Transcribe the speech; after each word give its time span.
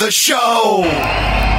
The 0.00 0.10
show. 0.10 1.49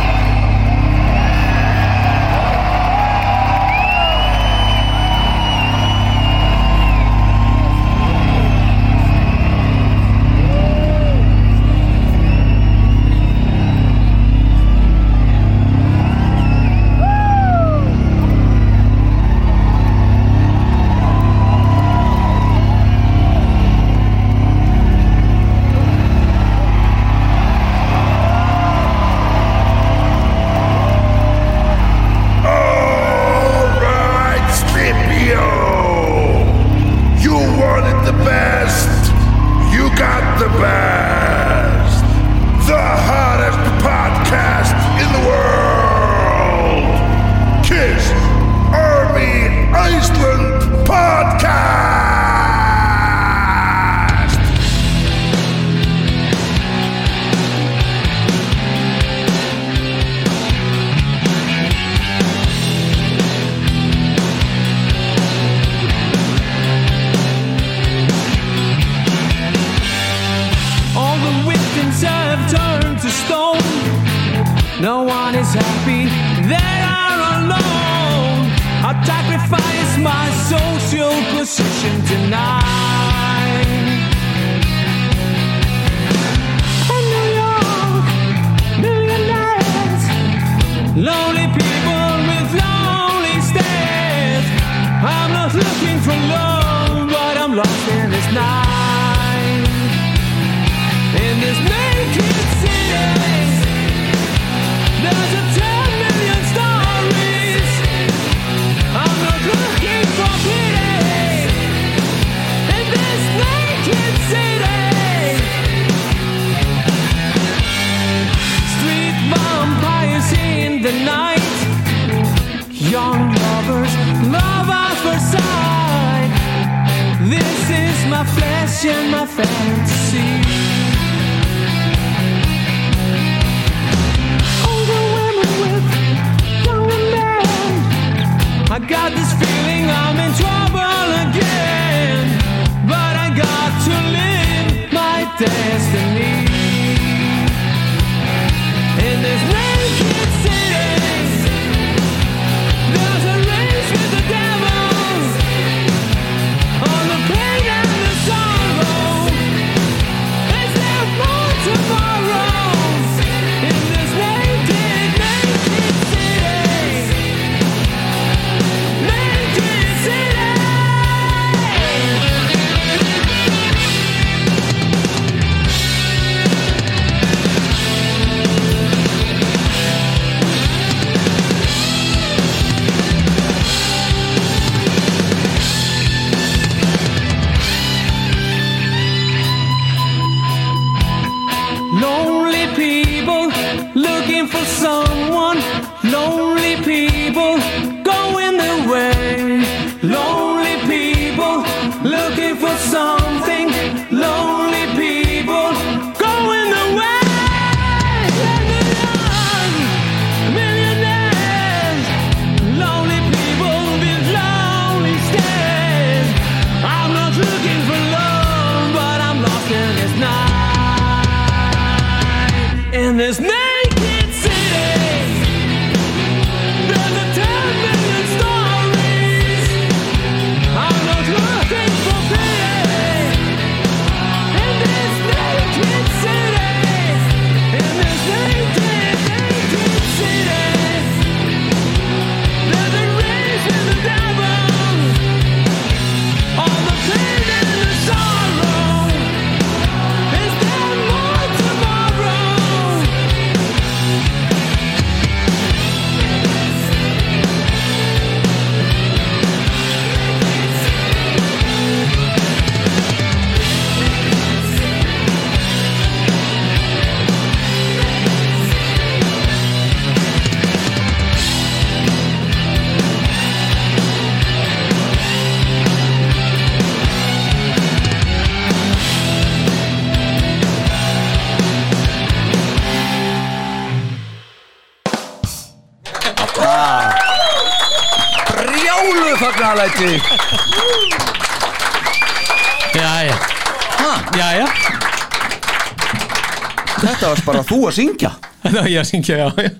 Bara 297.62 297.69
þú 297.72 297.81
að 297.88 297.98
syngja? 297.98 298.31
Var 298.75 298.89
ég 298.91 299.01
að 299.01 299.10
syngja, 299.12 299.38
já, 299.41 299.48
já. 299.62 299.72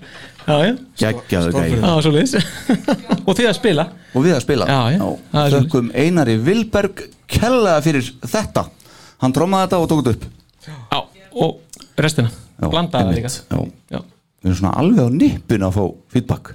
Já, 0.42 0.54
já, 0.66 0.72
Geggjaðu 0.98 1.50
gæði 1.54 1.76
var 1.82 2.02
svo 2.02 2.10
liðs 2.16 2.32
Og 3.22 3.36
þið 3.38 3.46
að 3.46 3.56
spila? 3.58 3.84
Og 4.12 4.24
við 4.24 4.34
að 4.34 4.40
spila. 4.42 4.66
Já, 4.66 4.78
já. 4.96 5.04
Það 5.32 5.44
er 5.44 5.54
Þökkum 5.54 5.90
Einari 6.02 6.34
Vilberg 6.42 7.02
kellaða 7.30 7.84
fyrir 7.84 8.08
þetta. 8.26 8.64
Hann 9.22 9.34
trómaði 9.36 9.68
þetta 9.68 9.78
og 9.84 9.92
tók 9.92 10.02
þetta 10.02 10.16
upp. 10.16 10.26
Já, 10.66 10.98
og 11.46 12.02
restina. 12.02 12.32
Já, 12.58 12.66
Blandaði 12.72 13.06
það 13.06 13.12
einmitt. 13.12 13.22
líka 13.22 13.30
Já. 13.38 13.94
Já, 13.94 14.02
Við 14.42 14.50
erum 14.50 14.58
svona 14.58 14.74
alveg 14.82 15.06
á 15.06 15.10
nippun 15.14 15.66
að 15.68 15.78
fá 15.78 15.82
feedback 16.16 16.52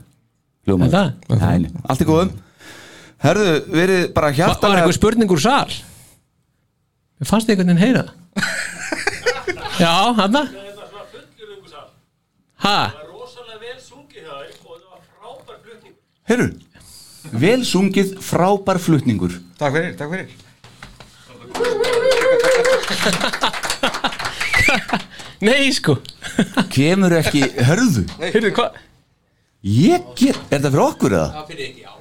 Hljómar. 0.68 0.92
Er 0.92 0.94
það? 0.98 1.40
Nei, 1.40 1.58
nei, 1.64 1.84
allt 1.88 2.04
er 2.04 2.12
góðum. 2.12 2.36
Herðu, 3.24 3.52
verið 3.72 4.02
bara 4.14 4.28
Var, 4.28 4.36
var 4.36 4.38
hjartalega 4.42 4.84
einhver 4.84 5.00
spurning 5.00 5.32
úr 5.34 5.42
sal? 5.42 5.72
Mér 7.18 7.32
fannst 7.32 7.48
þið 7.48 7.56
einhvern 7.56 7.72
veginn 7.72 7.86
heyra 7.88 8.04
það? 8.04 8.16
Já, 9.82 9.94
hann 10.20 10.36
það 10.36 10.67
Ha? 12.66 12.78
Herru, 16.28 16.48
vel 17.32 17.64
sungið 17.68 18.18
frábær 18.24 18.80
flutningur 18.82 19.38
Takk 19.60 19.74
fyrir, 19.78 19.94
takk 20.00 20.12
fyrir 20.12 20.30
Nei, 25.48 25.70
sko 25.76 25.98
Kemur 26.74 27.16
ekki 27.22 27.46
hörðu 27.70 28.04
Heyrðu, 28.20 28.52
hvað? 28.58 28.82
Ég 29.68 30.12
get, 30.18 30.38
er 30.50 30.58
þetta 30.58 30.70
fyrir 30.74 30.86
okkur 30.88 31.12
eða? 31.18 31.30
Það 31.38 31.54
fyrir 31.54 31.66
ekki, 31.70 31.86
já 31.86 31.97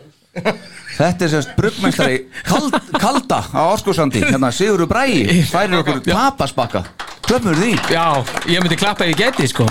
Þetta 0.96 1.26
er 1.26 1.32
sérst 1.32 1.52
bruggmestari 1.58 2.20
kald, 2.46 2.76
kalda 2.96 3.42
á 3.52 3.62
Áskósandi 3.74 4.22
hérna 4.24 4.48
Sigurður 4.54 4.88
Bræi 4.90 5.42
færir 5.50 5.80
okkur 5.82 6.00
tapasbakka. 6.06 6.84
Klöpmur 7.26 7.58
því. 7.58 7.72
Já, 7.90 8.22
ég 8.46 8.62
myndi 8.62 8.78
klappa 8.78 9.04
ef 9.04 9.10
ég 9.10 9.18
geti, 9.18 9.48
sko. 9.50 9.66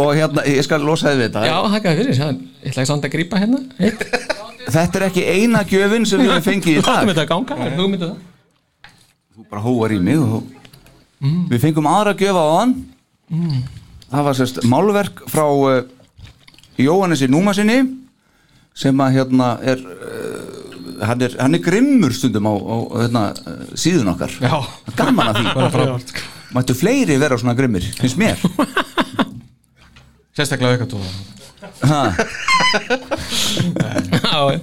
Og 0.00 0.10
hérna, 0.18 0.42
ég 0.50 0.64
skal 0.66 0.82
losa 0.82 1.12
þið 1.12 1.20
við 1.20 1.28
þetta. 1.28 1.44
Já, 1.46 1.56
þakka 1.76 1.92
fyrir. 2.00 2.18
Ég 2.18 2.24
ætla 2.66 2.82
ekki 2.82 2.90
samt 2.90 3.06
að 3.06 3.14
grípa 3.14 3.40
hérna. 3.40 3.60
Eitt. 3.78 4.02
Þetta 4.64 4.98
er 4.98 5.06
ekki 5.06 5.24
eina 5.28 5.62
gjöfin 5.70 6.08
sem 6.08 6.24
við 6.24 6.34
fengið 6.42 6.80
í 6.80 6.82
dag. 6.82 7.06
þetta 7.12 7.22
að 7.22 7.30
ganga, 7.30 7.58
er 7.62 7.76
hugmyndið 7.78 8.10
það. 8.10 8.92
Þú 9.34 9.46
bara 9.52 9.64
hóar 9.64 9.94
í 9.94 10.00
mig 10.02 10.20
og... 10.24 10.50
Við 11.52 11.62
fengum 11.62 11.86
aðra 11.88 12.16
gjöf 12.18 12.36
á 12.36 12.46
hann. 12.58 12.74
Það 14.10 14.26
var 14.26 14.38
sérst 14.38 14.64
málverk 14.68 15.22
frá 15.30 15.44
uh, 15.46 15.76
Jóhannesi 16.80 17.30
Númasinni 17.30 17.78
sem 18.74 19.00
að 19.04 19.18
hérna 19.18 19.48
er, 19.62 19.80
uh, 19.80 21.02
hann 21.06 21.22
er 21.22 21.36
hann 21.38 21.54
er 21.56 21.62
grimmur 21.62 22.14
stundum 22.14 22.48
á, 22.50 22.54
á 22.54 22.76
hérna, 23.04 23.22
uh, 23.46 23.64
síðun 23.78 24.10
okkar. 24.14 24.34
Já. 24.42 24.56
Gaman 24.98 25.30
að 25.30 25.40
því. 25.40 26.24
Mættu 26.54 26.76
fleiri 26.78 27.18
vera 27.18 27.38
svona 27.38 27.56
grimmir, 27.58 27.86
finnst 27.98 28.18
mér. 28.20 28.38
Sérstaklega 30.34 30.86
Já, 34.24 34.38
já. 34.52 34.60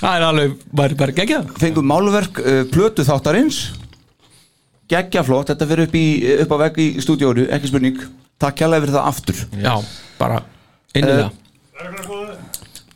það 0.00 0.12
er 0.12 0.24
alveg 0.26 0.54
bara, 0.72 0.96
bara 0.98 1.14
geggjað. 1.16 1.50
Fengum 1.60 1.86
málverk 1.88 2.40
uh, 2.42 2.62
plötu 2.72 3.04
þáttarins. 3.06 3.66
Geggja 4.90 5.24
flott, 5.26 5.50
þetta 5.50 5.66
fyrir 5.66 5.88
upp, 5.88 5.96
í, 5.98 6.06
upp 6.44 6.52
á 6.54 6.56
vegg 6.66 6.76
í 6.78 6.86
stúdíóru, 7.02 7.48
ekki 7.52 7.72
spurning. 7.72 8.04
Takk 8.40 8.60
kjærlega 8.60 8.84
fyrir 8.84 8.96
það 8.96 9.08
aftur. 9.10 9.42
Já, 9.58 9.74
bara 10.20 10.44
innilega 10.94 11.32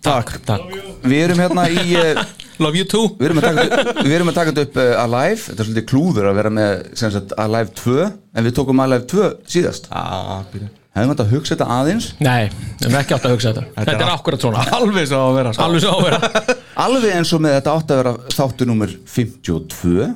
Takk, 0.04 0.36
Takk. 0.48 0.76
Við 1.04 1.22
erum 1.26 1.40
hérna 1.42 1.66
í 1.68 1.96
uh, 2.00 2.22
Love 2.60 2.76
you 2.76 2.84
too. 2.88 3.06
Við 3.20 3.30
erum 3.30 3.40
að 3.40 3.46
taka 3.48 3.62
þetta 3.64 3.80
upp- 3.94 4.02
við 4.06 4.14
erum 4.18 4.30
að 4.32 4.36
taka 4.38 4.52
þetta 4.52 4.64
upp 4.68 4.78
uh, 4.80 5.02
Alive. 5.04 5.40
Þetta 5.46 5.62
er 5.64 5.68
svolítið 5.70 5.86
klúður 5.92 6.28
að 6.30 6.38
vera 6.40 6.52
með 6.56 6.82
sem 7.00 7.12
sagt, 7.14 7.32
Alive 7.40 7.72
2 7.80 7.96
En 8.36 8.46
við 8.48 8.54
tókum 8.58 8.82
Alive 8.84 9.06
2 9.12 9.30
síðast. 9.54 9.88
Ah, 9.92 10.42
Hefum 10.90 11.12
þetta 11.12 11.22
að 11.22 11.32
hugsa 11.36 11.54
þetta 11.54 11.66
aðeins? 11.70 12.06
Nei, 12.18 12.48
við 12.50 12.88
erum 12.88 12.96
ekki 12.98 13.14
átt 13.14 13.26
að 13.28 13.34
hugsa 13.36 13.52
þetta. 13.54 13.62
Þetta 13.76 13.92
er 13.94 14.10
akkurat 14.10 14.42
svona. 14.42 14.64
Alveg 14.74 15.06
svo 15.06 15.20
að 15.28 15.36
vera 15.38 15.52
sko. 15.54 15.66
Alveg 15.68 15.84
svo 15.84 15.92
að 15.94 16.02
vera. 16.08 16.54
Alveg 16.84 17.14
eins 17.14 17.30
og 17.36 17.44
með 17.44 17.54
þetta 17.60 17.74
átt 17.78 17.94
að 17.94 18.00
vera 18.00 18.14
þáttu 18.34 18.66
nummer 18.66 18.96
52 19.14 20.08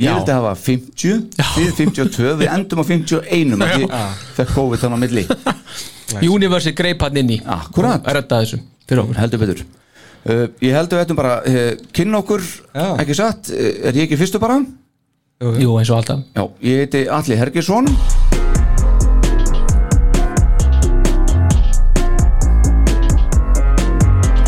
Ég 0.00 0.16
vildi 0.16 0.32
hafa 0.32 0.54
50 0.56 1.18
Þið 1.36 1.72
52, 1.82 2.30
við 2.40 2.48
endum 2.48 2.80
á 2.80 2.84
51 2.88 3.52
af 3.60 3.74
Því 3.76 3.88
fekk 4.38 4.54
COVID 4.56 4.80
þannig 4.86 4.96
á 4.96 5.02
milli. 5.04 5.26
Universi 6.40 6.72
greip 6.76 7.04
hann 7.04 7.20
inn 7.20 7.36
í. 7.36 7.42
Akkurat. 7.44 8.00
Fyrir 8.92 9.00
okkur. 9.06 9.16
Heldur 9.22 9.40
betur. 9.40 9.62
Uh, 10.22 10.44
Ég 10.62 10.76
held 10.76 10.92
að 10.92 10.98
við 10.98 11.04
ættum 11.06 11.18
bara 11.18 11.34
uh, 11.48 11.62
kynna 11.96 12.20
okkur. 12.20 12.44
Já. 12.76 12.86
Ekki 13.02 13.16
satt, 13.16 13.48
uh, 13.56 13.70
er 13.88 13.96
ég 13.96 14.04
ekki 14.04 14.20
fyrstur 14.20 14.42
bara? 14.44 14.60
Jú, 15.42 15.72
eins 15.80 15.88
og 15.90 15.96
alltaf. 16.02 16.20
Já, 16.36 16.44
ég 16.68 16.84
heiti 16.84 17.00
Alli 17.10 17.34
Hergesson 17.40 17.88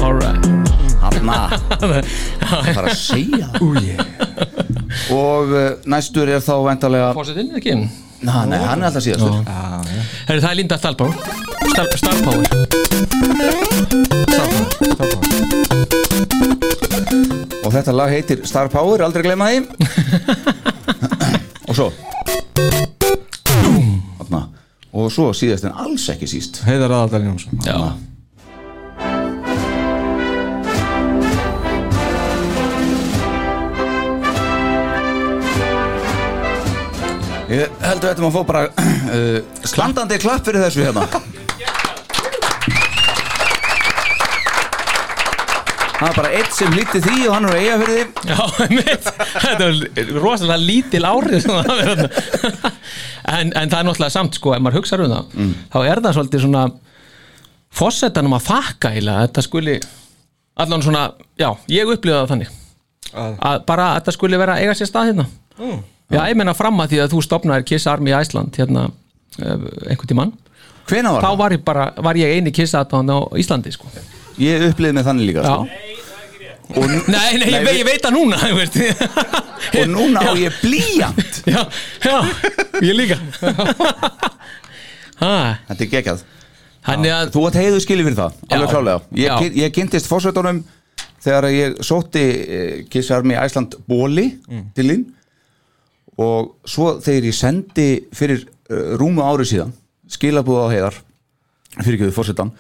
Alright 0.05 0.47
Hanna 1.01 1.49
bara 1.81 2.89
að 2.89 2.97
segja 2.99 3.49
það. 3.55 4.03
Og 5.15 5.53
uh, 5.53 5.67
næstur 5.91 6.31
er 6.33 6.43
þá 6.45 6.55
vendarlega 6.67 7.11
Fórsetinn, 7.17 7.53
ekki? 7.59 7.77
Ná, 8.25 8.45
nei, 8.49 8.57
hann 8.57 8.81
er 8.81 8.89
alltaf 8.89 9.05
síðastur. 9.05 9.35
Herri, 10.29 10.41
það 10.41 10.51
er 10.51 10.57
Linda 10.57 10.79
Stalpár 10.81 11.13
Stal, 11.69 11.89
Stalpár 12.01 12.39
og 17.65 17.73
þetta 17.73 17.95
lag 17.97 18.13
heitir 18.13 18.41
Star 18.49 18.69
Power, 18.73 19.03
aldrei 19.05 19.25
glema 19.25 19.49
því. 19.51 19.59
Og 21.69 21.77
svo. 21.77 21.87
Hanna. 24.21 24.43
og 24.95 25.09
svo 25.13 25.31
síðast 25.35 25.65
en 25.67 25.77
alls 25.85 26.05
ekki 26.13 26.29
síst. 26.31 26.61
Heiðar 26.69 26.93
aðaldal 26.93 27.25
Jónsson. 27.31 27.65
Já 27.65 27.79
ég 37.51 37.69
held 37.85 38.05
að 38.05 38.11
ættum 38.15 38.29
að 38.31 38.37
fá 38.39 38.43
bara 38.49 38.63
uh, 38.69 39.39
slandandi 39.73 40.19
klapp 40.23 40.47
fyrir 40.47 40.65
þessu 40.65 40.85
hérna 40.87 41.05
það 45.95 46.09
er 46.11 46.17
bara 46.19 46.31
eitt 46.37 46.53
sem 46.57 46.73
líti 46.75 47.01
því 47.05 47.19
og 47.29 47.35
hann 47.37 47.47
er 47.49 47.59
eiga 47.61 47.77
fyrir 47.81 48.01
því 48.01 48.31
Já, 48.33 48.39
einmitt. 48.65 49.11
þetta 49.45 49.69
er 50.03 50.09
rosalega 50.21 50.59
lítil 50.61 51.05
árið 51.09 51.47
þarna. 51.47 52.09
en, 53.31 53.53
en 53.55 53.71
það 53.71 53.79
er 53.79 53.87
náttúrulega 53.89 54.13
samt 54.17 54.37
sko, 54.41 54.53
ef 54.57 54.65
maður 54.65 54.81
hugsa 54.83 54.99
um 55.01 55.07
það 55.15 55.39
Mm. 55.39 55.53
þá 55.73 55.79
er 55.93 56.03
það 56.05 56.17
svolítið 56.19 56.45
svona 56.45 56.65
fossetanum 57.75 58.37
að 58.37 58.45
þakka 58.51 58.91
eiginlega, 58.95 59.23
þetta 59.29 59.45
skuli 59.47 59.77
allan 60.65 60.85
svona, 60.85 61.05
já, 61.41 61.49
ég 61.73 61.91
upplifa 61.95 62.21
það 62.25 62.31
þannig 62.35 62.53
Að- 63.15 63.39
að 63.47 63.65
bara 63.71 63.89
að 63.93 63.97
þetta 64.01 64.15
skuli 64.19 64.39
vera 64.43 64.59
eiga 64.61 64.75
sér 64.79 64.91
stað 64.91 65.11
hérna 65.13 65.27
já, 66.15 66.21
ég 66.31 66.39
menna 66.41 66.55
fram 66.57 66.81
að 66.85 66.95
því 66.95 67.03
að 67.05 67.13
þú 67.15 67.23
stopnaðir 67.27 67.67
Kiss 67.69 67.87
Army 67.91 68.15
Iceland 68.17 68.57
hérna 68.61 68.87
eh, 69.41 69.67
einhvern 69.91 70.11
tímann, 70.13 70.33
hvena 70.89 71.13
var 71.17 71.25
þá 71.25 71.29
það? 71.29 71.39
var 71.43 71.57
ég 71.57 71.65
bara 71.67 71.87
var 72.09 72.21
ég 72.21 72.35
eini 72.39 72.53
Kiss 72.55 72.75
aðtáðan 72.79 73.13
á 73.15 73.19
Íslandi 73.41 73.73
sko. 73.75 73.91
ég 74.43 74.67
uppliði 74.71 74.97
með 74.99 75.09
þannig 75.11 75.31
líka 75.31 75.45
sko. 75.45 75.67
og, 76.75 76.85
nei, 77.13 77.39
nei, 77.39 77.49
ég, 77.53 77.65
Nei, 77.67 77.75
ég 77.81 77.89
veit 77.89 78.05
það 78.05 78.15
núna 78.17 78.39
og 79.79 79.89
núna 79.91 80.23
á 80.25 80.33
Já. 80.33 80.39
ég 80.45 80.61
blíjant. 80.63 81.43
Já, 81.49 81.61
já, 82.05 82.17
ég 82.85 82.95
líka. 82.97 83.19
Þetta 85.19 85.81
er 85.85 85.91
geggjað. 85.93 86.23
Þannig 86.85 87.13
að 87.15 87.31
Þú 87.35 87.43
átt 87.49 87.59
heiðu 87.59 87.81
skilið 87.81 88.09
fyrir 88.11 88.19
það, 88.19 88.41
alveg 88.53 88.73
klálega 88.75 88.99
Ég, 89.17 89.55
ég 89.63 89.73
kynntist 89.73 90.09
fórsveitunum 90.11 90.59
þegar 91.25 91.47
ég 91.55 91.79
sótti 91.87 92.25
eh, 92.25 92.75
Kiss 92.93 93.09
Army 93.15 93.37
Æsland 93.41 93.79
bóli 93.89 94.27
til 94.77 94.89
þín 94.91 95.05
og 96.21 96.53
svo 96.69 96.87
þegar 97.03 97.25
ég 97.31 97.35
sendi 97.37 97.89
fyrir 98.15 98.41
uh, 98.45 98.49
rúmu 99.01 99.23
ári 99.27 99.45
síðan 99.49 99.73
skilabúð 100.11 100.61
á 100.63 100.67
heiðar 100.73 100.97
fyrir 101.81 101.95
ekki 101.97 102.09
við 102.09 102.17
fórsveitan 102.19 102.51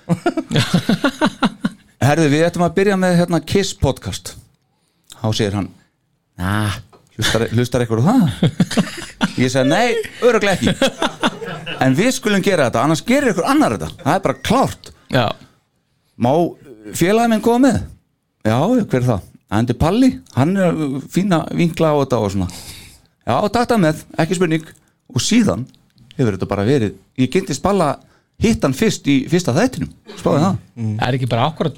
Herðu, 2.04 2.26
við 2.32 2.42
ættum 2.44 2.64
að 2.66 2.74
byrja 2.76 2.96
með 3.00 3.14
hérna, 3.22 3.38
Kiss 3.40 3.70
podcast. 3.80 4.34
Þá 5.16 5.28
segir 5.32 5.54
hann 5.56 5.68
Næ, 6.36 6.68
hlustar, 7.16 7.42
hlustar 7.54 7.80
eitthvað 7.84 8.04
á 8.04 8.06
það? 8.10 8.24
Ég 9.40 9.48
segi, 9.54 9.68
nei, 9.70 9.88
öruglega 10.26 10.56
ekki. 10.58 10.70
En 11.80 11.96
við 11.96 12.10
skulum 12.18 12.42
gera 12.44 12.66
þetta, 12.68 12.82
annars 12.84 13.00
gerir 13.06 13.30
ykkur 13.32 13.46
annar 13.48 13.72
þetta. 13.78 13.88
Það 14.02 14.14
er 14.18 14.22
bara 14.26 14.42
klárt. 14.50 14.84
Já, 15.14 15.26
Má 16.20 16.30
félagið 16.94 17.30
minn 17.32 17.40
koma 17.42 17.58
með? 17.64 17.78
Já, 18.44 18.58
hver 18.84 19.00
er 19.00 19.06
það? 19.08 19.22
Andi 19.54 19.74
Palli, 19.78 20.10
hann 20.36 20.56
er 20.58 20.74
fína 21.14 21.38
vinkla 21.54 21.92
á 21.94 21.96
þetta 22.02 22.18
og 22.20 22.30
svona 22.34 22.48
Já, 23.24 23.36
takk 23.48 23.70
það 23.72 23.82
með, 23.86 24.02
ekki 24.24 24.38
spurning. 24.38 24.66
Og 25.14 25.22
síðan 25.22 25.64
hefur 26.16 26.36
þetta 26.36 26.48
bara 26.50 26.64
verið 26.66 26.94
Ég 27.20 27.30
kynntist 27.30 27.62
Palla 27.62 27.92
hitt 28.42 28.64
hann 28.66 28.74
fyrst 28.74 29.06
í 29.10 29.20
fyrsta 29.30 29.54
þættinum. 29.54 29.92
Spáði 30.18 30.42
það. 30.42 30.56
Það 30.74 31.06
er 31.06 31.18
ekki 31.18 31.28
bara 31.30 31.46
akkurat 31.50 31.76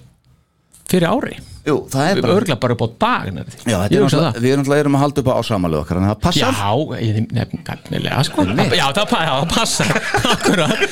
fyrir 0.86 1.10
ári. 1.10 1.36
Jú, 1.66 1.74
það 1.90 2.08
er 2.08 2.20
bara 2.22 2.36
örgla 2.38 2.56
bara 2.62 2.76
upp 2.76 2.84
á 2.86 2.88
dag 3.02 3.30
nefnir. 3.34 3.58
Já, 3.66 3.76
er 3.82 4.06
það. 4.14 4.38
við 4.38 4.52
erum 4.54 4.72
erum 4.76 4.96
að 4.96 5.02
halda 5.02 5.22
upp 5.22 5.28
á 5.28 5.34
ásamalegu 5.42 5.82
okkar 5.82 6.00
en 6.00 6.06
það 6.06 6.20
passar. 6.22 6.60
Já, 6.60 7.02
ég 7.02 7.18
nefn, 7.34 7.62
nefnilega 7.66 8.22
sko. 8.28 8.46
Já, 8.78 8.86
það, 8.96 9.14
passar. 9.50 10.02
Akkurat 10.32 10.84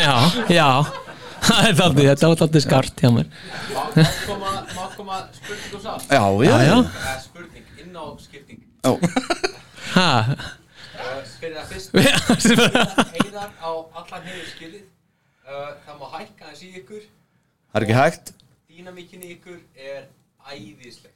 Já, 0.00 0.14
já. 0.48 0.68
Það 1.42 1.64
er 1.66 1.72
þáttið, 1.74 2.04
þetta 2.06 2.28
var 2.30 2.38
þáttið 2.38 2.62
skart 2.62 3.00
hjá 3.02 3.08
mér. 3.10 3.30
Má 3.96 4.84
koma 4.94 5.16
spurning 5.34 5.72
og 5.74 5.82
sá 5.82 5.96
Já, 6.06 6.22
já, 6.22 6.52
Já, 6.52 6.68
já. 6.68 6.76
Spurning, 7.24 7.64
inn 7.82 7.98
á 7.98 8.04
skipting. 8.22 8.62
Já. 8.86 9.52
Ha, 9.92 10.08
Fyrir 11.42 11.56
það 11.58 11.66
fyrst. 11.72 11.90
Heiðar 13.16 13.50
á 13.58 13.70
allan 13.98 14.26
hefur 14.28 14.48
skilið. 14.54 14.84
Uh, 15.42 15.72
Það 15.86 15.96
má 15.98 16.06
hækka 16.16 16.52
í 16.54 16.68
ykkur. 16.80 17.02
Það 17.72 17.78
er 17.80 17.86
ekki 17.86 17.96
hægt. 17.98 18.30
Dýnamíkin 18.72 19.24
í 19.26 19.32
ykkur 19.36 19.58
er 19.76 20.04
æðisleg 20.42 21.10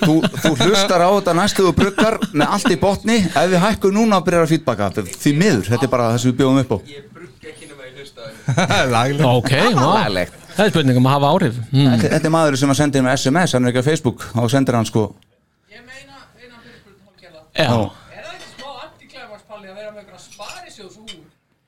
Þú, 0.00 0.14
þú 0.42 0.50
hlustar 0.64 1.02
á 1.04 1.10
þetta 1.12 1.32
næstu 1.38 1.64
og 1.68 1.74
bruggar 1.76 2.16
með 2.32 2.46
allt 2.56 2.70
í 2.72 2.78
botni. 2.80 3.16
Ef 3.28 3.50
við 3.52 3.60
hækkum 3.64 3.94
núna 3.94 4.18
að 4.20 4.26
byrja 4.28 4.40
að 4.46 4.52
feedbacka 4.54 4.88
því 5.06 5.32
miður, 5.38 5.66
þetta 5.70 5.86
er 5.86 5.92
bara 5.92 6.06
það 6.10 6.20
sem 6.22 6.30
við 6.32 6.38
bjóðum 6.40 6.60
upp 6.64 6.72
á. 6.74 6.78
Ég 6.90 7.02
brugg 7.14 7.48
ekki 7.52 7.68
nema 7.70 7.82
í 7.86 7.92
hlustaðinu 7.96 8.38
Laglega 8.94 9.32
ok, 9.40 9.52
vá. 9.76 9.90
Lælegt. 10.04 10.38
Það 10.56 10.64
er 10.66 10.72
spurning 10.74 11.00
um 11.00 11.06
að 11.10 11.14
hafa 11.16 11.32
áhrif. 11.34 11.60
Mm. 11.70 11.92
Þetta 12.06 12.26
er 12.30 12.34
maður 12.34 12.58
sem 12.62 12.72
að 12.74 12.78
senda 12.80 12.98
inn 13.00 13.06
með 13.06 13.18
SMS, 13.20 13.54
hann 13.56 13.64
er 13.66 13.70
ekki 13.74 13.82
á 13.84 13.88
Facebook. 13.90 14.18
Þá 14.34 14.42
sendir 14.56 14.78
hann 14.80 14.88
sko 14.90 15.04
Ég 15.70 15.84
meina, 15.86 16.16
eina 16.40 16.56
fyrirspurning 16.64 17.02
hálfgerða 17.06 17.38
Já, 17.38 17.42
Er 17.60 17.66
það 18.24 18.34
ekki 18.36 18.48
smá 18.54 18.68
antiklæmarspalli 18.86 19.66
að 19.68 19.76
vera 19.80 19.90
með 19.90 20.00
einhverja 20.02 20.22
sparisjóðshúr? 20.24 21.20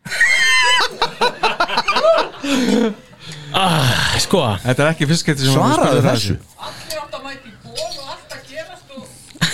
ah, 3.54 4.18
sko. 4.22 4.40
Þetta 4.64 4.82
er 4.82 4.88
ekki 4.90 5.06
fiskætti 5.10 5.42
sem 5.46 5.54
svaraðu 5.54 6.00
þessu. 6.06 6.34
Allir 6.58 6.98
átt 7.02 7.14
að 7.18 7.22
mæta 7.26 7.46
í 7.46 7.48
ból 7.64 7.86
og 7.86 8.06
allt 8.14 8.30
að 8.36 8.42
gerast 8.50 8.88
og 8.96 9.02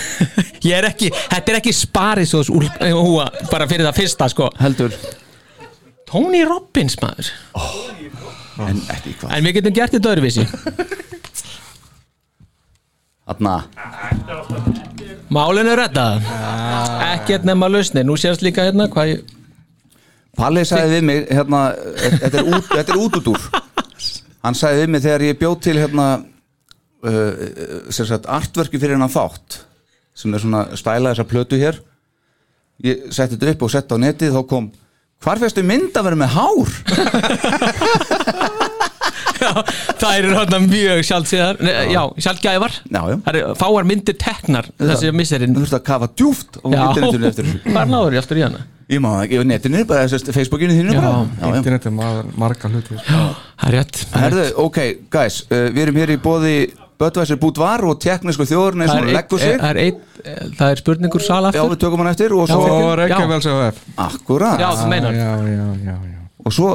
Ég 0.69 0.75
er 0.79 0.85
ekki, 0.89 1.09
þetta 1.15 1.49
er 1.53 1.57
ekki 1.61 1.73
sparisós 1.77 2.49
húa 2.53 3.27
bara 3.53 3.65
fyrir 3.71 3.85
það 3.89 3.99
fyrsta 4.03 4.25
sko. 4.33 4.45
Heldur, 4.63 4.93
Tony 6.09 6.43
Robbins 6.49 6.95
maður. 7.03 7.29
En 8.59 8.79
ekki 8.95 9.11
hvað? 9.21 9.31
En 9.37 9.43
við 9.47 9.53
getum 9.61 9.75
gert 9.77 9.93
þetta 9.95 10.13
öðruvísi. 10.15 10.45
Þarna, 13.29 13.55
Málinu 15.35 15.75
er 15.75 15.83
rettað 15.83 16.29
Ekkert 17.13 17.45
nema 17.49 17.69
lausni 17.71 18.05
Nú 18.07 18.17
sést 18.21 18.45
líka 18.45 18.65
hérna 18.69 18.89
hvað 18.93 19.15
ég 19.15 19.35
Palli 20.39 20.63
sagði 20.69 20.99
við 20.99 21.07
mig 21.09 21.25
hérna, 21.35 21.61
þetta 21.99 22.39
er, 22.39 22.45
út, 22.47 22.69
þetta 22.71 22.93
er 22.95 23.01
út 23.03 23.17
út 23.19 23.31
úr 23.33 23.47
hann 24.45 24.57
sagði 24.57 24.85
við 24.85 24.93
mig 24.95 25.03
þegar 25.05 25.25
ég 25.27 25.39
bjóð 25.41 25.57
til 25.67 25.77
hérna 25.79 26.07
uh, 26.19 27.33
sem 27.95 28.07
sagt 28.09 28.29
artverki 28.31 28.81
fyrir 28.81 28.97
hennan 28.97 29.13
þátt 29.13 29.61
sem 30.19 30.35
er 30.35 30.43
svona 30.43 30.65
stæla 30.79 31.13
þessa 31.13 31.29
plötu 31.31 31.59
hér. 31.61 31.77
Ég 32.83 33.07
setti 33.15 33.37
þetta 33.37 33.53
upp 33.55 33.65
og 33.67 33.71
setti 33.71 33.95
á 33.95 33.99
netið 34.03 34.35
þá 34.35 34.43
kom 34.51 34.67
hvar 35.23 35.41
fyrstu 35.43 35.63
mynd 35.67 35.95
að 35.99 36.09
vera 36.09 36.19
með 36.19 36.35
hár 36.35 36.69
það 39.39 40.17
eru 40.19 40.33
hérna 40.37 40.61
mjög 40.65 41.05
sjálfsíðar 41.09 41.61
Já, 41.93 42.03
sjálfgæfar 42.27 42.79
Já, 42.89 43.01
já. 43.13 43.19
Það 43.27 43.31
eru 43.35 43.55
fáar 43.61 43.89
myndir 43.89 44.19
teknar 44.21 44.71
Þessi 44.81 45.13
misserinn 45.17 45.55
þú 45.57 45.65
þurfti 45.65 45.79
að 45.81 45.87
kafa 45.91 46.11
djúft 46.15 46.59
og 46.63 46.75
Já, 46.75 46.83
internetinu 46.89 47.31
eftir 47.31 47.49
þessu. 47.49 47.63
Hvað 47.69 47.95
náður 47.95 48.19
ég 48.19 48.25
aftur 48.25 48.41
í 48.41 48.45
hana? 48.49 48.67
ég 48.89 49.01
má 49.05 49.11
ekki, 49.21 49.37
á 49.37 49.45
netinu, 49.45 49.85
bara 49.85 50.09
Facebookinu 50.09 50.73
þínu 50.73 50.95
Já. 50.97 51.01
bara. 51.03 51.25
já, 51.29 51.45
já. 51.45 51.57
Internet 51.61 51.87
er 51.87 51.93
maður 51.93 52.29
marga 52.41 52.71
hluti 52.73 52.97
Það 53.05 53.65
er 53.69 53.75
rétt 53.77 53.99
Herðu, 54.17 54.45
ok, 54.65 54.79
guys, 55.13 55.43
uh, 55.51 55.67
við 55.69 55.83
erum 55.83 55.99
hér 56.01 56.13
í 56.15 56.21
bóði 56.25 56.55
Böttvæsir 56.99 57.39
Búdvar 57.39 57.85
og 57.87 58.01
teknísku 58.03 58.43
og 58.59 58.81
er, 58.83 59.05
leggur 59.15 59.39
sig. 59.39 59.55
það, 59.61 59.69
er 59.71 59.81
eitt, 59.85 59.99
það 60.59 60.73
er 60.73 60.81
spurningur 60.81 61.23
sal 61.23 61.45
Já, 61.45 61.51
aftur 61.53 61.75
við 61.77 61.81
tökum 61.85 62.03
hann 62.03 62.11
eftir 62.11 62.35
og 62.35 62.49
Já, 62.49 62.55
svo, 62.57 62.79
Og 62.89 62.95
Reykjavík 62.99 63.45
VF 63.47 63.83
akkurat. 64.09 64.59
Já, 64.65 64.71
þú 64.81 64.89
meinar. 64.91 65.15
Já, 65.15 65.29
já, 65.47 65.69
já, 65.85 65.95
já. 65.95 66.17
Og 66.43 66.57
svo 66.57 66.73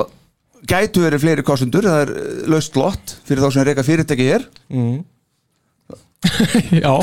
gætu 0.70 1.04
verið 1.04 1.24
fleiri 1.26 1.44
kostendur 1.46 1.86
það 1.88 2.04
er 2.06 2.14
uh, 2.14 2.38
laust 2.54 2.78
lott 2.80 3.16
fyrir 3.28 3.44
þá 3.44 3.50
sem 3.56 3.68
reyka 3.68 3.84
fyrirtæki 3.88 4.30
hér. 4.30 4.46
Já, 6.84 6.94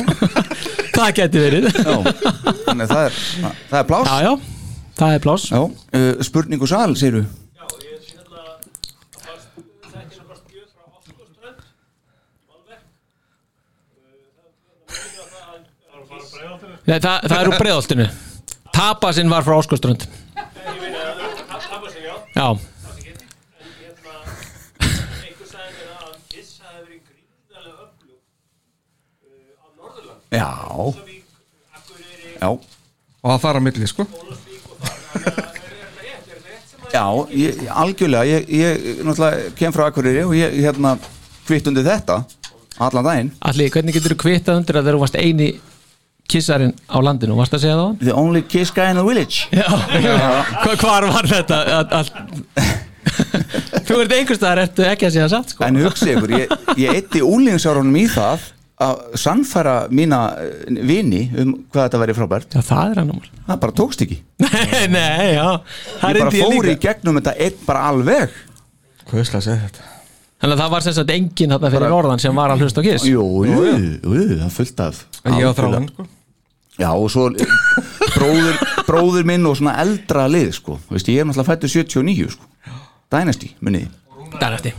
það 0.96 1.10
geti 1.18 1.42
verið. 1.42 1.66
Já, 1.76 1.96
þannig 2.64 2.86
að 2.86 2.94
það 2.94 3.04
er, 3.04 3.18
það 3.68 3.78
er 3.82 3.86
plás 3.90 4.08
Já, 4.08 4.16
já, 4.24 4.32
það 5.00 5.14
er 5.18 5.22
pláss. 5.26 5.44
Já, 5.52 5.60
uh, 6.00 6.24
spurning 6.24 6.64
og 6.64 6.70
sal, 6.72 6.96
segir 6.96 7.24
Nei, 16.88 16.96
það, 16.98 17.26
það 17.28 17.36
er 17.36 17.48
úr 17.50 17.56
breiðoltinu 17.60 18.06
Tapasinn 18.74 19.30
var 19.30 19.44
frá 19.46 19.58
Óskoströnd 19.60 20.06
Já 22.34 22.46
Já. 30.30 30.50
Já, 32.40 32.50
Og 33.20 33.28
það 33.34 33.40
fara 33.42 33.60
á 33.60 33.62
milli, 33.64 33.86
sko. 33.90 34.06
Já, 36.90 37.04
ég, 37.36 37.58
algjörlega 37.70 38.26
ég, 38.26 38.46
ég 38.50 39.02
náttúrulega 39.06 39.50
kem 39.58 39.74
frá 39.74 39.84
Akureyri 39.86 40.24
og 40.26 40.32
ég 40.34 40.56
hérna 40.64 40.96
kvitt 41.46 41.68
undir 41.70 41.84
þetta 41.86 42.16
allan 42.82 43.06
daginn. 43.06 43.28
Alli, 43.46 43.68
hvernig 43.70 43.94
getur 43.94 44.14
þú 44.16 44.22
kvittað 44.24 44.58
undir 44.62 44.78
að 44.80 44.86
þegar 44.88 44.96
þú 44.96 45.02
varst 45.04 45.18
eini 45.20 45.50
kissarinn 46.30 46.72
á 46.90 46.98
landinu, 47.02 47.36
varst 47.38 47.54
að 47.54 47.64
segja 47.66 47.76
það? 47.78 47.92
The 48.02 48.14
only 48.16 48.42
kiss 48.46 48.72
guy 48.74 48.88
in 48.90 48.98
the 48.98 49.04
village. 49.06 49.46
Já, 49.54 49.66
Hva, 50.64 50.74
hvar 50.80 51.06
var 51.12 51.28
þetta? 51.30 51.60
Að, 51.76 51.94
að, 52.00 52.06
þú 53.86 54.00
ert 54.04 54.16
einhverstaðar, 54.16 54.64
ertu 54.64 54.86
ekki 54.88 55.08
að 55.10 55.14
segja 55.18 55.28
satt 55.34 55.54
sko? 55.54 55.66
En 55.68 55.78
hugsi 55.84 56.10
ykkur, 56.14 56.34
ég, 56.40 56.56
ég 56.80 56.98
eitti 56.98 57.22
úlingsárunum 57.26 58.00
í 58.02 58.06
það 58.10 58.48
að 58.80 59.00
sannfæra 59.20 59.74
mína 59.92 60.20
eh, 60.40 60.80
vini 60.88 61.22
um 61.42 61.52
hvað 61.70 61.86
þetta 61.86 62.00
væri 62.02 62.16
frábært. 62.16 62.56
Já, 62.56 62.62
það 62.64 62.94
er 62.94 63.08
númer 63.10 63.30
það 63.46 63.60
bara 63.64 63.76
tókst 63.80 64.04
ekki. 64.06 64.18
Nei, 64.44 64.82
nei, 64.92 65.26
já. 65.36 65.48
Það 66.00 66.14
ég 66.14 66.20
bara 66.20 66.30
reyndi 66.30 66.42
fór 66.44 66.58
í 66.58 66.72
líka 66.72 66.86
gegnum 66.88 67.20
þetta 67.20 67.34
einn 67.46 67.64
bara 67.66 67.86
alveg. 67.90 68.36
Hvað 69.10 69.22
er 69.24 69.34
að 69.40 69.46
segja 69.48 69.58
þetta? 69.66 69.88
Þannig 70.40 70.56
að 70.56 70.62
það 70.62 70.70
var 70.72 70.84
sem 70.86 70.94
sagt 70.96 71.10
enginn 71.12 71.52
þarna 71.52 71.70
fyrir 71.74 71.84
Bara- 71.84 71.96
norðan 71.98 72.22
sem 72.22 72.38
var 72.40 72.54
að 72.54 72.62
hlusta 72.64 72.80
á 72.80 72.84
kiss. 72.86 73.04
Jú, 73.04 73.24
jú, 73.44 73.58
jú, 74.00 74.22
það 74.40 74.54
fullt 74.56 74.80
af 74.86 75.00
Ég 75.04 75.20
á 75.20 75.28
algjörlega. 75.28 75.58
þráðan, 75.60 75.88
sko. 75.92 76.06
Já 76.80 76.88
og 76.96 77.10
svo 77.12 77.26
bróðir, 78.14 78.60
bróðir 78.86 79.26
minn 79.28 79.44
og 79.50 79.58
svona 79.58 79.74
eldra 79.82 80.24
lið 80.32 80.54
sko, 80.56 80.78
Veist, 80.88 81.10
ég 81.12 81.20
er 81.20 81.28
náttúrulega 81.28 81.50
fættur 81.50 81.72
79 81.74 82.30
sko. 82.32 82.48
Dynasty. 83.12 83.50
Það 83.60 84.46
er 84.46 84.56
eftir 84.56 84.78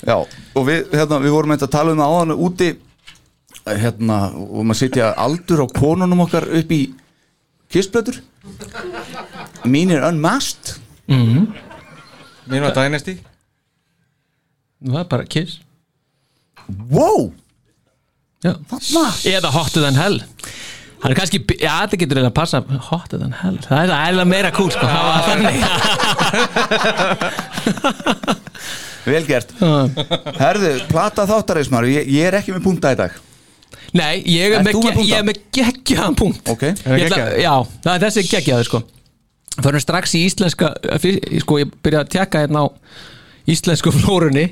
Já, 0.00 0.16
og 0.16 0.62
við, 0.64 0.86
hérna, 0.92 1.18
við 1.20 1.32
vorum 1.34 1.52
eitthvað 1.54 1.68
að 1.68 1.74
tala 1.76 1.92
um 1.94 2.00
það 2.00 2.12
áðan 2.16 2.36
úti 2.36 2.68
hérna, 3.66 4.18
og 4.34 4.64
maður 4.64 4.80
setja 4.84 5.10
aldur 5.20 5.64
á 5.64 5.66
konunum 5.76 6.24
okkar 6.24 6.46
upp 6.60 6.70
í 6.74 6.80
kissblötur 7.70 8.20
mín 9.68 9.92
er 9.94 10.02
unmasked. 10.08 10.78
Mín 11.10 12.62
var 12.64 12.72
Nú, 14.80 14.92
Það 14.94 15.00
er 15.02 15.08
bara 15.12 15.26
kiss. 15.28 15.58
Wow, 16.88 17.32
Eða 18.40 19.50
hotter 19.52 19.82
than 19.84 19.98
hell. 20.00 20.22
Það 21.00 21.10
er 21.10 21.16
kannski, 21.16 21.38
já 21.60 21.72
þetta 21.80 21.98
getur 22.00 22.18
eiginlega 22.20 22.30
að 22.30 22.36
passa 22.36 22.58
Hotter 22.90 23.18
than 23.20 23.32
hell, 23.36 23.58
það 23.64 23.82
er 23.82 23.92
eiginlega 23.94 24.28
meira 24.28 24.50
cool 24.56 24.70
sko, 24.72 24.84
það 24.88 25.04
var 25.08 25.22
þannig. 25.28 25.56
Vel 29.10 29.24
gert. 29.28 29.50
Herðu, 30.40 30.72
plata 30.92 31.24
þáttarismar 31.28 31.84
ég, 31.88 32.08
ég 32.12 32.28
er 32.28 32.34
ekki 32.40 32.52
með 32.56 32.64
punta 32.68 32.92
í 32.92 32.96
dag 33.00 33.12
Nei, 33.96 34.20
ég 34.30 34.52
er 34.54 34.62
með, 34.62 34.76
er 35.32 35.40
geggjaðan 35.56 36.16
punkt. 36.18 36.48
Ok, 36.52 36.62
Er 36.62 36.76
það 36.84 36.98
Ég 37.00 37.08
ætla-? 37.10 37.28
Já, 37.42 37.54
það 37.84 37.94
er 37.96 38.04
þessi 38.06 38.24
geggjaður 38.30 38.68
sko. 38.68 38.80
Förum 39.60 39.82
strax 39.82 40.14
í 40.14 40.20
íslenska 40.28 40.70
fyr- 41.02 41.20
Sko, 41.42 41.58
ég 41.60 41.72
byrja 41.84 42.04
að 42.04 42.12
tjekka 42.14 42.44
hérna 42.44 42.62
á 42.64 42.66
íslensku 43.50 43.92
flórunni. 43.98 44.46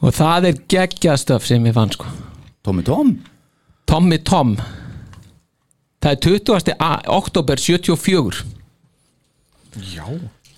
Og 0.00 0.12
það 0.16 0.50
er 0.50 0.60
geggjastöf 0.72 1.46
sem 1.48 1.64
ég 1.68 1.74
fann 1.76 1.90
sko. 1.92 2.06
Tommy 2.64 2.84
Tom? 2.84 3.14
Tommy 3.88 4.18
Tom. 4.24 4.54
Það 6.00 6.12
er 6.12 6.20
20. 6.24 6.76
a- 6.80 7.00
oktober 7.16 7.60
74 7.60 8.44
Já. 9.94 10.04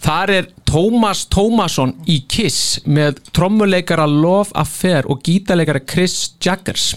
Þar 0.02 0.30
er 0.34 0.46
Tómas 0.66 1.24
Tómasson 1.30 1.92
í 2.10 2.20
Kiss 2.30 2.80
með 2.90 3.20
trommuleikara 3.36 4.06
Love 4.10 4.50
Affair 4.58 5.06
og 5.10 5.20
gítarleikara 5.26 5.82
Chris 5.86 6.32
Jaggers 6.42 6.92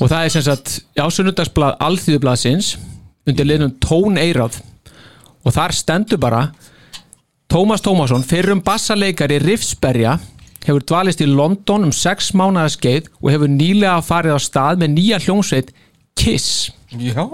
og 0.00 0.08
það 0.08 0.24
er 0.24 0.34
sem 0.34 0.44
sagt 0.46 0.74
ásunundagsblað 0.98 1.78
alþýðublaðsins 1.86 2.74
undir 3.28 3.48
liðnum 3.48 3.76
Tón 3.82 4.18
Eirað 4.20 4.60
og 5.44 5.54
þar 5.54 5.76
stendur 5.76 6.20
bara 6.20 6.42
Tómas 7.50 7.82
Tómasson 7.84 8.24
fyrrum 8.26 8.62
bassaleikari 8.64 9.40
Riffsberja 9.42 10.16
hefur 10.64 10.84
dvalist 10.86 11.22
í 11.24 11.28
London 11.28 11.88
um 11.88 11.94
sex 11.94 12.32
mánaða 12.36 12.74
skeið 12.76 13.08
og 13.20 13.30
hefur 13.32 13.52
nýlega 13.52 14.00
farið 14.04 14.36
á 14.36 14.40
stað 14.44 14.82
með 14.82 14.94
nýja 14.96 15.20
hljómsveit 15.24 15.72
Kiss. 16.20 16.70
Já. 17.00 17.24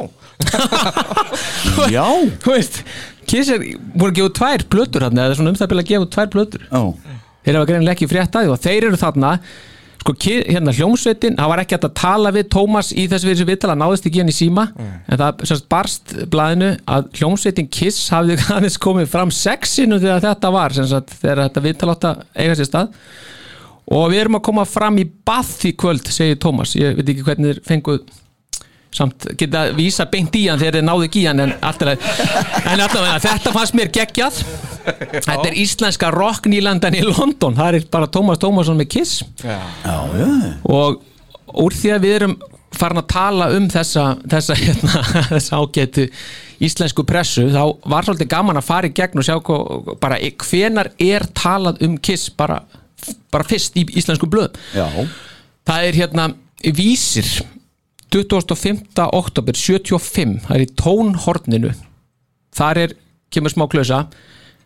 Já. 1.94 2.04
Veist, 2.46 2.82
Kiss 3.26 3.50
er 3.50 3.64
búin 3.96 4.12
að 4.12 4.18
gefa 4.20 4.34
tvær 4.38 4.66
plötur 4.70 5.06
hann 5.08 5.18
eða 5.18 5.38
svona 5.38 5.52
um 5.52 5.58
það 5.58 5.72
byrja 5.72 5.84
að 5.84 5.90
gefa 5.90 6.10
tvær 6.14 6.28
plötur. 6.34 6.66
Ó, 6.70 6.82
þeir 7.42 7.58
hafa 7.58 7.70
greinlega 7.72 7.96
ekki 7.96 8.10
frétt 8.10 8.36
að 8.38 8.46
því 8.46 8.52
og 8.54 8.62
þeir 8.62 8.88
eru 8.90 9.00
þarna 9.00 9.32
sko, 10.06 10.14
hérna 10.46 10.74
hljómsveitin, 10.76 11.36
það 11.38 11.50
var 11.52 11.62
ekki 11.62 11.76
að 11.76 11.86
tala 11.98 12.32
við 12.34 12.48
Tómas 12.54 12.92
í 12.94 13.06
þessu 13.10 13.28
við 13.28 13.34
þessu 13.34 13.48
viðtala, 13.50 13.76
náðist 13.80 14.08
ekki 14.08 14.22
hann 14.22 14.32
í 14.32 14.36
síma. 14.36 14.66
En 15.10 15.20
það 15.20 15.46
semst 15.50 15.68
barst 15.72 16.14
blaðinu 16.32 16.72
að 16.96 17.08
hljómsveitin 17.18 17.70
Kiss 17.74 18.10
hafði 18.14 18.38
aðeins 18.56 18.78
komið 18.82 19.08
fram 19.12 19.32
sexinu 19.34 19.98
þegar 20.02 20.24
þetta 20.28 20.52
var 20.54 20.76
semst 20.76 21.16
þegar 21.20 21.42
þetta 21.46 21.64
viðtala 21.66 21.96
átt 21.96 22.10
að 22.12 22.22
eiga 22.36 22.58
sér 22.58 22.70
stað. 22.70 23.00
Og 23.96 24.08
við 24.10 24.24
erum 24.24 24.38
að 24.40 24.46
koma 24.48 24.64
fram 24.66 24.96
í 24.98 25.06
bath 25.06 25.66
í 25.68 25.74
kvöld, 25.78 26.08
segir 26.10 26.38
Tómas. 26.42 26.74
Ég 26.78 26.96
veit 26.98 27.10
ekki 27.12 27.26
hvernig 27.26 27.52
þeir 27.52 27.66
fenguð 27.68 28.00
samt 28.94 29.26
geta 29.38 29.66
vísa 29.76 30.06
beint 30.10 30.36
í 30.38 30.46
hann 30.48 30.60
þegar 30.60 30.78
þeir 30.78 30.86
náðu 30.86 31.08
ekki 31.08 31.22
í 31.22 31.26
hann 31.28 31.42
en 31.44 31.54
alltaf, 31.60 32.06
en 32.62 32.80
alltaf 32.80 33.26
þetta 33.26 33.52
fannst 33.54 33.76
mér 33.76 33.92
geggjað. 33.94 34.40
Þetta 35.16 35.42
er 35.50 35.58
íslenska 35.60 36.10
rocknýlandan 36.14 36.96
í 36.96 37.02
London. 37.04 37.56
Það 37.58 37.80
er 37.80 37.88
bara 37.92 38.08
Tómas 38.12 38.40
Tómasson 38.42 38.78
með 38.78 38.92
Kiss. 38.96 39.24
Já, 39.42 39.58
já 39.84 39.96
og 40.66 41.02
úr 41.56 41.74
því 41.76 41.92
að 41.94 42.06
við 42.06 42.16
erum 42.20 42.36
farin 42.76 43.00
að 43.00 43.08
tala 43.12 43.50
um 43.56 43.68
þessa 43.72 44.04
þessa, 44.28 44.56
hérna, 44.58 45.02
þessa 45.32 45.60
ágætu 45.60 46.06
íslensku 46.66 47.04
pressu 47.08 47.46
þá 47.52 47.62
var 47.88 48.06
svolítið 48.06 48.32
gaman 48.32 48.60
að 48.60 48.68
fara 48.68 48.90
í 48.90 48.94
gegn 48.96 49.20
og 49.20 49.26
sjá 49.26 49.36
hvað, 49.44 49.92
bara 50.02 50.18
hvenar 50.20 50.90
er 51.02 51.26
talað 51.36 51.82
um 51.86 51.96
Kiss 51.96 52.30
bara, 52.36 52.62
bara 53.32 53.46
fyrst 53.48 53.76
í 53.80 53.86
íslensku 53.96 54.28
blöð 54.30 54.56
Já, 54.76 54.88
það 55.68 55.88
er 55.90 56.00
hérna 56.02 56.30
vísir 56.76 57.30
25. 58.14 58.84
oktober 59.12 59.56
75 59.56 60.38
það 60.46 60.54
er 60.56 60.64
í 60.64 60.70
tónhorninu. 60.78 61.72
Þar 62.56 62.82
er, 62.84 62.94
kemur 63.32 63.52
smá 63.52 63.66
klausa 63.70 64.06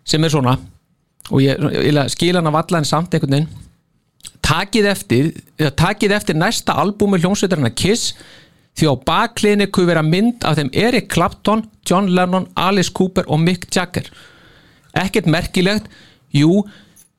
sem 0.07 0.25
er 0.25 0.33
svona 0.33 0.59
og 1.31 1.43
ég, 1.45 1.59
ég 1.87 2.13
skila 2.13 2.41
hann 2.41 2.51
af 2.51 2.61
alla 2.63 2.81
en 2.81 2.89
samt 2.89 3.15
einhvern 3.15 3.37
veginn. 3.37 3.51
Takið 4.45 4.89
eftir 4.91 5.33
takið 5.79 6.15
eftir 6.17 6.39
næsta 6.39 6.75
albúmi 6.81 7.21
hljómsveitarinn 7.21 7.71
Kiss 7.79 8.15
því 8.79 8.91
á 8.91 8.95
bakliðinni 9.07 9.69
kuð 9.73 9.91
vera 9.91 10.03
mynd 10.07 10.45
af 10.47 10.59
þeim 10.59 10.71
Eric 10.73 11.11
Clapton, 11.13 11.65
John 11.87 12.11
Lennon, 12.15 12.49
Alice 12.57 12.93
Cooper 12.97 13.27
og 13.29 13.41
Mick 13.43 13.69
Jagger. 13.75 14.07
Ekkert 14.97 15.29
merkilegt 15.31 15.91
jú, 16.35 16.65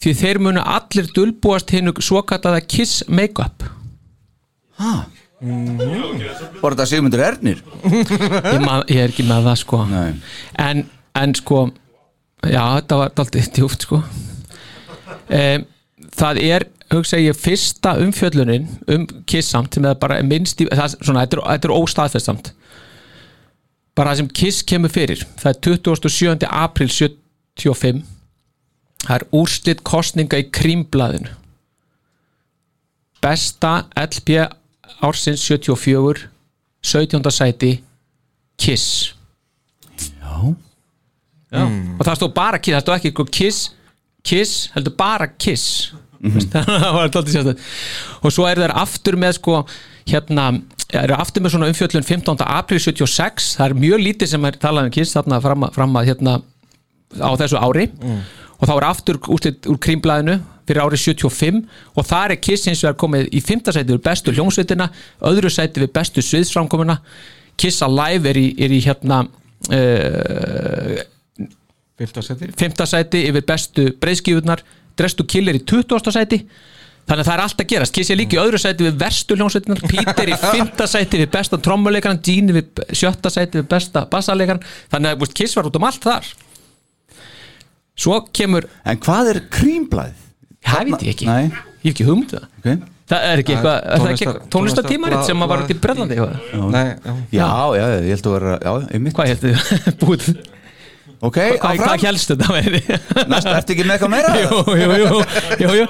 því 0.02 0.16
þeir 0.18 0.42
munu 0.44 0.64
allir 0.64 1.10
dulbúast 1.16 1.72
hinnu 1.72 1.94
svo 2.02 2.24
kallaða 2.28 2.64
Kiss 2.66 3.04
make-up 3.08 3.68
var 5.42 6.76
þetta 6.76 6.88
Sigmundur 6.90 7.24
Ernir? 7.26 7.64
ég, 7.86 8.60
man, 8.62 8.84
ég 8.88 9.02
er 9.02 9.14
ekki 9.14 9.26
með 9.28 9.48
það 9.50 9.58
sko. 9.64 9.82
Nei. 9.90 10.12
En, 10.62 10.84
en 11.18 11.34
sko 11.38 11.64
já, 12.46 12.62
þetta 12.80 13.00
var 13.02 13.16
daldið 13.18 13.50
djúft 13.58 13.88
sko. 13.88 14.02
Um, 15.32 15.66
það 16.18 16.42
er 16.46 16.68
hugsa 16.92 17.20
ég 17.22 17.38
fyrsta 17.40 17.96
umfjöllunin 18.04 18.68
um 18.92 19.06
Kiss 19.30 19.54
samt 19.54 19.78
sem 19.78 19.86
er 19.88 20.00
bara 20.00 20.20
minnst 20.28 20.60
í, 20.60 20.68
það, 20.68 20.88
er 20.88 21.06
svona, 21.08 21.24
þetta 21.24 21.38
er, 21.38 21.44
þetta 21.54 21.70
er 21.70 21.76
óstaðfest 21.78 22.28
samt 22.28 22.50
bara 23.96 24.12
það 24.12 24.20
sem 24.22 24.32
Kiss 24.42 24.66
kemur 24.68 24.92
fyrir 24.92 25.24
það 25.40 25.54
er 25.54 25.62
27. 25.88 26.50
april 26.50 26.92
75 26.92 28.02
það 29.06 29.16
er 29.18 29.28
úrslit 29.36 29.84
kostninga 29.88 30.40
í 30.42 30.50
krímblaðinu. 30.54 31.32
Besta 33.22 33.86
LP 33.98 34.38
ársins 35.02 35.44
74 35.48 36.28
17. 36.82 37.32
sæti 37.32 37.72
Kiss. 38.62 39.14
Já. 39.98 40.56
Já. 41.52 41.64
og 42.00 42.06
það 42.06 42.18
stóð 42.20 42.34
bara 42.38 42.60
Kiss, 42.62 42.76
það 42.78 42.86
stóð 42.86 42.98
ekki 43.00 43.14
sko 43.14 43.26
Kiss 43.32 43.62
Kiss, 44.24 44.70
heldur 44.76 44.94
bara 44.98 45.28
Kiss. 45.42 45.92
Það 46.54 46.68
var 46.94 47.08
alltaf 47.08 47.30
sérstætt 47.34 47.64
og 48.22 48.30
svo 48.30 48.44
er 48.46 48.60
þeir 48.62 48.74
aftur 48.78 49.16
með 49.18 49.40
sko 49.40 49.56
hérna, 50.06 50.44
eru 50.94 51.16
aftur 51.18 51.42
með 51.42 51.56
svona 51.56 51.70
umfjöllun 51.72 52.06
15. 52.06 52.44
april 52.46 52.78
76 52.84 53.56
það 53.58 53.66
er 53.66 53.80
mjög 53.82 54.04
lítið 54.06 54.30
sem 54.36 54.46
er 54.46 54.60
talað 54.62 54.92
um 54.92 54.94
Kiss 54.94 55.16
þarna 55.18 55.40
fram 55.42 55.66
að, 55.66 55.74
fram 55.80 55.98
að 55.98 56.12
hérna 56.12 56.36
á 57.18 57.32
þessu 57.42 57.58
ári. 57.58 57.88
Og 58.62 58.70
þá 58.70 58.74
er 58.76 58.86
aftur 58.92 59.18
úrslit 59.34 59.66
úr 59.66 59.80
krímblæðinu 59.82 60.38
fyrir 60.68 60.84
árið 60.84 61.04
75 61.06 61.62
og 61.96 62.08
það 62.08 62.34
er 62.36 62.42
Kiss 62.48 62.68
hins 62.70 62.84
vegar 62.86 62.98
komið 63.04 63.30
í 63.32 63.44
5. 63.44 63.64
sæti 63.76 63.94
við 63.94 64.04
bestu 64.08 64.34
hljómsveitina 64.36 64.90
öðru 65.32 65.52
sæti 65.54 65.84
við 65.84 65.94
bestu 65.96 66.24
sviðsframkomuna 66.26 67.00
Kiss 67.60 67.84
Alive 67.86 68.32
er 68.32 68.40
í, 68.40 68.48
er 68.62 68.74
í 68.74 68.82
hérna 68.84 69.24
uh, 69.72 71.02
Fylta 72.02 72.24
setir 72.26 72.54
5. 72.58 72.86
sæti 72.90 73.26
yfir 73.30 73.46
bestu 73.46 73.90
breyðskífurnar 74.02 74.64
Drestu 74.98 75.26
Killer 75.30 75.58
í 75.58 75.64
20. 75.68 76.14
sæti 76.14 76.42
þannig 77.08 77.24
að 77.24 77.28
það 77.28 77.34
er 77.34 77.44
allt 77.44 77.62
að 77.64 77.70
gerast 77.72 77.96
Kiss 77.96 78.14
er 78.14 78.20
líka 78.20 78.38
í 78.38 78.42
öðru 78.42 78.62
sæti 78.62 78.86
við 78.88 79.00
verstu 79.02 79.38
hljómsveitinar 79.38 79.84
Peter 79.90 80.32
í 80.32 80.38
5. 80.38 80.86
sæti 80.90 81.22
við 81.24 81.32
besta 81.34 81.60
trommuleikaran 81.62 82.22
Gene 82.26 82.56
við 82.58 82.84
7. 82.94 83.34
sæti 83.34 83.62
við 83.62 83.68
besta 83.72 84.06
bassaleikaran 84.12 84.64
þannig 84.94 85.14
að 85.14 85.36
Kiss 85.38 85.58
var 85.58 85.70
út 85.70 85.80
um 85.80 85.88
allt 85.90 86.06
þar 86.06 86.32
svo 88.02 88.22
kemur 88.34 88.70
En 88.88 89.02
hvað 89.02 89.34
er 89.34 89.42
krímblæð? 89.54 90.21
Það 90.66 90.90
veit 90.92 91.06
ég 91.06 91.14
ekki, 91.16 91.28
Nei, 91.30 91.44
ég 91.46 91.86
hef 91.86 91.94
ekki 91.96 92.08
hugmynd 92.08 92.34
um 92.34 92.40
það. 92.40 92.50
Ok. 92.62 92.88
Það 93.12 93.26
er 93.28 93.42
ekki 93.42 93.52
eitthvað, 93.58 93.78
er 93.82 94.00
það 94.02 94.12
ekki 94.14 94.26
tónlistar- 94.26 94.50
tónlistatímarit 94.56 95.26
sem 95.28 95.42
að 95.44 95.50
var 95.52 95.64
út 95.66 95.72
í 95.74 95.78
Brellandi 95.84 96.16
já. 96.16 96.26
Já, 97.36 97.48
já, 97.76 97.86
ég 98.06 98.14
held 98.14 98.28
að 98.30 98.36
vera, 98.38 98.54
já, 98.64 98.72
einmitt. 98.96 99.16
Hvað 99.18 99.32
heldur 99.34 99.56
þið? 99.58 99.90
Búið. 100.06 100.28
Ok, 101.22 101.38
hvað, 101.38 101.66
áfram, 101.68 101.82
hvað 101.86 102.06
helst 102.08 102.32
þetta 102.32 102.54
væri? 102.56 102.80
næst 103.32 103.50
ertu 103.52 103.76
ekki 103.76 103.84
með 103.86 103.98
eitthvað 103.98 104.14
meira? 104.16 104.32
jú, 104.42 104.62
jú, 104.80 104.88
jú, 105.02 105.20
jú, 105.62 105.74
jú, 105.82 105.88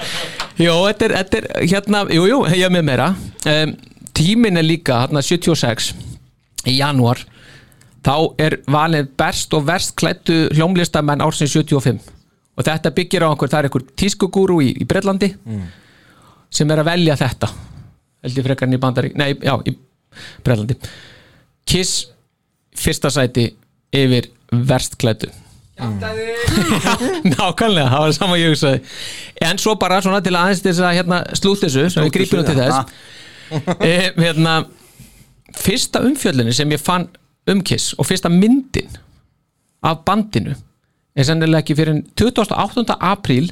jú, 0.66 0.74
þetta 0.90 1.06
er, 1.08 1.14
þetta 1.22 1.38
er 1.40 1.46
hérna, 1.72 2.02
jú, 2.18 2.26
jú, 2.28 2.40
ég 2.52 2.66
er 2.68 2.74
með 2.74 2.88
meira. 2.90 3.06
Um, 3.48 3.76
tímin 4.18 4.60
er 4.60 4.66
líka, 4.68 4.98
hérna 5.06 5.22
76 5.24 5.94
í 6.68 6.74
janúar. 6.82 7.22
Þá 8.02 8.16
er 8.42 8.58
valið 8.74 9.12
best 9.22 9.54
og 9.54 9.68
verst 9.70 9.94
klættu 10.02 10.48
hljómlistamenn 10.58 11.22
ársins 11.24 11.54
75 11.54 12.02
og 12.58 12.66
þetta 12.68 12.92
byggir 12.96 13.26
á 13.26 13.28
einhver, 13.32 13.52
það 13.52 13.60
er 13.60 13.70
einhver 13.70 13.86
tískugúru 14.02 14.60
í, 14.66 14.72
í 14.84 14.88
Breitlandi 14.88 15.32
sem 16.52 16.72
er 16.72 16.82
að 16.82 16.90
velja 16.92 17.16
þetta. 17.20 17.48
Held 18.22 18.38
ég 18.38 18.46
frekar 18.46 18.68
en 18.68 18.76
í 18.76 18.82
Bandarík, 18.82 19.16
nei, 19.18 19.30
já, 19.40 19.56
í 19.66 19.76
Breitlandi 20.44 20.76
Kiss 21.66 22.08
fyrsta 22.78 23.10
sæti 23.14 23.48
yfir 23.96 24.28
verst 24.52 24.98
klættu 25.00 25.32
Nákvæmlega, 27.32 27.88
það 27.90 28.04
var 28.04 28.12
sama 28.14 28.36
ég 28.38 28.52
hugsaði. 28.52 28.82
En 29.42 29.58
svo 29.58 29.74
bara 29.82 30.02
svona 30.04 30.20
til 30.22 30.36
aðeins 30.38 30.62
til 30.62 30.70
þess 30.70 30.84
að 30.86 30.98
hérna, 31.00 31.22
slút 31.40 31.64
þessu, 31.64 31.88
sem 31.90 32.06
við 32.06 32.14
grípum 32.20 32.46
til 32.46 32.60
þess. 32.60 32.78
E, 33.84 34.14
hérna, 34.16 34.52
Fyrsta 35.60 36.00
umfjöllunni 36.08 36.54
sem 36.56 36.70
ég 36.72 36.80
fann 36.80 37.10
um 37.52 37.60
Kiss 37.68 37.92
og 38.00 38.08
fyrsta 38.08 38.30
myndin 38.32 38.94
af 39.84 40.06
bandinu 40.08 40.54
er 41.16 41.28
sennilega 41.28 41.64
ekki 41.64 41.78
fyrir 41.78 42.04
28. 42.20 42.96
apríl 42.98 43.52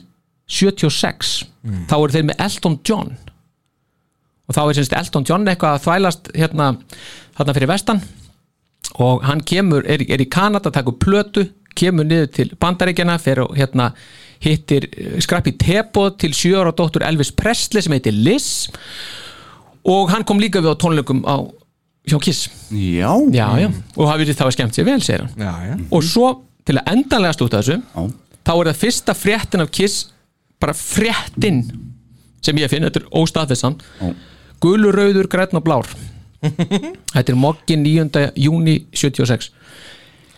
76 0.49 1.33
þá 1.89 1.97
eru 1.97 2.13
þeir 2.15 2.29
með 2.29 2.45
Elton 2.45 2.79
John. 2.87 3.11
Og 4.49 4.57
þá 4.57 4.61
er 4.63 4.79
semst 4.79 4.95
Elton 4.97 5.27
John 5.27 5.45
eitthvað 5.49 5.75
að 5.77 5.83
þvælast 5.85 6.31
hérna, 6.37 6.71
hérna 7.37 7.55
fyrir 7.57 7.69
vestan. 7.69 8.01
Og 8.99 9.21
hann 9.27 9.43
kemur, 9.45 9.85
er, 9.85 10.01
er 10.09 10.23
í 10.23 10.29
Kanada 10.31 10.71
takur 10.73 10.97
plötu, 10.97 11.45
kemur 11.77 12.07
niður 12.07 12.31
til 12.33 12.49
bandaríkjana, 12.59 13.19
fer 13.21 13.43
og 13.43 13.53
hérna 13.59 13.91
hittir 14.41 14.87
eh, 14.89 15.19
skrappi 15.21 15.53
teboð 15.59 16.15
til 16.23 16.33
sjö 16.35 16.63
ára 16.63 16.73
dóttur 16.75 17.05
Elvis 17.05 17.31
Presley 17.35 17.85
sem 17.85 17.93
heitir 17.93 18.15
Liz. 18.15 18.67
Og 19.85 20.09
hann 20.11 20.25
kom 20.27 20.41
líka 20.41 20.63
við 20.63 20.73
á 20.73 20.81
tónleikum 20.81 21.21
á 21.29 21.45
hjá 22.09 22.17
Kiss. 22.23 22.47
Já, 22.73 23.11
já, 23.29 23.47
já, 23.61 23.69
og 23.95 24.09
það 24.09 24.45
var 24.47 24.55
skemmt 24.55 24.77
sér 24.77 24.87
vel, 24.87 25.01
segir 25.05 25.27
hann. 25.27 25.33
Já, 25.37 25.53
já. 25.69 25.75
Og 25.93 26.05
svo 26.07 26.31
til 26.69 26.77
að 26.77 26.91
endanlega 26.93 27.35
slúta 27.35 27.61
þessu 27.63 27.79
Já. 27.81 28.03
þá 28.45 28.53
er 28.53 28.69
það 28.69 28.81
fyrsta 28.83 29.15
fréttin 29.17 29.63
af 29.65 29.71
Kiss 29.73 30.09
bara 30.61 30.75
fréttin 30.77 31.63
sem 32.45 32.59
ég 32.61 32.71
finn, 32.71 32.85
þetta 32.85 33.01
er 33.01 33.09
óstaðfessan 33.19 33.79
gulur, 34.63 34.95
rauður, 34.95 35.27
græn 35.31 35.57
og 35.59 35.63
blár. 35.65 35.87
Þetta 37.13 37.33
er 37.33 37.37
mokkin 37.39 37.81
9. 37.83 38.21
júni 38.39 38.77
76 38.95 39.49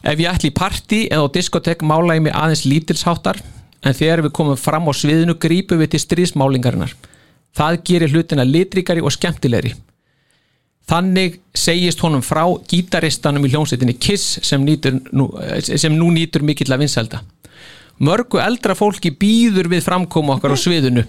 ef 0.01 0.17
ég 0.21 0.29
ætli 0.31 0.49
í 0.49 0.55
partí 0.57 1.03
eða 1.11 1.29
á 1.29 1.33
diskotek 1.35 1.83
mála 1.85 2.15
ég 2.17 2.25
mig 2.25 2.33
aðeins 2.33 2.63
lítilsháttar 2.65 3.37
en 3.85 3.97
þegar 3.97 4.23
við 4.25 4.33
komum 4.37 4.57
fram 4.57 4.89
á 4.89 4.93
sviðinu 4.97 5.35
grípum 5.41 5.81
við 5.81 5.93
til 5.93 6.01
stríðsmálingarinnar. 6.05 6.95
Það 7.57 7.79
gerir 7.85 8.13
hlutina 8.15 8.45
litríkari 8.47 9.03
og 9.05 9.13
skemmtilegri 9.13 9.75
Þannig 10.89 11.37
segist 11.55 12.01
honum 12.03 12.23
frá 12.25 12.43
gítaristanum 12.67 13.45
í 13.47 13.51
hljómsveitinni 13.53 13.95
Kiss 14.01 14.39
sem, 14.43 14.63
nýtur 14.65 14.97
nú, 15.15 15.29
sem 15.61 15.93
nú 15.95 16.09
nýtur 16.13 16.43
mikill 16.45 16.71
að 16.73 16.85
vinselda. 16.85 17.21
Mörgu 18.01 18.41
eldra 18.41 18.75
fólki 18.75 19.13
býður 19.13 19.69
við 19.71 19.85
framkomu 19.85 20.33
okkar 20.35 20.55
á 20.55 20.57
sviðinu 20.57 21.05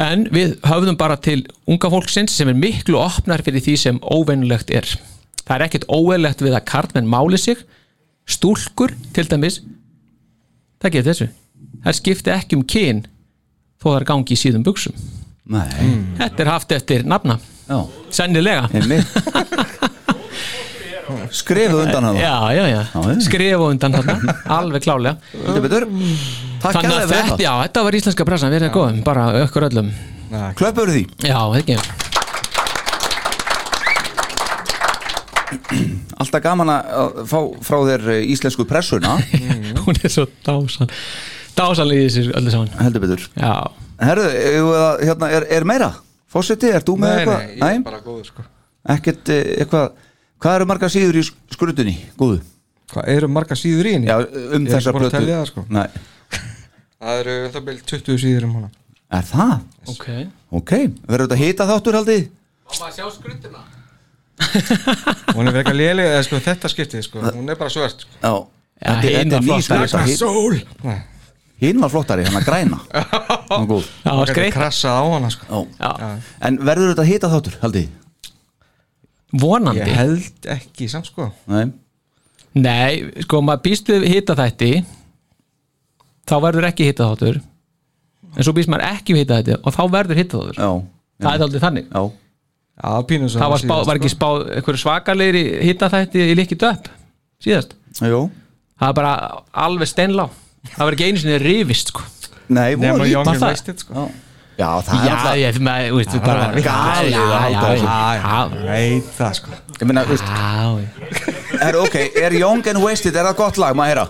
en 0.00 0.26
við 0.34 0.56
höfðum 0.66 0.98
bara 0.98 1.16
til 1.22 1.44
unga 1.70 1.90
fólksins 1.92 2.34
sem 2.34 2.50
er 2.50 2.58
miklu 2.58 2.98
opnar 3.00 3.44
fyrir 3.46 3.62
því 3.62 3.76
sem 3.78 4.02
óvennulegt 4.02 4.72
er. 4.74 4.88
Það 5.44 5.54
er 5.56 5.66
ekkert 5.66 5.88
óvennulegt 5.90 6.42
við 6.42 6.58
að 6.58 6.66
karlmenn 6.70 7.10
máli 7.10 7.38
sig 7.40 7.62
stúlkur 8.30 8.94
til 9.14 9.26
dæmis. 9.30 9.62
Það 10.82 10.96
getur 10.96 11.12
þessu. 11.12 11.30
Það 11.84 11.98
skipti 12.00 12.34
ekki 12.34 12.58
um 12.58 12.66
kyn 12.66 13.04
þó 13.80 13.88
það 13.88 13.98
er 13.98 14.06
gangi 14.10 14.36
í 14.36 14.40
síðum 14.40 14.66
buksum 14.66 14.96
Nei, 15.50 15.70
þetta 16.20 16.44
er 16.44 16.52
haft 16.52 16.74
eftir 16.76 17.06
nafna 17.08 17.38
sennilega. 18.10 18.68
Skrifuð 21.30 21.80
undan 21.84 22.04
hann 22.06 22.16
já, 22.18 22.34
já, 22.54 22.64
já, 22.70 22.80
skrifa 23.22 23.66
undan 23.70 23.94
þarna. 23.94 24.34
Alveg 24.50 24.82
klálega 24.84 25.16
Þetta 25.32 25.62
betur. 25.64 25.86
Takk 26.60 26.76
þannig 26.76 26.94
að 26.94 27.08
fyrir 27.10 27.26
þetta, 27.30 27.42
já, 27.42 27.52
þetta 27.64 27.82
var 27.86 27.98
íslenska 27.98 28.26
pressan, 28.28 28.52
við 28.52 28.60
erum 28.60 28.74
góðum 28.74 29.00
bara 29.06 29.24
ökkur 29.40 29.66
öllum. 29.70 29.90
Klöppur 30.58 30.92
því? 30.94 31.02
Já, 31.26 31.40
ekki, 31.58 31.78
Alltaf 36.20 36.42
gaman 36.44 36.70
að 36.70 37.20
fá 37.30 37.38
frá 37.64 37.78
þér 37.88 38.08
eh, 38.14 38.24
íslensku 38.30 38.66
pressuna. 38.68 39.16
Hún 39.84 39.98
er 39.98 40.12
svo 40.12 40.26
dásan 40.46 40.90
dásanlega 41.56 42.04
í 42.04 42.10
þessu 42.10 42.34
öllu 42.38 42.52
saman. 42.54 42.70
Heldur 42.80 43.02
betur. 43.04 43.24
Já, 43.34 43.54
Herðu, 44.00 44.28
hérna, 45.02 45.28
er, 45.36 45.46
er 45.52 45.66
meira? 45.68 45.90
Fósiti, 46.30 46.70
er 46.70 46.84
þú 46.86 46.94
með 47.00 47.10
Nei, 47.10 47.18
eitthvað? 47.20 47.42
nei, 47.42 47.56
ég 47.74 47.80
er 47.80 47.84
bara 47.86 48.00
góður 48.04 48.28
sko 48.30 48.44
Ekkert 48.94 49.32
eh, 49.34 49.42
eitthvað 49.64 49.90
Hvað 50.40 50.56
eru 50.56 50.66
margar 50.70 50.92
síður 50.92 51.18
í 51.20 51.24
skrutunni? 51.52 51.96
Góðu 52.20 52.38
Hvað 52.90 53.08
eru 53.12 53.28
marga 53.30 53.58
síður 53.58 53.88
í 53.90 53.94
henni? 53.96 54.08
Já, 54.10 54.16
um 54.20 54.28
Ég 54.30 54.70
er 54.70 54.76
þessa 54.76 54.90
ekki 54.90 54.96
búin 54.96 55.06
að 55.06 55.10
plötu 55.10 55.16
telja 55.18 55.40
það, 55.40 55.50
sko. 55.50 55.64
Nei, 55.70 55.88
Það 57.00 57.20
eru 57.22 57.34
um 57.40 57.52
það 57.56 57.66
byrjum 57.68 57.90
20 57.92 58.22
síður 58.24 58.46
um 58.48 58.54
hana 58.58 58.70
er 59.10 59.26
það? 59.26 59.52
ok 59.90 60.06
Ok, 60.60 60.72
verður 61.10 61.26
þetta 61.26 61.40
hita 61.40 61.66
þáttur 61.70 61.98
haldið? 62.00 62.24
Má 62.70 62.72
maður 62.80 62.96
sjá 62.96 63.06
skrutuna? 63.16 63.62
Hún 65.36 65.50
er 65.50 65.56
verið 65.58 65.76
léleg, 65.76 66.08
eða 66.14 66.24
sko 66.26 66.40
þetta 66.46 66.70
skiptið 66.72 67.06
sko 67.06 67.24
Hún 67.26 67.50
er 67.52 67.58
bara 67.60 67.72
svört 67.74 68.06
sko 68.06 68.14
Já, 68.22 68.34
þetta, 68.80 69.10
er 69.10 69.26
ný 69.28 69.40
flottari, 69.66 71.00
Hinn 71.60 71.80
var 71.82 71.92
flottari, 71.92 72.24
hann 72.24 72.38
að 72.40 72.46
græna. 72.46 72.78
Hann 73.50 73.66
var 73.66 73.66
góð. 73.68 73.88
Já, 74.04 74.10
það 74.10 74.28
skreitt 74.30 74.54
krassa 74.54 74.92
á 74.96 75.04
hana 75.10 75.28
sko. 75.34 75.64
Já. 75.76 75.90
já, 76.00 76.10
En 76.48 76.56
verður 76.64 76.92
þetta 76.94 77.04
hita 77.08 77.30
þáttur 77.32 77.56
haldið? 77.60 77.88
vonandi. 79.32 79.82
Ég 79.84 79.94
held 79.94 80.48
ekki 80.50 80.88
samt 80.90 81.10
sko. 81.10 81.28
Nei, 81.50 81.68
nei, 82.58 83.22
sko, 83.26 83.42
maður 83.46 83.62
býst 83.68 83.90
við 83.90 84.08
hita 84.10 84.36
þætti 84.38 84.70
þá 86.30 86.34
verður 86.46 86.68
ekki 86.70 86.88
hita 86.88 87.06
þáttur 87.10 87.40
en 88.30 88.46
svo 88.46 88.54
býst 88.56 88.70
maður 88.70 88.88
ekki 88.90 89.14
við 89.16 89.24
hita 89.24 89.38
þætti 89.40 89.58
og 89.60 89.76
þá 89.76 89.82
verður 89.94 90.20
hita 90.20 90.40
þáttur 90.40 90.58
já, 90.58 90.70
það 91.22 91.30
er 91.32 91.46
aldrei 91.46 91.64
þannig. 91.66 91.88
Já. 91.90 92.02
Já, 92.80 92.90
það 93.36 93.50
var, 93.52 93.60
spá, 93.60 93.74
var 93.90 93.98
ekki 94.00 94.08
spáð 94.14 94.42
einhverju 94.56 94.80
svakalegri 94.80 95.42
hita 95.68 95.90
þætti 95.92 96.22
í 96.32 96.36
líkið 96.38 96.62
upp 96.70 96.86
síðast 97.44 97.74
það 98.00 98.86
er 98.88 98.94
bara 98.96 99.10
alveg 99.66 99.90
steinlá 99.90 100.30
það 100.68 100.82
var 100.86 100.96
ekki 100.96 101.06
einu 101.10 101.22
sinni 101.22 101.38
rifist 101.42 101.92
sko. 101.94 102.02
nei, 102.48 102.74
voru 102.76 103.06
Young 103.08 103.26
var 103.26 103.34
and 103.34 103.42
það? 103.44 103.54
Wasted 103.54 103.78
sko 103.86 104.10
Já, 104.60 104.66
já 104.66 104.82
það 104.84 104.92
er 104.92 105.06
já, 105.08 105.12
alltaf 105.16 105.36
ég, 105.40 105.58
maður, 105.64 105.92
veist, 105.96 106.10
Það 106.10 106.24
bara 106.26 106.40
var 106.40 106.64
galið 106.66 107.14
já, 107.14 107.20
að 107.20 107.30
halda 107.40 107.60
já, 107.60 107.62
þessu. 107.70 107.86
já, 107.86 107.98
já, 108.20 108.64
Veit 108.66 109.06
það 109.16 109.32
sko 109.38 109.50
Ég 109.80 109.84
meina, 109.88 110.02
veist, 110.10 110.26
já, 110.28 111.64
er, 111.68 111.78
ok, 111.80 111.96
er 112.26 112.36
Young 112.36 112.68
and 112.74 112.82
Wasted, 112.84 113.16
er 113.16 113.24
það 113.30 113.38
gott 113.38 113.60
lag, 113.62 113.78
maður 113.78 113.94
heyra? 113.94 114.06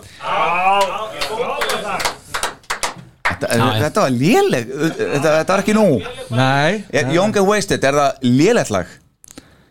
Þetta, 3.30 3.46
Já, 3.46 3.62
já. 3.62 3.78
þetta 3.84 4.02
var 4.04 4.10
léleg 4.16 4.72
þetta, 4.74 5.30
þetta 5.38 5.52
var 5.54 5.62
ekki 5.62 5.76
nú 5.76 5.86
Nei 6.34 6.82
er, 6.90 7.12
Young 7.14 7.38
and 7.40 7.46
Wasted, 7.48 7.86
er 7.86 8.00
það 8.00 8.26
lélegt 8.26 8.72
lag? 8.74 8.90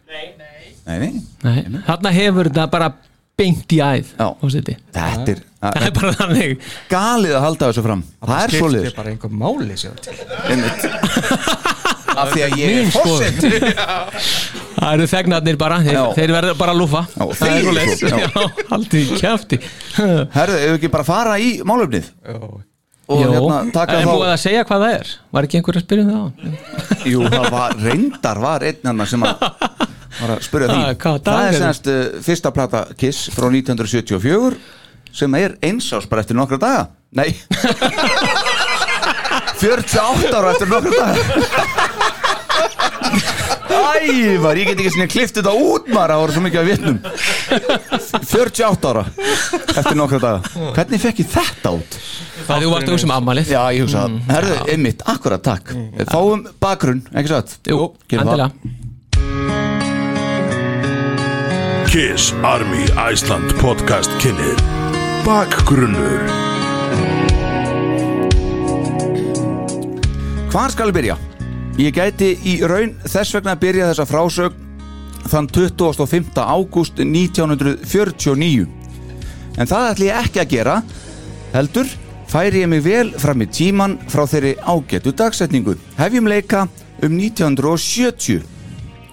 Nei, 0.09 0.25
nei 0.87 1.11
Nei, 1.43 1.59
þarna 1.85 2.11
hefur 2.15 2.49
þetta 2.49 2.65
bara 2.71 2.87
beint 3.39 3.71
í 3.75 3.77
æð 3.83 4.07
Já. 4.17 4.25
fórstiti. 4.41 4.73
Þetta 4.95 5.31
er, 5.35 5.41
það 5.59 5.75
það 5.75 5.85
er 5.87 5.93
bara 5.99 6.11
þannig. 6.19 6.49
er 6.49 6.55
galið 6.93 7.33
að 7.35 7.43
halda 7.45 7.69
þessu 7.69 7.83
fram. 7.87 8.03
Það 8.19 8.43
er 8.43 8.53
skiptir 8.53 8.63
svolítið 8.63 8.93
bara 8.99 9.09
einhver 9.13 9.31
máli 9.43 9.75
Af 12.19 12.31
því 12.33 12.41
að 12.43 12.55
ég 12.59 12.69
er 12.75 12.87
fórsett 12.91 13.43
það 14.79 14.89
eru 14.93 15.05
þegnarnir 15.11 15.59
bara, 15.59 15.77
þeir, 15.85 15.99
þeir 16.17 16.33
verður 16.35 16.57
bara 16.59 16.73
að 16.73 16.81
lúfa. 16.81 17.01
Það 17.39 17.49
er 17.51 18.25
haldið 18.71 18.99
í 19.03 19.19
kjafti. 19.21 19.61
Herðu, 19.99 20.57
ef 20.57 20.65
við 20.65 20.75
ekki 20.79 20.91
bara 20.95 21.07
fara 21.07 21.37
í 21.39 21.53
málöfnið 21.67 22.09
Og 23.09 23.23
Jó, 23.23 23.29
hérna 23.33 23.59
taka 23.73 23.95
en 23.97 24.05
búið 24.05 24.27
þá 24.27 24.31
að 24.35 24.41
segja 24.43 24.65
hvað 24.69 24.83
það 24.83 24.91
er? 24.99 25.11
Var 25.33 25.45
ekki 25.47 25.57
einhver 25.57 25.77
að 25.79 25.85
spyrja 25.85 26.03
um 26.03 26.09
það? 26.11 27.05
Jú, 27.09 27.21
það 27.25 27.47
var, 27.55 27.77
reyndar 27.81 28.41
var 28.43 28.65
einn 28.69 28.89
hann 28.91 29.05
sem 29.09 29.23
að 29.25 29.47
var 30.19 30.33
að 30.35 30.43
spyrja 30.45 30.67
því. 30.69 30.75
Ah, 30.83 30.91
Það 31.25 31.39
er 31.39 31.49
er 31.49 31.57
semst 31.63 31.89
uh, 31.89 32.01
fyrsta 32.27 32.51
plata 32.53 32.83
Kiss 32.99 33.23
frá 33.33 33.47
1974 33.49 34.59
sem 35.15 35.35
er 35.39 35.57
einsás 35.65 36.07
bara 36.09 36.21
eftir 36.23 36.37
nokkra 36.39 36.57
daga. 36.61 36.87
Nei. 37.15 37.33
48 39.59 40.33
ára 40.35 40.51
eftir 40.53 40.67
nokkra 40.71 40.91
daga. 40.99 41.15
Ævar, 43.99 44.55
ég 44.57 44.69
get 44.69 44.79
ekki 44.79 44.91
svona 44.93 45.07
klift 45.11 45.35
þetta 45.39 45.51
út 45.59 45.87
maður 45.91 46.11
það 46.13 46.21
voru 46.21 46.33
svo 46.35 46.43
mikið 46.45 46.59
að 46.61 46.69
vitnum. 46.69 46.97
48 48.29 48.89
ára 48.93 49.03
eftir 49.75 49.97
nokkra 49.99 50.19
daga. 50.23 50.39
Hvernig 50.77 51.03
fekk 51.03 51.17
ég 51.23 51.29
þetta 51.35 51.69
út? 51.79 51.91
það 52.49 52.63
þú 52.63 52.69
varst 52.73 52.87
að 52.87 52.93
hugsa 52.95 53.07
um 53.09 53.13
ammalið 53.17 53.51
Já, 53.53 53.61
ég 53.75 53.81
hugsa 53.85 53.99
það. 54.05 54.11
Herðu, 54.33 54.55
einmitt, 54.73 54.99
akkurat, 55.13 55.43
takk. 55.45 55.65
Fáum 56.09 56.39
bakgrunn, 56.63 57.01
ekki 57.13 57.29
satt? 57.33 57.49
Jú, 57.69 57.77
gerum 58.09 58.25
það. 58.31 58.33
endilega. 58.39 58.51
Kiss 61.89 62.33
Army 62.45 62.83
Iceland 63.09 63.49
podcast 63.61 64.11
kynir 64.21 64.57
Bakgrunnur 65.25 66.21
Hvar 70.49 70.71
skal 70.73 70.89
ég 70.89 70.95
byrja? 70.95 71.15
Ég 71.79 71.93
gæti 71.95 72.29
í 72.47 72.53
raun 72.67 72.95
þess 73.03 73.35
vegna 73.35 73.53
að 73.55 73.61
byrja 73.63 73.89
þessa 73.91 74.05
frásögn 74.09 74.67
þann 75.29 75.49
25. 75.53 76.31
ágúst 76.39 77.01
1949 77.03 78.67
en 79.59 79.69
það 79.69 79.89
ætli 79.91 80.09
ég 80.09 80.21
ekki 80.23 80.43
að 80.43 80.53
gera 80.53 80.75
heldur 81.53 81.91
færi 82.31 82.63
ég 82.63 82.71
mig 82.71 82.83
vel 82.85 83.11
fram 83.19 83.43
í 83.43 83.49
tíman 83.49 83.97
frá 84.09 84.23
þeirri 84.29 84.55
ágætu 84.63 85.13
dagsetningu 85.13 85.75
hefjum 85.99 86.29
leika 86.31 86.67
um 87.03 87.19
1970 87.19 88.41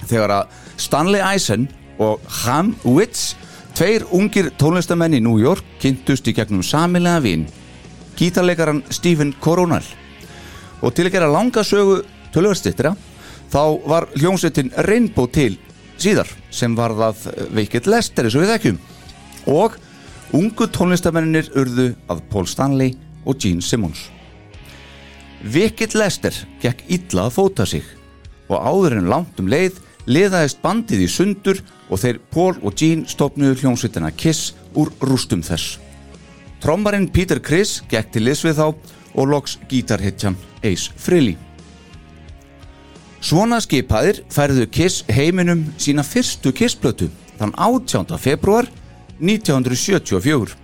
þegar 0.06 0.38
að 0.40 0.62
Stanley 0.80 1.24
Eisen 1.24 1.66
og 1.98 2.22
Ham 2.44 2.74
Witts 2.84 3.34
tveir 3.76 4.06
ungir 4.16 4.48
tónlistamenn 4.56 5.18
í 5.18 5.20
New 5.20 5.36
York 5.36 5.76
kynntust 5.82 6.28
í 6.30 6.32
gegnum 6.36 6.64
samilega 6.64 7.20
vin 7.20 7.44
gítarleikaran 8.16 8.80
Stephen 8.88 9.34
Coronel. 9.44 9.84
Og 10.80 10.94
til 10.96 11.06
að 11.06 11.18
gera 11.18 11.28
langa 11.28 11.64
sögu 11.64 11.98
tölvörstittra 12.32 12.94
þá 13.52 13.62
var 13.84 14.08
hljómsveitin 14.16 14.72
Rainbow 14.88 15.28
til 15.28 15.58
síðar 16.00 16.30
sem 16.50 16.72
var 16.76 16.96
það 16.96 17.28
veikitt 17.56 17.88
lester 17.90 18.24
eins 18.24 18.36
og 18.36 18.46
við 18.46 18.54
þekkjum. 18.54 18.80
Og 19.52 19.76
ungu 20.36 20.68
tónlistamennir 20.72 21.52
urðu 21.56 21.90
að 22.08 22.24
Paul 22.32 22.48
Stanley 22.48 22.96
og 23.26 23.36
Gene 23.42 23.62
Simmons. 23.62 24.08
Vikitt 25.46 25.94
Lester 25.94 26.34
gekk 26.62 26.86
illa 26.88 27.26
að 27.26 27.36
fóta 27.36 27.66
sig 27.68 27.84
og 28.48 28.56
áður 28.56 28.96
en 28.96 29.10
langt 29.10 29.38
um 29.42 29.50
leið 29.50 29.82
liðaðist 30.08 30.62
bandið 30.62 31.04
í 31.04 31.08
sundur 31.10 31.60
og 31.90 32.00
þeir 32.02 32.20
Paul 32.32 32.54
og 32.62 32.74
Gene 32.78 33.08
stopnuðu 33.08 33.60
hljómsveitina 33.62 34.12
Kiss 34.16 34.54
úr 34.74 34.90
rústum 35.06 35.42
þess 35.46 35.78
Trommarinn 36.62 37.10
Peter 37.12 37.38
Criss 37.38 37.82
gekk 37.90 38.14
til 38.14 38.24
liðs 38.26 38.44
við 38.46 38.56
þá 38.58 38.64
og 39.16 39.28
loks 39.30 39.56
gítarhittjan 39.70 40.36
Ace 40.64 40.92
Frehley. 40.98 41.36
Svona 43.20 43.58
skipaðir 43.62 44.22
færðu 44.32 44.66
Kiss 44.72 45.04
heiminum 45.12 45.64
sína 45.80 46.04
fyrstu 46.06 46.52
Kiss-plötu 46.56 47.08
þann 47.36 47.54
18. 47.54 48.16
februar 48.20 48.68
1974. 49.20 50.56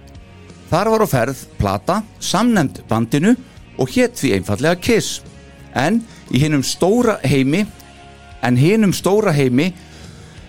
Þar 0.72 0.90
var 0.94 1.04
á 1.04 1.08
ferð 1.08 1.44
plata 1.60 2.00
samnemnd 2.20 2.82
bandinu 2.88 3.34
og 3.80 3.92
hétt 3.92 4.16
því 4.20 4.36
einfallega 4.38 4.80
Kiss. 4.80 5.20
En 5.74 6.00
í 6.32 6.40
hinnum 6.40 6.64
stóra 6.64 7.18
heimi 7.24 7.66
en 8.42 8.58
hinnum 8.58 8.92
stóra 8.96 9.32
heimi 9.36 9.70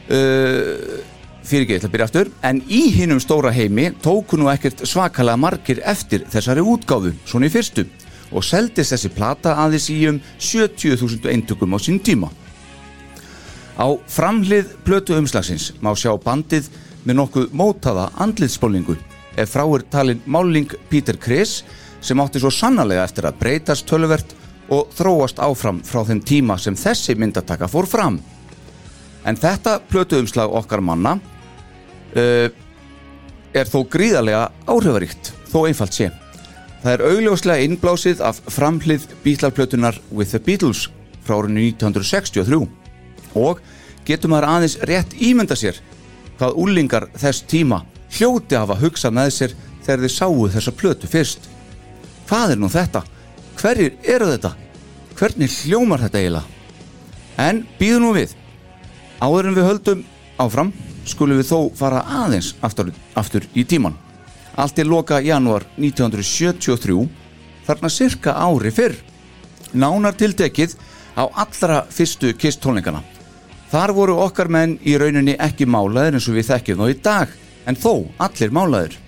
uh, 0.09 1.01
fyrir 1.43 1.65
ekki, 1.65 1.75
ég 1.75 1.81
ætla 1.81 1.89
að 1.89 1.95
byrja 1.95 2.07
aftur. 2.09 2.31
En 2.45 2.61
í 2.67 2.83
hinnum 2.95 3.21
stóra 3.23 3.51
heimi 3.55 3.91
tóku 4.03 4.39
nú 4.39 4.49
ekkert 4.51 4.85
svakalega 4.87 5.39
margir 5.39 5.83
eftir 5.85 6.25
þessari 6.31 6.63
útgáfu, 6.63 7.13
svona 7.27 7.49
í 7.49 7.53
fyrstu 7.53 7.87
og 8.33 8.45
seldist 8.45 8.95
þessi 8.95 9.11
plata 9.13 9.57
aðeins 9.61 9.89
í 9.93 9.99
um 10.09 10.19
70.000 10.39 11.29
eintökum 11.29 11.75
á 11.75 11.79
sín 11.81 11.99
tíma. 12.01 12.31
Á 13.77 13.87
framhlið 14.09 14.75
plötu 14.85 15.17
umslagsins 15.17 15.71
má 15.81 15.93
sjá 15.97 16.13
bandið 16.21 16.69
með 17.03 17.19
nokkuð 17.19 17.53
mótaða 17.57 18.09
andlitsspólingu 18.21 18.95
ef 19.37 19.49
frá 19.49 19.63
er 19.65 19.85
talin 19.89 20.21
máling 20.25 20.69
Peter 20.89 21.17
Criss 21.17 21.63
sem 22.03 22.19
átti 22.21 22.41
svo 22.41 22.51
sannarlega 22.53 23.05
eftir 23.07 23.27
að 23.27 23.39
breytast 23.41 23.87
töluvert 23.89 24.35
og 24.73 24.91
þróast 24.95 25.41
áfram 25.43 25.81
frá 25.85 26.03
þeim 26.07 26.21
tíma 26.23 26.57
sem 26.61 26.75
þessi 26.77 27.15
myndataka 27.17 27.67
fór 27.67 27.89
fram. 27.89 28.19
En 29.25 29.37
þetta 29.39 29.77
plötuumslag 29.89 30.51
okkar 30.51 30.83
manna 30.83 31.15
uh, 31.17 32.49
er 33.53 33.69
þó 33.69 33.83
gríðarlega 33.89 34.49
áhrifaríkt, 34.67 35.31
þó 35.51 35.63
einfalt 35.69 35.95
sé. 35.95 36.09
Það 36.83 36.93
er 36.97 37.05
augljóslega 37.07 37.63
innblásið 37.67 38.21
af 38.25 38.41
framhlið 38.51 39.07
bítlarplötunar 39.23 39.99
With 40.11 40.33
the 40.35 40.41
Beatles 40.43 40.89
frá 41.23 41.37
árinu 41.39 41.69
1963 41.69 42.67
og 43.39 43.61
getur 44.03 44.33
maður 44.33 44.49
aðeins 44.49 44.75
rétt 44.89 45.15
ímynda 45.15 45.55
sér 45.55 45.79
hvað 46.35 46.57
úlingar 46.59 47.07
þess 47.15 47.45
tíma 47.47 47.83
hljóti 48.17 48.59
hafa 48.59 48.77
hugsað 48.81 49.15
með 49.15 49.31
sér 49.37 49.55
þegar 49.85 50.03
þeir 50.03 50.13
sáu 50.17 50.47
þessa 50.53 50.75
plötu 50.75 51.09
fyrst. 51.09 51.47
Hvað 52.27 52.55
er 52.55 52.61
nú 52.61 52.69
þetta? 52.71 53.03
Hverjir 53.59 53.95
eru 54.15 54.29
þetta? 54.31 54.53
Hvernig 55.17 55.57
hljómar 55.63 56.03
þetta 56.03 56.19
eiginlega? 56.19 56.45
En 57.39 57.63
býðu 57.79 57.99
nú 58.03 58.13
við. 58.17 58.35
Áður 59.23 59.47
en 59.47 59.55
við 59.55 59.67
höldum 59.69 59.99
áfram 60.41 60.73
skulum 61.07 61.37
við 61.39 61.47
þó 61.47 61.59
fara 61.79 62.01
aðeins 62.23 62.53
aftur, 62.65 62.89
aftur 63.15 63.45
í 63.55 63.63
tíman. 63.63 63.95
Allt 64.59 64.79
er 64.81 64.89
loka 64.89 65.21
janúar 65.23 65.63
1973 65.77 67.05
þarna 67.63 67.91
cirka 67.91 68.33
ári 68.35 68.71
fyrr. 68.75 68.97
Nánar 69.71 70.17
tiltekið 70.19 70.75
á 71.15 71.23
allra 71.23 71.83
fyrstu 71.89 72.33
Kiss 72.35 72.59
tónleikana. 72.59 72.99
Þar 73.71 73.95
voru 73.95 74.19
okkar 74.21 74.51
menn 74.51 74.75
í 74.85 74.97
rauninni 74.99 75.37
ekki 75.41 75.65
málaðir 75.65 76.19
eins 76.19 76.27
og 76.27 76.35
við 76.37 76.49
þekkjum 76.51 76.83
þá 76.83 76.91
í 76.91 76.99
dag, 77.07 77.31
en 77.65 77.79
þó 77.79 77.93
allir 78.21 78.53
málaðir. 78.53 78.99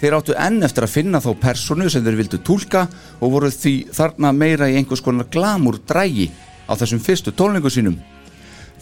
Þeir 0.00 0.16
áttu 0.20 0.38
enn 0.40 0.62
eftir 0.64 0.86
að 0.86 0.94
finna 0.94 1.20
þá 1.20 1.30
personu 1.42 1.90
sem 1.90 2.04
þeir 2.06 2.20
vildu 2.22 2.40
túlka 2.46 2.86
og 3.18 3.34
voru 3.34 3.50
því 3.52 3.74
þarna 3.92 4.32
meira 4.36 4.70
í 4.70 4.78
einhvers 4.78 5.02
konar 5.04 5.28
glamur 5.32 5.82
drægi 5.82 6.30
á 6.68 6.72
þessum 6.78 7.02
fyrstu 7.02 7.34
tónleiku 7.36 7.72
sínum. 7.72 7.98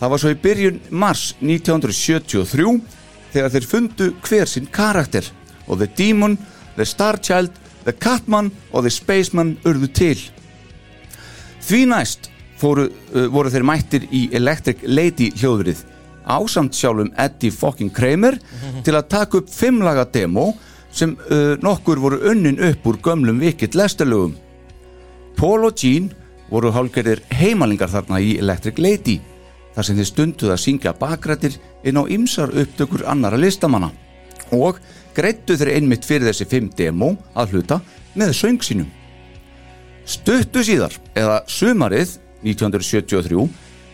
Það 0.03 0.11
var 0.11 0.19
svo 0.19 0.31
í 0.33 0.38
byrjun 0.43 0.79
mars 0.99 1.21
1973 1.38 2.71
þegar 3.31 3.53
þeir 3.55 3.67
fundu 3.71 4.09
hver 4.27 4.49
sinn 4.51 4.65
karakter 4.67 5.29
og 5.71 5.79
The 5.79 5.87
Demon, 5.95 6.35
The 6.75 6.87
Star 6.91 7.21
Child, 7.23 7.55
The 7.87 7.95
Catman 7.95 8.49
og 8.73 8.83
The 8.83 8.91
Spaceman 8.91 9.53
urðu 9.62 9.93
til. 9.95 10.25
Því 11.62 11.85
næst 11.95 12.33
fóru, 12.59 12.88
uh, 12.91 13.31
voru 13.31 13.55
þeir 13.55 13.69
mættir 13.69 14.11
í 14.11 14.25
Electric 14.35 14.83
Lady 14.91 15.31
hljóðrið 15.38 15.87
ásamt 16.27 16.75
sjálfum 16.75 17.15
Eddie 17.15 17.55
fucking 17.55 17.95
Kramer 17.95 18.41
til 18.85 18.99
að 18.99 19.07
taka 19.07 19.38
upp 19.38 19.55
fimmlaga 19.55 20.09
demo 20.11 20.51
sem 20.91 21.15
uh, 21.15 21.55
nokkur 21.62 22.03
voru 22.03 22.25
unnin 22.35 22.59
upp 22.59 22.91
úr 22.91 22.99
gömlum 22.99 23.38
vikið 23.38 23.79
lestalögum. 23.79 24.35
Paul 25.38 25.71
og 25.71 25.79
Gene 25.79 26.11
voru 26.51 26.75
hálfgerðir 26.75 27.23
heimalingar 27.38 27.95
þarna 27.95 28.19
í 28.19 28.41
Electric 28.43 28.83
Lady 28.83 29.23
þar 29.75 29.87
sem 29.87 29.99
þeir 29.99 30.09
stunduð 30.09 30.55
að 30.55 30.63
syngja 30.65 30.95
bakrættir 30.99 31.59
inn 31.85 32.01
á 32.01 32.05
ymsar 32.05 32.53
upptökur 32.63 33.07
annara 33.09 33.41
listamanna 33.41 33.91
og 34.53 34.81
greittu 35.17 35.57
þeir 35.57 35.75
einmitt 35.77 36.07
fyrir 36.09 36.29
þessi 36.29 36.49
fimm 36.49 36.71
demo 36.77 37.15
að 37.35 37.57
hluta 37.57 37.81
með 38.19 38.35
söng 38.37 38.61
sínum. 38.65 38.91
Stuttu 40.05 40.65
síðar, 40.67 40.95
eða 41.15 41.41
sumarið 41.49 42.17
1973, 42.43 43.47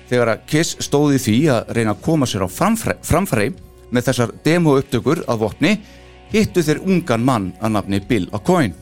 þegar 0.09 0.33
að 0.33 0.45
Kiss 0.49 0.77
stóði 0.83 1.21
því 1.21 1.39
að 1.53 1.73
reyna 1.77 1.95
að 1.95 2.05
koma 2.07 2.27
sér 2.27 2.47
á 2.47 2.49
framfæri, 2.49 3.51
með 3.93 4.09
þessar 4.09 4.35
demo 4.45 4.75
upptökur 4.81 5.23
að 5.29 5.43
vopni, 5.45 5.75
hittu 6.33 6.65
þeir 6.65 6.83
ungan 6.85 7.25
mann 7.25 7.51
að 7.61 7.75
nafni 7.77 8.01
Bill 8.09 8.29
O'Coin. 8.37 8.75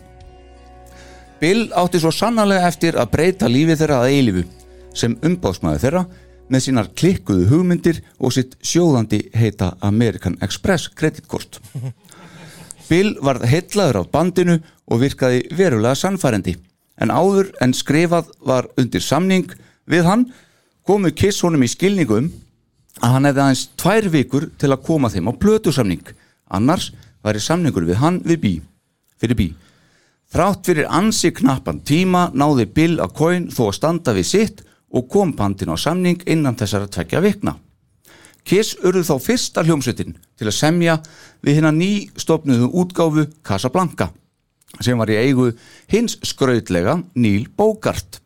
Bill 1.41 1.67
átti 1.77 2.01
svo 2.01 2.13
sannarlega 2.15 2.69
eftir 2.71 2.97
að 2.97 3.11
breyta 3.13 3.51
lífið 3.51 3.83
þeirra 3.83 3.99
að 4.03 4.15
eilifu 4.15 4.45
sem 4.97 5.19
umbásmaður 5.27 5.83
þeirra 5.83 6.05
með 6.53 6.65
sínar 6.67 6.91
klikkuðu 6.99 7.49
hugmyndir 7.51 8.01
og 8.19 8.35
sitt 8.37 8.55
sjóðandi 8.63 9.25
heita 9.35 9.73
American 9.85 10.39
Express 10.45 10.89
kreditkort. 10.89 11.61
Bill 12.91 13.17
var 13.23 13.43
heitlaður 13.43 14.03
af 14.03 14.11
bandinu 14.15 14.61
og 14.87 15.03
virkaði 15.03 15.43
verulega 15.59 15.99
sannfærendi 15.99 16.57
en 17.03 17.13
áður 17.13 17.51
en 17.63 17.75
skrifað 17.77 18.31
var 18.47 18.69
undir 18.79 19.03
samning 19.03 19.51
við 19.91 20.07
hann 20.07 20.29
komu 20.87 21.11
Kiss 21.11 21.43
honum 21.45 21.67
í 21.67 21.71
skilningum 21.71 22.31
að 23.03 23.13
hann 23.13 23.29
hefði 23.29 23.43
aðeins 23.43 23.65
tvær 23.77 24.09
vikur 24.15 24.49
til 24.57 24.71
að 24.73 24.85
koma 24.87 25.11
þeim 25.13 25.29
á 25.29 25.33
plötusamning 25.35 26.15
annars 26.47 26.93
væri 27.27 27.43
samningur 27.43 27.87
við 27.89 28.01
hann 28.01 28.21
við 28.25 28.41
bí, 28.41 28.55
fyrir 29.19 29.39
bí. 29.39 29.49
Þrátt 30.33 30.67
fyrir 30.67 30.89
ansi 30.91 31.33
knappan 31.35 31.83
tíma 31.87 32.29
náði 32.35 32.67
Bill 32.71 32.97
að 33.03 33.15
Coin 33.19 33.51
þó 33.51 33.69
að 33.69 33.77
standa 33.79 34.15
við 34.17 34.31
sitt 34.31 34.63
og 34.97 35.09
kom 35.13 35.35
bandin 35.37 35.73
á 35.73 35.77
samning 35.77 36.23
innan 36.27 36.57
þessara 36.57 36.89
tvekja 36.89 37.23
vikna. 37.25 37.57
Kiss 38.47 38.77
urðu 38.79 39.03
þá 39.09 39.17
fyrsta 39.23 39.65
hljómsveitin 39.67 40.15
til 40.39 40.47
að 40.47 40.55
semja 40.55 41.01
við 41.43 41.59
hérna 41.59 41.73
ný 41.75 42.07
stopnuðu 42.15 42.71
útgáfu 42.79 43.27
Casablanca 43.43 44.13
sem 44.81 44.99
var 44.99 45.11
í 45.11 45.19
eigu 45.19 45.51
hins 45.91 46.17
skrautlega 46.27 47.01
Neil 47.15 47.49
Bogart. 47.57 48.21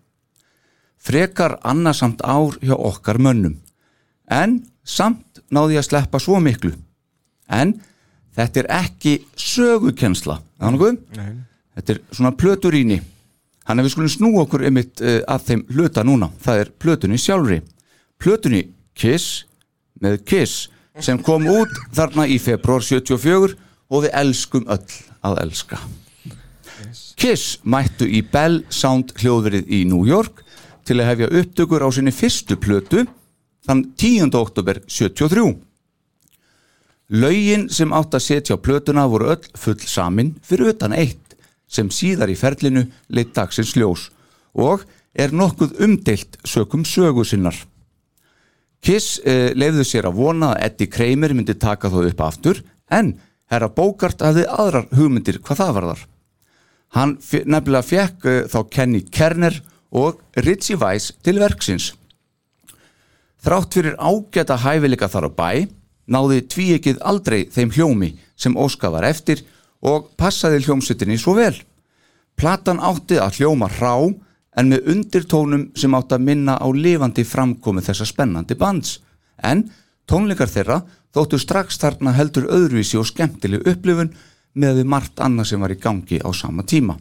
Frekar 1.00 1.56
annarsamt 1.64 2.20
ár 2.20 2.58
hjá 2.60 2.74
okkar 2.76 3.18
mönnum. 3.18 3.56
En 4.28 4.60
samt 4.84 5.40
náði 5.50 5.78
að 5.80 5.88
sleppa 5.88 6.20
svo 6.20 6.40
miklu. 6.42 6.74
En 7.48 7.78
þetta 8.36 8.60
er 8.62 8.68
ekki 8.82 9.14
sögukensla. 9.36 10.40
Þannig 10.60 10.84
Þetta 11.74 11.94
er 11.94 12.02
svona 12.12 12.36
plöturíni. 12.36 13.00
Þannig 13.70 13.84
að 13.84 13.86
við 13.86 13.92
skulum 13.94 14.10
snú 14.10 14.28
okkur 14.40 14.62
einmitt 14.66 15.00
uh, 15.04 15.20
að 15.30 15.44
þeim 15.46 15.60
hluta 15.70 16.02
núna. 16.02 16.26
Það 16.42 16.60
er 16.64 16.70
plötunni 16.82 17.18
sjálfri. 17.22 17.60
Plötunni 18.18 18.64
Kiss 18.98 19.44
með 20.02 20.24
Kiss 20.26 20.64
sem 20.98 21.20
kom 21.22 21.46
út 21.46 21.70
þarna 21.94 22.26
í 22.26 22.40
februar 22.42 22.82
74 22.82 23.54
og 23.86 24.02
við 24.02 24.16
elskum 24.18 24.66
öll 24.66 24.96
að 25.22 25.38
elska. 25.44 25.78
Kiss 27.14 27.60
mættu 27.62 28.10
í 28.10 28.24
Bell 28.26 28.64
Sound 28.74 29.14
hljóðverið 29.22 29.70
í 29.70 29.84
New 29.86 30.02
York 30.08 30.42
til 30.82 30.98
að 30.98 31.12
hefja 31.12 31.32
upptökur 31.44 31.86
á 31.86 31.88
sinni 31.94 32.10
fyrstu 32.10 32.58
plötu 32.58 33.06
þann 33.68 33.86
10. 33.94 34.34
oktober 34.34 34.82
73. 34.90 35.46
Laugin 37.22 37.68
sem 37.70 37.94
átt 37.94 38.18
að 38.18 38.26
setja 38.26 38.58
á 38.58 38.62
plötuna 38.62 39.06
voru 39.06 39.30
öll 39.36 39.50
full 39.54 39.78
samin 39.86 40.34
fyrir 40.42 40.74
utan 40.74 40.98
eitt 40.98 41.29
sem 41.70 41.90
síðar 41.94 42.32
í 42.32 42.38
ferlinu 42.38 42.84
leitt 43.14 43.34
dagsins 43.36 43.76
ljós 43.78 44.08
og 44.58 44.82
er 45.14 45.34
nokkuð 45.34 45.78
umdeilt 45.84 46.38
sökum 46.46 46.84
sögu 46.86 47.24
sinnar. 47.26 47.56
Kiss 48.80 49.20
eh, 49.28 49.52
leifðu 49.54 49.84
sér 49.84 50.08
að 50.08 50.18
vona 50.18 50.54
að 50.54 50.62
Eddie 50.66 50.90
Kramer 50.90 51.34
myndi 51.36 51.54
taka 51.54 51.90
þó 51.92 52.00
upp 52.08 52.22
aftur 52.24 52.62
en 52.90 53.14
herra 53.50 53.68
Bogart 53.68 54.22
hafði 54.24 54.46
aðrar 54.48 54.88
hugmyndir 54.96 55.40
hvað 55.44 55.62
það 55.62 55.74
var 55.76 55.88
þar. 55.90 56.06
Hann 56.90 57.12
nefnilega 57.20 57.86
fekk 57.86 58.24
uh, 58.26 58.38
þá 58.50 58.58
Kenny 58.74 59.04
Kerner 59.14 59.60
og 59.94 60.22
Ritchie 60.34 60.78
Weiss 60.80 61.12
til 61.22 61.38
verksins. 61.38 61.92
Þrátt 63.40 63.76
fyrir 63.76 63.94
ágæta 63.98 64.56
hæfileika 64.58 65.08
þar 65.10 65.28
á 65.28 65.30
bæ 65.30 65.50
náði 66.10 66.40
tvíekið 66.50 66.98
aldrei 67.06 67.44
þeim 67.52 67.70
hljómi 67.76 68.10
sem 68.34 68.56
Óskar 68.58 68.94
var 68.96 69.06
eftir 69.06 69.44
og 69.44 69.59
passaði 70.20 70.62
hljómsveitinni 70.64 71.18
svo 71.18 71.36
vel. 71.38 71.54
Platan 72.36 72.80
átti 72.80 73.18
að 73.20 73.40
hljóma 73.40 73.68
hrá 73.68 73.94
en 74.56 74.72
með 74.72 74.88
undirtónum 74.92 75.68
sem 75.78 75.94
átti 75.94 76.16
að 76.16 76.26
minna 76.26 76.56
á 76.60 76.66
lifandi 76.72 77.24
framkomi 77.24 77.84
þessa 77.84 78.08
spennandi 78.08 78.56
bands. 78.58 78.98
En 79.40 79.68
tónleikar 80.08 80.50
þeirra 80.50 80.80
þóttu 81.14 81.38
strax 81.40 81.78
þarna 81.80 82.14
heldur 82.16 82.48
öðruvísi 82.50 82.98
og 83.00 83.08
skemmtileg 83.08 83.66
upplifun 83.68 84.12
með 84.54 84.80
við 84.80 84.90
margt 84.90 85.22
annað 85.22 85.52
sem 85.52 85.62
var 85.62 85.74
í 85.74 85.78
gangi 85.80 86.20
á 86.20 86.28
sama 86.34 86.64
tíma. 86.66 86.98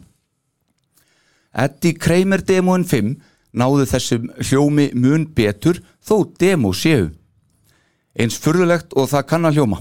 Eddie 1.50 1.98
Kramer 1.98 2.44
demóin 2.46 2.86
5 2.86 3.16
náðu 3.58 3.86
þessum 3.90 4.28
hljómi 4.38 4.90
mun 4.94 5.26
betur 5.34 5.80
þó 6.06 6.22
demo 6.38 6.72
séu. 6.72 7.10
Eins 8.14 8.38
furðulegt 8.38 8.94
og 8.94 9.10
það 9.10 9.26
kann 9.26 9.48
að 9.48 9.58
hljóma. 9.58 9.80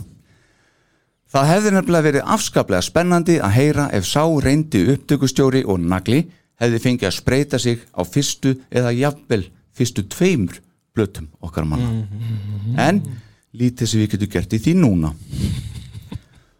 Það 1.29 1.49
hefði 1.51 1.71
nefnilega 1.75 2.07
verið 2.07 2.29
afskaplega 2.35 2.81
spennandi 2.85 3.35
að 3.43 3.55
heyra 3.59 3.85
ef 3.93 4.07
sá 4.09 4.23
reyndi 4.41 4.81
upptökustjóri 4.95 5.61
og 5.69 5.81
nagli 5.83 6.23
hefði 6.59 6.79
fengið 6.81 7.09
að 7.11 7.17
spreita 7.19 7.59
sig 7.61 7.83
á 7.93 8.01
fyrstu 8.01 8.55
eða 8.73 8.93
jafnvel 8.97 9.43
fyrstu 9.77 10.07
tveimur 10.09 10.57
blötum 10.97 11.27
okkar 11.45 11.67
manna. 11.69 12.07
En 12.81 13.03
lítið 13.53 13.91
sem 13.91 14.01
við 14.01 14.15
getum 14.15 14.31
gert 14.33 14.55
í 14.57 14.61
því 14.63 14.73
núna. 14.81 15.11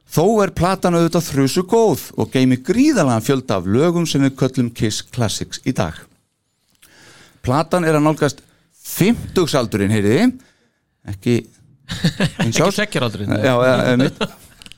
Þó 0.10 0.24
er 0.44 0.54
platan 0.58 0.98
auðvitað 0.98 1.28
þrjusu 1.32 1.64
góð 1.70 2.04
og 2.22 2.30
geimi 2.34 2.58
gríðalega 2.66 3.26
fjölda 3.26 3.58
af 3.60 3.68
lögum 3.70 4.06
sem 4.10 4.24
við 4.26 4.38
köllum 4.40 4.70
Kiss 4.74 5.02
Classics 5.06 5.62
í 5.70 5.74
dag. 5.78 5.98
Platan 7.46 7.86
er 7.86 7.98
að 7.98 8.06
nálgast 8.06 8.42
50-saldurinn, 8.90 9.94
heyriði, 9.94 10.30
ekki 11.10 11.36
Ekki 12.46 12.62
árs. 12.62 12.78
tveggjaraaldurinn. 12.78 13.34
Já, 13.42 13.54
ja, 13.66 13.76
einmitt. 13.92 14.22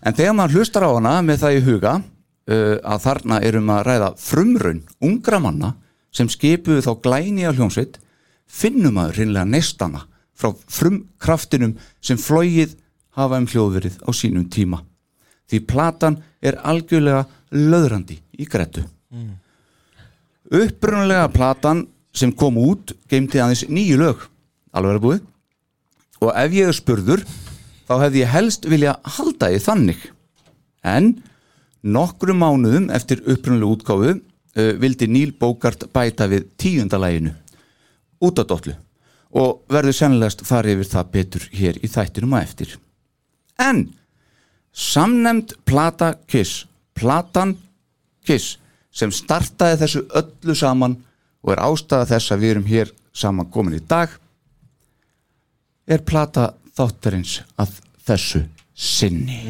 En 0.02 0.18
þegar 0.18 0.38
maður 0.38 0.60
hlustar 0.60 0.86
á 0.88 0.90
hana 0.92 1.16
með 1.26 1.44
það 1.44 1.58
í 1.58 1.64
huga 1.66 1.94
uh, 2.02 2.78
að 2.82 3.04
þarna 3.06 3.42
erum 3.46 3.74
að 3.74 3.84
ræða 3.88 4.12
frumraun 4.22 4.84
ungra 5.04 5.42
manna 5.44 5.74
sem 6.12 6.30
skipuðu 6.32 6.84
þá 6.86 6.94
glæni 7.06 7.46
á 7.48 7.54
hljómsveit 7.54 8.00
finnum 8.52 8.98
maður 8.98 9.22
hreinlega 9.22 9.48
neistana 9.48 10.06
frá 10.36 10.52
frumkraftinum 10.68 11.76
sem 12.02 12.20
flóið 12.20 12.76
hafa 13.16 13.38
um 13.38 13.48
hljóðverið 13.48 14.00
á 14.04 14.10
sínum 14.16 14.48
tíma. 14.52 14.82
Því 15.52 15.62
platan 15.68 16.18
er 16.42 16.58
algjörlega 16.64 17.26
löðrandi 17.52 18.18
í 18.40 18.48
grettu. 18.50 18.84
Upprunalega 20.52 21.28
platan 21.32 21.86
sem 22.16 22.32
kom 22.36 22.58
út 22.60 22.96
geimti 23.12 23.40
aðeins 23.40 23.68
nýju 23.70 24.00
lög. 24.00 24.26
Alveg 24.72 24.98
er 24.98 25.04
búið. 25.04 25.22
Og 26.22 26.32
ef 26.38 26.56
ég 26.56 26.72
er 26.72 26.78
spurður 26.78 27.24
þá 27.92 28.06
hefði 28.06 28.24
ég 28.24 28.32
helst 28.32 28.68
vilja 28.72 28.96
halda 29.18 29.50
því 29.52 29.62
þannig. 29.66 30.04
En 30.88 31.12
nokkrum 31.84 32.40
mánuðum 32.40 32.90
eftir 32.96 33.24
upprunalegu 33.26 33.76
útgáfu 33.76 34.14
uh, 34.16 34.22
vildi 34.80 35.10
Neil 35.12 35.34
Bogart 35.40 35.90
bæta 35.94 36.30
við 36.32 36.48
tíundalæginu 36.62 37.36
út 38.24 38.40
á 38.40 38.44
dollu. 38.48 38.78
Og 39.32 39.62
verður 39.72 39.98
sennilegast 39.98 40.46
farið 40.48 40.80
yfir 40.80 40.92
það 40.94 41.12
betur 41.16 41.50
hér 41.56 41.80
í 41.84 41.90
þættinum 41.92 42.36
að 42.38 42.48
eftir. 42.48 42.74
En 43.60 43.86
samnemd 44.72 45.56
plata 45.68 46.14
Kiss 46.32 46.66
platan 46.96 47.58
Kiss 48.28 48.58
sem 48.92 49.12
startaði 49.12 49.80
þessu 49.84 50.06
öllu 50.20 50.56
saman 50.56 50.98
og 51.42 51.54
er 51.56 51.64
ástæða 51.64 52.10
þess 52.14 52.34
að 52.34 52.44
við 52.44 52.54
erum 52.56 52.68
hér 52.70 52.92
saman 53.12 53.50
komin 53.52 53.80
í 53.80 53.84
dag 53.84 54.12
er 55.92 56.04
plata 56.08 56.52
þáttarins 56.78 57.40
að 57.62 57.80
þessu 58.08 58.44
sinni. 58.74 59.42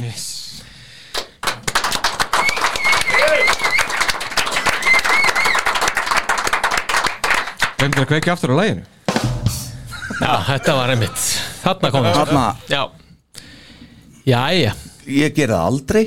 Glemdi 7.82 8.04
að 8.04 8.10
kveikja 8.12 8.36
aftur 8.36 8.54
á 8.54 8.56
læginu 8.62 8.84
Já, 10.22 10.34
þetta 10.46 10.74
var 10.78 10.92
einmitt. 10.94 11.22
Þarna 11.64 11.90
komum 11.90 12.06
við. 12.06 12.18
Þarna, 12.20 12.42
Já. 12.70 12.82
Jæja. 14.30 14.74
Ég 15.10 15.34
gera 15.34 15.56
það 15.58 15.70
aldrei 15.72 16.04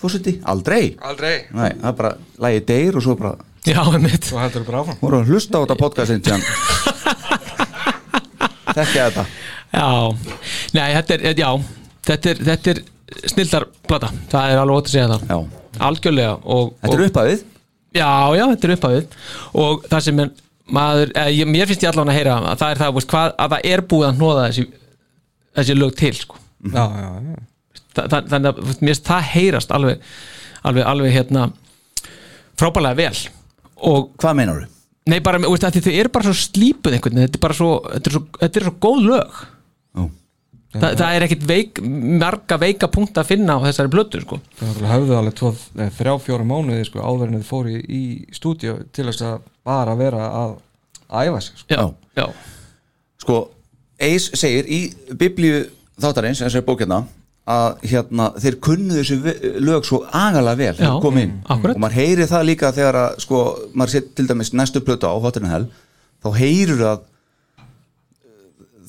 fórseti, 0.00 0.32
aldrei. 0.48 0.94
Aldrei. 1.04 1.34
Nei, 1.52 1.74
það 1.74 1.90
er 1.90 1.96
bara 1.98 2.12
lægi 2.46 2.62
deyr 2.70 2.96
og 2.96 3.04
svo 3.04 3.16
bara 3.20 3.34
Já, 3.68 3.82
einmitt. 3.84 4.24
Svo 4.30 4.40
heldur 4.40 4.64
þú 4.64 4.70
bara 4.70 4.80
áfram. 4.80 4.98
Voru 5.02 5.20
að 5.20 5.28
hlusta 5.34 5.60
á 5.60 5.62
þetta 5.66 5.76
podcastin 5.82 6.24
þekkja 8.70 9.10
þetta 9.10 9.24
Já 9.74 9.86
Nei, 10.76 10.88
þetta 10.98 11.16
er, 11.16 11.24
já 11.38 11.50
Þetta 12.10 12.32
er, 12.32 12.42
þetta 12.50 12.74
er 12.74 12.82
snildarplata 13.30 14.12
Það 14.32 14.52
er 14.54 14.60
alveg 14.62 14.80
ótt 14.80 14.90
að 14.90 14.94
segja 14.96 15.08
það 15.12 15.30
Já. 15.30 15.38
Algjörlega 15.90 16.32
og, 16.42 16.72
Þetta 16.80 16.94
er 16.96 17.02
og, 17.04 17.10
upphafið 17.10 17.44
Já, 17.90 18.10
já, 18.38 18.44
þetta 18.54 18.68
er 18.68 18.74
upphafið 18.76 19.18
Og 19.64 19.84
það 19.90 20.06
sem 20.06 20.22
er 20.24 20.32
maður, 20.70 21.12
eh, 21.18 21.30
ég, 21.34 21.50
Mér 21.50 21.70
finnst 21.70 21.84
ég 21.84 21.90
allan 21.92 22.10
að 22.12 22.18
heyra 22.20 22.36
að 22.40 22.60
það 22.62 22.74
er 22.74 22.82
það, 22.82 22.92
veist, 22.98 23.10
hvað, 23.10 23.32
að 23.44 23.54
það 23.54 23.70
er 23.74 23.84
búið 23.90 24.08
að 24.08 24.18
hnóða 24.20 24.44
þessi, 24.48 24.66
þessi 25.58 25.76
lög 25.78 25.94
til 25.98 26.12
sko. 26.14 26.42
Já, 26.70 26.84
já, 26.84 27.08
já 27.30 27.38
Þa, 27.90 28.02
það, 28.04 28.28
þannig 28.30 28.50
að 28.50 28.60
veist, 28.68 28.82
mér 28.84 28.92
finnst 28.94 29.08
það 29.10 29.30
heyrast 29.32 29.72
alveg 29.74 30.04
alveg, 30.70 30.84
alveg 30.86 31.14
hérna 31.16 31.46
frábælega 32.60 32.98
vel 33.00 33.22
og 33.90 34.10
Hvað 34.20 34.36
meinar 34.38 34.60
þú? 34.60 34.68
nei 35.10 35.18
bara, 35.24 35.40
veist, 35.42 35.64
að 35.66 35.80
þau 35.88 35.94
eru 35.96 36.12
bara 36.14 36.28
svo 36.28 36.36
slípuð 36.38 36.94
einhvern 36.94 37.16
veginn, 37.18 37.26
þetta 37.26 37.40
er 37.40 37.44
bara 37.48 37.56
svo 37.58 37.70
þetta 37.88 38.10
er 38.10 38.14
svo, 38.16 38.22
þetta 38.42 38.60
er 38.60 38.66
svo 38.68 38.74
góð 38.84 39.00
lög. 39.08 39.40
Þa, 40.70 40.92
það 40.94 41.14
er 41.16 41.24
ekkit 41.26 41.40
veik, 41.50 41.78
marga 42.22 42.56
veika 42.62 42.86
punkt 42.94 43.16
að 43.18 43.26
finna 43.32 43.56
á 43.58 43.64
þessari 43.64 43.90
blötu 43.90 44.20
sko. 44.22 44.36
Það 44.60 44.84
höfðu 44.86 45.16
alveg 45.18 45.34
tvo, 45.40 45.48
þrjá, 45.96 46.12
fjóra 46.22 46.46
mánuði 46.46 46.84
sko, 46.86 47.00
áður 47.02 47.32
en 47.32 47.40
þið 47.40 47.48
fóru 47.48 47.72
í, 47.74 47.80
í 47.90 48.02
stúdíu 48.36 48.76
til 48.94 49.08
þess 49.08 49.24
að 49.26 49.40
bara 49.66 49.96
vera 49.98 50.28
að 50.44 50.52
æfa 51.26 51.40
sig 51.42 51.58
sko. 51.64 51.74
já, 51.74 51.82
já, 52.20 52.28
Sko, 53.20 53.40
Ace 54.00 54.38
segir 54.38 54.70
í 54.70 54.78
biblíu 55.18 55.64
þáttarins, 56.00 56.38
þessari 56.46 56.64
bókina 56.70 57.00
að 57.50 57.82
hérna, 57.90 58.30
þeir 58.38 58.56
kunnu 58.62 58.94
þessu 59.00 59.18
lög 59.66 59.84
svo 59.88 60.04
agalega 60.14 60.56
vel 60.60 60.76
Já, 60.78 60.92
akkurat. 60.94 61.74
og 61.74 61.82
maður 61.82 61.96
heyri 61.98 62.26
það 62.30 62.46
líka 62.46 62.70
þegar 62.76 62.98
að 63.02 63.18
sko, 63.26 63.40
maður 63.74 63.96
sér 63.96 64.06
til 64.14 64.26
dæmis 64.30 64.52
næstu 64.54 64.80
plötu 64.86 65.10
á 65.10 65.18
Hoturinn 65.18 65.50
Hell 65.50 65.66
þá 66.22 66.28
heyrir 66.38 66.84
að 66.92 67.00
uh, 67.00 67.06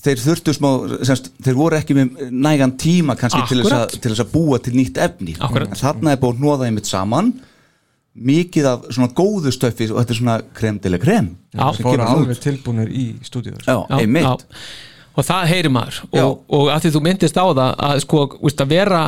þeir 0.01 0.21
þurftu 0.23 0.53
smá 0.55 0.69
semst, 1.07 1.29
þeir 1.45 1.57
voru 1.59 1.77
ekki 1.77 1.95
með 1.97 2.25
nægan 2.31 2.73
tíma 2.81 3.15
kannski 3.19 3.41
til 3.49 3.61
þess, 3.61 3.71
að, 3.75 3.85
Akkurat. 3.85 4.01
til 4.01 4.11
þess 4.11 4.23
að 4.25 4.31
búa 4.33 4.59
til 4.63 4.73
nýtt 4.77 4.99
efni 5.01 5.35
Akkurat. 5.37 5.69
en 5.69 5.81
þarna 5.81 6.15
er 6.15 6.21
búið 6.21 6.35
að 6.37 6.45
nóða 6.45 6.67
einmitt 6.69 6.89
saman 6.89 7.33
mikið 8.11 8.65
af 8.67 8.87
svona 8.91 9.11
góðu 9.15 9.53
stöffi 9.55 9.87
og 9.91 10.01
þetta 10.01 10.13
er 10.15 10.19
svona 10.19 10.37
kremdileg 10.57 11.03
krem 11.03 11.29
kemur 11.55 12.01
út. 12.01 12.07
alveg 12.09 12.41
tilbúinir 12.43 12.89
í 12.91 13.05
stúdíu 13.23 13.55
sko. 13.61 13.85
Og 15.11 15.27
það 15.27 15.47
heyrir 15.51 15.71
maður 15.71 16.01
og, 16.23 16.41
og 16.47 16.71
að 16.71 16.85
því 16.85 16.91
þú 16.95 17.03
myndist 17.07 17.39
á 17.39 17.45
það 17.51 17.61
að 17.87 18.01
sko, 18.05 18.23
veist, 18.41 18.61
að 18.63 18.73
vera 18.73 19.01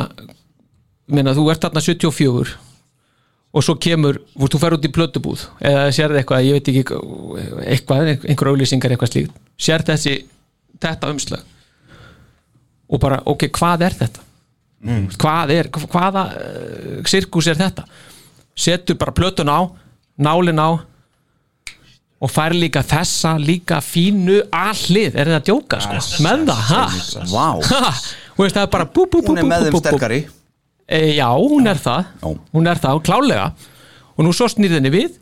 minna, 1.08 1.34
þú 1.36 1.50
ert 1.52 1.64
þarna 1.64 1.82
74 1.84 2.54
og 3.54 3.62
svo 3.62 3.76
kemur, 3.78 4.18
þú 4.34 4.58
fer 4.58 4.74
út 4.76 4.86
í 4.88 4.90
plötubúð 4.92 5.44
eða 5.62 5.84
sérði 5.94 6.20
eitthvað, 6.20 6.46
ég 6.48 6.56
veit 6.56 6.70
ekki 6.72 6.82
eitthvað, 7.70 8.08
einhver 8.24 8.50
auðlýsingar 8.50 8.94
eitthvað 8.94 9.12
slíkt 9.12 9.36
sér 9.60 9.84
þessi, 9.86 10.16
þetta 10.82 11.10
umslag. 11.12 11.44
Og 12.90 13.00
bara, 13.00 13.20
ok, 13.30 13.48
hvað 13.54 13.86
er 13.88 13.98
þetta? 14.02 14.24
Mm. 14.84 15.06
hvað 15.16 15.50
er 15.54 15.68
hvaða 15.72 16.22
uh, 16.36 16.96
sirkus 17.08 17.46
er 17.48 17.56
þetta? 17.56 17.86
Setur 18.52 18.98
bara 19.00 19.14
plötun 19.16 19.48
á 19.48 19.64
nálin 20.20 20.60
á 20.60 20.76
og 22.24 22.30
fær 22.32 22.54
líka 22.56 22.82
þessa 22.84 23.34
líka 23.40 23.80
fínu 23.84 24.42
allið, 24.54 25.16
er 25.16 25.30
þetta 25.30 25.40
að 25.40 25.48
djóka 25.48 25.80
sko, 25.82 26.20
með 26.24 26.44
það, 26.52 27.00
og 28.36 28.40
veist 28.44 28.56
það 28.56 28.62
er 28.62 28.70
bara 28.76 28.86
bú, 28.86 29.06
bú, 29.08 29.20
bú, 29.20 29.32
hún 29.32 29.40
er 29.40 29.44
bú, 29.44 29.50
með 29.50 29.64
bú, 29.64 29.64
þeim 29.64 29.74
bú, 29.74 29.80
bú. 29.80 29.82
sterkari. 29.82 30.20
E, 30.84 31.00
já, 31.16 31.26
hún 31.32 31.68
er 31.68 31.80
það. 31.80 32.08
Hún 32.52 32.68
er 32.68 32.80
það, 32.80 33.00
klálega. 33.08 33.48
Og 34.14 34.24
nú 34.26 34.32
svo 34.36 34.48
snýr 34.52 34.76
þenni 34.76 34.92
við 34.92 35.18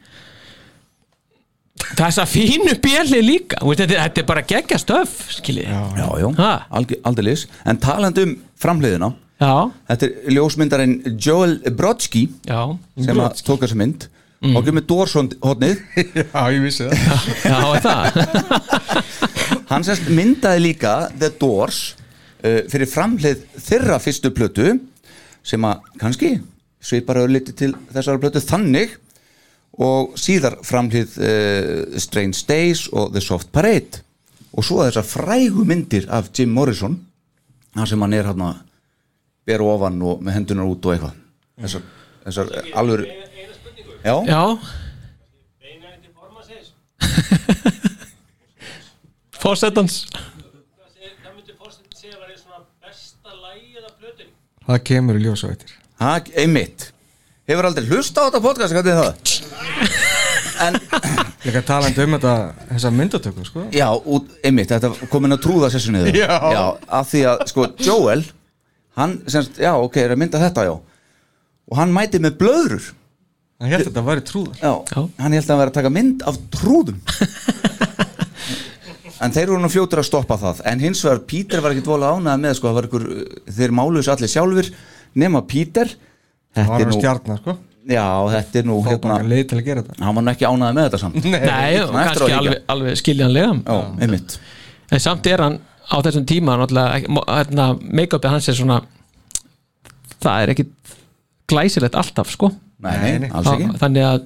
þessa 1.99 2.25
fínu 2.29 2.75
björli 2.83 3.21
líka, 3.25 3.59
Þú 3.63 3.69
veist, 3.73 3.81
þetta, 3.83 3.95
er- 3.97 4.05
þetta 4.09 4.23
er 4.23 4.29
bara 4.31 4.43
geggja 4.53 4.79
stöf, 4.79 5.17
skiljið 5.39 5.69
já. 5.69 5.81
Já, 5.99 6.07
já, 6.23 6.29
Ha? 6.39 6.53
alg- 6.71 6.99
aldeilis. 7.05 7.47
En 7.67 7.77
talandi 7.83 8.23
um 8.29 8.37
framhliðina 8.61 9.13
Já, 9.43 9.71
Þetta 9.91 10.07
er 10.07 10.35
ljósmyndarinn 10.37 11.17
Joel 11.19 11.57
Brodsky 11.75 12.29
já, 12.47 12.79
sem 13.03 13.17
að 13.19 13.43
tók 13.43 13.65
þessa 13.65 13.75
mynd. 13.81 14.09
Mm. 14.43 14.57
og 14.59 14.67
með 14.75 14.87
Dorsson 14.91 15.29
hodnið 15.43 15.79
Já, 16.35 16.41
ég 16.51 16.63
vissi 16.65 16.87
það. 16.91 17.27
Já, 17.47 17.59
er 17.77 17.83
það? 17.85 18.73
Hann 19.71 19.85
semst 19.87 20.09
myndaði 20.11 20.63
líka 20.65 20.95
The 21.19 21.29
Doors 21.39 21.95
uh, 22.43 22.63
fyrir 22.71 22.91
framhlið 22.91 23.45
þeirra 23.63 24.01
fyrstu 24.03 24.33
plötu 24.35 24.73
sem 25.47 25.63
að 25.67 25.87
kannski 26.01 26.33
svipar 26.83 27.21
öðliti 27.23 27.55
til 27.55 27.71
þessara 27.95 28.19
plötu 28.23 28.43
þannig 28.43 28.97
og 29.81 30.17
síðar 30.21 30.59
framhlið 30.67 31.15
uh, 31.23 31.99
Strange 32.01 32.43
Days 32.49 32.89
og 32.93 33.13
The 33.15 33.23
Soft 33.25 33.53
Parade. 33.55 34.03
Og 34.53 34.65
svo 34.67 34.83
þessar 34.85 35.07
frægu 35.09 35.65
myndir 35.65 36.05
af 36.13 36.29
Jim 36.37 36.53
Morrison 36.53 36.99
þar 37.73 37.89
sem 37.89 38.03
hann 38.05 38.15
er 38.19 38.29
hann 38.29 38.43
að 38.45 38.57
bera 39.49 39.65
ofan 39.65 39.97
og 40.05 40.21
með 40.23 40.33
hendunar 40.37 40.69
út 40.69 40.87
og 40.87 40.93
eitthvað. 40.95 41.15
Þessar, 41.63 41.83
þessar 42.27 42.47
alveg 42.79 43.01
já, 44.05 44.15
Já. 44.27 44.43
Fósettans 49.43 50.05
Það 54.63 54.79
kemur 54.87 55.17
í 55.19 55.23
ljós 55.25 55.43
og 55.45 55.51
eittir 55.53 55.73
ha, 55.99 56.21
einmitt 56.39 56.92
hefur 57.55 57.69
aldrei 57.71 57.89
hlusta 57.89 58.25
á 58.25 58.27
þetta 58.29 58.43
podcast 58.45 58.77
hvernig 58.77 58.93
er 58.93 58.99
það? 59.03 59.13
en 60.63 60.79
Líka 61.43 61.63
talandi 61.67 62.05
um 62.05 62.13
þetta, 62.15 62.33
þessa 62.69 62.91
myndatöku 62.95 63.45
sko. 63.49 63.65
Já, 63.75 63.89
út, 63.91 64.29
einmitt, 64.47 64.71
þetta 64.71 65.09
komin 65.11 65.35
að 65.35 65.41
trúða 65.47 65.71
sessinu 65.75 66.05
Já. 66.15 66.29
já 66.55 66.63
af 66.87 67.09
því 67.11 67.23
að, 67.33 67.45
sko, 67.51 67.65
Joel 67.83 68.23
hann, 68.99 69.17
semst, 69.33 69.59
já, 69.59 69.73
ok, 69.75 69.97
er 70.05 70.15
að 70.15 70.21
mynda 70.23 70.43
þetta, 70.43 70.67
já 70.69 70.75
og 71.73 71.79
hann 71.79 71.95
mæti 71.95 72.21
með 72.23 72.37
blöðrur 72.43 72.91
Hann 73.63 73.71
held 73.71 73.85
að 73.85 73.89
þetta 73.93 74.03
væri 74.07 74.23
trúðar 74.27 74.57
já, 74.63 74.73
Já. 74.91 75.03
hann 75.23 75.35
held 75.37 75.45
að 75.45 75.51
hann 75.53 75.61
væri 75.63 75.71
að 75.73 75.77
taka 75.81 75.93
mynd 75.95 76.23
af 76.27 76.39
trúðum 76.55 76.99
en 79.23 79.35
þeir 79.35 79.53
voru 79.53 79.63
nú 79.63 79.71
fljótur 79.71 80.01
að 80.03 80.09
stoppa 80.09 80.39
það 80.41 80.63
en 80.73 80.83
hins 80.83 81.03
vegar, 81.07 81.21
Pítur 81.31 81.63
var 81.63 81.75
ekkit 81.75 81.91
vola 81.93 82.11
ánæða 82.17 82.39
með, 82.43 82.57
sko, 82.59 82.71
það 82.71 82.79
var 82.81 82.89
ykkur, 82.91 83.05
þeir 83.59 83.75
máluðs 83.79 84.11
allir 84.15 84.33
sjálfur 84.33 84.71
nema 85.23 85.43
Pítur 85.47 85.93
þetta 86.53 86.69
var 86.69 86.81
er 86.81 86.85
hann 86.87 86.93
nú, 86.93 87.01
stjarnar 87.01 87.41
sko? 87.43 87.55
Já, 87.93 88.05
þetta 88.37 88.61
er 88.61 88.67
nú 88.71 88.77
hérna, 88.87 89.19
leið 89.27 89.45
til 89.51 89.59
að 89.59 89.65
gera 89.67 89.83
þetta. 89.83 89.99
Hann 90.07 90.15
var 90.19 90.25
nú 90.27 90.33
ekki 90.33 90.47
ánæða 90.47 90.75
með 90.77 90.85
þetta 90.89 91.01
samt. 91.03 91.25
Nei, 91.33 91.73
á 91.83 91.87
kannski 91.91 92.37
alveg, 92.39 92.61
alveg 92.77 92.99
skiljanlega 93.01 93.53
já, 93.59 93.79
einmitt. 94.07 94.37
En 94.93 95.03
samt 95.03 95.27
er 95.33 95.43
hann 95.43 95.59
á 95.91 95.97
þessum 96.07 96.27
tíma 96.31 96.55
hérna, 96.63 97.67
make-upið 97.83 98.31
hans 98.37 98.49
er 98.53 98.59
svona 98.61 98.79
það 100.23 100.45
er 100.45 100.53
ekki 100.55 100.69
glæsilegt 101.51 101.99
alltaf 101.99 102.31
sko. 102.37 102.53
Nei, 102.83 102.95
nei, 102.99 103.11
Nei, 103.11 103.19
nei. 103.27 103.31
alls 103.35 103.51
ekki. 103.57 103.69
Þannig 103.83 104.07
að 104.07 104.23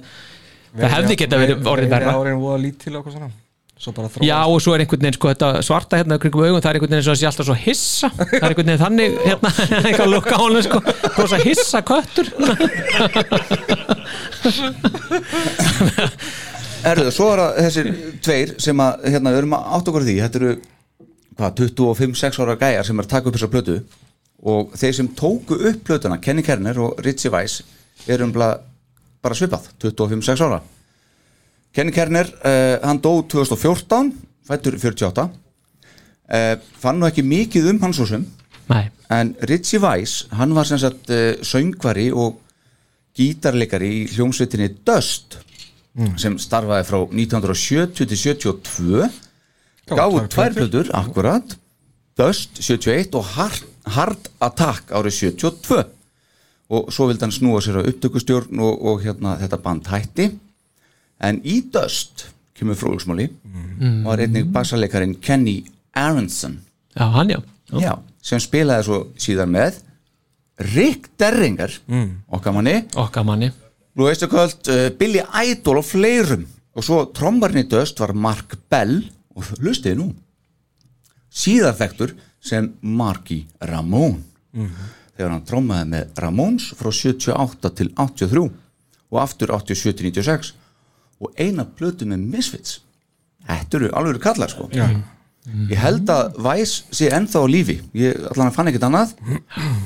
það 0.77 0.93
hefði 0.93 1.17
geta 1.23 1.41
verið 1.41 1.67
orðið 1.73 1.91
verra. 1.95 2.13
árin 2.19 2.39
voða 2.41 2.59
lítil 2.61 2.93
og 2.93 2.99
eitthvað 3.01 3.17
svona 3.17 3.31
Já 3.77 4.41
og 4.49 4.57
svo 4.63 4.73
er 4.73 4.81
einhvern 4.81 5.03
veginn 5.03 5.13
sko 5.15 5.29
þetta 5.29 5.49
svarta 5.65 5.99
hérna 5.99 6.17
kringum 6.21 6.41
augun 6.47 6.63
það 6.63 6.69
er 6.71 6.77
einhvern 6.79 6.89
veginn 6.89 7.01
eins 7.01 7.07
og 7.07 7.13
það 7.13 7.19
sé 7.21 7.27
alltaf 7.29 7.45
svo 7.47 7.57
hissa. 7.61 8.09
Það 8.17 8.33
er 8.33 8.47
einhvern 8.47 8.69
veginn 8.71 8.81
þannig 8.81 9.09
hérna 9.21 9.49
eitthvað 9.85 10.09
lukka 10.13 10.33
á 10.33 10.41
honum 10.41 10.63
sko. 10.65 10.77
Rosa 11.17 11.37
hissa 11.43 11.79
köttur. 11.85 12.27
Erðu, 16.87 17.11
svo 17.13 17.27
er 17.33 17.39
það 17.43 17.51
þessir 17.67 17.87
tveir 18.25 18.49
sem 18.63 18.81
að, 18.81 18.93
hérna, 19.11 19.33
við 19.33 19.39
erum 19.43 19.57
að 19.57 19.67
átt 19.77 19.89
okkur 19.91 20.03
á 20.05 20.07
því. 20.07 20.15
Þetta 20.23 20.39
eru, 20.41 20.51
hvað, 21.37 21.51
25-6 21.61 22.41
ára 22.43 22.61
gæjar 22.63 22.85
sem 22.87 22.97
er 22.97 23.05
að 23.05 23.13
taka 23.13 23.29
upp 23.29 23.37
þessa 23.37 23.53
plötu. 23.53 23.75
Og 24.47 24.61
þeir 24.77 24.93
sem 24.97 25.11
tóku 25.17 25.53
upp 25.69 25.79
plötuna 25.85 26.17
Kenny 26.23 26.45
Kerner 26.45 26.77
og 26.81 26.97
Ritchie 27.05 27.33
Weiss 27.33 27.61
eru 28.07 28.25
um 28.25 28.33
bara 28.33 29.37
svipað, 29.37 29.69
25-6 29.83 30.45
ára 30.45 30.61
Kenny 31.77 31.93
Kerner, 31.93 32.25
uh, 32.41 32.79
hann 32.81 32.97
dó 32.97 33.19
2014 33.21 34.07
fættur 34.47 34.79
48 34.81 35.27
uh, 35.29 36.55
fann 36.81 36.97
nú 36.97 37.05
ekki 37.05 37.21
mikið 37.21 37.67
um 37.69 37.83
hans 37.83 37.99
og 38.01 38.09
sem 38.09 38.23
Nei, 38.67 38.87
en 39.13 39.35
Ritchie 39.47 39.79
Weiss, 39.79 40.25
hann 40.33 40.55
var 40.57 40.65
sem 40.65 40.79
sagt 40.81 41.11
uh, 41.13 41.35
söngvari 41.45 42.07
og 42.09 42.39
gítarleikari 43.17 43.91
í 43.99 44.07
hljómsveitinni 44.15 44.71
Dust 44.87 45.37
sem 46.21 46.35
starfaði 46.37 46.85
frá 46.85 46.97
1970 47.05 47.93
til 47.97 48.19
72 48.21 49.07
gáði 49.89 50.25
tvær 50.33 50.57
plötur, 50.57 50.91
akkurat 50.97 51.55
Dust 52.17 52.57
71 52.61 53.13
og 53.17 53.31
Hard, 53.35 53.63
Hard 53.95 54.29
Attack 54.41 54.93
árið 54.93 55.21
72 55.37 55.79
og 56.73 56.91
svo 56.93 57.07
vildi 57.09 57.25
hann 57.25 57.33
snúa 57.33 57.61
sér 57.63 57.79
á 57.81 57.87
upptökustjórn 57.87 58.61
og, 58.65 58.81
og 58.81 59.01
hérna 59.05 59.37
þetta 59.41 59.61
band 59.61 59.89
hætti 59.93 60.29
en 61.23 61.39
í 61.45 61.59
Dust 61.73 62.27
kemur 62.57 62.77
fróðugsmáli 62.79 63.27
var 64.05 64.21
einnig 64.23 64.47
bassaleikarin 64.53 65.15
Kenny 65.21 65.63
Aronson. 65.93 66.59
Já 66.97 67.05
hann 67.13 67.29
já. 67.29 67.39
Já, 67.77 67.93
sem 68.23 68.39
spilaði 68.41 68.87
svo 68.87 68.99
síðan 69.19 69.51
með 69.53 69.81
Rick 70.73 71.11
Derringer 71.19 71.73
okkar 72.33 72.55
manni, 72.55 72.79
okkar 72.95 73.25
manni. 73.27 73.51
Nú 73.97 74.05
veistu 74.07 74.29
kvöld 74.29 74.69
uh, 74.69 74.87
Billy 74.97 75.21
Idol 75.43 75.81
og 75.81 75.85
fleirum. 75.85 76.45
Og 76.77 76.85
svo 76.85 77.03
trombarinn 77.09 77.63
í 77.65 77.69
döst 77.69 77.97
var 77.99 78.13
Mark 78.13 78.53
Bell. 78.69 78.99
Og 79.37 79.45
hlustiði 79.57 79.97
nú. 79.97 80.11
Síðar 81.33 81.75
þekktur 81.77 82.13
sem 82.41 82.71
Marky 82.81 83.43
Ramone 83.61 84.21
þegar 85.17 85.33
hann 85.33 85.45
trommaði 85.45 85.89
með 85.91 86.21
Ramones 86.21 86.69
frá 86.77 86.89
78 86.93 87.71
til 87.77 87.89
83 87.97 88.43
og 88.47 89.19
aftur 89.21 89.53
87 89.53 89.93
til 89.97 90.11
96 90.13 90.53
og 91.21 91.33
eina 91.39 91.65
plötu 91.65 92.07
með 92.09 92.25
Misfits. 92.33 92.79
Þetta 93.47 93.79
eru 93.79 93.91
alveg 93.95 94.21
kallar 94.23 94.51
sko. 94.51 94.67
Já. 94.75 94.87
Ég 95.71 95.79
held 95.79 96.09
að 96.11 96.39
Væs 96.43 96.73
sé 96.91 97.07
ennþá 97.15 97.43
á 97.43 97.47
lífi. 97.47 97.77
Ég 97.95 98.17
allan 98.33 98.51
fann 98.55 98.67
ekkert 98.67 98.87
annað. 98.89 99.13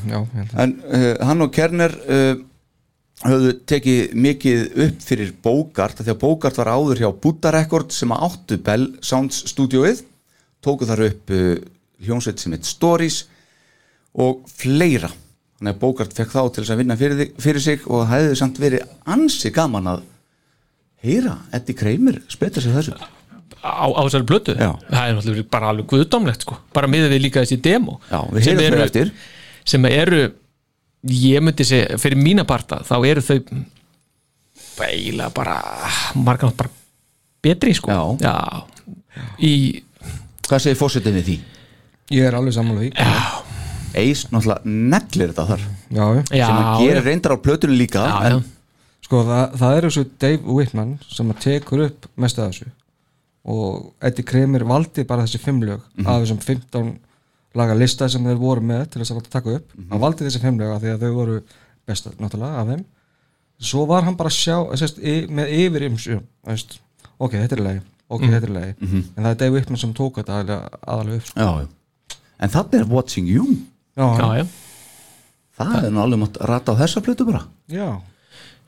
Já, 0.09 0.17
En 0.57 0.79
uh, 0.89 1.11
hann 1.21 1.45
og 1.45 1.51
Kerner 1.53 1.93
uh, 2.09 2.34
höfðu 3.21 3.51
tekið 3.69 4.15
mikið 4.17 4.63
upp 4.88 5.03
fyrir 5.05 5.34
Bogart 5.45 6.01
því 6.01 6.15
að 6.15 6.21
Bogart 6.23 6.57
var 6.57 6.71
áður 6.73 7.03
hjá 7.03 7.09
Buddha 7.13 7.51
Record 7.53 7.93
sem 7.93 8.13
áttu 8.15 8.57
Bell 8.65 8.88
Sounds 9.05 9.43
stúdíóið 9.51 10.01
tóku 10.65 10.88
þar 10.89 11.05
upp 11.11 11.34
uh, 11.36 11.59
hljónsveit 12.01 12.41
sem 12.41 12.55
heit 12.55 12.65
Stories 12.65 13.23
og 14.17 14.41
fleira. 14.49 15.11
Þannig 15.59 15.75
að 15.75 15.82
Bogart 15.84 16.15
fekk 16.17 16.34
þá 16.34 16.41
til 16.41 16.63
þess 16.63 16.73
að 16.73 16.82
vinna 16.82 16.97
fyrir, 16.97 17.27
fyrir 17.38 17.61
sig 17.61 17.86
og 17.86 18.07
það 18.07 18.15
hefði 18.15 18.39
samt 18.39 18.61
verið 18.61 18.95
ansi 19.13 19.53
gaman 19.53 19.93
að 19.93 20.07
heyra 21.06 21.36
Eddie 21.58 21.76
Kramer 21.78 22.22
speta 22.32 22.62
sig 22.64 22.74
þessu 22.76 22.93
á, 22.95 23.86
á 23.89 23.99
þessari 24.06 24.28
blötu 24.30 24.56
Já. 24.58 24.72
það 24.89 25.04
er 25.08 25.16
náttúrulega 25.18 25.49
bara 25.54 25.70
alveg 25.74 25.89
guðdómlegt 25.91 26.45
sko. 26.45 26.58
bara 26.74 26.89
miðað 26.91 27.16
við 27.16 27.24
líka 27.28 27.43
þessi 27.45 27.60
demo 27.62 27.99
Já, 28.12 28.20
við 28.32 28.43
sem 28.47 28.58
heyrum 28.58 28.68
eru, 28.68 28.78
þau 28.82 28.86
eftir 28.89 29.12
sem 29.74 29.86
eru 29.91 30.22
ég 31.12 31.41
myndi 31.45 31.66
segja, 31.66 31.97
fyrir 32.02 32.18
mína 32.22 32.45
parta 32.49 32.82
þá 32.86 32.95
eru 33.10 33.22
þau 33.26 33.39
eiginlega 34.82 35.30
bara 35.36 35.56
margar 36.18 36.54
bara 36.58 36.72
betri 37.43 37.74
sko 37.78 38.18
Já. 38.22 38.66
í 39.41 39.54
Hvað 40.47 40.64
segir 40.66 40.78
fórsetið 40.80 41.14
við 41.20 41.28
því? 41.30 41.36
ég 42.12 42.26
er 42.28 42.36
alveg 42.36 42.54
sammála 42.56 42.82
því 42.84 42.89
já, 42.91 43.12
Ace 44.02 44.28
náttúrulega 44.32 44.74
neglir 44.91 45.32
þetta 45.32 45.45
þar 45.47 45.62
já, 45.64 46.06
já. 46.18 46.24
já, 46.41 46.45
sem 46.47 46.58
að 46.60 46.82
gera 46.84 47.04
reyndar 47.06 47.36
á 47.36 47.43
plötunni 47.45 47.78
líka 47.80 48.04
já, 48.04 48.16
en, 48.28 48.34
já. 48.41 48.61
Sko 49.12 49.26
það, 49.28 49.55
það 49.59 49.74
er 49.76 49.86
þessu 49.88 50.01
Dave 50.24 50.53
Whitman 50.55 50.91
sem 51.12 51.32
að 51.34 51.39
tekur 51.43 51.82
upp 51.89 52.05
mest 52.24 52.38
af 52.39 52.53
þessu. 52.53 52.70
Og 53.51 53.89
Eddie 54.07 54.24
Kramer 54.24 54.64
valdi 54.70 55.03
bara 55.07 55.26
þessi 55.26 55.41
fimm 55.41 55.57
lög 55.66 55.82
af 56.05 56.22
þessum 56.22 56.38
15 56.39 56.91
laga 57.59 57.74
lista 57.76 58.07
sem 58.07 58.24
þeir 58.24 58.38
voru 58.39 58.64
með 58.64 58.86
til 58.93 59.01
þess 59.01 59.12
að 59.18 59.26
taka 59.34 59.57
upp. 59.57 59.74
Hann 59.89 60.03
valdi 60.03 60.24
þessi 60.24 60.39
fimm 60.43 60.62
lög 60.62 60.72
af 60.72 60.84
því 60.84 60.93
að 60.93 61.03
þau 61.03 61.18
voru 61.18 61.36
besta 61.89 62.14
náttúrulega 62.22 62.62
af 62.62 62.70
þeim. 62.72 62.86
Svo 63.72 63.84
var 63.89 64.07
hann 64.07 64.16
bara 64.18 64.32
að 64.32 64.38
sjá 64.38 64.55
sest, 64.80 65.01
y, 65.03 65.26
með 65.28 65.51
yfir 65.57 65.86
ymsu 65.89 66.20
veist, 66.47 66.78
ok, 67.20 67.36
þetta 67.36 67.57
er 67.57 67.64
lagi, 67.66 67.82
ok, 68.07 68.24
þetta 68.30 68.47
er 68.47 68.53
lagi. 68.55 68.78
En 69.12 69.26
það 69.26 69.34
er 69.34 69.41
Dave 69.41 69.57
Whitman 69.57 69.82
sem 69.82 69.91
tók 69.97 70.22
þetta 70.22 70.38
aðalega, 70.38 70.80
aðalega 70.88 71.20
upp. 71.20 71.28
Sko. 71.28 71.43
já, 71.43 71.51
já. 71.59 72.16
en 72.39 72.55
þannig 72.55 72.80
er 72.80 72.88
Watching 72.95 73.28
You. 73.30 73.57
Já, 73.99 74.07
já, 74.07 74.39
já. 74.39 74.47
það 75.59 75.76
er 75.82 75.91
nú 75.91 76.01
alveg 76.05 76.24
mátt 76.24 76.41
rata 76.53 76.74
á 76.74 76.80
þessa 76.80 77.03
plötu 77.05 77.28
bara. 77.28 77.43
Já, 77.70 77.99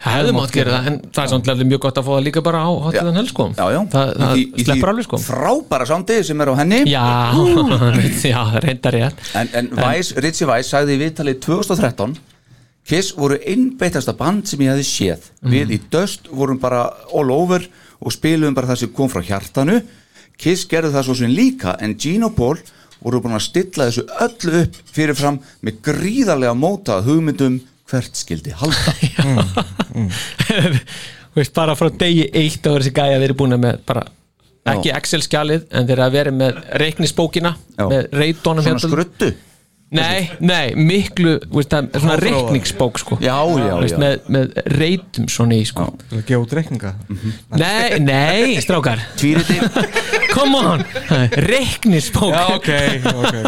Það 0.04 0.18
hefði 0.18 0.34
mátt 0.36 0.52
gera 0.52 0.74
það, 0.74 0.88
en 0.90 0.98
það 1.16 1.34
er 1.38 1.52
alveg 1.54 1.70
mjög 1.70 1.82
gott 1.86 2.00
að 2.02 2.08
fá 2.08 2.12
það 2.12 2.26
líka 2.26 2.42
bara 2.44 2.64
á 2.68 2.72
hátíðan 2.88 3.20
helst 3.22 3.32
sko. 3.32 3.46
Já, 3.56 3.64
já. 3.72 3.80
Það, 3.94 4.10
það 4.20 4.34
Í 4.36 4.44
í 4.44 4.66
sleppur 4.68 4.92
alveg 4.92 5.08
sko. 5.08 5.20
frábæra 5.24 5.88
sándi 5.88 6.18
sem 6.28 6.44
er 6.44 6.52
á 6.52 6.56
henni. 6.60 6.80
Já, 6.92 7.06
já, 8.34 8.42
reyndar 8.66 8.98
ég 9.00 9.24
en, 9.40 9.54
en 9.62 9.72
Vice, 9.80 10.20
Ritchie 10.20 10.50
Weiss 10.50 10.74
sagði 10.76 10.98
í 10.98 11.02
viðtalið 11.06 11.40
2013 11.48 12.18
Kiss 12.84 13.14
voru 13.16 13.38
einbeitasta 13.48 14.12
band 14.20 14.48
sem 14.50 14.60
ég 14.66 14.74
hefði 14.74 14.86
séð. 14.88 15.28
Við 15.48 15.70
í 15.72 15.80
Dust 15.92 16.28
vorum 16.28 16.60
bara 16.60 16.84
all 17.16 17.30
over 17.32 17.64
og 18.04 18.12
spilum 18.12 18.56
bara 18.58 18.74
það 18.74 18.82
sem 18.82 18.92
kom 18.96 19.12
frá 19.12 19.24
hjartanu. 19.24 19.78
Kiss 20.36 20.68
gerði 20.68 20.92
það 20.98 21.06
svo 21.08 21.16
sem 21.22 21.32
líka 21.32 21.78
en 21.80 21.96
Gene 21.96 22.28
og 22.28 22.36
Paul 22.36 22.58
voru 23.04 23.22
búin 23.24 23.38
að 23.38 23.46
stilla 23.46 23.88
þessu 23.88 24.04
öllu 24.26 24.64
upp 24.66 24.82
fyrirfram 24.96 25.40
með 25.64 25.80
gríðarlega 25.88 26.56
mótað 26.60 27.08
hugmyndum 27.08 27.62
hvert 27.94 28.18
skildi 28.18 28.54
halda. 28.58 28.94
Þú 31.34 31.40
veist, 31.40 31.54
bara 31.56 31.78
frá 31.78 31.90
degi 31.90 32.28
eitt 32.30 32.68
vera 32.68 32.82
þessi 32.82 32.94
gæja 32.94 33.22
verið 33.22 33.40
búin 33.40 33.58
með 33.64 33.80
bara 33.88 34.04
ekki 34.74 34.94
Excel-skjalið 34.96 35.66
en 35.76 35.88
þeir 35.90 36.02
að 36.06 36.14
vera 36.14 36.34
með 36.36 36.60
reiknisbókina 36.80 37.56
Já. 37.76 37.88
með 37.90 38.14
reytónum 38.16 38.66
svona 38.66 38.84
skruttu 38.84 39.34
Nei, 39.94 40.24
nei, 40.42 40.72
miklu 40.74 41.36
þú 41.44 41.60
veist, 41.60 41.70
það, 41.70 41.90
er 41.94 42.02
svona 42.02 42.16
reikningsbók 42.18 42.98
sko. 42.98 43.18
Já, 43.22 43.36
já, 43.46 43.68
Þú 43.68 43.82
veist, 43.84 43.94
já. 43.94 44.00
með, 44.02 44.16
með 44.34 44.56
reytum 44.74 45.28
svona 45.30 45.60
í 45.60 45.68
sko. 45.70 45.86
Til 46.10 46.18
að 46.18 46.24
gefa 46.32 46.40
út 46.48 46.56
reikninga? 46.58 46.94
Nei, 47.62 48.00
nei, 48.02 48.56
strákar. 48.66 49.04
Tvíriti 49.22 49.60
Come 50.34 50.64
on, 50.66 50.86
reiknisbók 51.52 52.34
já, 52.34 52.44
ok, 52.58 52.74
ok, 53.14 53.40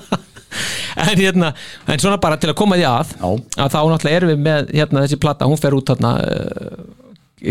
ok 0.00 0.26
en, 1.06 1.16
hérna, 1.18 1.52
en 1.86 2.02
svona 2.02 2.20
bara 2.22 2.38
til 2.40 2.52
að 2.52 2.58
koma 2.60 2.78
því 2.78 2.86
að 2.90 3.12
Já. 3.16 3.26
að 3.64 3.74
þá 3.74 3.80
náttúrulega 3.80 4.20
erum 4.20 4.32
við 4.32 4.46
með 4.46 4.72
hérna, 4.76 5.04
þessi 5.06 5.20
plata, 5.22 5.50
hún 5.50 5.60
fer 5.60 5.76
út 5.76 5.92
þarna 5.92 6.14
uh, 6.22 6.80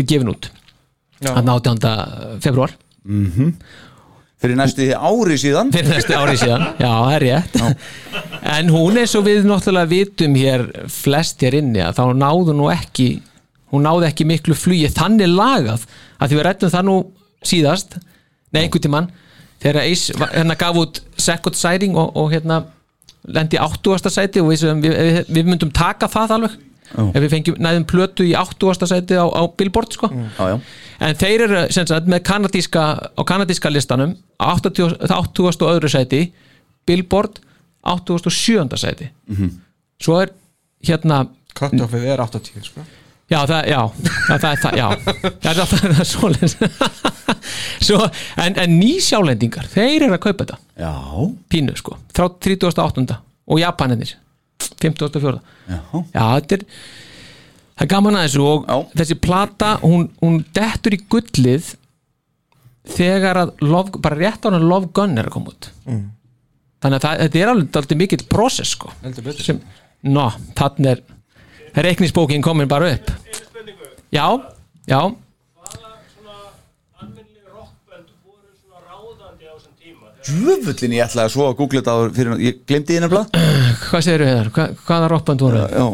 gefin 0.00 0.32
út. 0.32 0.50
Já. 1.20 1.34
þarna 1.34 1.56
18. 1.60 1.86
februar 2.44 2.76
fyrir 4.40 4.56
næstu 4.56 4.86
ári 4.96 5.36
síðan. 5.40 5.72
Fyrir 5.74 5.90
næstu 5.92 6.16
ári 6.16 6.36
síðan, 6.40 6.62
já, 6.82 6.88
það 6.88 7.16
er 7.16 7.26
rétt. 7.26 7.58
En 8.50 8.70
hún 8.72 8.96
eins 8.96 9.12
og 9.18 9.26
við 9.26 9.44
náttúrulega 9.46 9.90
vitum 9.90 10.36
hér 10.40 10.62
flest 10.90 11.42
hér 11.44 11.58
inni 11.58 11.82
að 11.84 11.98
þá 11.98 12.04
náðu 12.16 12.54
nú 12.56 12.70
ekki 12.72 13.10
hún 13.70 13.84
náðu 13.84 14.06
ekki 14.08 14.26
miklu 14.26 14.56
flugi. 14.56 14.88
Þannig 14.90 15.28
lagað 15.30 15.84
að 16.18 16.30
því 16.30 16.38
við 16.38 16.46
rættum 16.46 16.72
það 16.72 16.86
nú 16.88 16.96
síðast 17.46 17.98
nei, 18.50 18.64
einhvern 18.64 18.84
tímann 18.86 19.10
þegar 19.60 19.82
Ace 19.84 20.16
hérna 20.32 20.56
gaf 20.58 20.78
út 20.80 21.00
second 21.20 21.58
sighting 21.58 21.96
og, 22.00 22.10
og 22.16 22.32
hérna 22.32 22.62
lendi 23.28 23.58
í 23.58 23.62
80. 23.62 24.10
sæti 24.10 24.42
og 24.42 24.50
við, 24.50 24.66
við, 24.80 24.96
við, 24.96 25.20
við 25.28 25.48
myndum 25.50 25.72
taka 25.74 26.08
það 26.10 26.36
alveg 26.38 26.58
ef 26.90 27.18
við 27.22 27.28
fengjum 27.30 27.58
næðum 27.62 27.86
plötu 27.90 28.26
í 28.26 28.32
80. 28.34 28.86
sæti 28.90 29.18
á, 29.18 29.26
á 29.26 29.42
Billboard 29.54 29.94
sko 29.94 30.10
já, 30.10 30.46
já. 30.50 30.56
en 31.06 31.20
þeir 31.20 31.44
eru 31.46 31.60
sem 31.70 31.86
sagt 31.86 32.08
með 32.10 32.24
kanadíska 32.26 32.86
á 33.14 33.22
kanadíska 33.26 33.70
listanum 33.70 34.16
á 34.42 34.56
80, 34.56 34.96
80. 35.06 35.62
og 35.62 35.70
öðru 35.70 35.92
sæti 35.92 36.24
Billboard 36.88 37.38
87. 37.86 38.80
sæti 38.80 39.10
svo 40.02 40.18
er 40.24 40.34
hérna 40.86 41.26
cut-offið 41.54 42.08
er 42.10 42.22
80 42.24 42.66
sko. 42.66 42.84
Já 43.30 43.40
það, 43.46 43.68
já, 43.70 43.80
það, 44.26 44.40
það, 44.44 44.62
það, 44.62 44.78
já. 44.80 44.88
það 45.44 45.50
er 45.50 45.60
það 45.72 46.00
er 46.04 46.08
svoleiðis 46.12 46.56
svo, 47.88 48.00
en, 48.44 48.56
en 48.64 48.74
nýsjálendingar 48.80 49.68
þeir 49.70 50.06
eru 50.08 50.16
að 50.16 50.24
kaupa 50.26 50.46
þetta 50.46 50.58
já, 50.82 50.94
pínu 51.52 51.76
sko, 51.78 51.98
frá 52.16 52.26
38. 52.42 53.20
og 53.50 53.62
Japaninir 53.62 54.16
54. 54.80 55.38
já. 55.70 55.78
já, 56.12 56.24
þetta 56.40 56.58
er 56.58 56.64
það 57.80 57.84
er 57.86 57.90
gaman 57.94 58.18
að 58.20 58.24
þessu 58.26 58.42
og 58.44 58.64
Já. 58.68 58.74
þessi 59.00 59.16
plata, 59.24 59.68
hún, 59.80 60.02
hún 60.20 60.34
dettur 60.56 60.92
í 60.92 60.98
gullið 61.10 61.70
þegar 62.90 63.38
að 63.44 63.52
love, 63.64 64.00
bara 64.04 64.18
rétt 64.18 64.44
á 64.44 64.52
hann 64.52 64.66
Love 64.68 64.90
Gun 64.96 65.16
er 65.20 65.28
að 65.30 65.36
koma 65.38 65.54
út 65.54 65.70
Mm. 65.90 66.02
þannig 66.84 66.98
að 66.98 67.04
það, 67.06 67.20
þetta 67.24 67.38
er 67.40 67.50
alveg 67.50 67.78
alltaf 67.80 67.96
mikill 67.98 68.24
process 68.30 68.74
sko 68.76 68.90
sem, 69.40 69.58
ná, 70.06 70.26
þannig 70.58 70.90
er 70.92 71.00
reiknisbókin 71.74 72.42
komin 72.42 72.68
bara 72.68 72.92
upp. 72.94 73.10
Já, 74.12 74.26
já. 74.86 75.02
Djöfullin 80.20 80.92
ég 80.94 81.06
ætlaði 81.06 81.32
svo 81.32 81.46
að 81.48 81.54
googla 81.58 81.80
þetta 81.80 81.94
fyrir 82.16 82.42
Ég 82.44 82.58
glemdi 82.68 82.92
því 82.92 83.00
nefnilega. 83.04 83.44
Hvað 83.86 84.02
segirðu 84.04 84.26
hér, 84.28 84.50
Hva, 84.54 84.66
hvaða 84.84 85.08
rockband 85.14 85.44
voru 85.46 85.62
það? 85.62 85.70
Já 85.80 85.86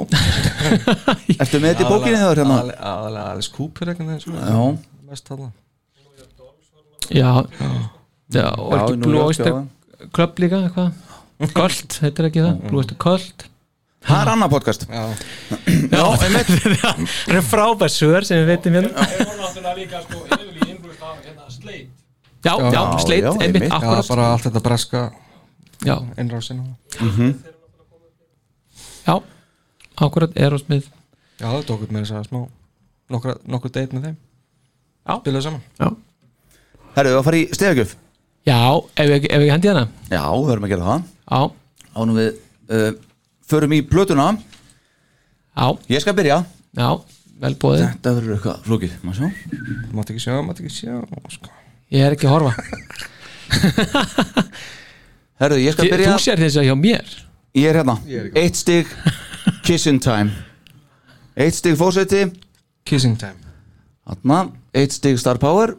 Ertu 1.45 1.61
með 1.63 1.69
þetta 1.71 1.85
í 1.85 1.91
bókinni 1.93 2.19
þegar 2.19 2.41
hérna? 2.43 2.57
Aðalega 2.91 3.27
Alice 3.37 3.53
Cooper 3.55 3.93
eitthvað. 3.93 4.27
Já. 4.27 4.63
Mest 5.07 5.31
þarna. 5.31 5.51
Já, 7.07 7.31
já, 8.35 8.49
og 8.51 8.75
Já, 8.75 8.81
ekki 8.81 8.99
Blue 9.05 9.23
Oyster. 9.23 9.61
Club 10.17 10.43
líka 10.43 10.63
eitthvað? 10.67 10.91
Köld, 11.55 11.99
heitir 12.03 12.29
ekki 12.31 12.43
það, 12.43 12.59
Blue 12.67 12.83
Oyster 12.83 12.99
Köld 13.07 13.47
Það 14.07 14.21
er 14.21 14.31
annað 14.33 14.51
podcast. 14.53 14.87
Já. 14.91 15.05
Já, 15.91 16.03
það 16.21 17.37
er 17.39 17.45
frábær 17.47 17.91
sögur 17.91 18.27
sem 18.29 18.43
við 18.43 18.51
veitum 18.53 18.77
hérna. 18.79 18.93
Það 18.93 19.23
er 19.25 19.39
náttúrulega 19.41 19.77
líka 19.81 20.03
sko 20.05 20.21
yfirlíð 20.27 20.75
innbrúst 20.75 21.03
af 21.03 21.17
hérna 21.25 21.51
sleit 21.51 21.89
Já, 22.47 22.53
já, 22.71 22.83
sleit, 23.03 23.25
já, 23.25 23.31
einmitt, 23.33 23.47
einmitt. 23.47 23.65
Já, 23.67 23.77
akkurat. 23.77 24.09
bara 24.09 24.27
allt 24.33 24.45
þetta 24.47 24.63
breska 24.63 25.01
Já, 25.87 25.97
innrásinu 26.21 26.65
já, 29.07 29.17
akkurat 29.97 30.39
Aerosmith. 30.39 30.89
Já, 31.41 31.49
það 31.51 31.67
tók 31.69 31.83
upp 31.87 31.93
með 31.95 32.05
þess 32.05 32.17
að 32.21 32.29
smá 32.31 32.41
Nokkur, 33.07 33.37
nokkur 33.47 33.71
date 33.71 33.95
með 33.95 34.07
þeim. 34.09 34.15
Já. 35.07 35.13
Spilaðu 35.21 35.43
saman. 35.47 35.61
Já, 35.79 35.89
Herru, 36.97 37.11
við 37.13 37.19
að 37.21 37.27
fara 37.29 37.39
í 37.39 37.45
stegagjöf. 37.55 37.93
Já 38.47 38.59
ef 38.75 39.11
við 39.13 39.27
ef 39.31 39.43
við 39.43 39.51
hendi 39.53 39.71
hana 39.71 39.85
Já, 40.11 40.23
við 40.27 40.49
höfum 40.51 40.67
að 40.67 40.73
gera 40.73 40.89
það. 40.89 41.05
Já, 41.27 41.41
Ánum 41.97 42.19
við 42.19 42.31
uh, 42.75 42.89
Förum 43.47 43.73
í 43.77 43.81
plötuna. 43.87 44.33
Já, 45.57 45.67
Ég 45.89 46.03
skal 46.03 46.17
byrja. 46.19 46.41
Já, 46.77 46.89
vel 47.41 47.55
bóðið 47.57 47.85
Þetta 47.87 48.11
verður 48.19 48.35
eitthvað 48.37 48.59
flókið. 48.67 48.97
Má 49.07 49.13
sjá? 49.17 49.29
Mátt 49.97 50.11
ekki 50.13 50.23
sjá, 50.27 50.35
mátt 50.45 50.59
ekki 50.61 50.73
sjá. 50.75 50.97
Sko. 51.33 51.53
Ég 51.95 52.03
er 52.09 52.17
ekki 52.17 52.27
að 52.29 52.35
horfa. 52.35 52.53
Herru, 55.41 55.59
ég 55.61 55.73
skal 55.77 55.87
Þi- 55.87 55.93
byrja. 55.95 56.13
Þú 56.17 56.23
sér 56.27 56.41
þess 56.43 56.59
að 56.61 56.67
hjá 56.69 56.75
mér? 56.81 57.15
Ég 57.57 57.71
er 57.71 57.79
hérna. 57.81 57.97
Eitt 58.37 58.57
stig 58.59 58.91
Kissing 59.65 60.01
time. 60.03 60.33
Eitt 61.37 61.57
stig 61.57 61.77
fósetti 61.79 62.25
Kissing 62.89 63.17
time. 63.21 63.37
Þarna. 64.07 64.41
Eitt 64.77 64.93
stig 64.97 65.19
star 65.21 65.39
power. 65.43 65.75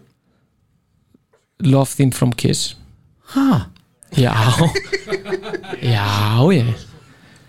Love 1.66 1.90
Theme 1.98 2.14
from 2.14 2.34
Kiss. 2.38 2.76
Ha? 3.34 3.66
Já. 4.18 4.34
Já, 5.82 6.06
ég 6.54 6.70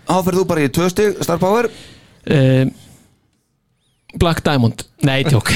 Áferð 0.09 0.41
þú 0.41 0.45
bara 0.49 0.65
í 0.65 0.69
tvö 0.73 0.89
stig 0.91 1.19
star 1.23 1.39
power. 1.41 1.69
Um, 2.29 2.71
Black 4.19 4.41
Diamond. 4.45 4.85
Nei, 5.05 5.23
tjók. 5.23 5.51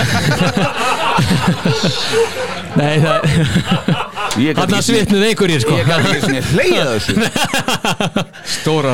Nei, 2.80 2.98
það 3.02 3.26
Ég 4.42 4.58
Þannig 4.58 4.78
að 4.78 4.86
svitnuð 4.88 5.24
einhverjir 5.28 5.62
sko. 5.62 5.76
Ég 5.78 5.90
gæti 5.90 6.10
ekki 6.10 6.22
svona 6.24 6.42
hleyja 6.54 6.84
þessu. 6.90 7.14
Stóra 8.56 8.94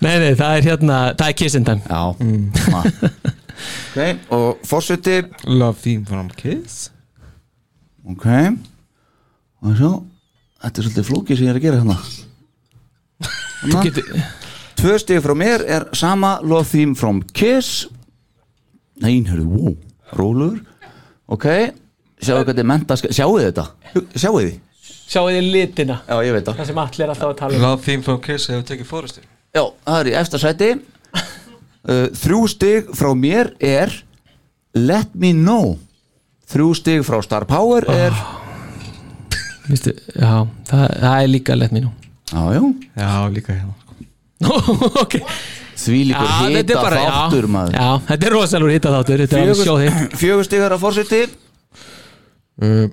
Nei, 0.00 0.14
nei, 0.22 0.32
það 0.38 0.52
er 0.54 0.68
hérna 0.68 0.98
Það 1.18 1.26
er 1.26 1.36
Kiss 1.40 1.58
in 1.58 1.66
Time. 1.66 1.82
Já. 1.86 2.02
Mm. 2.22 2.44
Ok, 3.90 3.98
og 4.36 4.62
fósetti 4.66 5.16
Love 5.50 5.78
theme 5.82 6.06
from 6.06 6.30
Kiss. 6.38 6.88
Ok. 8.10 8.26
Og 9.60 9.76
svo 9.76 9.92
Þetta 10.60 10.76
er 10.76 10.84
svolítið 10.86 11.08
flókið 11.08 11.40
sem 11.40 11.46
ég 11.48 11.54
er 11.54 11.58
að 11.58 11.66
gera 11.66 11.80
hérna 11.82 11.98
Tvö 14.80 14.96
stig 15.00 15.20
frá 15.20 15.34
mér 15.36 15.64
er 15.68 15.84
sama 15.96 16.38
Love 16.42 16.64
Theme 16.70 16.94
from 16.96 17.20
Kiss. 17.36 17.86
Nei, 19.00 19.20
hörðu, 19.24 19.46
wow 19.48 19.76
Rólur 20.16 20.58
Ok, 21.30 21.44
sjáu 22.20 22.40
hvað 22.40 22.50
þetta 22.50 22.62
er 22.64 22.68
menta 22.68 22.96
Sjáu 23.00 23.36
þetta? 23.38 23.64
Sjáu 24.18 24.40
þið? 24.40 24.54
Sjáu 25.10 25.28
þið 25.30 25.50
litina? 25.54 26.00
Já, 26.08 26.16
ég 26.26 26.34
veit 26.36 26.46
það. 26.48 26.56
Það 26.60 26.68
sem 26.70 26.80
allir 26.82 27.04
er 27.04 27.12
alltaf 27.14 27.30
að 27.30 27.36
tala 27.38 27.56
um. 27.56 27.62
Love 27.64 27.84
theme 27.84 28.04
from 28.06 28.18
Kiss 28.24 28.50
hefur 28.50 28.66
tekið 28.68 28.88
fórustu 28.90 29.22
Já, 29.24 29.62
það 29.86 30.00
er 30.00 30.10
í 30.10 30.16
efsta 30.22 30.40
sæti. 30.42 30.72
Uh, 31.80 32.10
Þrjú 32.12 32.38
stig 32.52 32.88
frá 32.92 33.08
mér 33.16 33.54
er 33.64 33.88
Let 34.76 35.14
me 35.16 35.30
know. 35.32 35.78
Þrjú 36.52 36.74
stig 36.76 37.06
frá 37.08 37.22
Star 37.24 37.46
Power 37.48 37.86
er 37.88 38.12
Vistu, 39.64 39.94
Já, 40.12 40.44
það, 40.68 40.84
það 41.00 41.14
er 41.22 41.30
líka 41.32 41.56
lett 41.56 41.72
mínu 41.72 41.88
Já, 41.88 41.99
já 42.30 42.62
Já, 43.02 43.10
líka 43.34 43.52
hérna 43.52 43.74
Ok. 45.02 45.18
Því 45.80 46.00
líkur 46.10 46.28
Já, 46.28 46.36
þetta 46.44 46.60
hita 46.60 46.74
er 46.76 46.84
bara 46.84 47.00
þáttur 47.04 47.44
já, 47.46 47.52
maður. 47.56 47.76
Já, 47.76 47.88
þetta 48.08 48.26
er 48.28 48.34
rosalur 48.36 48.72
hita 48.74 48.92
þáttur 48.94 49.22
Þetta 49.24 49.36
er 49.36 49.42
alveg 49.44 49.60
sjóði 49.68 49.90
Fjögur, 49.90 50.16
fjögur 50.22 50.48
stigar 50.48 50.74
að 50.76 50.82
fórseti 50.84 51.20
uh, 52.60 52.88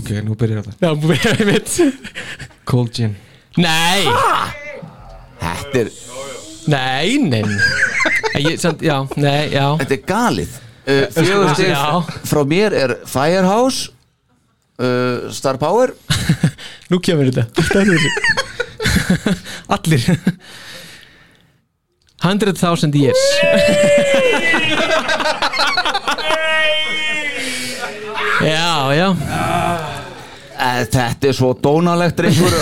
Ok, 0.00 0.10
nú 0.26 0.36
byrjar 0.38 0.66
þetta. 0.66 0.76
Já, 0.84 0.90
við 1.00 1.44
mitt. 1.48 1.76
Cold 2.68 2.90
gin. 2.94 3.14
Nei, 3.56 4.04
Þetta 5.40 5.80
er, 5.80 5.88
nei, 6.70 7.16
nei 7.24 7.40
nei. 7.40 8.42
ég, 8.44 8.58
samt, 8.60 8.82
Já, 8.84 8.98
nei, 9.16 9.48
já. 9.54 9.64
Þetta 9.80 9.96
er 9.96 10.02
galið. 10.10 10.58
Uh, 10.84 11.06
Fjögur 11.16 11.54
stig 11.54 11.70
Já. 11.72 11.86
frá 12.30 12.42
mér 12.48 12.76
er 12.76 12.94
Firehouse 13.08 13.90
uh, 14.82 15.30
Star 15.32 15.58
Power. 15.62 15.94
Nú 16.92 17.00
kemur 17.04 17.30
þetta. 17.32 17.64
Stærður. 17.70 18.06
Allir. 19.76 20.04
100.000 22.22 22.94
years. 23.00 23.22
Já, 28.40 28.92
já. 28.96 29.08
Uh, 29.10 30.84
Þetta 30.92 31.28
er 31.28 31.34
svo 31.36 31.50
dónalegt 31.56 32.16
drengur. 32.20 32.52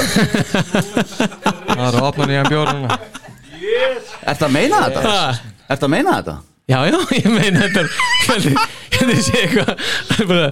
Það 1.68 1.84
er 1.84 1.96
að 1.98 2.04
opna 2.08 2.26
nýjan 2.30 2.48
bjórnuna 2.50 2.96
Ertu 4.28 4.46
að 4.48 4.52
meina 4.54 4.80
þetta? 4.86 5.14
Ertu 5.70 5.86
að 5.86 5.92
meina 5.92 6.14
þetta? 6.18 6.34
Já, 6.68 6.78
já, 6.90 6.98
ég 7.16 7.28
meina 7.32 7.62
þetta. 7.64 7.84
Er- 7.84 7.92
Hvernig 8.28 8.54
hvernig 8.98 9.20
sé 9.24 9.42
eitthvað 9.44 9.70
Það 10.08 10.22
er 10.24 10.28
bara 10.32 10.46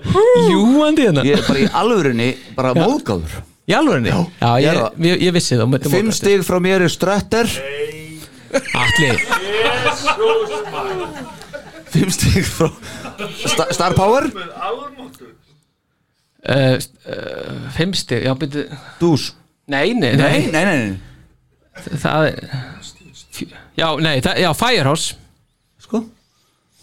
ljúandi 0.50 1.06
hérna? 1.08 1.24
Ég 1.26 1.40
er 1.40 1.46
bara 1.48 1.62
í 1.64 1.66
alvörinni 1.82 2.28
bara 2.56 2.74
móðgáður 2.78 3.34
Í 3.66 3.74
alvörinni? 3.74 4.12
Já, 4.38 4.50
ég 4.62 4.78
ég, 5.02 5.22
ég, 5.26 5.32
vissi 5.34 5.56
það 5.58 5.72
þetta 5.74 5.90
Fimm 5.90 6.12
stig 6.14 6.44
frá 6.46 6.60
mér 6.62 6.84
er 6.86 6.92
Strötter 6.92 7.48
Atli. 8.78 9.08
Fimm 11.90 12.12
stig 12.14 12.46
frá 12.46 12.68
Star, 13.42 13.72
Star 13.74 13.96
Power. 13.98 14.28
Uh, 16.46 16.78
uh, 16.78 17.66
Fimm 17.74 17.96
stig, 17.98 18.22
já, 18.28 18.36
byrju 18.38 18.68
Dús. 19.00 19.32
Nei, 19.66 19.96
nei, 19.98 20.14
Nei, 20.14 20.46
nei, 20.54 20.62
nei. 20.62 20.96
Það 21.98 22.30
er 22.30 22.36
Já, 23.76 23.88
nei, 24.00 24.20
það, 24.24 24.38
já, 24.40 24.50
Firehouse. 24.56 25.18
Sko. 25.82 26.04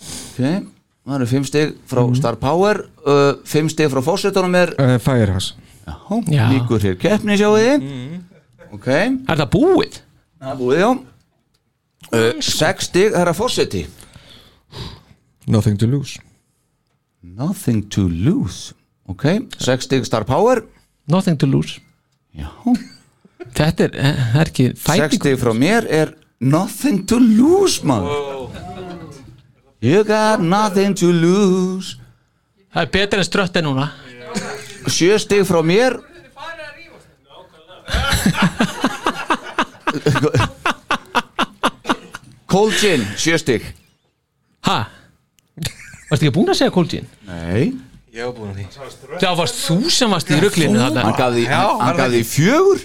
Ok, 0.03 0.43
það 0.43 1.15
eru 1.15 1.25
fimm 1.31 1.45
stig 1.47 1.71
frá 1.89 2.03
Star 2.19 2.35
Power. 2.43 2.83
Uh, 3.07 3.39
Fimm 3.47 3.71
stig 3.71 3.87
frá 3.89 4.03
fórsetunum 4.03 4.59
er 4.59 4.75
uh, 4.75 4.97
Firehouse 5.01 5.62
Já, 5.83 5.95
Já. 6.31 6.45
líkur 6.53 6.79
hér 6.81 6.95
keppni 6.97 7.35
sjáu 7.37 7.55
þið 7.59 7.87
Ok, 8.73 8.87
Er 8.87 9.37
það 9.37 9.49
búið? 9.53 9.97
það 10.39 10.51
er 10.53 10.57
búið 10.61 10.79
já. 10.79 10.91
Uh, 12.13 12.41
Sex 12.41 12.85
stig, 12.89 13.11
það 13.13 13.21
er 13.21 13.31
að 13.33 13.37
fórseti 13.39 13.83
Nothing 15.47 15.77
to 15.77 15.87
lose. 15.87 16.19
Nothing 17.21 17.81
to 17.89 18.07
lose. 18.07 18.73
Ok, 19.07 19.25
sex 19.59 19.83
stig 19.85 20.05
Star 20.07 20.23
Power. 20.23 20.61
Nothing 21.07 21.37
to 21.39 21.45
lose. 21.47 21.79
Já, 22.35 22.47
Þetta 23.53 23.83
er, 23.83 23.91
eh, 23.99 24.15
það 24.33 24.39
er 24.41 24.49
ekki 24.49 24.65
sex 24.71 24.85
fæting 24.87 25.19
stig 25.19 25.35
frá 25.41 25.51
mér 25.53 25.85
er 25.91 26.13
Nothing 26.39 27.05
to 27.07 27.19
lose, 27.19 27.81
maður. 27.83 28.49
You 29.81 30.03
got 30.03 30.39
nothing 30.41 30.95
to 30.95 31.11
lose. 31.11 31.97
Það 32.73 32.81
er 32.81 32.89
betur 32.95 33.19
en 33.19 33.27
strött 33.27 33.57
en 33.59 33.65
núna 33.67 33.89
Sjö 34.91 35.17
stig 35.21 35.45
frá 35.47 35.61
mér. 35.63 35.99
Cold 42.49 42.75
gin, 42.77 43.05
sjö 43.17 43.37
stig. 43.41 43.65
Ha? 44.67 44.77
Varstu 46.09 46.27
ekki 46.27 46.33
búin 46.35 46.51
að 46.53 46.59
segja 46.59 46.73
Cold 46.73 46.91
Gin? 46.93 47.07
Nei. 47.27 47.71
Ég 48.13 48.27
var 48.27 48.33
búin 48.37 48.51
að 48.51 48.59
því. 48.61 49.17
Það 49.23 49.37
varst 49.39 49.61
þú 49.63 49.77
sem 49.93 50.11
varst 50.13 50.29
í 50.29 50.37
rugglinu 50.37 50.77
Hann 50.77 50.93
þarna 50.99 51.13
gaf 51.17 51.31
því, 51.33 51.45
hann, 51.49 51.79
hann 51.81 51.97
gaf 51.97 52.11
því 52.13 52.19
fjögur. 52.29 52.83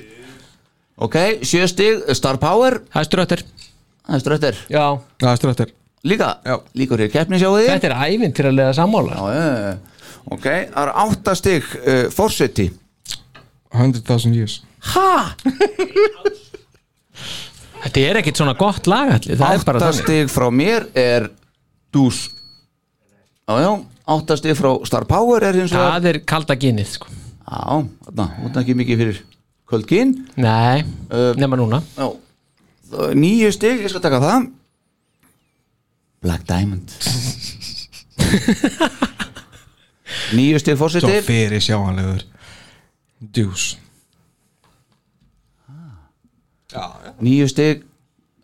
Ok, 1.05 1.19
sjö 1.47 1.67
stig, 1.69 2.07
Star 2.17 2.41
Power. 2.41 2.81
Það 2.95 3.03
er 3.05 3.09
ströttir 3.11 3.43
Það 4.09 4.17
er 4.17 4.23
ströttir 4.25 4.57
Já 4.73 4.83
Það 5.21 5.29
er 5.31 5.39
strættir 5.39 5.75
líka, 6.09 6.31
Já. 6.47 6.55
líka 6.81 6.97
hér 6.99 7.11
keppni 7.13 7.39
sjáu 7.39 7.53
þið 7.59 7.69
Þetta 7.75 7.89
er 7.91 7.95
ævintýralega 8.09 8.73
sammála. 8.79 9.19
Já, 9.19 9.37
já, 9.37 9.53
já. 9.69 9.88
Ok, 10.35 10.45
það 10.45 10.83
er 10.85 10.93
áttastig 11.05 11.69
uh, 11.81 12.05
fórseti 12.15 12.69
100,000 13.75 14.35
years 14.37 14.61
ha? 14.95 15.35
Þetta 17.79 18.03
er 18.03 18.19
ekkit 18.21 18.39
svona 18.41 18.57
gott 18.59 18.89
lag 18.91 19.13
allir 19.15 19.39
Það 19.39 19.55
er 19.55 19.65
bara 19.67 19.81
þannig. 19.83 20.01
áttastig 20.03 20.33
frá 20.35 20.49
mér 20.51 20.87
er 20.99 21.29
dús 21.95 22.25
já, 23.49 23.55
já, 23.63 23.71
áttastig 24.17 24.57
frá 24.59 24.71
Star 24.89 25.07
Power 25.09 25.47
er 25.47 25.55
hins 25.61 25.73
vegar. 25.73 25.95
Það 25.99 26.09
er 26.13 26.19
kalda 26.29 26.57
ginið 26.59 26.91
sko. 26.97 27.07
já, 27.09 27.79
þarna, 28.09 28.27
þarna 28.43 28.63
ekki 28.65 28.75
mikið 28.83 29.03
fyrir 29.05 29.21
kvöldgin 29.69 30.15
Nei, 30.41 30.85
Uh, 31.09 31.33
nema 31.41 31.57
núna. 31.57 31.79
já, 31.97 32.09
níu 33.17 33.49
stig, 33.55 33.81
ég 33.85 33.89
skal 33.93 34.03
taka 34.05 34.19
það. 34.21 34.49
Black 36.25 36.43
Diamond 36.49 36.91
níu 40.37 40.59
stig 40.61 40.77
Svo 40.77 40.87
fórseti 40.87 41.21
fyrir 41.27 41.63
sjáanlegur. 41.65 42.25
Deuce. 43.19 43.77
Níu 47.25 47.49
stig 47.49 47.85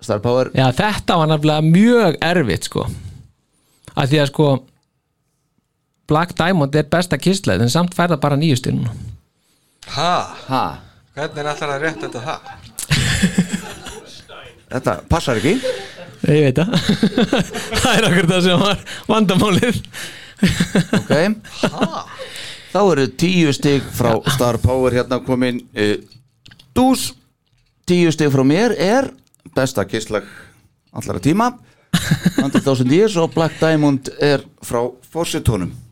Star 0.05 0.21
Power. 0.25 0.51
Já, 0.57 0.69
þetta 0.77 1.17
var 1.21 1.31
nefnilega 1.31 1.65
mjög 1.65 2.17
erfitt 2.25 2.69
sko. 2.69 2.87
Að 3.95 4.11
því 4.11 4.21
að 4.23 4.31
sko 4.33 4.49
Black 6.11 6.35
Diamond 6.37 6.75
er 6.77 6.89
besta 6.93 7.17
kistleið 7.21 7.65
en 7.65 7.73
samt 7.73 7.95
færða 7.97 8.19
bara 8.21 8.37
nýjustir 8.37 8.75
núna. 8.77 8.93
Ha? 9.95 10.13
ha, 10.49 10.65
Hvernig 11.15 11.41
er 11.41 11.49
alltaf 11.53 11.71
að 11.71 11.85
rétta 11.85 12.09
þetta 12.09 12.21
það? 12.25 12.39
þetta 14.75 14.95
passar 15.09 15.41
ekki. 15.41 15.55
Ég 16.25 16.47
veit 16.49 16.59
það. 16.59 16.71
Það 17.85 17.91
er 17.95 18.07
okkur 18.09 18.29
það 18.31 18.45
sem 18.47 18.63
var 18.65 18.85
vandamálið 19.11 19.81
ok. 21.01 21.13
Þá 22.75 22.81
eru 22.83 23.07
tíu 23.19 23.53
stig 23.55 23.85
frá 23.95 24.17
Star 24.35 24.59
Power 24.63 24.95
hérna 24.97 25.21
komin 25.25 25.61
uh, 25.77 25.95
dús. 26.75 27.13
Tíu 27.87 28.13
stig 28.15 28.33
frá 28.35 28.45
mér 28.47 28.75
er 28.79 29.13
besta 29.55 29.85
kisslag 29.87 30.27
allara 30.93 31.23
tíma. 31.23 31.53
100.000 32.43 32.91
years 32.91 33.17
og 33.17 33.31
Black 33.37 33.61
Diamond 33.61 34.11
er 34.19 34.43
frá 34.67 34.83
fórsetónum 35.13 35.84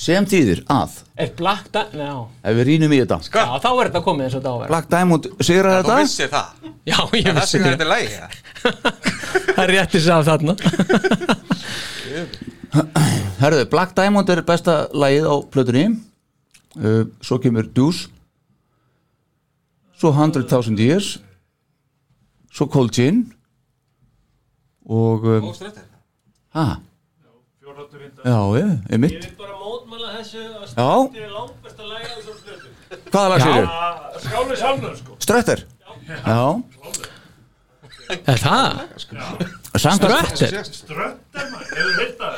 sem 0.00 0.24
þýðir 0.28 0.62
að. 0.72 0.94
Er 1.20 1.32
Black 1.36 1.66
Diamond, 1.74 2.00
já. 2.00 2.14
Ef 2.48 2.56
við 2.56 2.68
rínum 2.70 2.92
í 2.96 3.00
þetta. 3.02 3.18
Já, 3.28 3.58
þá 3.60 3.68
er 3.70 3.90
þetta 3.90 4.02
komið 4.06 4.26
eins 4.26 4.36
og 4.38 4.40
þetta 4.40 4.52
Black 4.72 4.88
Diamond 4.94 5.28
sigrar 5.44 5.70
Þú 5.70 5.80
þetta? 5.80 5.96
vissir 6.00 6.30
það? 6.32 6.46
Já, 6.88 6.98
ég 7.18 7.26
Þess 7.26 7.40
vissi 7.40 7.60
þetta 7.60 7.72
þetta 7.74 7.88
er. 7.90 7.90
Það. 8.60 9.60
Er 9.60 9.70
rétti 9.74 10.00
sá 10.04 10.14
þarna. 10.24 10.54
Herðu, 13.40 13.66
Black 13.72 13.92
Diamond 13.96 14.30
er 14.32 14.42
besta 14.46 14.76
lagið 14.96 15.26
á 15.28 15.34
plötunni. 15.52 15.84
Uh, 16.76 17.04
Svo 17.24 17.38
kemur 17.42 17.68
Deuce. 17.76 18.08
Svo 20.00 20.12
100.000 20.16 20.80
Years. 20.80 21.18
Svo 22.52 22.66
Cold 22.72 22.94
Gin. 22.96 23.26
Og 24.90 25.24
um, 25.28 25.50
Hæ? 26.56 26.64
Já, 27.90 28.38
ég, 28.54 28.70
ég 28.92 28.98
mitt 29.02 29.24
bara 29.40 29.54
mótmæla 29.58 30.08
þessu 30.18 30.42
að 30.46 30.66
Já, 30.76 30.90
er 31.24 31.30
langbesta 31.34 31.82
lægi 31.90 32.06
á 32.06 32.14
þessum 32.16 32.36
hlutum 32.44 32.72
hvaða 33.10 33.28
lag 33.32 33.40
sér 33.42 33.64
Skáli 34.24 34.54
sjálfnum 34.60 34.94
sko. 35.00 35.12
Strötter 35.24 35.60
Já, 36.26 36.40
Er 38.10 38.38
það? 38.42 38.70
samkvæmt 39.78 40.38
Ströttar 40.74 41.46
maður, 41.50 41.70
hefur 41.78 41.94
hitt 42.02 42.20
að 42.26 42.34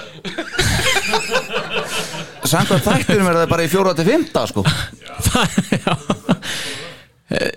Samkvæmt 2.53 2.84
þættinum 2.88 3.28
er 3.30 3.36
það 3.42 3.48
bara 3.55 3.64
í 3.64 3.70
fjóra 3.72 3.92
til 3.96 4.07
fymta 4.09 4.42
sko. 4.50 4.61
Það, 5.28 5.46
já. 5.72 5.92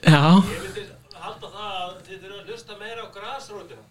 Já, 0.05 0.21
halda 1.19 1.47
það 1.49 1.73
að 1.75 1.91
þið 2.05 2.17
þurfa 2.21 2.37
að 2.39 2.45
hlusta 2.47 2.73
meira 2.79 3.01
á 3.03 3.07
grasrótina. 3.11 3.83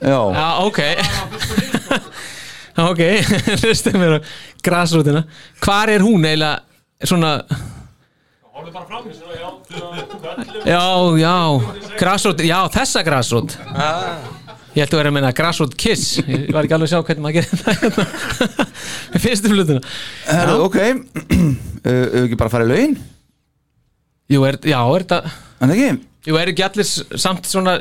Já, 0.00 0.20
já, 0.36 0.48
ok 0.68 0.80
Ok, 2.88 3.00
hlustum 3.62 3.98
mér 4.00 4.16
á 4.16 4.20
grasrútina 4.64 5.24
Hvar 5.60 5.92
er 5.92 6.04
hún 6.04 6.24
eiginlega 6.24 7.06
svona 7.08 7.32
Hórðu 8.50 8.72
bara 8.74 8.86
fram 8.88 9.06
svona, 9.14 9.34
já, 9.36 9.48
Já, 10.66 10.82
já, 11.20 11.34
grasrót, 12.00 12.42
já, 12.44 12.58
þessa 12.74 13.02
grasrót. 13.06 13.54
Ég 14.74 14.84
ætti 14.84 14.94
að 14.94 15.00
vera 15.00 15.10
að 15.10 15.14
meina 15.16 15.30
grasrót 15.34 15.72
kiss. 15.80 16.18
Ég 16.20 16.50
var 16.52 16.66
ekki 16.66 16.76
alveg 16.76 16.90
að 16.90 16.92
sjá 16.92 17.06
hvernig 17.06 17.24
maður 17.24 17.36
gerir 17.38 17.62
það 17.62 17.80
hérna. 17.80 18.04
Með 19.14 19.24
fyrstu 19.24 19.50
flutuna 19.50 19.80
herðu, 20.28 20.58
ok. 20.66 20.78
Ef 21.90 21.96
við 22.12 22.20
ekki 22.26 22.38
bara 22.42 22.52
farið 22.52 22.70
lögin 22.74 22.94
Jú, 24.30 24.44
er, 24.46 24.60
já, 24.62 24.78
er 24.78 25.04
þetta 25.06 25.20
En 25.64 25.74
ekki? 25.74 25.90
Jú, 26.28 26.36
er 26.38 26.52
ekki 26.52 26.66
allir 26.66 26.90
samt 27.24 27.48
svona 27.50 27.78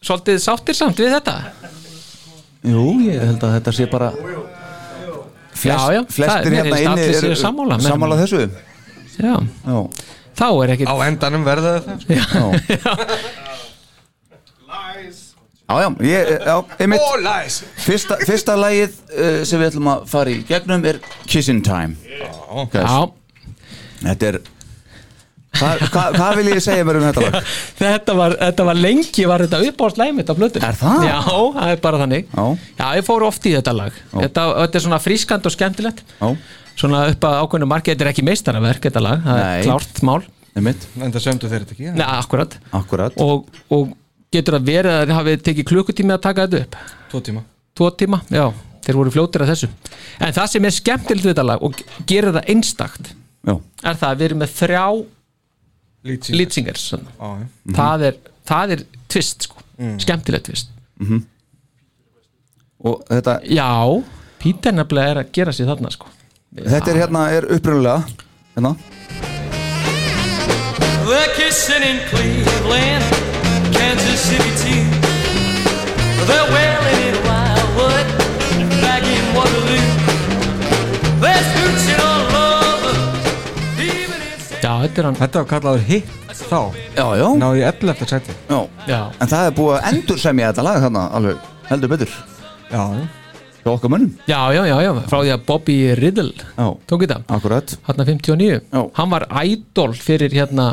Svolítið 0.00 0.38
sáttir 0.44 0.76
samt 0.78 1.00
við 1.00 1.16
þetta 1.16 1.38
Jú, 2.66 2.84
ég 3.06 3.22
held 3.24 3.40
að 3.46 3.54
þetta 3.58 3.72
sé 3.72 3.86
bara 3.90 4.10
Flest, 5.60 5.64
Já, 5.64 5.92
já, 5.92 6.00
það- 6.00 6.12
Flestir 6.16 6.50
mér 6.54 6.68
hérna 6.70 6.80
inni 6.84 7.06
séu 7.20 7.36
sammála 7.36 7.76
með 7.80 7.88
Sammála 7.90 8.16
þessu. 8.20 8.42
Já, 9.20 9.34
Já, 9.66 9.78
þá 10.40 10.46
er 10.64 10.72
ekki 10.76 10.86
Á 10.88 10.94
endanum 11.08 11.44
verða 11.44 11.72
það. 11.84 12.04
Já. 12.08 12.24
Já, 15.70 15.76
já, 15.84 15.88
ég, 16.02 16.30
já, 16.46 16.54
einmitt. 16.82 17.00
Oh, 17.04 17.16
nice 17.22 17.62
Fyrsta, 17.78 18.16
fyrsta 18.26 18.56
lagið 18.58 18.96
uh, 19.14 19.42
sem 19.46 19.60
við 19.60 19.68
ætlum 19.70 19.90
að 19.92 20.06
fara 20.10 20.32
í 20.34 20.40
gegnum 20.48 20.82
er 20.90 20.98
Kissin' 21.30 21.60
Time. 21.62 21.94
Guys, 22.72 22.82
Já, 22.82 23.12
Þetta 24.02 24.30
er 24.32 24.38
Hvað 25.58 25.82
hva, 25.90 26.02
hva 26.14 26.28
vil 26.38 26.46
ég 26.52 26.60
segja 26.62 26.84
mér 26.86 27.00
um 27.00 27.04
þetta 27.08 27.24
lag? 27.26 27.48
þetta 27.80 28.14
var, 28.16 28.36
þetta 28.38 28.66
var 28.68 28.78
lengi 28.78 29.24
var 29.28 29.44
þetta 29.44 29.60
uppáhaldslæmið 29.70 30.30
á 30.30 30.34
blötu 30.38 30.62
Er 30.62 30.78
það? 30.78 31.06
Já, 31.08 31.18
það 31.26 31.72
er 31.74 31.82
bara 31.84 32.00
þannig. 32.04 32.28
Já. 32.30 32.44
Já, 32.78 32.86
ég 33.00 33.06
fór 33.08 33.26
oft 33.26 33.48
í 33.50 33.54
þetta 33.56 33.74
lag. 33.76 34.00
Þetta, 34.14 34.44
þetta 34.60 34.80
er 34.80 34.84
svona 34.86 35.00
frískand 35.02 35.48
og 35.50 35.56
skemmtilegt. 35.56 36.04
Já, 36.20 36.28
Svona 36.80 37.02
upp 37.10 37.26
að 37.28 37.38
ákveðnu 37.42 37.66
marki 37.68 37.92
Þetta 37.92 38.06
er 38.06 38.12
ekki 38.14 38.24
meistaraverk, 38.24 38.86
þetta 38.86 39.02
lag. 39.04 39.24
Það 39.26 39.40
Nei. 39.40 39.48
er 39.58 39.66
klárt 39.66 40.02
mál. 40.06 40.20
En 40.56 41.12
það 41.14 41.22
sömdu 41.26 41.50
þeir 41.50 41.64
þetta 41.66 41.76
ekki 41.76 41.92
Nei, 41.98 42.06
akkurat. 42.06 42.56
Akkurat. 42.78 43.20
Og, 43.20 43.50
og 43.74 43.92
getur 44.32 44.56
það 44.56 44.70
verið 44.70 44.94
að 44.96 45.04
þið 45.04 45.16
hafið 45.18 45.44
tekið 45.48 45.68
klukkutími 45.70 46.14
að 46.14 46.22
taka 46.24 46.46
þetta 46.46 46.64
upp? 46.64 46.78
Tvo 47.10 47.22
tíma. 47.26 47.42
Tvo 47.76 47.90
tíma, 48.00 48.20
já, 48.32 48.44
þeir 48.86 48.98
voru 48.98 49.12
fljótir 49.14 49.44
að 49.44 49.52
þessu. 49.52 49.68
En 50.20 50.34
það 50.36 50.50
sem 50.54 50.66
er 50.68 50.74
skemmtilegt 50.76 51.26
við 51.26 51.32
þetta 51.34 51.46
lag 51.46 51.64
og 51.66 51.78
gerir 52.08 52.34
það 52.36 52.50
einstakt 52.54 53.12
Já, 53.40 53.54
er 53.56 53.96
það 53.96 54.08
að 54.10 54.18
við 54.20 54.26
erum 54.28 54.42
með 54.42 54.54
þrjá 54.58 54.84
lýtsingers 56.04 56.86
Já, 56.94 57.00
já 57.20 57.74
það, 57.76 58.04
er, 58.10 58.14
það 58.48 58.74
er 58.76 58.84
tvist 59.10 59.48
sko. 59.48 59.62
skemmtilegt 60.00 60.48
tvist 60.50 60.72
og 62.80 63.02
þetta, 63.10 63.38
Já, 63.52 63.68
Pítur 64.40 64.72
nefnilega 64.72 65.12
er 65.14 65.18
að 65.24 65.32
gera 65.36 65.52
sér 65.52 65.68
þarna 65.68 65.90
sko. 65.92 66.08
þetta 66.56 66.90
er 66.94 67.00
hérna, 67.04 67.26
er 67.36 67.48
upprunalega 67.56 68.04
Hérna 68.56 68.74
They're 71.10 71.34
kissing 71.34 71.82
in 71.82 71.98
Cleveland, 72.08 73.02
Kansas 73.74 74.20
City 74.30 74.52
too. 74.62 74.84
They're 76.28 76.46
wailing 76.54 77.00
in 77.08 77.16
Wildwood, 77.26 78.06
back 78.78 79.02
in 79.02 79.24
Waterloo. 79.34 79.82
They're 81.18 81.42
scooching 81.50 81.89
Já, 84.70 84.74
þetta 84.84 85.00
er 85.02 85.06
hann. 85.08 85.16
Þetta 85.18 85.40
var 85.40 85.46
kallaður 85.50 85.80
hitt 85.88 86.10
þá. 86.46 86.58
Já, 86.94 87.06
já, 87.18 87.24
Náði 87.40 87.62
ég 87.64 87.80
11. 87.82 88.10
sæti. 88.10 88.34
Já. 88.46 88.58
Já, 88.86 88.98
En 89.18 89.30
það 89.32 89.46
er 89.48 89.54
búið 89.56 89.72
að 89.76 89.88
endur 89.90 90.20
semja 90.22 90.50
þetta 90.52 90.64
lag 90.66 90.76
þarna 90.84 91.02
alveg 91.18 91.48
heldur 91.70 91.90
betur. 91.90 92.12
Já, 92.70 92.84
hjá 93.64 93.70
okkar 93.72 93.90
mönnum. 93.90 94.12
Já, 94.30 94.38
já, 94.54 94.60
já, 94.70 94.76
já. 94.86 94.92
frá 95.10 95.18
því 95.24 95.32
að 95.34 95.42
Bobby 95.48 95.76
Riddle 95.98 96.30
Já, 96.38 96.68
tók 96.86 97.02
þetta. 97.02 97.18
Akkurat. 97.34 97.74
Hérna 97.88 98.06
59 98.12 98.60
Já. 98.70 98.80
Hann 99.00 99.10
var 99.10 99.26
idol 99.42 99.96
fyrir 99.98 100.36
hérna 100.38 100.68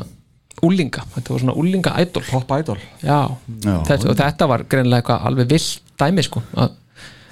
úlinga, 0.61 1.03
þetta 1.15 1.33
var 1.33 1.41
svona 1.41 1.57
úlinga 1.57 1.95
idol. 2.05 2.23
Pop 2.29 2.53
Idol. 2.59 2.77
Já, 3.01 3.19
Já. 3.65 3.75
Þetta, 3.89 4.11
og 4.13 4.19
þetta 4.21 4.47
var 4.53 4.67
greinilega 4.69 5.01
eitthvað 5.01 5.25
alveg 5.31 5.49
vill 5.55 5.67
dæmi 5.97 6.23
sko 6.25 6.43
að, 6.53 6.77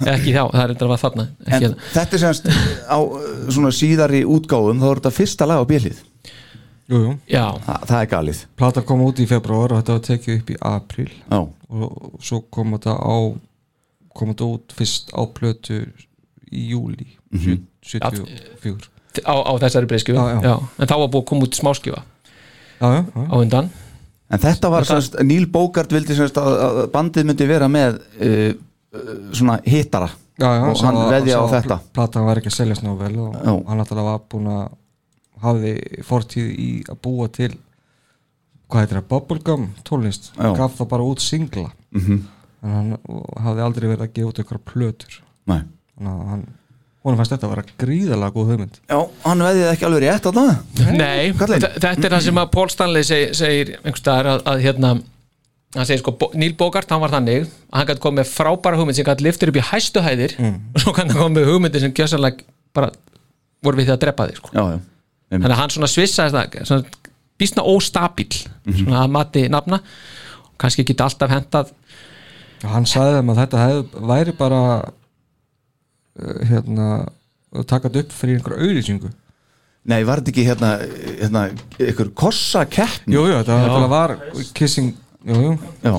ekki 0.02 0.34
þá, 0.34 0.42
það 0.50 0.60
er 0.66 0.74
þetta 0.74 0.90
var 0.90 1.00
þarna 1.04 1.24
ekki 1.46 1.54
En 1.54 1.62
hérna. 1.62 1.88
þetta 1.94 2.18
er 2.18 2.22
semst 2.26 2.50
á 2.90 2.98
svona 3.54 3.70
síðari 3.74 4.24
útgáfum 4.26 4.82
þá 4.82 4.86
er 4.90 5.00
þetta 5.00 5.14
fyrsta 5.22 5.46
lag 5.48 5.62
á 5.62 5.70
bjölið 5.70 6.02
Jú, 6.86 6.98
jú. 7.02 7.12
Þa, 7.66 7.76
Það 7.90 8.00
er 8.00 8.08
galið. 8.12 8.40
Plata 8.56 8.82
kom 8.86 9.00
út 9.06 9.18
í 9.18 9.26
februar 9.26 9.72
og 9.74 9.80
þetta 9.82 9.96
var 9.96 10.04
tekið 10.06 10.36
upp 10.40 10.50
í 10.50 10.58
april 10.70 11.08
Já, 11.10 11.40
og 11.70 12.20
svo 12.22 12.40
kom 12.54 12.76
þetta 12.76 12.94
á 12.94 13.16
kom 14.16 14.30
þetta 14.32 14.50
út 14.54 14.72
fyrst 14.78 15.10
á 15.12 15.22
plötu 15.28 15.80
í 16.52 16.68
júli 16.72 17.08
Mhm. 17.34 17.64
74 17.82 18.88
á, 19.26 19.34
á 19.34 19.52
þessari 19.60 19.86
já. 20.44 20.54
En 20.78 20.86
þá 20.86 20.94
var 20.98 21.08
búið 21.08 21.22
að 21.22 21.26
koma 21.26 21.42
út 21.46 21.54
smáskjöfa 21.58 22.02
á 22.80 23.36
undan. 23.40 23.70
En 24.30 24.38
þetta 24.42 24.70
var 24.70 24.84
semst, 24.84 25.14
Neil 25.22 25.46
Bogart 25.46 25.92
vildi 25.92 26.14
semst 26.16 26.36
að, 26.40 26.56
að 26.66 26.80
bandið 26.92 27.24
myndi 27.28 27.46
vera 27.46 27.68
með 27.70 28.00
uh, 28.20 28.54
uh, 28.94 29.12
svona 29.32 29.60
hittara. 29.64 30.08
Og 30.42 30.76
hann 30.84 30.98
veðja 31.10 31.38
á 31.40 31.44
þetta. 31.48 31.78
platan 31.96 32.26
var 32.26 32.36
ekki 32.40 32.50
að 32.50 32.56
seljast 32.58 32.82
nóg 32.84 32.98
vel 33.00 33.14
og 33.22 33.36
Já. 33.38 33.52
hann 33.68 33.78
náttúrulega 33.80 34.10
var 34.10 34.20
búin 34.28 34.50
að 34.52 34.66
hafði 35.42 35.72
fortíð 36.06 36.50
í 36.52 36.68
að 36.90 37.00
búa 37.04 37.28
til 37.32 37.52
hvað 38.66 38.82
heitir 38.82 38.98
það, 38.98 39.08
bubblegum 39.12 39.66
tónlist. 39.86 40.30
Já. 40.34 40.50
gaf 40.58 40.78
það 40.80 40.88
bara 40.90 41.06
út 41.06 41.22
singla. 41.22 41.70
Mhm. 41.94 42.22
en 42.66 42.72
hann 42.72 42.96
hafði 43.44 43.62
aldrei 43.62 43.88
verið 43.88 44.06
að 44.06 44.14
gefa 44.16 44.28
út 44.30 44.38
eitthvað 44.42 44.64
plötur. 44.72 45.18
Nei. 45.46 45.60
þannig 45.96 46.12
að 46.12 46.30
hann 46.32 46.46
honum 47.06 47.20
fannst 47.20 47.32
þetta 47.36 47.46
að 47.46 47.52
vera 47.54 47.64
gríðalega 47.78 48.34
góð 48.34 48.48
hugmynd. 48.50 48.78
Já, 48.90 48.98
hann 49.24 49.44
veðjaði 49.46 49.68
ekki 49.72 49.86
alveg 49.86 50.02
rétt 50.02 50.24
þarna. 50.26 50.46
Nei, 50.96 51.32
þetta 51.36 51.92
er 52.08 52.16
það 52.16 52.24
sem 52.26 52.40
að 52.42 52.50
Paul 52.56 52.66
Stanley 52.72 53.06
seg, 53.06 53.36
segir 53.38 53.76
einhvers 53.76 54.02
staðar 54.02 54.30
að, 54.32 54.42
að 54.50 54.64
hérna 54.66 54.90
hann 55.76 55.86
segir 55.86 56.02
sko, 56.02 56.16
Neil 56.34 56.56
Bogart, 56.58 56.90
hann 56.90 57.02
var 57.04 57.12
þannig 57.14 57.46
að 57.46 57.78
hann 57.78 57.88
gæti 57.90 58.02
komið 58.02 58.20
með 58.22 58.32
frábæra 58.32 58.80
hugmynd 58.80 58.98
sem 58.98 59.06
gæti 59.06 59.26
liftir 59.26 59.52
upp 59.52 59.60
í 59.60 59.64
hæstu 59.70 60.02
hæðir 60.02 60.36
og 60.74 60.82
svo 60.82 60.94
kann 60.96 61.10
hann 61.12 61.20
komið 61.20 61.38
með 61.38 61.50
hugmyndir 61.52 61.84
sem 61.84 61.94
gjössalega 61.96 62.46
bara 62.76 62.90
voru 63.64 63.80
við 63.80 63.90
því 63.90 63.94
að 63.96 64.02
drepa 64.06 64.28
þig 64.30 64.40
sko. 64.40 64.52
Já, 64.56 64.62
já, 64.74 64.78
þannig 65.32 65.50
að 65.52 65.60
hann 65.60 65.74
svona 65.74 65.90
svissaði 65.90 66.34
það 66.36 66.68
svona 66.70 66.84
býstna 67.36 67.64
óstabíl 67.68 68.30
svona 68.36 69.02
að 69.04 69.12
mati 69.12 69.42
nafna. 69.52 69.80
Og 70.46 70.54
kannski 70.62 70.86
geti 70.88 71.04
alltaf 71.04 71.32
hendað 71.34 71.72
hann 72.64 72.86
sagði 72.88 73.18
þeim 73.18 73.30
að 73.34 73.40
þetta 73.42 73.64
hef, 73.66 73.96
væri 74.10 74.32
bara 74.38 74.60
uh, 74.80 76.38
hérna 76.48 76.86
að 77.56 77.66
taka 77.68 77.90
þetta 77.90 78.04
upp 78.06 78.14
fyrir 78.16 78.38
einhver 78.40 78.58
auðlýsingu 78.62 79.12
Nei, 79.86 80.00
var 80.02 80.18
þetta 80.18 80.32
ekki 80.32 80.44
hérna, 80.48 80.70
hérna 81.20 81.42
ykkur 81.78 82.08
kossa 82.18 82.64
keppni 82.66 83.14
jú, 83.14 83.26
jú, 83.30 83.36
þetta 83.46 83.90
var 83.92 84.16
kissing 84.56 84.88
jú, 85.26 85.36
jú, 85.44 85.52
Já, 85.84 85.92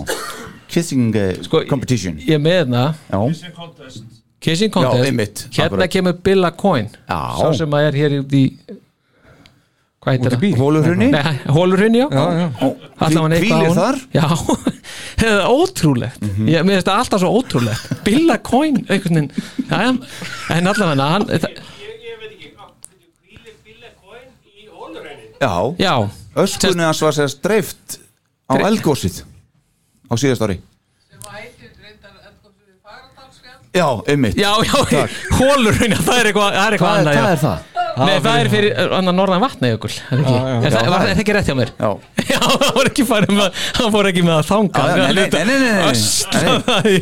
kissing 0.73 1.13
uh, 1.15 1.29
Sko, 1.45 1.61
competition. 1.69 2.17
ég 2.19 2.35
er 2.35 2.43
með 2.43 2.57
hérna. 2.63 2.83
Já, 3.07 3.21
Kissing 4.37 4.69
Já, 4.69 4.75
Contest. 4.75 5.05
einmitt, 5.07 5.39
hérna 5.49 5.65
akkurat. 5.71 5.89
kemur 5.95 6.17
Billa 6.23 6.51
Coyne 6.53 6.89
Já. 7.07 7.21
sá 7.39 7.47
sem 7.57 7.71
að 7.73 7.87
er 7.87 7.95
hér 8.01 8.17
í 8.17 8.19
hvað 8.21 8.25
heitir 8.25 8.25
út 8.27 8.33
í 8.33 8.35
bíl 8.35 8.77
hólurhunni 10.07 11.07
hólurhunni, 11.57 11.99
já, 11.99 12.07
já, 12.11 12.49
já. 12.59 12.69
Hvílir 13.41 13.73
þar? 13.75 13.97
Já, 14.15 14.27
það 15.19 15.31
er 15.31 15.47
ótrúlegt. 15.51 16.27
Ég, 16.47 16.63
Mér 16.67 16.77
finnst 16.79 16.89
það 16.89 17.01
alltaf 17.03 17.23
svo 17.23 17.31
ótrúlegt. 17.39 17.91
Billa 18.07 18.37
Coyne, 18.43 18.83
einhvern 18.87 19.19
veginn. 19.19 19.31
Já, 19.67 19.81
já, 19.83 19.91
En 20.57 20.71
allavega 20.71 21.09
hann, 21.13 21.27
það, 21.27 21.59
Já, 25.37 25.53
Já, 25.77 25.93
öskunni 26.35 26.81
hans 26.83 27.01
var 27.05 27.13
sér 27.13 27.29
dreift 27.43 27.99
á 28.49 28.57
eldgósið 28.57 29.19
á 30.09 30.13
síðast 30.17 30.41
ári. 30.47 30.57
Já, 33.77 33.87
einmitt. 34.09 34.33
Já, 34.39 34.49
já. 34.65 35.03
Hólurhunni, 35.37 35.97
það 36.01 36.19
er 36.23 36.29
eitthvað, 36.31 36.55
það 36.55 36.71
eitthvað 36.73 36.81
Hvað 36.81 36.97
annað 36.97 37.13
hvað 37.13 37.27
já. 37.27 37.33
er 37.35 37.41
það? 37.43 37.76
Nei, 37.97 38.17
það 38.21 38.37
er 38.43 38.49
fyrir 38.51 38.91
norðan 39.17 39.41
vatna 39.41 39.69
ykkur 39.75 39.93
Er 39.97 40.21
það 40.21 40.21
ekki? 40.21 40.35
Er 40.37 40.75
það- 40.75 40.87
það 40.87 40.95
er- 40.97 41.07
það 41.07 41.21
ekki 41.23 41.35
rétt 41.37 41.47
hjá 41.49 41.55
mér? 41.57 41.71
Já, 41.79 41.89
Já, 42.31 42.39
það 42.43 42.71
var 42.77 42.89
ekki 42.91 43.05
farið 43.09 43.33
með 43.37 43.61
hann 43.79 43.91
fór 43.95 44.09
ekki 44.11 44.23
með 44.27 44.35
að 44.37 44.47
þanga. 44.51 44.77
Já, 44.77 44.87
já, 44.87 45.07
nei, 45.07 45.13
nei, 45.15 45.29
nei, 45.31 45.45
nei, 45.47 45.57
nei, 45.57 45.71
nei. 45.73 45.89
Ösla 45.91 46.55
það 46.67 46.89
í 46.91 46.97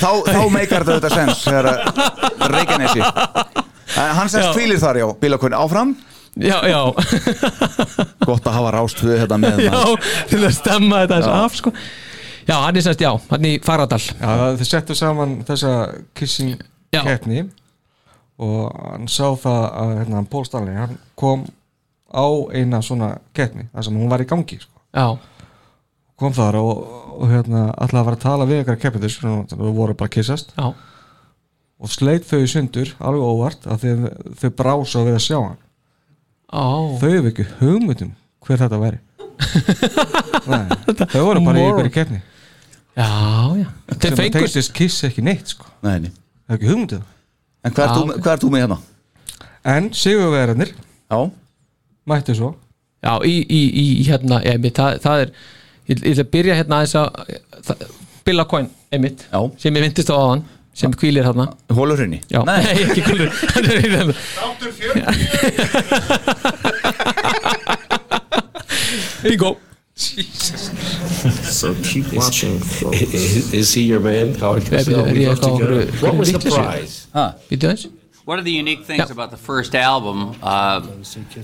þá, 0.00 0.10
þá 0.28 0.42
meikar 0.56 0.86
þetta 0.88 0.98
þetta 0.98 1.10
sens 1.14 1.42
þegar 1.44 1.70
að 1.70 2.52
Reykjanesi. 2.56 3.02
Eh, 3.04 4.12
Hann 4.18 4.28
sérst 4.32 4.50
Já. 4.50 4.54
fílir 4.56 4.80
þar, 4.82 4.98
já, 5.02 5.06
bílakunni 5.22 5.56
áfram. 5.58 5.94
Já, 6.38 6.58
já, 6.70 6.80
Gott 8.22 8.44
að 8.46 8.54
hafa 8.58 8.70
rást 8.76 9.00
við 9.02 9.16
þetta 9.24 9.38
með 9.42 9.62
já 9.68 9.78
til 10.30 10.42
að 10.44 10.52
stemma 10.54 11.00
þetta 11.06 11.32
af 11.42 11.56
sko. 11.58 11.72
Já, 12.48 12.54
hann 12.64 12.78
er 12.78 12.84
semst, 12.86 13.02
já, 13.04 13.10
hann 13.32 13.44
í 13.48 13.54
Faradal 13.64 13.98
Já, 14.00 14.30
þið 14.60 14.68
settu 14.70 14.94
saman 14.96 15.38
þessa 15.48 15.72
kissing 16.16 16.54
Já. 16.94 17.02
Og 18.38 18.74
hann 18.78 19.08
sá 19.10 19.26
það 19.38 19.64
að 19.66 19.94
hérna, 19.98 20.22
Paul 20.30 20.44
Stanley, 20.46 20.76
hann 20.78 20.98
kom 21.18 21.46
á 22.08 22.26
eina 22.54 22.80
svona 22.84 23.16
keppni 23.36 23.66
þar 23.72 23.86
sem 23.88 23.98
hún 23.98 24.10
var 24.10 24.22
í 24.22 24.28
gangi 24.28 24.60
sko. 24.62 24.84
Já, 24.94 25.18
kom 26.18 26.34
þar 26.34 26.60
og, 26.60 26.84
og 27.18 27.32
hérna, 27.32 27.64
alltaf 27.74 28.00
að 28.00 28.06
fara 28.10 28.18
að 28.18 28.24
tala 28.26 28.46
við 28.48 28.62
eitthvað 28.62 28.80
keppindur 28.84 29.58
og 29.58 29.74
voru 29.76 29.96
bara 29.98 30.12
kissast 30.12 30.54
já, 30.54 30.70
og 31.78 31.92
sleit 31.92 32.26
þau 32.26 32.46
sundur 32.50 32.94
alveg 32.98 33.26
óvart 33.26 33.68
að 33.70 33.84
þau, 33.84 34.08
þau 34.40 34.48
brása 34.62 35.04
við 35.06 35.18
að 35.18 35.26
sjá 35.26 35.38
hann. 35.40 35.60
Á 36.48 36.66
þau 37.02 37.10
hefur 37.10 37.30
ekki 37.32 37.50
hugmyndum 37.58 38.16
hver 38.46 38.62
þetta 38.64 38.80
væri. 38.82 39.04
Nei, 40.50 40.64
þau 41.12 41.22
voru 41.26 41.44
bara 41.44 41.60
í 41.60 41.66
einhverju 41.66 41.94
keppni. 41.94 42.24
Já, 42.98 43.10
já. 43.60 43.68
Þeir 43.94 44.16
tengdist 44.18 44.74
kiss 44.74 45.04
ekki 45.06 45.22
neitt 45.22 45.52
sko. 45.52 45.68
Nei, 45.86 46.08
nei. 46.08 46.10
það 46.48 46.54
er 46.54 46.58
ekki 46.58 46.70
hugmyndum 46.72 47.06
En 47.66 47.74
hvað 47.74 47.84
ert 47.84 47.96
þú, 47.98 48.02
ert 48.32 48.42
þú 48.44 48.50
með 48.54 48.60
hérna? 48.64 48.78
en 49.68 49.88
sigurverðarnir 49.92 50.70
Já, 51.10 51.18
mættu 52.08 52.34
svo. 52.36 52.50
Já, 53.04 53.12
í, 53.26 53.34
í, 53.42 53.60
í 53.82 53.84
hérna, 54.08 54.38
ég 54.44 54.56
einmitt, 54.58 54.76
það, 54.78 55.00
það 55.04 55.24
er 55.24 55.32
Ég 55.88 56.02
ég 56.04 56.12
ætla 56.12 56.24
að 56.26 56.32
byrja 56.34 56.56
hérna 56.58 56.78
aðeins 56.78 56.96
að 57.00 57.06
það, 57.64 57.76
Billa 58.28 58.44
Coyne, 58.50 58.68
einmitt 58.92 59.20
Já. 59.32 59.40
sem 59.60 59.76
ég 59.78 59.82
myndist 59.86 60.10
á 60.12 60.16
aðan, 60.18 60.42
sem 60.76 60.92
kvílir 60.92 61.24
hérna 61.26 61.46
hólurhrinni 61.72 62.20
Já, 62.30 62.42
Nei, 62.48 62.60
ekki 62.86 63.02
kvílir 63.06 63.30
Hann 63.54 63.64
er 63.68 63.76
í 69.32 69.38
hérna. 69.98 71.22
Bingo 71.22 71.42
So 71.58 71.74
keep 71.82 72.12
watching, 72.12 72.58
folks. 72.60 73.02
Is, 73.02 73.52
is 73.52 73.74
he 73.74 73.82
your 73.82 74.00
man, 74.00 74.34
Howard 74.34 74.62
Cosell? 74.62 75.04
We 75.12 75.24
ég 75.24 75.28
love 75.28 75.38
eitthvað 75.38 75.58
together. 75.58 76.06
What 76.06 76.16
was 76.16 76.32
the 76.32 76.38
vitlaus 76.38 76.58
í? 76.58 76.64
prize? 76.64 77.06
Býtu 77.50 77.68
aðeins 77.70 77.88
One 78.28 78.38
of 78.38 78.44
the 78.44 78.52
unique 78.52 78.84
things 78.84 78.98
Yeah. 79.08 79.12
about 79.12 79.30
the 79.30 79.38
first 79.38 79.74
album 79.74 80.36
uh, 80.42 80.82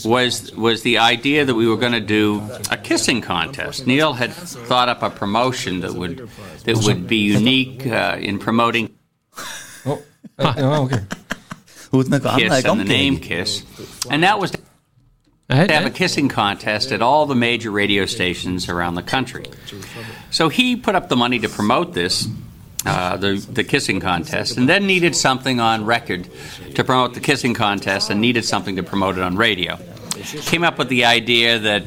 was 0.05 0.53
was 0.55 0.83
the 0.83 0.99
idea 0.99 1.45
that 1.47 1.55
we 1.55 1.67
were 1.67 1.79
going 1.79 1.95
to 1.97 2.07
do 2.19 2.43
a 2.71 2.77
kissing 2.77 3.23
contest. 3.23 3.87
Neil 3.87 4.13
had 4.13 4.35
thought 4.35 4.91
up 4.91 5.03
a 5.03 5.09
promotion 5.09 5.81
that 5.81 5.95
would 5.95 6.29
that 6.65 6.77
would 6.85 7.07
be 7.09 7.17
unique 7.39 7.87
uh, 7.87 8.19
in 8.21 8.39
promoting 8.39 8.91
Ó, 9.87 9.97
já, 10.39 10.69
ok 10.85 10.93
þú 11.95 12.01
ert 12.03 12.09
með 12.13 12.29
eitthvað 12.29 12.37
annað 12.37 12.45
í 12.45 12.61
Kiss 12.61 12.69
and 12.69 12.81
the 12.81 12.85
name? 12.85 13.17
Kiss, 13.29 13.53
and 14.11 14.23
that 14.23 14.39
was 14.39 14.51
to 15.49 15.55
have 15.73 15.87
a 15.87 15.91
kissing 15.91 16.29
contest 16.29 16.91
at 16.93 17.03
all 17.03 17.27
the 17.27 17.35
major 17.35 17.71
radio 17.71 18.07
stations 18.07 18.69
around 18.69 18.95
the 18.95 19.03
country. 19.03 19.45
So 20.31 20.49
he 20.49 20.77
put 20.77 20.95
up 20.95 21.09
the 21.09 21.17
money 21.17 21.39
to 21.41 21.49
promote 21.49 21.93
this, 21.93 22.27
uh, 22.87 23.17
the, 23.17 23.35
the 23.53 23.65
kissing 23.65 24.01
contest, 24.01 24.57
and 24.57 24.69
then 24.69 24.87
needed 24.87 25.15
something 25.15 25.61
on 25.61 25.85
record 25.85 26.29
to 26.75 26.85
promote 26.85 27.15
the 27.15 27.21
kissing 27.21 27.55
contest 27.55 28.11
and 28.11 28.21
needed 28.21 28.45
something 28.45 28.77
to 28.77 28.83
promote 28.83 29.17
it 29.19 29.23
on 29.23 29.37
radio. 29.37 29.79
Came 30.43 30.65
up 30.65 30.79
with 30.79 30.89
the 30.89 31.05
idea 31.05 31.59
that 31.59 31.85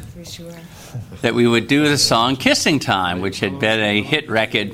that 1.21 1.33
we 1.33 1.47
would 1.47 1.67
do 1.67 1.87
the 1.89 1.97
song 1.97 2.35
Kissing 2.35 2.79
Time, 2.79 3.21
which 3.21 3.39
had 3.39 3.59
been 3.59 3.79
a 3.79 4.01
hit 4.01 4.29
record 4.29 4.71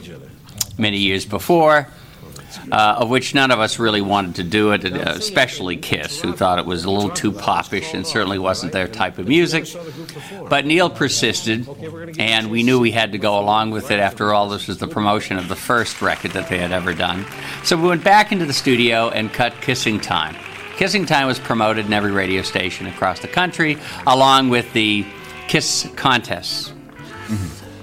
many 0.78 0.98
years 0.98 1.26
before, 1.26 1.88
uh, 2.72 2.96
of 3.00 3.10
which 3.10 3.34
none 3.34 3.52
of 3.52 3.60
us 3.60 3.80
really 3.80 4.02
wanted 4.02 4.36
to 4.36 4.44
do 4.44 4.72
it, 4.72 4.86
uh, 4.86 5.14
especially 5.16 5.78
Kiss, 5.78 6.22
who 6.22 6.34
thought 6.34 6.60
it 6.60 6.66
was 6.66 6.86
a 6.86 6.92
little 6.92 7.10
too 7.10 7.32
popish 7.32 7.94
and 7.94 8.06
certainly 8.06 8.40
wasn't 8.40 8.72
their 8.72 8.88
type 8.88 9.18
of 9.18 9.28
music. 9.28 9.68
But 10.50 10.66
Neil 10.66 10.90
persisted, 10.90 11.68
and 12.20 12.52
we 12.52 12.64
knew 12.64 12.80
we 12.80 12.92
had 12.92 13.12
to 13.14 13.18
go 13.18 13.40
along 13.40 13.72
with 13.72 13.92
it. 13.92 14.00
After 14.00 14.34
all, 14.34 14.50
this 14.50 14.68
was 14.68 14.78
the 14.78 14.88
promotion 14.88 15.38
of 15.38 15.48
the 15.48 15.56
first 15.56 16.02
record 16.02 16.32
that 16.32 16.50
they 16.50 16.58
had 16.58 16.72
ever 16.72 16.94
done. 16.94 17.26
So 17.64 17.78
we 17.78 17.88
went 17.88 18.04
back 18.04 18.32
into 18.32 18.46
the 18.46 18.54
studio 18.54 19.10
and 19.10 19.32
cut 19.32 19.54
Kissing 19.62 20.00
Time. 20.00 20.36
Kissing 20.78 21.06
Time 21.06 21.28
was 21.28 21.40
promoted 21.40 21.86
in 21.86 21.94
every 21.94 22.12
radio 22.12 22.42
station 22.42 22.88
across 22.88 23.20
the 23.20 23.28
country, 23.28 23.78
along 24.08 24.50
with 24.50 24.72
the 24.74 25.06
Kiss 25.48 25.90
contests. 25.96 26.74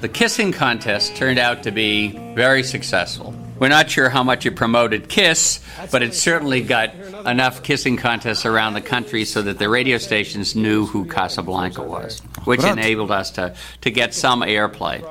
The 0.00 0.08
kissing 0.08 0.52
contest 0.52 1.14
turned 1.16 1.38
out 1.38 1.64
to 1.64 1.70
be 1.70 2.12
very 2.34 2.62
successful. 2.62 3.34
We're 3.60 3.68
not 3.68 3.90
sure 3.90 4.08
how 4.08 4.22
much 4.24 4.46
it 4.46 4.56
promoted 4.56 5.08
Kiss, 5.08 5.60
but 5.92 6.02
it 6.02 6.14
certainly 6.14 6.62
got 6.62 6.94
enough 7.26 7.62
kissing 7.62 7.98
contests 7.98 8.46
around 8.46 8.72
the 8.72 8.80
country 8.80 9.26
so 9.26 9.42
that 9.42 9.58
the 9.58 9.68
radio 9.68 9.98
stations 9.98 10.56
knew 10.56 10.86
who 10.86 11.04
Casablanca 11.04 11.82
was, 11.82 12.22
which 12.46 12.62
Right. 12.62 12.72
enabled 12.72 13.10
us 13.10 13.30
to, 13.32 13.54
to 13.82 13.90
get 13.90 14.14
some 14.14 14.40
airplay. 14.40 15.02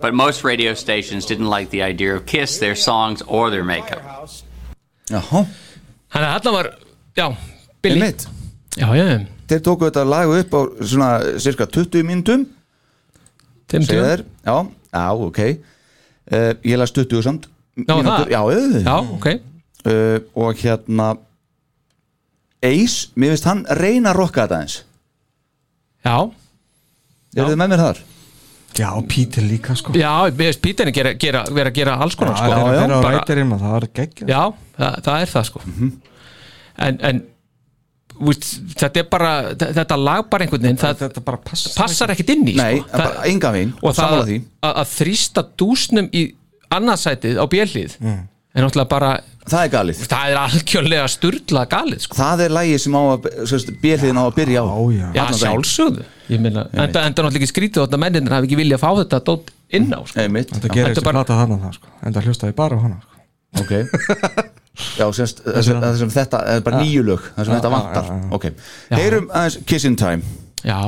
But 0.00 0.14
most 0.14 0.42
radio 0.42 0.74
stations 0.74 1.26
didn't 1.26 1.46
like 1.48 1.70
the 1.70 1.82
idea 1.82 2.16
of 2.16 2.26
Kiss, 2.26 2.58
their 2.58 2.74
songs, 2.74 3.22
or 3.22 3.50
their 3.50 3.62
makeup. 3.64 4.02
Jaha, 5.08 5.46
Þannig 6.10 6.26
að 6.26 6.42
þarna 6.42 6.52
var, 6.52 6.68
já, 7.16 7.36
Billy. 7.82 8.00
Einmitt. 8.00 8.26
Já, 8.76 8.88
já, 8.98 9.26
Þeir 9.46 9.60
tóku 9.62 9.86
þetta 9.86 10.02
lag 10.10 10.26
upp 10.40 10.50
á 10.58 10.60
svona 10.82 11.10
cirka 11.38 11.66
20 11.70 12.02
mínútum. 12.02 12.46
Þeim 13.70 13.84
segja 13.86 13.94
tjóð 13.94 14.08
þeir, 14.10 14.24
já, 14.42 14.56
já, 14.90 15.04
ok. 15.28 15.40
Uh, 16.26 16.54
Ég 16.66 16.78
las 16.80 16.90
20 16.90 17.22
samt 17.22 17.46
Já, 17.76 17.94
það? 18.00 18.30
Já, 18.32 18.40
já, 18.50 18.82
Já, 18.86 18.96
ok. 19.16 19.26
Uh, 19.86 20.18
Og 20.34 20.62
hérna 20.64 21.10
Ace, 22.64 23.10
mér 23.14 23.34
finnst 23.34 23.46
hann 23.46 23.64
reyna 23.78 24.10
að 24.14 24.20
rokka 24.22 24.46
þetta 24.46 24.60
eins 24.64 24.76
Já, 26.06 26.16
Er 27.36 27.50
þið 27.50 27.58
með 27.60 27.72
mér 27.74 27.82
þar? 27.84 28.00
Já, 28.76 28.88
Pítur 29.08 29.44
líka 29.48 29.74
sko. 29.76 29.92
Já, 29.96 30.10
mér 30.32 30.50
finnst 30.50 30.62
Pítinni 30.64 30.92
gera, 30.96 31.12
gera, 31.20 31.44
vera 31.52 31.70
að 31.72 31.78
gera 31.78 31.94
alls 32.04 32.16
konar 32.18 32.34
Já, 32.36 32.42
sko. 32.42 32.48
þegar 32.48 32.66
þeir 32.66 32.82
eru 32.82 32.96
á 32.96 33.00
Bara- 33.06 33.56
og 33.56 33.62
það 33.62 33.76
er 33.78 33.86
geggjað. 34.00 34.28
Já, 34.32 34.42
það, 34.80 34.98
það 35.06 35.22
er 35.26 35.32
það 35.32 35.46
sko. 35.50 35.62
En, 36.86 36.98
en 37.10 37.20
víst, 38.26 38.48
þetta 38.76 39.00
er 39.02 39.06
bara 39.12 39.30
þetta 39.60 39.96
lag 40.00 40.26
bara 40.32 40.44
einhvern 40.44 40.64
veginn 40.66 40.80
það 40.80 40.98
Þetta 41.04 41.22
bara 41.24 41.40
passar 41.44 41.76
passar 41.82 42.12
ekkit 42.16 42.32
inn 42.34 42.44
í 42.52 42.56
Nei, 42.56 42.80
sko. 42.82 42.90
bara 42.96 43.24
enga 43.30 43.52
veginn, 43.54 43.72
og 43.80 43.92
það 43.92 44.00
sammála 44.02 44.26
því. 44.28 44.38
að, 44.68 44.74
að 44.82 44.92
þrýsta 44.96 45.46
dúsnum 45.62 46.10
í 46.12 46.24
annarsætið 46.70 47.38
á 47.38 47.44
bjellið 47.46 47.96
Mm. 48.00 48.28
er 48.54 48.62
náttúrulega 48.64 48.88
bara 48.88 49.20
Það 49.46 49.62
er 49.62 49.68
galið. 49.70 49.98
Það 50.10 50.30
er 50.32 50.36
algjörlega 50.40 51.08
sturla 51.08 51.60
galið 51.70 52.00
sko. 52.02 52.16
Það 52.18 52.40
er 52.42 52.50
lægi 52.50 52.78
sem 52.82 52.92
á 52.98 53.02
að 53.14 53.28
björliðin 53.82 54.18
á 54.18 54.24
að 54.26 54.34
byrja 54.34 54.62
á. 54.66 54.78
Já. 54.90 55.06
Já, 55.14 55.24
sjálfsögðu. 55.38 56.02
Ég 56.30 56.40
meina, 56.42 56.64
enda, 56.74 57.04
enda 57.06 57.22
náttúrulega 57.22 57.38
ekki 57.38 57.50
skrítið 57.52 57.84
þarna 57.86 58.00
menninir 58.02 58.34
hafi 58.34 58.48
ekki 58.48 58.58
viljað 58.58 58.82
fá 58.82 58.90
þetta 58.98 59.20
dót 59.22 59.52
inn 59.70 59.86
á 59.94 60.02
sko. 60.02 60.18
Einmitt. 60.18 60.50
Þetta 60.50 60.68
gerir 60.74 60.88
Þetta 60.90 60.98
þessi 60.98 61.04
bara- 61.06 61.22
plata 61.22 61.38
þannig 61.38 61.62
það 61.62 61.72
sko. 61.78 61.86
En 62.02 62.12
það 62.12 62.26
hlustaði 62.26 62.54
bara 62.58 62.74
á 62.74 62.80
hana 62.82 62.98
sko. 63.06 63.14
Ok. 63.62 63.72
Já, 64.98 65.06
semst, 65.14 65.44
þessum, 65.46 66.10
þetta 66.10 66.42
er 66.56 66.60
bara 66.66 66.82
nýju 66.82 67.02
lög 67.06 67.22
þessum 67.38 67.54
Já, 67.54 67.60
þetta 67.60 67.70
vantar. 67.70 68.04
já. 68.10 68.32
Ok, 68.34 68.44
heyrum 68.90 69.30
aðeins 69.30 69.58
Kissing 69.64 69.96
Time. 69.96 70.22
Já 70.66 70.82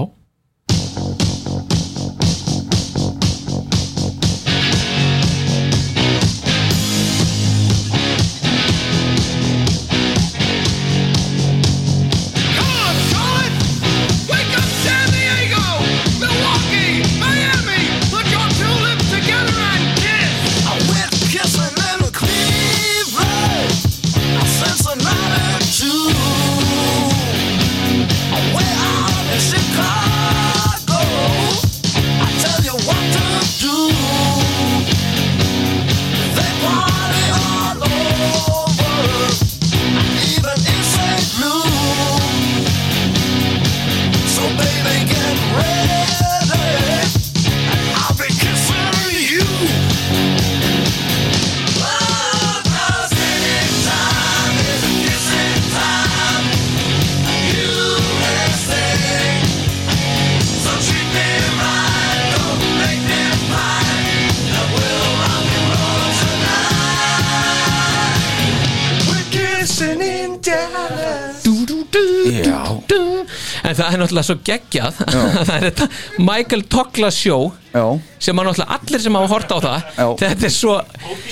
En 73.64 73.74
það 73.78 73.88
er 73.94 74.00
náttúrulega 74.02 74.26
svo 74.28 74.36
geggjað. 74.46 74.98
Það 75.48 75.52
er 75.56 75.66
þetta 75.68 75.88
Michael 76.28 76.62
Togla 76.72 77.10
show 77.14 77.48
já. 77.74 77.84
sem 78.22 78.38
að 78.42 78.48
náttúrulega 78.50 78.78
allir 78.78 79.02
sem 79.04 79.18
hafa 79.18 79.30
hort 79.34 79.54
á 79.54 79.58
það 79.58 79.78
Já. 79.98 80.06
Þetta 80.22 80.48
er 80.48 80.54
svo 80.54 80.74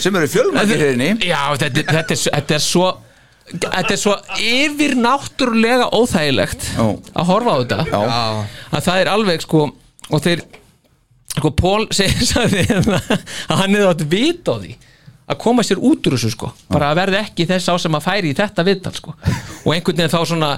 Sem 0.03 0.19
eru 0.21 0.31
fjölmækir 0.35 0.83
hérna 0.85 1.11
Já, 1.27 1.41
þetta, 1.61 1.83
er- 1.85 1.91
þetta, 1.99 2.17
er, 2.17 2.21
svo- 2.23 2.35
þetta 2.37 2.59
er 2.59 2.65
svo 2.67 2.89
Þetta 3.47 3.93
er 3.95 4.01
svo 4.03 4.15
yfir 4.43 4.97
náttúrulega 4.99 5.91
óþægilegt 5.95 6.65
Já. 6.75 6.87
að 7.15 7.29
horfa 7.31 7.53
á 7.55 7.57
þetta. 7.63 7.81
Já. 7.93 8.01
að 8.75 8.87
það 8.89 9.03
er 9.05 9.11
alveg 9.13 9.45
sko 9.47 9.61
og 10.11 10.23
þeir 10.25 10.43
sko 11.37 11.51
Pól 11.59 11.87
segir 11.99 12.27
sagði 12.27 12.65
hérna 12.73 12.99
að 13.07 13.61
hann 13.61 13.77
hefði 13.77 13.87
átt 13.93 14.05
vit 14.11 14.51
á 14.51 14.55
því 14.59 14.75
að 15.27 15.39
koma 15.43 15.63
sér 15.67 15.81
út 15.83 16.07
úr 16.07 16.15
þessu 16.15 16.29
sko. 16.31 16.49
Bara 16.71 16.93
að 16.93 16.99
verði 17.01 17.17
ekki 17.19 17.47
þess 17.51 17.67
á 17.67 17.75
sem 17.83 17.97
að 17.99 18.05
færi 18.05 18.31
í 18.31 18.37
þetta 18.39 18.63
viðtal 18.67 18.93
sko. 18.95 19.15
Og 19.67 19.73
einhvern 19.75 19.99
veginn 19.99 20.13
þá 20.13 20.21
svona 20.31 20.51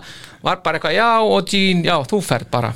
var 0.43 0.61
bara 0.65 0.79
eitthvað 0.79 0.95
já 0.99 1.09
og 1.25 1.49
Jean 1.53 1.83
já 1.87 1.97
þú 2.11 2.21
ferð 2.25 2.51
bara. 2.51 2.75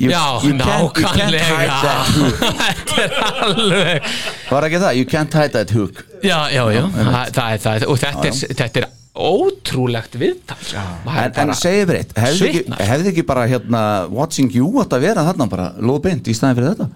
You- 0.00 0.08
já 0.10 0.40
you 0.42 0.54
can't- 0.56 0.96
you 0.96 1.08
can't 1.12 1.34
hide 1.36 1.68
nákvæmlega 1.68 1.80
that 1.82 2.06
hook. 2.16 2.38
þetta 2.64 3.02
er 3.02 3.12
alveg 3.44 4.06
Var 4.50 4.66
ekki 4.68 4.78
það? 4.80 4.94
You 4.96 5.04
can't 5.10 5.34
hide 5.36 5.52
that 5.52 5.70
hook. 5.76 6.00
Já 6.24 6.38
já 6.54 6.62
já. 6.72 6.80
Það, 6.94 7.34
það 7.36 7.52
er 7.52 7.60
það 7.66 7.84
og 7.92 7.98
þetta 8.00 8.24
Já, 8.24 8.32
er, 8.32 8.54
þetta 8.62 8.80
er 8.80 8.88
ótrúlegt 9.20 10.16
viðtal. 10.16 10.56
Maður 11.04 11.20
En, 11.26 11.50
en 11.50 11.54
segið 11.58 11.86
breytt, 11.90 12.12
hefði 12.16 12.48
ekki, 12.48 12.62
hefði 12.88 13.10
ekki 13.12 13.24
bara 13.28 13.44
hérna 13.50 13.82
Watching 14.14 14.54
You 14.56 14.70
átt 14.80 14.94
að 14.96 15.04
vera 15.04 15.24
þarna 15.28 15.48
bara 15.52 15.66
lóðbeint 15.82 16.30
í 16.30 16.36
staðin 16.38 16.56
fyrir 16.60 16.72
þetta? 16.72 16.88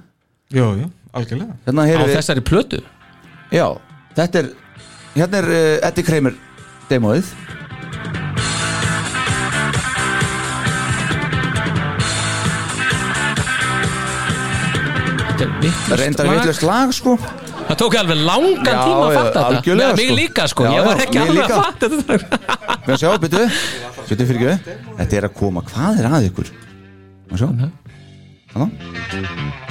Jú, 0.54 0.68
jú, 0.80 0.88
algjörlega. 1.12 1.56
Hérna 1.66 1.84
á 1.84 2.04
við 2.06 2.14
þessari 2.16 2.44
plötu? 2.46 2.80
Já, 3.52 3.66
þetta 4.16 4.40
er 4.44 4.52
Hérna 5.14 5.42
er 5.42 5.50
uh, 5.52 5.88
Eddie 5.90 6.06
Kramer 6.08 6.38
demóið 6.88 7.28
Þetta 15.44 15.56
er 15.56 15.60
vitlaust 15.64 16.00
Reyndar 16.00 16.26
lag. 16.26 16.36
vitlaust 16.38 16.62
lag 16.64 16.92
sko. 16.96 17.14
Það 17.68 17.76
tók 17.80 17.94
alveg 18.00 18.20
langan 18.24 18.68
Já, 18.68 18.84
tíma 18.84 19.04
að 19.04 19.14
fatta 19.18 19.42
þetta. 19.44 19.50
mig 19.96 20.06
sko. 20.08 20.16
líka 20.20 20.46
sko, 20.48 20.64
Já, 20.64 20.70
ég 20.74 20.84
var 20.88 21.02
ekki 21.04 21.18
alveg 21.18 21.36
líka. 21.36 21.54
að 21.54 21.64
fatta 21.64 21.88
þetta. 21.94 22.14
Hvað 22.84 22.96
sjá, 23.02 23.10
byttu 23.24 23.42
Byttu 24.08 24.26
fyrir 24.28 24.48
ekki 24.54 24.78
Þetta 24.98 25.16
er 25.20 25.28
að 25.28 25.34
koma, 25.40 25.64
hvað 25.68 26.00
er 26.00 26.08
að 26.10 26.30
ykkur? 26.30 26.50
Má 27.30 27.36
sjá. 27.40 27.48
Þannig 28.54 29.63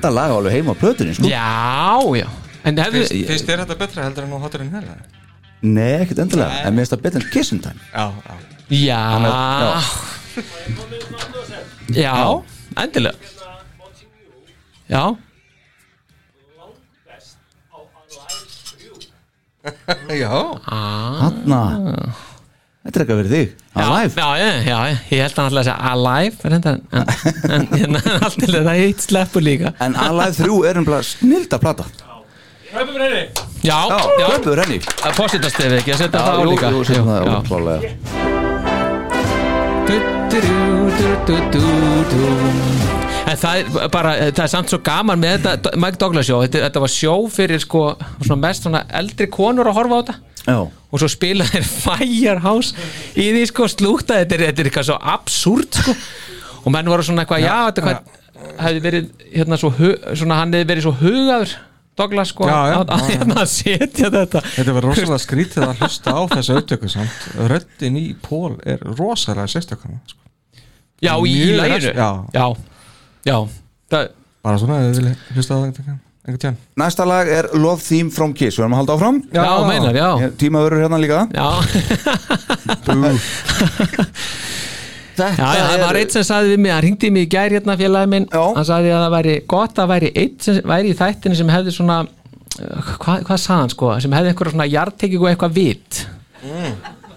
Þetta 0.00 0.14
lag 0.16 0.32
á 0.32 0.34
alveg 0.40 0.54
heima 0.56 0.72
á 0.72 0.80
plötunni 0.80 1.12
sko. 1.12 1.28
Já, 1.28 2.00
já. 2.16 2.28
En 2.64 2.78
hefðu, 2.80 3.02
Finnst 3.04 3.28
finnst 3.28 3.48
þér 3.50 3.60
þetta 3.66 3.74
betra 3.82 4.04
heldur 4.06 4.24
en 4.24 4.30
nú 4.32 4.38
hotur 4.40 4.62
en 4.64 4.70
hérna? 4.72 4.94
Nei, 5.60 5.98
ekkert 6.00 6.22
endilega. 6.24 6.62
En 6.64 6.72
mér 6.72 6.86
finnst 6.86 6.94
það 6.94 7.02
betur 7.04 7.20
en 7.20 7.28
Kissing 7.34 7.60
Time. 7.60 7.80
Já, 7.92 8.06
já. 8.24 8.34
Já. 8.80 8.96
Já, 12.00 12.16
endilega. 12.80 13.36
Já. 14.88 15.04
Já. 20.22 20.32
Hanna 20.64 21.60
Þetta 22.80 22.96
er 22.96 23.02
eitthvað 23.04 23.18
fyrir 23.20 23.32
þig. 23.34 23.48
Alive. 23.76 24.14
Já, 24.16 24.28
já, 24.40 24.46
já, 24.64 24.76
ég 25.10 25.18
held 25.20 25.34
að 25.34 25.36
hann 25.36 25.48
alltaf 25.50 25.60
að 25.60 25.66
segja 25.66 25.78
Alive 25.90 26.36
en, 26.48 26.52
en, 26.56 26.78
en, 27.52 27.62
en 27.76 27.92
allt 28.24 28.38
til 28.40 28.52
þetta 28.54 28.74
hitt 28.78 29.04
sleppur 29.04 29.44
líka. 29.44 29.68
En 29.84 29.92
Alive 30.00 30.32
3 30.38 30.56
er 30.70 30.80
umlað 30.80 31.02
snilda 31.10 31.58
plata. 31.60 31.84
Já, 32.70 32.80
Já, 33.60 33.78
já, 33.92 34.26
klöpur 34.30 34.56
henni. 34.62 34.78
Að 35.04 35.12
fósitastefi 35.18 35.76
ekki 35.82 35.92
að 35.92 36.00
setja 36.06 36.20
það 36.24 36.40
á 36.40 36.44
líka. 36.48 36.66
jú, 36.72 36.80
setjum 36.88 37.08
það 37.10 37.20
já. 37.20 37.26
á. 37.28 38.40
En 43.30 43.36
það 43.38 43.54
er 43.60 43.88
bara, 43.92 44.12
það 44.32 44.44
er 44.46 44.52
samt 44.56 44.72
svo 44.72 44.80
gaman 44.86 45.20
með 45.20 45.44
þetta 45.44 45.76
Mike 45.78 45.98
Douglas 46.00 46.26
sjó, 46.30 46.40
þetta, 46.46 46.64
þetta 46.64 46.80
var 46.82 46.92
sjó 46.96 47.14
fyrir 47.30 47.60
sko 47.62 47.82
svona 48.24 48.40
mest 48.48 48.64
svona 48.64 48.80
eldri 49.02 49.28
konur 49.30 49.68
að 49.68 49.76
horfa 49.76 49.94
á 49.94 50.00
þetta. 50.00 50.14
Já, 50.48 50.58
og 50.90 50.98
svo 51.02 51.08
spila 51.10 51.46
þeir 51.46 51.66
Firehouse 51.70 52.74
í 53.14 53.28
því 53.34 53.44
sko 53.50 53.68
slúta 53.70 54.18
þetta 54.20 54.36
er, 54.38 54.44
þetta 54.50 54.62
er 54.64 54.70
eitthvað 54.70 54.88
svo 54.90 54.98
absúrt 55.14 55.80
sko. 55.80 55.94
Og 56.64 56.72
menn 56.74 56.90
voru 56.92 57.04
svona 57.06 57.22
eitthvað, 57.24 57.44
já, 57.46 57.56
þetta 57.70 57.84
hvað 57.86 58.16
hefði 58.60 58.80
verið 58.84 59.10
hérna 59.34 59.56
svo, 59.60 59.70
svona 60.16 60.38
hann 60.42 60.52
hefði 60.56 60.68
verið 60.74 60.86
svo 60.88 60.94
hugaður 61.00 61.54
Douglas 62.00 62.30
sko 62.32 62.46
Já, 62.48 62.58
já, 62.70 62.74
að, 62.80 62.90
að, 62.94 63.00
já, 63.00 63.08
já. 63.10 63.16
hérna 63.20 63.34
að 63.42 63.48
setja 63.52 64.08
þetta. 64.14 64.40
Þetta 64.54 64.74
var 64.76 64.84
rosalega 64.86 65.18
skrítið 65.20 65.64
að 65.66 65.80
hlusta 65.82 66.12
á 66.16 66.20
þessu 66.34 66.54
auðtöku 66.56 66.88
samt. 66.92 67.24
Röddin 67.50 67.98
í 68.00 68.04
Pól 68.24 68.54
er 68.64 68.80
rosalega 68.96 69.48
sérstakana 69.52 69.98
sko. 70.08 70.22
já, 71.04 71.12
í, 71.28 71.34
res- 71.60 71.90
já. 71.90 72.08
já, 72.32 72.46
já. 73.28 73.36
Það, 73.92 74.08
Bara 74.40 74.60
svona, 74.62 74.78
þið 74.86 75.00
vilja 75.02 75.14
hlusta 75.36 75.52
á 75.52 75.58
það 75.60 75.74
tján 75.80 75.98
Næsta 76.80 77.04
lag 77.08 77.28
er 77.28 77.48
Love 77.54 77.80
Theme 77.82 78.10
from 78.14 78.32
Kiss. 78.36 78.56
Við 78.58 78.64
erum 78.64 78.74
að 78.76 78.80
halda 78.82 78.96
áfram. 78.98 79.18
Já, 79.34 79.44
meinar, 79.66 79.96
já. 79.98 80.30
Tíma 80.40 80.62
verður 80.66 80.84
hérna 80.84 81.00
líka. 81.02 81.20
Já, 81.34 81.48
Þetta 85.20 85.28
já, 85.36 85.48
já, 85.58 85.64
það 85.68 85.82
var 85.84 85.98
eitt 86.00 86.14
sem 86.14 86.24
sagði 86.24 86.54
við 86.54 86.62
mig, 86.64 86.72
hann 86.72 86.84
ringdi 86.86 87.10
mig 87.12 87.26
í 87.26 87.30
gær 87.34 87.52
hérna 87.52 87.74
félagi 87.80 88.08
minn, 88.12 88.26
Já. 88.32 88.44
hann 88.56 88.68
sagði 88.68 88.92
að 88.94 89.02
það 89.04 89.14
væri 89.16 89.34
gott 89.52 89.80
að 89.82 89.90
væri 89.90 90.12
eitt 90.22 90.46
sem 90.46 90.60
væri 90.70 90.92
í 90.92 90.96
þættinu 90.96 91.36
sem 91.40 91.50
hefði 91.52 91.74
svona 91.76 91.98
uh, 92.06 92.92
hvað, 93.02 93.26
hvað 93.28 93.42
sagði 93.42 93.58
hann 93.58 93.74
sko, 93.74 93.90
sem 94.06 94.16
hefði 94.16 94.32
eitthvað 94.32 94.54
svona 94.54 94.68
jartekíku 94.70 95.26
og 95.26 95.32
eitthvað 95.34 95.56
vit 95.58 96.00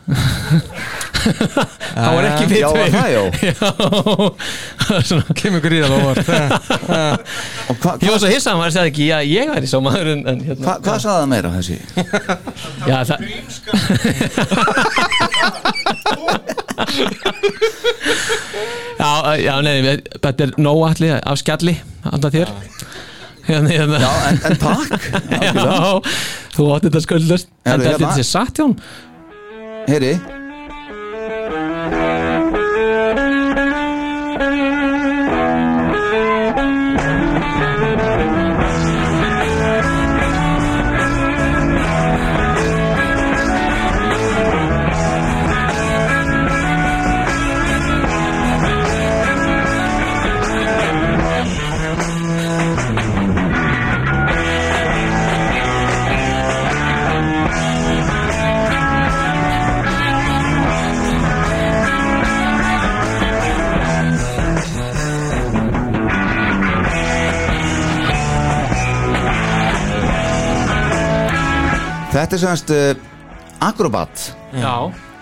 það 0.03 2.11
var 2.17 2.25
ekki 2.27 2.47
vit 2.51 2.59
Já, 2.59 2.67
var 2.73 2.89
það, 2.91 3.07
já. 3.13 3.21
já. 3.47 3.55
Svona, 5.07 5.23
Kemur 5.39 5.61
gríðal 5.63 5.93
óvart. 5.95 6.27
Og 7.71 7.75
hva, 7.79 7.91
ég 8.03 8.11
var 8.11 8.19
svo 8.19 8.27
hissað, 8.31 8.59
hann 8.59 8.73
sagði 8.75 8.91
ekki, 8.91 9.05
já, 9.07 9.17
ég 9.23 9.47
væri 9.53 9.67
svo 9.71 9.79
maður 9.85 10.07
en, 10.17 10.21
en 10.33 10.39
hérna, 10.43 10.63
hva, 10.65 10.73
Hvað 10.83 10.97
sagði 11.05 11.19
það 11.21 11.31
meira 11.31 11.55
þessi? 11.55 11.77
já, 12.91 12.97
það 13.07 13.17
já, 18.99 19.35
já, 19.39 19.55
nei, 19.63 20.03
þetta 20.19 20.43
er 20.47 20.51
nóalli 20.59 21.07
af 21.15 21.39
skjalli, 21.41 21.77
alltaf 22.11 22.31
þér. 22.35 22.51
Hérna, 23.47 23.69
hérna. 23.71 23.97
Já, 23.99 24.09
en, 24.29 24.37
en 24.47 24.57
takk. 24.59 24.91
Já, 25.31 25.43
þú 26.55 26.63
átti 26.75 26.87
þetta 26.87 27.01
skuldast 27.03 27.47
En 27.67 27.81
þetta 27.81 27.97
er 27.97 28.01
þessi 28.05 28.23
satt 28.29 28.55
Jón 28.61 28.73
Heyri 29.88 30.19
Þetta 72.24 72.38
er 72.38 72.39
semast 72.39 72.69
uh, 72.71 73.65
Acrobat. 73.67 74.21
Já, 74.55 74.76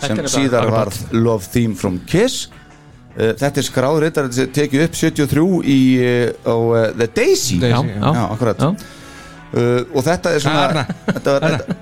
sem 0.04 0.20
síðar 0.30 0.68
varð 0.70 1.00
Love 1.18 1.50
Theme 1.50 1.74
from 1.74 1.96
Kiss. 2.06 2.44
Uh, 3.16 3.32
Þetta 3.40 3.58
er 3.58 3.66
skráður 3.66 4.06
þetta 4.06 4.46
tekið 4.54 4.84
upp 4.86 5.00
73 5.00 5.46
í, 5.66 5.80
uh, 5.98 6.28
á 6.46 6.54
uh, 6.54 6.84
The 7.00 7.08
Daisy. 7.10 7.58
Daisy, 7.58 7.72
Já, 7.74 7.80
já. 7.82 7.98
já, 7.98 8.14
Já, 8.20 8.22
akkurat 8.36 8.62
uh, 8.68 8.78
Og 9.98 10.06
þetta 10.06 10.36
er 10.36 10.46
svona 10.46 10.86
þetta, 11.10 11.34
var, 11.34 11.48
þetta, 11.50 11.80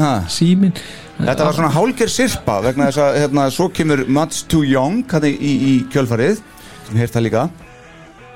ha, 0.00 0.10
Símin 0.34 0.74
þetta 1.20 1.46
var 1.46 1.56
svona 1.60 1.72
hálger 1.78 2.10
sirpa 2.12 2.58
vegna 2.66 2.90
þess 2.90 3.02
að 3.06 3.22
hérna, 3.22 3.48
svo 3.54 3.70
kemur 3.72 4.02
Much 4.10 4.42
Too 4.50 4.66
Young 4.66 5.04
í, 5.30 5.32
í, 5.32 5.54
í 5.70 5.74
kjölfarið 5.94 6.42
sem 6.88 6.98
heirt 6.98 7.14
það 7.14 7.28
líka. 7.28 7.48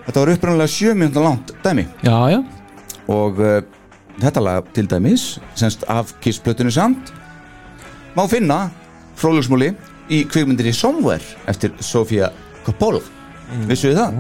Þetta 0.07 0.23
var 0.23 0.33
upprænulega 0.39 0.75
7 0.79 0.99
minútur 1.01 1.27
langt 1.27 1.55
dæmi. 1.65 1.89
Já, 2.07 2.19
já, 2.31 2.41
og 3.11 3.41
uh, 3.43 3.57
þetta 4.23 4.43
lag 4.45 4.71
til 4.77 4.87
dæmis 4.91 5.27
semst 5.59 5.85
af 5.91 6.15
Kiss-plötunni 6.23 6.73
samt 6.75 7.12
má 8.15 8.25
finna 8.31 8.69
frólugsmúli 9.19 9.73
í 10.12 10.23
kvikmyndinni 10.29 10.75
Somewhere 10.77 11.25
eftir 11.51 11.75
Sofía 11.81 12.31
Coppola 12.67 13.01
mm. 13.01 13.67
vissuðu 13.71 13.99
það? 13.99 14.19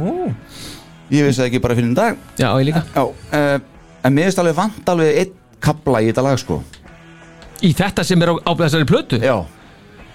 ég 1.12 1.26
vissi 1.28 1.42
það 1.42 1.50
ekki 1.50 1.62
bara 1.64 1.78
fyrir 1.78 1.90
en 1.90 1.98
dag 1.98 2.22
já, 2.40 2.48
ég 2.48 2.70
líka 2.70 2.84
Já, 2.94 3.04
uh, 3.04 3.58
en 4.04 4.16
mér 4.16 4.30
finnst 4.30 4.40
alveg 4.42 4.56
vant 4.58 4.94
alveg 4.94 5.20
einn 5.22 5.36
kapla 5.64 6.02
í 6.02 6.10
þetta 6.10 6.26
lag 6.26 6.40
sko 6.40 6.62
Í 7.64 7.70
þetta 7.76 8.02
sem 8.04 8.20
er 8.20 8.32
á, 8.32 8.34
á 8.44 8.52
þessari 8.58 8.88
plötu 8.88 9.20
Já, 9.22 9.36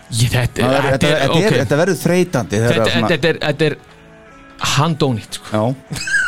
Ég, 0.10 0.32
þetta, 0.34 0.66
það 0.66 0.74
er, 0.74 0.86
þetta, 0.88 1.10
þetta, 1.14 1.30
ok. 1.30 1.44
er, 1.44 1.56
þetta 1.62 1.78
verður 1.78 1.98
þreytandi 2.02 2.60
þetta, 2.64 2.86
svona- 2.90 3.10
þetta, 3.12 3.30
er, 3.30 3.40
þetta 3.44 3.66
er 3.68 3.76
handónýtt 4.76 5.38
sko. 5.38 5.50
Já, 5.54 6.00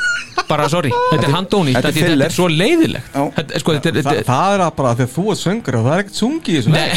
bara 0.47 0.67
sorry, 0.71 0.91
þetta 1.11 1.27
er 1.27 1.33
handónýtt 1.35 1.77
þetta 1.77 1.89
er 1.91 1.95
þetta, 1.95 2.11
þetta 2.15 2.25
er 2.29 2.35
svo 2.35 2.47
leiðilegt 2.51 3.13
þetta, 3.37 3.61
sko, 3.63 3.75
þetta, 3.77 3.89
er- 3.91 4.01
Þa, 4.01 4.15
þetta, 4.17 4.25
Það 4.31 4.55
er 4.57 4.63
bara 4.81 4.93
þegar 4.99 5.11
þú 5.15 5.25
ert 5.33 5.41
söngur 5.41 5.77
og 5.79 5.85
það 5.87 5.93
er 5.97 6.03
ekkert 6.05 6.19
sungi 6.21 6.51
í 6.51 6.59
þessu. 6.59 6.71
Nei, 6.75 6.89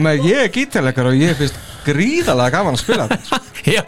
nei. 0.06 0.16
Ég 0.28 0.42
er 0.44 0.52
gítarleikar 0.54 1.10
og 1.10 1.16
ég 1.18 1.36
finnst 1.38 1.58
gríðalega 1.86 2.50
gaman 2.58 2.76
að 2.78 2.82
spila 2.84 3.06
þetta. 3.10 3.40
Já, 3.74 3.80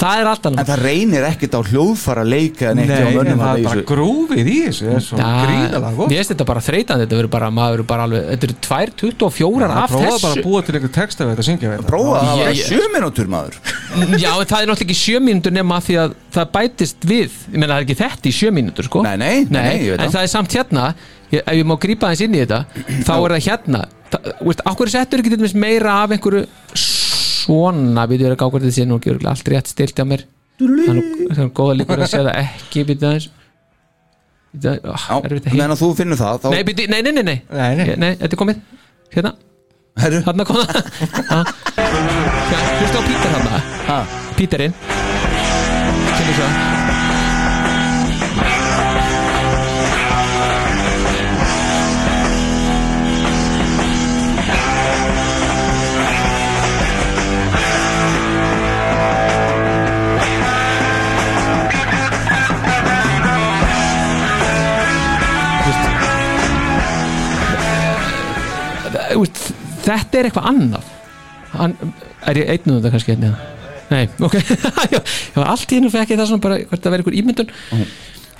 Það 0.00 0.20
er 0.22 0.28
alltaf 0.30 0.54
en 0.56 0.64
það 0.66 0.80
reynir 0.80 1.24
ekkert 1.28 1.52
á 1.54 1.60
hljóðfara 1.68 2.22
leika 2.26 2.70
Nei, 2.74 2.86
það 2.88 3.18
er 3.20 3.36
bara 3.36 3.58
þessu. 3.60 3.82
grúfið 3.90 4.48
í 4.50 4.54
þessu 4.64 4.86
Það 4.88 4.96
er 4.96 5.04
svo 5.04 5.18
gríðalega 5.20 5.90
gott. 5.98 6.10
Finnst 6.14 6.32
þetta 6.32 6.46
bara 6.48 6.62
þreytandi 6.64 7.04
Þetta 7.04 7.18
verður 7.20 7.30
bara, 7.34 7.50
maður 7.54 7.74
verður 7.76 7.88
bara 7.92 8.06
alveg 8.08 8.24
Þetta 8.30 8.48
eru 8.48 8.56
2.24 8.64 9.68
af 9.68 9.92
Prófa 9.92 10.00
bara 10.00 10.14
þessu 10.16 10.30
að 10.30 10.40
búa 10.48 10.62
til 10.66 10.74
einhver 10.78 10.92
texta 10.96 11.26
við 11.28 11.32
þetta 11.34 11.46
syngja 11.50 11.68
við 11.70 11.76
þetta. 11.76 11.90
Prófa 11.92 12.16
að 12.16 12.26
það 12.30 12.40
var 12.40 12.50
Ég- 12.50 12.58
ég- 12.58 12.70
sjö 12.72 12.88
minútur 12.96 13.30
maður. 13.36 13.60
Já, 14.24 14.32
það 14.32 14.40
er 14.40 14.72
náttúrulega 14.72 14.86
ekki 14.88 14.98
sjö 15.04 15.22
mínútur 15.28 15.54
nema 15.60 15.78
af 15.78 15.86
því 15.90 15.98
að 16.06 16.16
það 16.38 16.50
bætist 16.56 17.06
við. 17.12 17.38
Ég 17.52 17.58
meina 17.60 17.70
það 17.70 17.78
er 17.78 17.86
ekki 17.86 17.98
þetta 18.00 18.30
í 18.30 18.34
sjö 18.40 18.52
mínútur 18.56 18.88
sko. 18.90 19.04
Nei, 19.06 19.16
nei, 19.20 19.36
nei, 19.52 19.70
ég 19.90 20.00
En 20.00 20.10
það. 20.14 20.22
er 20.26 20.32
samt 20.34 20.56
hérna. 20.58 20.88
Ég, 21.30 21.44
Ef 21.44 21.54
ég 21.60 21.66
má 21.70 21.76
grípa 21.78 22.08
aðeins 22.08 22.24
inn 22.26 22.34
í 22.34 22.40
þetta 22.42 22.64
Þá 23.06 23.12
er 23.20 23.34
það 23.36 23.44
hérna. 23.46 23.84
Veist, 24.42 24.62
Akkur 24.66 24.90
settur 24.90 25.20
ekki 25.22 25.30
til 25.30 25.38
dæmis 25.38 25.54
meira 25.54 26.00
af 26.02 26.10
einhverju 26.16 26.40
Svona, 27.40 28.06
við 28.10 28.26
erum 28.28 28.40
gákvært 28.40 28.66
þetta 28.66 28.76
sé 28.76 28.86
nú 28.88 28.98
ekki 29.00 29.12
örugglega 29.14 29.34
allt 29.34 29.50
rétt 29.52 29.70
stilt 29.70 29.96
hjá 29.98 30.06
mér. 30.08 30.24
Þannig 30.60 31.12
það 31.30 31.44
er 31.44 31.52
góða 31.56 31.76
líkur 31.78 32.02
að 32.04 32.10
segja 32.12 32.26
það 32.26 32.40
ekki 32.44 32.84
Býta 32.88 33.10
aðeins. 33.10 33.28
Að 34.50 35.28
meðan 35.54 35.76
að 35.76 35.78
þú 35.84 35.88
finnur 36.00 36.18
það 36.18 36.40
þá, 36.42 36.48
Nei, 36.50 36.62
býti, 36.66 36.88
nei, 36.90 36.98
nei, 37.06 37.12
nei, 37.14 37.22
nei, 37.22 37.36
Nei, 37.54 37.94
nei. 38.02 38.10
Þetta 38.18 38.34
er 38.34 38.40
komið. 38.40 38.64
Hérna, 39.14 39.32
hérna 40.00 40.46
kom 40.48 40.58
það. 40.58 40.90
Ha. 41.30 41.38
Já, 42.50 42.58
Hlusta 42.80 42.98
á 42.98 43.02
Pítur 43.06 43.30
hérna 43.36 43.62
ha, 43.86 44.00
Píterinn. 44.40 44.76
Kemur 46.18 46.36
svo 46.42 46.69
veist, 69.24 69.42
Þetta 69.84 70.18
er 70.18 70.28
eitthvað 70.28 70.50
annað. 70.50 70.92
Hann, 71.54 71.74
Er 72.28 72.38
ég 72.38 72.52
einn 72.52 72.70
um 72.70 72.78
þetta 72.78 72.92
kannski 72.94 73.14
einnig 73.16 73.32
Nei, 73.90 74.04
ok. 74.22 74.36
Ég 74.94 75.38
var 75.40 75.48
allt 75.50 75.72
í 75.72 75.78
hennu 75.80 75.90
fekk 75.90 76.12
ég 76.12 76.20
það 76.20 76.28
svona 76.30 76.44
bara 76.44 76.58
Hvort 76.62 76.84
það 76.84 76.94
verið 76.94 77.00
einhver 77.02 77.16
ímyndun. 77.18 77.54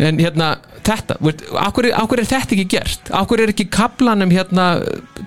En 0.01 0.21
hérna, 0.23 0.51
þetta 0.87 1.17
akkur, 1.61 1.89
er, 1.91 1.97
er 1.99 2.29
þetta 2.31 2.55
ekki 2.55 2.67
gert? 2.77 3.11
Akkur 3.19 3.43
er 3.43 3.51
ekki 3.53 3.67
kaplanum 3.73 4.31
hérna 4.33 4.69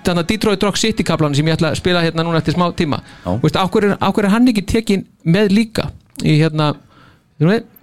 Þannig 0.00 0.22
að 0.24 0.30
Detroit 0.32 0.64
Rock 0.66 0.80
City 0.80 1.06
kaplanum 1.06 1.36
Sem 1.38 1.46
ég 1.50 1.58
ætla 1.58 1.74
að 1.74 1.78
spila 1.82 2.02
hérna 2.02 2.24
núna 2.26 2.40
eftir 2.40 2.56
smá 2.56 2.66
tíma? 2.74 3.02
Akkur, 3.28 3.90
er, 3.92 3.94
er 4.00 4.30
hann 4.32 4.50
ekki 4.50 4.64
tekin 4.72 5.04
með 5.28 5.52
líka 5.54 5.90
Í 6.24 6.38
hérna 6.40 6.72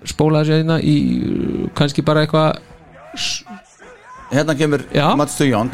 Spóla 0.10 0.42
þessu 0.42 0.58
hérna 0.58 0.80
í 0.82 0.98
Kannski 1.78 2.04
bara 2.04 2.26
eitthvað 2.26 2.58
hérna 4.32 4.56
kemur. 4.56 4.86
Mats 5.20 5.38
Too 5.38 5.52
Young, 5.52 5.72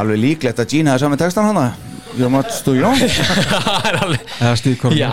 Alveg 0.00 0.18
líklegt 0.22 0.60
að 0.62 0.70
Gene 0.72 0.90
hefði 0.94 1.04
saman 1.04 1.20
textan 1.20 1.48
hana. 1.50 1.66
You're 2.16 2.30
much 2.32 2.62
too 2.64 2.74
young. 2.74 2.96
Það 3.66 3.86
er 3.90 3.98
Eða 4.40 4.54
Steve 4.58 4.76
Cornell 4.80 4.98
Já. 4.98 5.10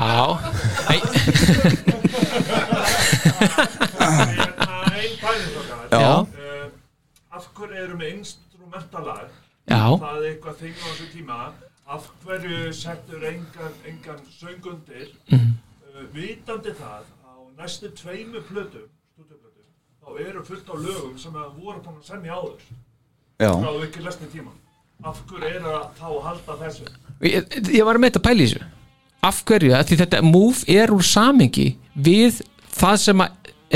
Já. 5.91 6.25
Eh, 6.37 6.71
Af 7.31 7.47
hverju 7.55 7.77
eru 7.83 7.97
með 7.99 8.13
instrumentalag 8.17 9.27
Já. 9.67 9.81
Það 9.99 10.17
er 10.17 10.27
eitthvað 10.31 10.59
þing 10.61 10.75
á 10.79 10.85
þessu 10.87 11.07
tíma. 11.13 11.37
Af 11.87 12.07
hverju 12.23 12.73
settur 12.75 13.23
engan, 13.29 13.73
engan 13.87 14.21
söngundir 14.39 15.09
Mhm. 15.31 15.53
uh, 15.87 16.03
Vitandi 16.13 16.71
það 16.75 17.03
á 17.23 17.33
næstu 17.59 17.89
tveimu 17.95 18.41
plötum 18.47 18.87
stúdíuplötum, 19.13 19.67
Þá 20.03 20.07
eru 20.27 20.43
fullt 20.43 20.69
á 20.71 20.75
lögum 20.75 21.17
sem 21.19 21.33
að 21.33 21.55
voru 21.61 21.79
búin 21.83 21.99
að 22.01 22.07
semja 22.07 22.33
áður. 22.33 22.61
Já. 23.39 23.51
Frá 23.53 23.71
ekki 23.85 24.01
lesni 24.03 24.27
tíma 24.33 24.51
Af 25.05 25.19
hverju 25.29 25.45
er 25.45 25.59
það 25.61 25.83
þá 25.99 26.07
að 26.09 26.21
halda 26.25 26.57
þessu? 26.63 26.87
Ég, 27.21 27.57
ég 27.73 27.85
var 27.85 27.99
með 28.01 28.11
þetta 28.11 28.21
að 28.23 28.27
pæla 28.29 28.41
í 28.41 28.47
þessu. 28.47 28.69
Af 29.27 29.41
hverju? 29.49 29.73
Af 29.77 29.89
Því 29.89 29.99
þetta 30.01 30.23
move 30.25 30.77
er 30.77 30.93
úr 30.93 31.05
samingi 31.05 31.67
við 31.93 32.41
það 32.77 32.97
sem 33.03 33.27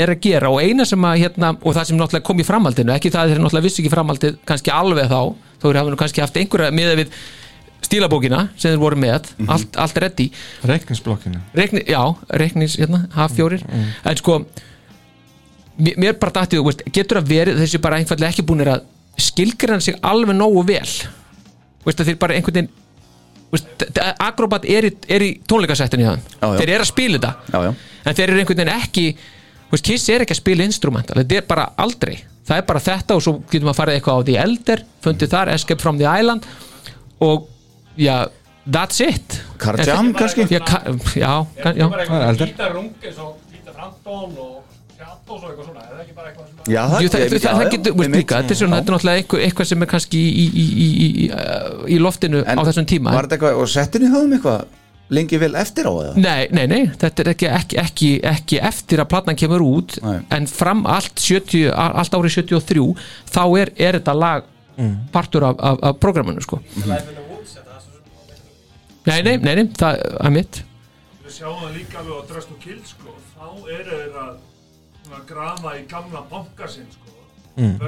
er 0.02 0.12
að 0.14 0.22
gera 0.24 0.50
og 0.52 0.62
eina 0.64 0.86
sem 0.88 1.04
að 1.04 1.20
hérna, 1.26 1.52
og 1.60 1.76
það 1.76 1.88
sem 1.90 1.98
náttúrulega 2.00 2.26
kom 2.26 2.40
í 2.40 2.48
framhaldinu 2.48 2.94
ekki 2.94 3.12
það 3.12 3.22
að 3.22 3.32
þeir 3.32 3.42
náttúrulega 3.42 3.66
vissi 3.66 3.82
ekki 3.82 3.92
framhaldið 3.92 4.38
kannski 4.48 4.72
alveg 4.72 5.10
þá, 5.10 5.20
þó 5.60 5.66
þeir 5.66 5.78
hafa 5.82 5.92
nú 5.92 5.98
kannski 6.00 6.22
haft 6.24 6.38
einhverja 6.40 6.74
miða 6.74 6.94
við 7.02 7.16
stílabókina 7.82 8.40
sem 8.56 8.72
þeir 8.72 8.80
voru 8.80 9.00
með, 9.02 9.28
allt, 9.52 9.76
allt 9.82 10.00
reddi 10.00 10.30
Reikningsblokkinu 10.70 11.42
Reikni, 11.58 11.82
já, 11.92 12.00
reiknings, 12.40 12.78
hérna, 12.80 13.02
H4 13.12 13.60
en 13.68 14.22
sko 14.22 14.38
mér, 15.76 16.16
bara 16.20 16.38
dætti, 16.40 16.56
þú 16.56 16.66
veist, 16.70 16.86
getur 16.94 17.20
að 17.20 17.30
verið 17.34 17.60
þessi 17.60 17.82
bara 17.82 18.00
einfallega 18.00 18.32
ekki 18.32 18.46
búinir 18.48 18.72
að 18.72 18.88
skilgræna 19.18 19.80
sig 19.80 19.94
alveg 20.02 20.36
nógu 20.36 20.62
vel 20.66 20.88
veist 21.84 22.00
að 22.00 22.06
þeir 22.12 22.18
bara 22.22 22.34
einhvern 22.38 22.54
veginn 22.62 22.70
Acrobat 24.22 24.64
er 24.64 24.86
í, 24.88 24.90
er 25.12 25.20
í 25.26 25.30
þeim, 25.44 26.00
Já, 26.40 26.46
já. 26.48 26.58
þeir 26.62 26.70
eru 26.72 26.84
að 26.86 26.88
spila 26.88 27.18
þetta 27.18 27.32
Já, 27.52 27.58
já. 27.66 27.72
en 28.08 28.14
þeir 28.16 28.30
eru 28.32 28.40
einhvern 28.42 28.60
veginn 28.62 28.74
ekki 28.78 29.06
veist, 29.72 29.84
Kiss 29.84 30.08
er 30.08 30.24
ekki 30.24 30.32
að 30.36 30.40
spila 30.40 30.64
instrumental 30.64 31.18
þetta 31.20 31.36
er 31.36 31.46
bara 31.50 31.66
aldrei, 31.84 32.14
það 32.48 32.56
er 32.62 32.66
bara 32.70 32.80
þetta 32.86 33.18
og 33.18 33.24
svo 33.26 33.34
getum 33.50 33.68
við 33.68 33.72
að 33.74 33.80
fara 33.82 33.96
eitthvað 33.98 34.16
á 34.16 34.24
því 34.28 34.38
elder 34.46 34.84
fundið 35.04 35.32
þar, 35.34 35.52
Escape 35.58 35.82
from 35.84 36.00
the 36.00 36.08
Island 36.08 36.48
og 37.20 37.44
já, 38.00 38.16
that's 38.64 39.04
it 39.04 39.38
Car 39.60 39.76
En 39.78 39.86
Jam 39.86 40.12
þe- 40.14 40.18
kannski? 40.18 40.48
já, 40.48 40.62
já, 41.20 41.72
já. 41.76 41.86
Það 41.92 42.16
er 42.16 42.28
eldur. 42.32 42.46
Gítarrung 42.54 42.88
eins 43.04 43.18
og 43.20 43.36
Gítar 43.52 43.76
Frampton 43.76 44.32
og 44.40 44.71
Shadows 45.02 45.42
og 45.42 45.48
eitthvað 45.50 45.66
svona 45.68 45.82
Er 45.82 45.94
það 45.96 46.02
ekki 46.04 46.14
bara 46.18 46.28
eitthvað 46.30 46.46
sem 46.48 46.72
Já, 46.72 46.82
Jú, 47.02 47.08
það, 47.12 47.22
ég- 47.22 47.32
það, 47.32 47.40
já, 47.42 47.52
það 47.52 47.64
já, 47.66 47.70
getur, 47.76 47.96
veist 48.02 48.14
líka, 48.16 48.36
þetta 48.42 48.54
er 48.54 48.60
svona, 48.62 48.76
þetta 48.78 48.92
er 48.92 48.96
náttúrulega 48.96 49.46
eitthvað, 49.48 49.66
sem 49.72 49.82
er 49.86 49.90
kannski 49.92 50.20
í, 50.22 50.44
í, 50.44 50.46
í, 50.62 50.86
í, 50.86 51.08
í, 51.24 51.26
í 51.96 51.98
loftinu 52.02 52.44
En 52.46 52.58
á 52.58 52.62
þessum 52.68 52.86
tíma 52.92 53.14
Var 53.16 53.26
þetta 53.28 53.36
eitthvað, 53.38 53.58
og 53.64 53.72
settin 53.74 54.06
í 54.06 54.12
höfum 54.12 54.36
eitthvað 54.38 54.78
lengi 55.12 55.36
vel 55.42 55.52
eftir 55.60 55.84
á 55.84 55.92
það? 55.92 56.14
Nei, 56.24 56.46
nei, 56.56 56.62
nei, 56.70 56.80
þetta 57.02 57.20
er 57.24 57.28
ekki, 57.34 57.48
ekki, 57.52 57.76
ekki, 57.82 58.10
ekki 58.30 58.60
eftir 58.64 59.02
að 59.02 59.10
platan 59.12 59.36
kemur 59.36 59.60
út 59.66 59.98
Nei. 60.00 60.14
en 60.38 60.46
fram 60.48 60.86
allt, 60.88 61.20
70, 61.20 61.66
a- 61.68 61.90
allt 62.00 62.14
árið 62.16 62.38
73 62.38 62.86
þá 63.34 63.42
er, 63.60 63.72
er 63.76 63.98
þetta 64.00 64.14
lag 64.16 64.46
partur 65.12 65.44
af, 65.50 65.58
af, 65.60 65.82
af 65.90 65.98
programminu 66.00 66.40
sko. 66.40 66.62
Nei, 69.06 69.18
nei, 69.26 69.36
nei, 69.42 69.54
nei, 69.58 69.66
það 69.76 69.98
er 70.22 70.32
mitt 70.32 70.60
Við 71.26 71.34
sjáum 71.36 71.58
það 71.60 71.76
líka 71.76 72.00
alveg 72.00 72.16
á 72.16 72.22
Dress 72.30 72.48
to 72.48 72.56
Kill 72.62 72.80
sko, 72.86 73.12
þá 73.34 73.46
eru 73.74 73.98
þeir 73.98 74.16
að 74.22 74.32
svona, 75.06 75.22
grafa 75.28 75.76
í 75.78 75.86
gamla 75.90 76.24
banka 76.30 76.68
sinn 76.70 76.90
sko. 76.92 77.16
Mm. 77.56 77.78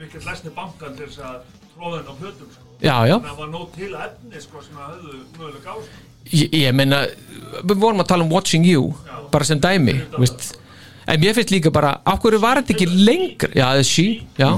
Vikið 0.00 0.26
lesni 0.28 0.54
bankan 0.54 0.96
til 0.98 1.08
þess 1.08 1.22
að 1.24 1.36
tróðin 1.74 2.10
á 2.10 2.14
plötum 2.18 2.50
sko. 2.50 2.66
Já, 2.80 2.96
já. 3.08 3.14
Þannig 3.14 3.20
að 3.20 3.30
það 3.30 3.38
var 3.42 3.52
nóg 3.54 3.70
til 3.76 3.92
efni 4.06 4.42
sko, 4.42 4.64
sem 4.64 4.80
að 4.80 4.96
höfðu 4.96 5.22
mögulega 5.38 5.74
á 5.74 5.76
sko. 5.84 6.10
Ég, 6.32 6.54
ég 6.56 6.72
meina, 6.76 7.04
við 7.60 7.80
vorum 7.82 8.00
að 8.00 8.10
tala 8.14 8.24
um 8.24 8.32
Watching 8.32 8.64
You 8.64 8.94
bara 9.32 9.46
sem 9.46 9.60
dæmi 9.60 9.98
en 11.04 11.20
mér 11.20 11.36
finnst 11.36 11.52
líka 11.52 11.72
bara, 11.74 11.98
af 12.06 12.20
hverju 12.22 12.40
var 12.40 12.62
þetta 12.62 12.74
ekki 12.74 12.86
lengra 12.88 13.50
já, 13.52 13.64
það 13.66 13.80
er 13.82 13.88
sí, 13.88 14.06
já 14.38 14.48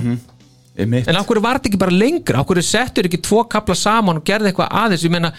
Einmitt. 0.76 1.08
en 1.08 1.18
af 1.18 1.26
hverju 1.26 1.42
var 1.42 1.58
þetta 1.58 1.72
ekki 1.72 1.80
bara 1.82 1.96
lengra 1.96 2.42
af 2.42 2.46
hverju 2.50 2.66
settur 2.68 3.08
ekki 3.08 3.18
tvo 3.24 3.42
kapla 3.50 3.74
saman 3.78 4.20
og 4.20 4.26
gerði 4.28 4.52
eitthvað 4.52 4.76
aðeins, 4.82 5.06
ég 5.06 5.14
meina 5.14 5.32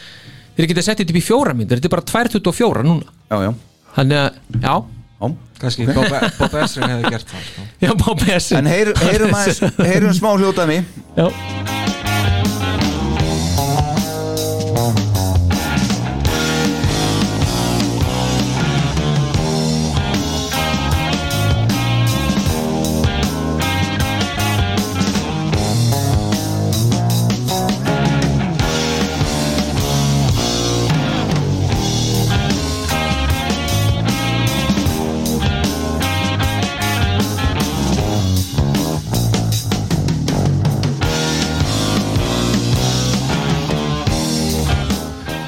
þeir 0.58 0.70
geta 0.74 0.86
settið 0.90 1.14
upp 1.14 1.22
í 1.22 1.24
fjóra 1.24 1.56
myndir, 1.56 1.80
þetta 1.80 1.88
er 1.88 1.96
bara 1.96 2.08
224 2.12 2.86
núna 2.88 3.08
Já, 3.32 3.38
já 3.48 3.52
þannig 3.96 4.20
að, 4.20 4.42
já, 4.62 4.74
Já. 5.18 5.30
Kannski 5.58 5.86
Bob, 5.90 6.12
Bob 6.38 6.54
Ezrin 6.62 6.92
hefði 6.92 7.10
gert 7.16 7.32
það 7.32 7.46
sko. 7.48 7.64
já, 7.82 7.92
Bob 7.98 8.20
Essin 8.30 8.58
En 8.60 8.68
heyr, 8.70 8.92
heyrum, 9.02 9.32
aðeins, 9.34 9.62
heyrum 9.82 10.14
smá 10.14 10.30
hljótaðmi 10.38 10.76
já. 11.18 11.26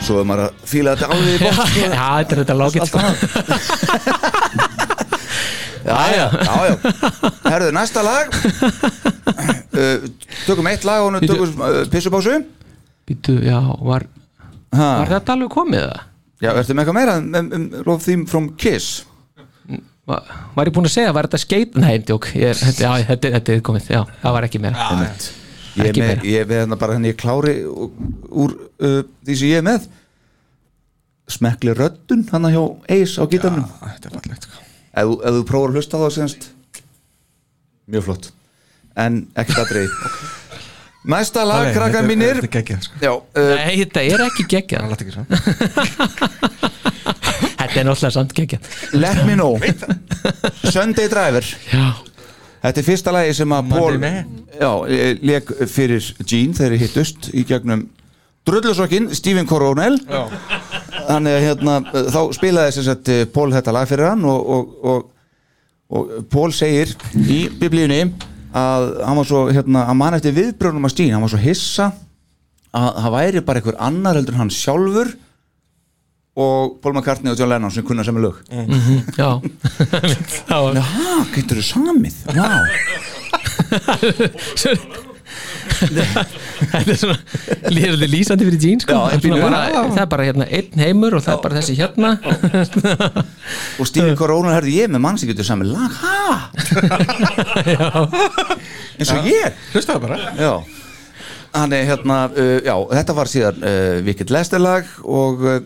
Svo 0.10 0.18
er 0.24 0.26
maður 0.26 0.48
að 0.48 0.62
fíla 0.72 0.96
þetta 0.98 1.08
alveg 1.14 1.30
í 1.30 1.38
bótt 1.44 1.60
sko. 1.70 1.86
já, 1.86 2.08
þetta 2.18 2.34
er 2.34 2.40
þetta 2.42 2.56
lágit 2.58 2.90
sko. 2.90 3.00
Já, 5.90 5.96
já, 6.12 6.26
já, 6.44 6.56
já 6.68 6.76
Herðu, 7.50 7.70
næsta 7.74 8.02
lag 8.04 8.34
uh, 9.80 10.08
Tökum 10.46 10.68
eitt 10.70 10.84
lag 10.86 11.06
og 11.06 11.14
nú 11.16 11.22
tökum 11.24 11.62
uh, 11.64 11.80
pissupásu 11.90 12.36
Býtu, 13.08 13.38
já, 13.42 13.58
var, 13.88 14.06
ha. 14.76 14.90
var 15.02 15.14
þetta 15.16 15.34
alveg 15.38 15.54
komið 15.56 15.86
það? 15.88 16.02
Já, 16.44 16.50
ertu 16.52 16.76
með 16.76 16.84
eitthvað 16.84 16.98
meira 17.00 17.16
um, 17.22 17.30
um, 17.40 17.50
um 17.58 17.70
Love 17.88 18.04
Theme 18.04 18.28
from 18.30 18.52
Kiss 18.60 19.06
Var, 20.10 20.30
var 20.58 20.70
ég 20.70 20.76
búinn 20.76 20.90
að 20.90 20.96
segja, 20.98 21.14
var 21.16 21.30
þetta 21.30 21.42
skeit? 21.46 21.80
Nei, 21.80 21.96
djók, 22.04 22.28
ég, 22.38 22.60
þetta, 22.60 22.84
já, 22.86 23.08
þetta, 23.14 23.34
þetta 23.38 23.56
er 23.56 23.64
komið 23.72 23.90
Já, 23.96 24.02
það 24.22 24.36
var 24.38 24.50
ekki 24.50 24.62
meira 24.68 24.90
Einmitt. 24.92 25.30
Ég 25.80 25.90
er 25.94 26.00
með, 26.02 26.24
ég 26.28 26.44
er 26.44 26.48
með 26.50 26.62
hérna 26.64 26.78
bara 26.82 26.96
henni 26.98 27.12
ég 27.14 27.18
klári 27.22 27.56
úr 27.64 28.56
uh, 28.84 29.02
því 29.24 29.40
sem 29.40 29.52
ég 29.54 29.62
er 29.64 29.68
með 29.70 29.88
Smekli 31.30 31.74
röddun 31.78 32.24
hann 32.32 32.48
hjá 32.50 32.64
Ace 32.90 33.22
á 33.22 33.24
gítarnum? 33.30 33.68
Þetta 33.84 34.10
er 34.10 34.16
fallegt 34.18 34.48
sko. 34.48 34.64
ef, 34.94 35.06
þú- 35.06 35.20
ef 35.30 35.38
þú 35.38 35.44
prófar 35.52 35.70
að 35.70 35.78
hlusta 35.80 35.94
á 35.98 36.04
það 36.04 36.14
semst? 36.18 36.50
Mjög 37.90 38.04
flott. 38.10 38.32
En 39.00 39.20
ekkert 39.38 39.64
aðrið 39.64 39.90
Næsta 41.10 41.46
lag, 41.48 41.64
Nei, 41.70 41.74
krakkar 41.74 42.04
þetta 42.04 42.10
mínir. 42.10 42.36
Þetta 42.42 42.50
er 42.50 42.56
geggjað 42.58 42.82
sko. 42.84 42.98
Já, 43.00 43.12
uh, 43.16 43.54
Nei, 43.56 43.76
þetta 43.80 44.02
er 44.04 44.26
ekki 44.26 44.44
geggjað. 44.52 44.82
Þetta 47.60 47.80
er 47.82 47.86
náttúrulega 47.88 48.12
samt 48.16 48.34
geggjað. 48.36 48.68
Let 48.98 49.20
Me 49.28 49.36
Know. 49.38 49.56
Sunday 50.74 51.08
Driver. 51.12 51.46
Já, 51.70 51.86
Þetta 52.60 52.82
er 52.82 52.86
fyrsta 52.90 53.14
lagi 53.16 53.36
sem 53.38 53.54
að 53.56 53.70
Paul 53.72 53.96
já, 54.60 54.72
leik 55.24 55.52
fyrir 55.72 56.04
Gene 56.28 56.58
þegar 56.58 56.74
þeir 56.74 56.82
hittust 56.84 57.30
í 57.32 57.46
gegnum 57.48 57.86
Drullusokkin, 58.48 59.08
Stephen 59.16 59.48
Coronel 59.48 59.96
þannig 61.10 61.38
að 61.38 61.46
hérna 61.48 61.78
þá 62.14 62.20
spilaði 62.38 62.84
sagt 62.86 63.12
eh, 63.14 63.24
Paul 63.34 63.50
þetta 63.54 63.76
lag 63.76 63.90
fyrir 63.90 64.12
hann 64.12 64.26
og, 64.30 64.52
og, 64.56 64.76
og, 64.92 65.08
og 65.90 66.12
Paul 66.32 66.52
segir 66.56 66.94
í 67.18 67.40
biblíunni 67.60 68.04
að 68.56 68.92
hann 69.06 69.18
var 69.20 69.28
svo 69.30 69.42
hérna, 69.54 69.86
að 69.90 69.98
mann 70.00 70.18
eftir 70.18 70.38
viðbröðnum 70.38 70.88
að 70.90 70.96
Gene, 70.98 71.16
hann 71.18 71.26
var 71.26 71.34
svo 71.34 71.42
hissa 71.42 71.92
að 72.76 73.02
það 73.02 73.16
væri 73.18 73.44
bara 73.46 73.62
einhver 73.62 73.82
annar 73.90 74.20
heldur 74.20 74.38
hann 74.40 74.54
sjálfur 74.54 75.12
og 76.40 76.78
Paul 76.84 76.94
McCartney 76.96 77.34
og 77.34 77.40
John 77.40 77.50
Lennon 77.52 77.74
sem 77.74 77.84
kunna 77.84 78.06
er 78.06 78.16
lög. 78.16 78.38
Já. 79.18 79.42
Það 80.48 80.60
var 80.64 80.78
Já, 80.78 80.86
getur 81.36 81.60
þú 81.60 81.66
samið? 81.68 82.16
Já, 82.38 82.50
Þetta 85.80 86.92
er 86.94 86.98
svona 87.00 87.18
Lýrði 87.74 88.08
lýsandi 88.12 88.48
fyrir 88.48 88.62
Gene 88.64 88.84
sko? 88.84 88.98
Það 89.10 89.28
er 89.30 89.44
bara, 89.44 89.62
Það 89.94 90.02
er 90.04 90.10
bara 90.14 90.26
hérna 90.28 90.48
einn 90.60 90.84
heimur 90.84 91.16
og 91.20 91.24
það 91.26 91.34
er 91.38 91.42
bara 91.46 91.60
þessi 91.60 91.76
hérna. 91.80 92.12
Og 93.80 93.90
Stephen 93.90 94.18
Corona 94.20 94.54
herði 94.58 94.76
ég 94.82 94.92
með 94.92 95.04
mann 95.06 95.20
sem 95.22 95.30
getur 95.32 95.48
samið 95.48 95.74
lag 95.76 95.92
eins 99.00 99.12
og 99.16 99.28
ég. 99.30 99.58
Hlustaðu 99.74 100.04
bara. 100.08 100.20
Já. 100.40 100.54
Hann 101.56 101.74
er 101.74 101.88
hérna, 101.90 102.18
uh, 102.30 102.60
já, 102.62 102.76
þetta 103.00 103.16
var 103.18 103.30
síðan 103.32 103.64
uh, 103.66 104.00
Vikið 104.06 104.34
Lesterlag 104.36 104.90
og 105.10 105.46
uh, 105.50 105.60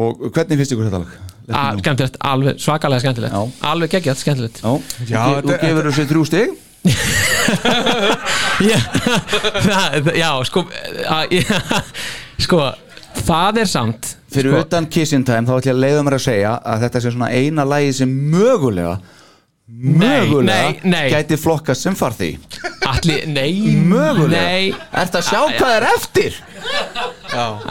og 0.00 0.20
hvernig 0.34 0.60
finnst 0.60 0.72
ykkur 0.74 0.86
þetta 0.90 1.00
lag? 1.02 1.14
Know. 1.50 1.80
Skemmtilegt, 1.80 2.16
alveg 2.30 2.60
svakalega 2.62 3.02
skemmtilegt. 3.02 3.34
Já. 3.34 3.64
Alveg 3.72 3.90
geggjað, 3.96 4.20
skemmtilegt. 4.20 4.60
Já, 4.62 4.70
Já, 5.10 5.22
þú, 5.24 5.40
þú 5.40 5.48
þetta- 5.48 5.62
gefur 5.64 5.88
þessu 5.88 6.04
þrjú 6.12 6.22
stig 6.28 6.52
já, 8.70 8.78
það, 9.66 10.10
já 10.16 10.30
sko 10.48 10.62
að, 11.04 11.34
já, 11.36 11.58
sko 12.40 12.60
það 13.26 13.60
er 13.64 13.70
samt 13.70 14.14
Fyrir 14.30 14.54
sko, 14.54 14.60
utan 14.64 14.86
Kissing 14.88 15.26
Time 15.26 15.44
þá 15.48 15.56
ætlum 15.58 15.66
ég 15.68 15.74
að 15.74 15.82
leiða 15.84 16.04
mér 16.06 16.16
að 16.16 16.22
segja 16.24 16.52
að 16.72 16.84
þetta 16.86 17.02
sé 17.04 17.12
svona 17.12 17.30
eina 17.34 17.66
lagi 17.68 17.90
sem 18.00 18.12
mögulega 18.32 18.94
mögulega 19.70 20.70
nei, 20.72 20.80
nei. 20.82 21.04
gæti 21.12 21.36
flokkast 21.38 21.84
sem 21.86 21.96
farði 21.98 22.32
allir, 22.90 23.26
nei, 23.30 23.52
mögulega. 23.86 24.40
nei. 24.40 24.72
Ertu 25.02 25.20
að 25.20 25.28
sjá 25.28 25.42
hvað 25.58 25.74
er 25.76 25.86
eftir? 25.92 26.38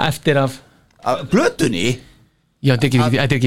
eftir 0.06 0.40
af 0.46 0.60
Blötunni? 1.32 1.98
já, 2.62 2.76
þetta 2.76 2.86
er 2.86 2.90
ekki, 2.90 3.00
þetta 3.00 3.24
er 3.24 3.40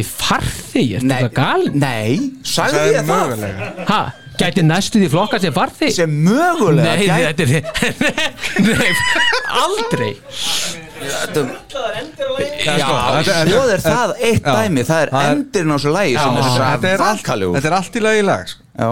Nei, 1.04 1.16
þetta 1.22 1.30
galin 1.36 1.78
nei, 1.80 2.18
sagði 2.48 2.84
ég 2.96 3.08
það? 3.08 3.46
ha, 3.88 4.02
gæti 4.40 4.62
næstu 4.64 4.98
því 5.02 5.08
flokka 5.12 5.38
sem 5.42 5.52
farþi 5.54 5.88
sem 5.94 6.10
mögulega 6.26 6.94
nei, 6.96 7.06
gæti 7.08 7.46
þetta 7.52 7.86
er 7.88 7.94
nei, 8.66 8.92
aldrei. 9.62 10.12
Þetta- 11.02 11.44
svo 12.52 13.62
er 13.66 13.80
það 13.82 14.12
eitt 14.20 14.44
Já. 14.46 14.54
dæmi. 14.56 14.84
Það 14.86 15.00
er 15.02 15.10
er- 15.12 15.32
endurinn 15.32 15.72
á 15.72 15.76
þessu 15.76 15.92
lagi 15.96 16.14
sem 16.18 16.36
er 16.36 16.42
þetta 16.46 16.92
er, 16.92 17.00
allt, 17.08 17.20
svakalegur 17.22 17.56
þetta 17.58 17.70
er 17.72 17.76
allt 17.80 17.96
í 17.98 18.04
lagi 18.06 18.22
lag 18.28 18.46
sko. 18.52 18.62
Já, 18.78 18.90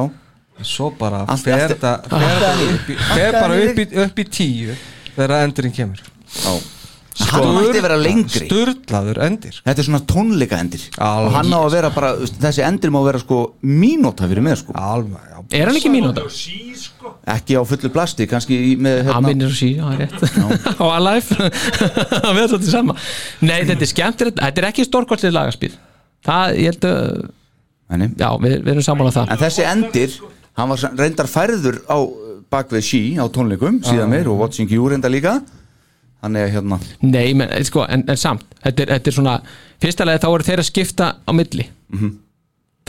Svo 0.61 0.91
bara 0.93 1.23
fer 1.41 1.62
þetta 1.71 1.93
fer 2.11 3.31
í- 3.31 3.41
bara 3.41 3.55
í, 3.57 3.87
upp 4.05 4.19
í 4.21 4.25
tíu 4.29 4.75
þegar 5.17 5.39
endurinn 5.47 5.73
kemur. 5.73 6.03
Já 6.45 6.53
Hann 7.31 7.49
mætti 7.57 7.81
vera 7.82 7.97
lengri. 7.99 8.45
Sturlaður 8.47 9.19
endir. 9.27 9.57
Þetta 9.65 9.82
er 9.82 9.87
svona 9.87 10.01
tónleika 10.09 10.59
endir. 10.62 10.85
Alveg. 10.97 11.27
Og 11.27 11.35
hann 11.37 11.51
á 11.53 11.59
að 11.61 11.74
vera 11.74 11.91
bara, 11.95 12.11
þessi 12.45 12.62
endir 12.66 12.93
má 12.95 13.01
vera 13.05 13.20
sko 13.23 13.41
mínúta 13.66 14.28
fyrir 14.31 14.45
mig 14.47 14.59
sko. 14.61 14.74
Alveg, 14.78 15.19
já. 15.27 15.41
Er 15.59 15.66
hann 15.70 15.81
ekki 15.81 15.91
mínúta? 15.93 16.24
Sí, 16.31 16.70
sko. 16.78 17.16
Ekki 17.35 17.59
á 17.59 17.62
fullu 17.66 17.91
plasti, 17.93 18.28
kannski 18.31 18.57
í- 18.70 18.78
með 18.78 19.03
hann 19.11 19.11
hérna 19.11 19.27
minnir 19.27 19.51
og 19.51 19.59
sí, 19.59 19.73
er 19.82 20.01
rétt. 20.05 20.23
Á 20.82 20.87
Alive. 20.87 21.51
Það 22.23 22.31
verður 22.31 22.49
svolítið 22.55 22.73
sama. 22.77 22.97
Nei, 23.43 23.59
þetta 23.69 23.87
er 23.87 23.93
skemmtilegt, 23.93 24.41
þetta 24.47 24.62
er 24.65 24.69
ekki 24.70 24.87
stórkostlið 24.89 25.37
lagaspil. 25.37 25.73
Það, 26.27 26.57
ég 26.62 26.73
held 26.74 26.89
að 26.91 28.11
já, 28.23 28.28
við, 28.39 28.57
við 28.62 28.74
erum 28.77 28.87
sammála 28.87 29.15
það. 29.19 29.31
En 29.35 29.41
þessi 29.43 29.66
endir, 29.66 30.19
hann 30.61 30.70
var 30.73 30.85
reyndar 31.01 31.31
færður 31.31 31.81
á 31.91 31.99
bakvið 32.51 32.82
sí 32.87 33.01
á 33.19 33.24
tónleikum 33.31 33.78
síðan 33.87 34.11
meir 34.11 34.28
og 34.31 34.41
Watching 34.43 34.70
You 34.74 34.89
reyndar 34.91 35.12
líka 35.12 35.37
Þannig 36.21 36.43
að 36.47 36.51
hérna. 36.55 36.79
Nei, 37.03 37.35
menn, 37.35 37.53
sko, 37.65 37.85
en, 37.89 38.03
en 38.13 38.17
samt 38.21 38.43
þetta 38.65 38.83
er, 38.85 38.91
þetta 38.99 39.09
er 39.13 39.17
svona, 39.17 39.35
fyrsta 39.81 40.05
lagi 40.05 40.21
þá 40.25 40.29
eru 40.35 40.45
þeir 40.51 40.61
að 40.65 40.69
skipta 40.71 41.07
á 41.25 41.31
milli. 41.33 41.69
Mhm. 41.95 42.11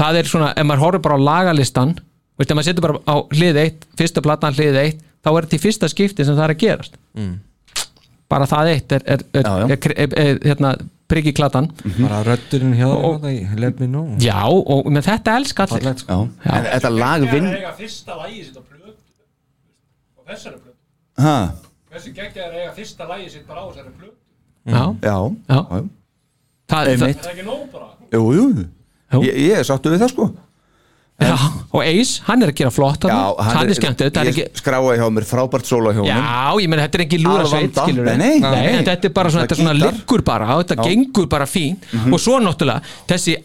það 0.01 0.17
er 0.21 0.23
svona, 0.31 0.49
ef 0.57 0.65
maður 0.65 0.81
horfir 0.85 1.01
bara 1.05 1.15
á 1.19 1.21
lagalistan 1.27 1.93
veist, 2.39 2.49
ef 2.51 2.55
maður 2.57 2.67
setur 2.71 2.81
bara 2.87 2.99
á 3.05 3.15
hlið 3.35 3.57
eitt 3.61 3.83
fyrsta 3.99 4.21
platan 4.25 4.53
hlið 4.57 4.77
eitt, 4.81 5.01
þá 5.23 5.29
er 5.37 5.45
þetta 5.45 5.57
í 5.59 5.61
fyrsta 5.61 5.89
skipti 5.91 6.25
sem 6.25 6.35
það 6.35 6.43
er 6.47 6.53
að 6.55 6.61
gerast. 6.63 6.95
Mm. 7.15 7.33
bara 8.31 8.45
það 8.47 8.69
eitt 8.71 8.91
er, 8.95 9.03
er, 9.05 9.23
er, 9.35 9.43
Já, 9.43 9.53
já. 9.59 9.65
er, 9.75 9.93
er, 10.05 10.13
er 10.23 10.37
hérna, 10.47 10.69
priggi 11.11 11.33
klatan 11.35 11.67
bara 11.99 12.21
röddurinn 12.23 12.73
hjá 12.79 12.87
Og- 12.87 13.17
þeim 13.21 13.55
í 13.55 13.59
lefni 13.59 13.87
nú. 13.91 14.03
Já, 14.23 14.39
og 14.47 14.87
með 14.87 15.09
þetta 15.09 15.33
elska 15.41 15.65
allir. 15.67 15.97
Sko. 15.99 16.19
Já, 16.45 16.51
en 16.55 16.69
þetta 16.71 16.91
lag 16.95 17.25
Það 17.25 17.33
vinn 17.35 17.49
er 17.51 17.57
eiga 17.59 17.73
fyrsta 17.79 18.15
lagi 18.21 18.43
sitt 18.45 18.55
á 18.55 18.63
plötu. 18.63 18.95
Og 20.17 20.23
þessari 20.31 20.55
plötu. 20.61 20.77
Ha, 21.19 21.35
Hversu 21.91 22.13
geggja 22.15 22.45
er 22.47 22.53
eiga 22.61 22.75
fyrsta 22.75 23.07
lagi 23.09 23.27
sitt 23.29 23.47
bara 23.47 23.63
á 23.63 23.65
þessari 23.67 23.91
plötu? 23.97 24.13
Já, 24.71 24.83
já, 25.03 25.15
það. 26.71 26.85
Er 26.87 27.33
ekki 27.33 27.43
nóg 27.47 27.65
bara? 27.73 27.89
Jú, 28.13 28.21
jú, 28.37 28.45
Jú. 29.11 29.19
Ég, 29.27 29.39
ég 29.49 29.59
er 29.59 29.67
sáttu 29.67 29.91
við 29.91 30.05
það 30.05 30.11
sko. 30.13 30.29
Já, 31.21 31.35
og 31.69 31.81
Ace, 31.85 32.21
hann 32.25 32.41
er 32.41 32.49
að 32.49 32.57
gera 32.57 32.71
flott 32.73 33.03
hann, 33.05 33.11
Já, 33.11 33.43
hann 33.45 33.59
er 33.61 33.71
er 34.23 34.29
Ég 34.31 34.37
ekki 34.39 34.61
skráði 34.61 34.95
hjá 34.97 35.07
mér, 35.13 35.25
frábært 35.29 35.67
sóla 35.69 35.91
hjá 35.93 35.99
mér 36.01 36.09
Já, 36.09 36.61
ég 36.63 36.71
meina 36.71 36.85
þetta 36.87 36.97
er 36.97 37.03
ekki 37.05 37.19
lúra 37.21 37.43
sveit 37.51 37.77
Nei, 38.17 38.39
þetta 38.87 39.09
er 39.09 39.13
bara 39.13 39.33
svona, 39.33 39.43
Svona 39.43 39.43
þetta 39.45 39.57
svona 39.59 39.75
gítar. 39.75 39.99
liggur 39.99 40.23
bara 40.25 40.47
þetta 40.63 40.87
gengur 40.87 41.27
bara 41.29 41.45
fín 41.49 41.77
og 42.07 42.17
svo 42.23 42.39
náttúrulega 42.41 42.81
þessi, 43.11 43.35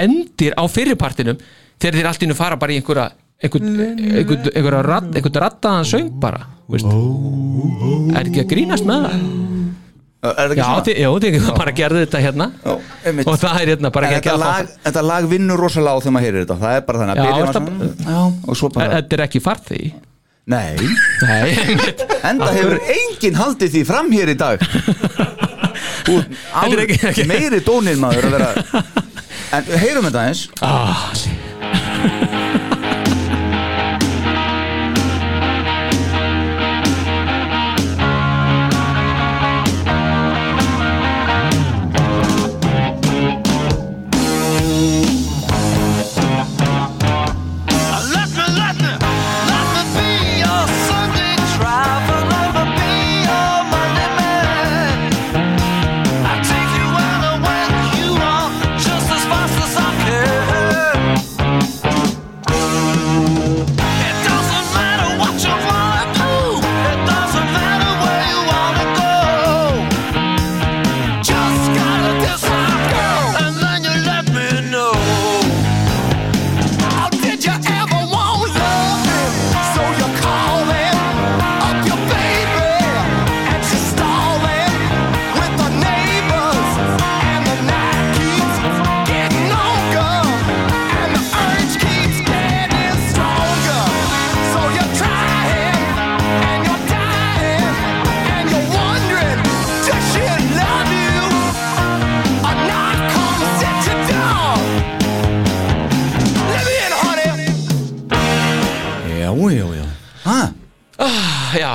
endir 0.00 0.56
á 0.56 0.64
fyrirpartinum 0.70 1.42
þegar 1.76 1.98
þeir 1.98 2.10
allt 2.12 2.24
innu 2.24 2.38
fara 2.38 2.56
bara 2.60 2.72
í 2.72 2.80
einhverja 2.80 3.10
einhverja 3.44 4.80
raddaðan 5.44 5.86
söng 5.88 6.10
bara. 6.20 6.46
Er 6.78 8.28
ekki 8.30 8.42
að 8.44 8.50
grínast 8.54 8.86
með 8.88 9.06
það? 9.06 9.14
Er 10.20 10.34
það 10.36 10.50
ekki 10.52 10.60
Já, 10.60 10.64
svona? 10.68 10.84
þið, 10.84 10.98
jú, 11.00 11.10
þið 11.24 11.46
bara 11.56 11.72
gerðu 11.72 12.00
þetta 12.04 12.18
hérna. 12.20 12.46
Já, 12.60 12.72
einmitt. 13.08 13.28
og 13.30 13.38
það 13.40 13.54
er 13.62 13.70
hérna 13.72 13.90
bara 13.94 14.04
En 14.10 14.16
ekki 14.18 14.28
þetta 14.28 14.42
lag, 14.42 14.66
þetta 14.84 15.02
lag 15.08 15.28
vinnur 15.30 15.62
rosalega 15.64 15.96
á 15.96 15.98
þegar 16.04 16.14
maður 16.16 16.26
heyrir 16.28 16.42
þetta. 16.44 16.56
Það 16.60 16.76
er 16.76 16.82
bara 16.90 17.00
þannig 17.00 17.14
Já, 17.16 17.20
að 17.20 17.24
byrja 17.24 17.40
maður 17.40 17.54
svona 17.56 17.70
Já, 18.04 18.20
og 18.52 18.58
svo 18.60 18.68
bara 18.74 18.90
Þetta 18.98 19.16
er 19.16 19.22
ekki 19.26 19.40
farþi 19.46 19.80
Nei, 20.50 20.72
enda 22.26 22.48
hefur 22.56 22.78
enginn 22.90 23.36
haldið 23.38 23.74
því 23.76 23.82
fram 23.86 24.08
hér 24.10 24.32
í 24.32 24.36
dag. 24.40 24.62
Þetta 26.10 26.64
er 26.66 26.82
ekki- 26.84 27.00
ekki- 27.12 27.26
meiri 27.30 27.60
dónir 27.64 27.96
maður 28.00 28.28
að 28.28 28.36
vera 28.36 28.50
En 29.56 29.62
heyrum 29.82 30.06
þetta 30.08 30.22
eins 30.28 30.42
ah, 30.64 31.10
Let 31.14 32.80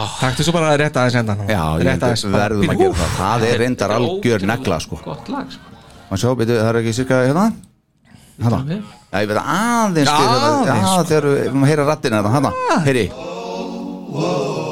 Já, 0.05 0.09
Takktu 0.21 0.45
svo 0.45 0.53
bara 0.55 0.73
rétt 0.79 0.97
aðeins 1.01 1.17
endan 1.21 1.41
Já, 1.49 1.61
ég 1.79 1.85
rétt 1.87 2.03
held 2.05 2.05
að 2.05 2.35
verðum 2.35 2.71
að 2.73 2.81
gera 2.83 2.97
það. 2.99 3.15
Það 3.19 3.45
er 3.49 3.63
reyndar 3.63 3.93
algjör 3.95 4.45
negla 4.51 4.77
sko. 4.83 4.99
gott 5.05 5.31
lag 5.33 5.49
sko. 5.55 5.73
Má 6.11 6.19
sjá, 6.21 6.29
byrju, 6.37 6.59
það 6.61 6.69
er 6.69 6.79
ekki 6.81 6.93
cirka 6.99 7.21
hérna? 7.25 7.45
Hanna 8.45 8.59
Já, 8.67 9.21
ég 9.23 9.29
veit 9.31 9.37
að 9.39 9.49
aðeins 9.55 10.09
Já, 10.09 10.15
aðeins, 10.19 10.85
Já, 10.85 11.03
þegar 11.09 11.27
við 11.31 11.49
að 11.55 11.69
heyra 11.71 11.87
rattina 11.89 12.21
þetta 12.21 12.33
Hanna, 12.35 12.53
heyri. 12.85 13.05
Við 14.15 14.64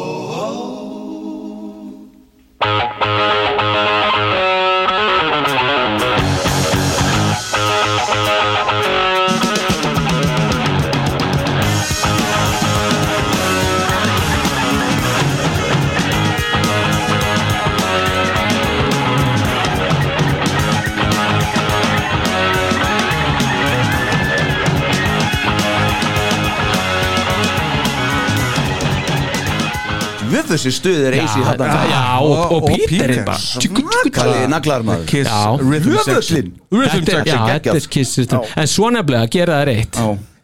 þessi 30.54 30.74
stuð 30.78 31.08
er 31.10 31.18
eisi 31.22 31.46
hérna 31.48 31.70
já, 31.90 32.02
og, 32.24 32.54
og, 32.58 32.68
Peter 32.70 33.16
er 33.18 33.24
bara. 33.28 33.40
Smakali 33.40 34.46
naglar 34.52 34.86
maður 34.88 35.08
Kiss. 35.10 35.32
Rhythm 35.64 35.98
Section 36.08 36.54
Rhythm 36.72 37.02
er- 37.04 37.26
já, 37.28 37.40
Section 37.40 37.50
þetta 37.50 37.76
er 37.80 37.90
kissistum 37.98 38.54
en 38.64 38.72
svo 38.72 38.92
nefnilega 38.94 39.34
gera 39.38 39.60
það 39.62 39.68
reitt 39.72 40.00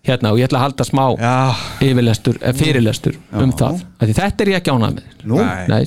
hérna 0.10 0.34
og 0.34 0.40
ég 0.40 0.48
ætla 0.50 0.62
að 0.62 0.66
halda 0.68 0.88
smá 0.88 1.04
eh, 1.20 2.54
fyrirlestur 2.58 3.20
um 3.36 3.52
það. 3.54 3.84
Þetta 4.00 4.46
er 4.46 4.54
ég 4.54 4.62
ekki 4.62 4.74
ánað 4.74 5.00
með. 5.00 5.16
Nú? 5.28 5.42
Nei, 5.44 5.84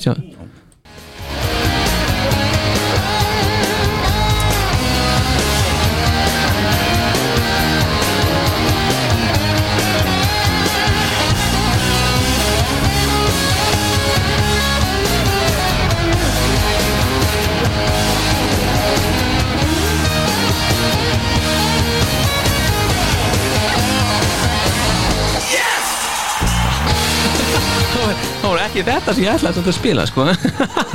ekki 28.83 28.91
þetta 28.91 29.13
sem 29.15 29.23
ég 29.23 29.33
ætlaði 29.37 29.63
að 29.63 29.75
spila 29.77 30.05
sko. 30.09 30.25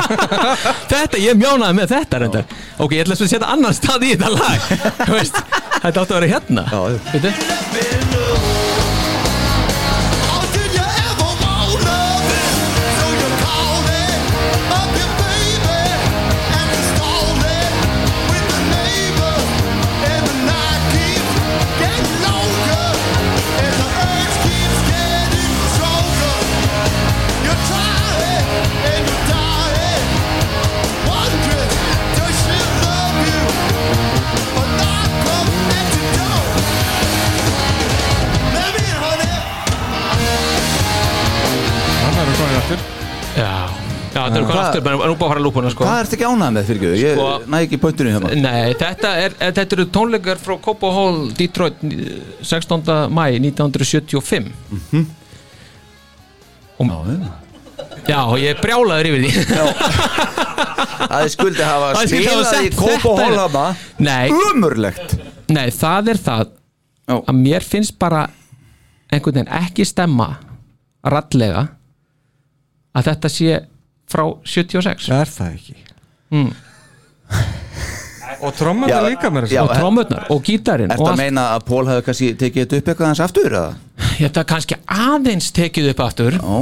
Þetta, 0.93 1.21
ég 1.23 1.39
mjónaði 1.39 1.79
með 1.79 1.93
þetta 1.95 2.23
reyndar. 2.23 2.57
Ok, 2.79 2.97
ég 2.97 3.05
ætla 3.05 3.17
að 3.19 3.33
setja 3.33 3.53
annan 3.53 3.77
stað 3.77 4.09
í 4.09 4.15
þetta 4.15 4.33
lag 4.35 4.61
Þetta 5.79 6.03
átti 6.03 6.03
að 6.03 6.17
vera 6.19 6.33
hérna 6.35 6.67
Veitu? 7.13 8.28
Já 44.19 44.23
þetta 44.27 44.39
er 44.41 44.47
hvað 44.49 44.61
aftur, 44.65 44.83
menn 44.89 44.97
nú 44.99 45.15
búið 45.15 45.25
að 45.25 45.33
fara 45.33 45.43
lúpuna 45.47 45.71
sko. 45.73 45.85
Hvað 45.87 46.01
ertu 46.03 46.17
ekki 46.19 46.27
ánægð 46.29 46.55
með 46.59 46.69
fyrir 46.73 46.97
Ég 46.99 47.19
Sko- 47.19 47.51
næ 47.55 47.59
ekki 47.65 47.79
pointinu 47.83 48.15
hérna. 48.15 48.33
Nei, 48.43 48.75
þetta, 48.83 49.13
er, 49.25 49.37
eh, 49.39 49.53
þetta 49.59 49.77
eru 49.79 49.87
tónleikar 49.95 50.41
frá 50.43 50.57
Copo 50.67 50.91
Hall, 50.97 51.21
Detroit 51.39 51.81
16. 52.43 53.09
mæ 53.15 53.27
1975 53.39 54.51
og, 56.79 56.91
Já, 58.09 58.21
ég 58.41 58.55
er 58.55 58.61
brjálaður 58.63 59.09
yfir 59.11 59.25
því. 59.25 59.31
Það 60.99 61.23
er 61.23 61.29
skuldi 61.33 61.63
hafa 61.65 61.89
Það 61.95 62.03
er 62.03 62.09
skuldi 62.11 62.29
hafa 62.29 62.45
spilað 62.45 62.67
í 62.67 62.71
Kópa 62.75 62.99
þetta- 62.99 63.25
Hólhama 63.25 63.65
Nei, 63.99 64.31
Umurlegt 64.31 65.15
nei, 65.49 65.69
það 65.73 66.09
er 66.13 66.19
það 66.27 66.51
að 67.09 67.37
mér 67.39 67.65
finnst 67.65 67.95
bara 67.99 68.25
einhvern 69.13 69.39
veginn 69.39 69.53
ekki 69.63 69.87
stemma 69.89 70.27
rallega 71.09 71.63
að 72.99 73.07
þetta 73.09 73.31
sé 73.33 73.61
frá 74.09 74.25
76 74.45 75.09
Það 75.11 75.21
er 75.25 75.33
það 75.37 75.55
ekki 75.55 75.77
mm. 76.35 76.51
Og 78.39 78.55
Já, 78.87 78.99
líka 79.03 79.31
mér 79.35 79.47
og 79.63 79.71
trommurnar 79.75 80.27
og 80.31 80.43
gítarinn 80.47 80.93
Ertu 80.95 81.03
og 81.03 81.09
að 81.11 81.17
meina 81.19 81.47
að 81.57 81.65
Pól 81.67 81.87
hefði 81.89 82.05
kannski 82.07 82.29
tekið 82.39 82.61
þetta 82.67 82.77
upp 82.79 82.91
eitthvað 82.93 83.09
hans 83.11 83.23
aftur 83.25 83.49
eða? 83.49 83.71
Þetta 84.19 84.43
er 84.45 84.47
kannski 84.53 84.77
aðeins 84.95 85.49
tekið 85.57 85.89
upp 85.93 86.03
aftur 86.05 86.37
Já. 86.39 86.59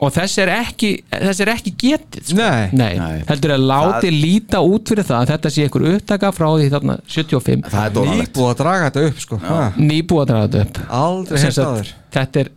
og 0.00 0.14
þess 0.14 0.38
er 0.40 0.52
ekki, 0.54 0.90
þess 1.12 1.42
er 1.44 1.50
ekki 1.52 1.72
getið 1.82 2.30
sko. 2.30 2.38
Nei. 2.38 2.70
Nei. 2.72 3.18
heldur 3.28 3.52
að 3.58 3.66
láti 3.68 4.06
Það- 4.08 4.20
líta 4.22 4.62
út 4.64 4.88
fyrir 4.94 5.08
það 5.10 5.18
að 5.26 5.32
þetta 5.34 5.52
sé 5.56 5.66
einhver 5.66 5.86
upptaka 5.90 6.32
frá 6.38 6.48
því 6.54 6.70
þarna 6.76 6.96
75 7.18 7.68
Það 7.74 7.84
er 7.84 7.94
dónalegt 7.98 8.32
Nýbúið 8.32 8.50
að 8.54 8.58
draga 8.62 8.88
þetta 8.88 9.04
upp 9.10 9.20
sko 9.26 9.40
ha. 9.44 9.60
nýbúið 9.76 10.22
að 10.24 10.30
draga 10.32 10.48
þetta 10.48 10.64
upp 10.64 10.96
Aldrei 11.02 11.44
áður 11.50 11.92
þetta 12.16 12.44
er 12.46 12.52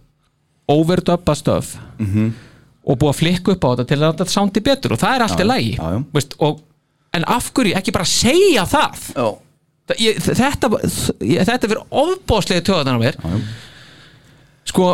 overdubba 0.77 1.35
stöf 1.35 1.75
Mhm. 1.99 2.31
Og 2.83 2.99
búið 2.99 3.13
að 3.13 3.19
flikka 3.21 3.55
upp 3.55 3.63
á 3.65 3.69
þetta 3.73 3.87
til 3.91 3.99
að 4.01 4.05
þetta 4.11 4.33
sándi 4.33 4.63
betur 4.65 4.95
og 4.95 5.01
það 5.01 5.15
er 5.17 5.25
allt 5.25 5.43
í 5.43 5.47
lagi 5.47 5.73
já, 5.77 5.83
já. 5.95 5.99
Veist, 6.17 6.35
og, 6.43 6.61
en 7.15 7.25
af 7.31 7.49
hverju 7.55 7.77
ekki 7.79 7.93
bara 7.95 8.09
segja 8.09 8.65
það? 8.69 9.03
Það- 9.13 9.99
ég, 10.03 10.19
þetta 10.23 10.69
ég, 11.27 11.47
þetta 11.47 11.69
fyrir 11.69 11.83
ofbóðslega 12.03 12.63
töðan 12.69 12.95
á 12.95 13.03
mér. 13.03 13.17
Sko 14.67 14.87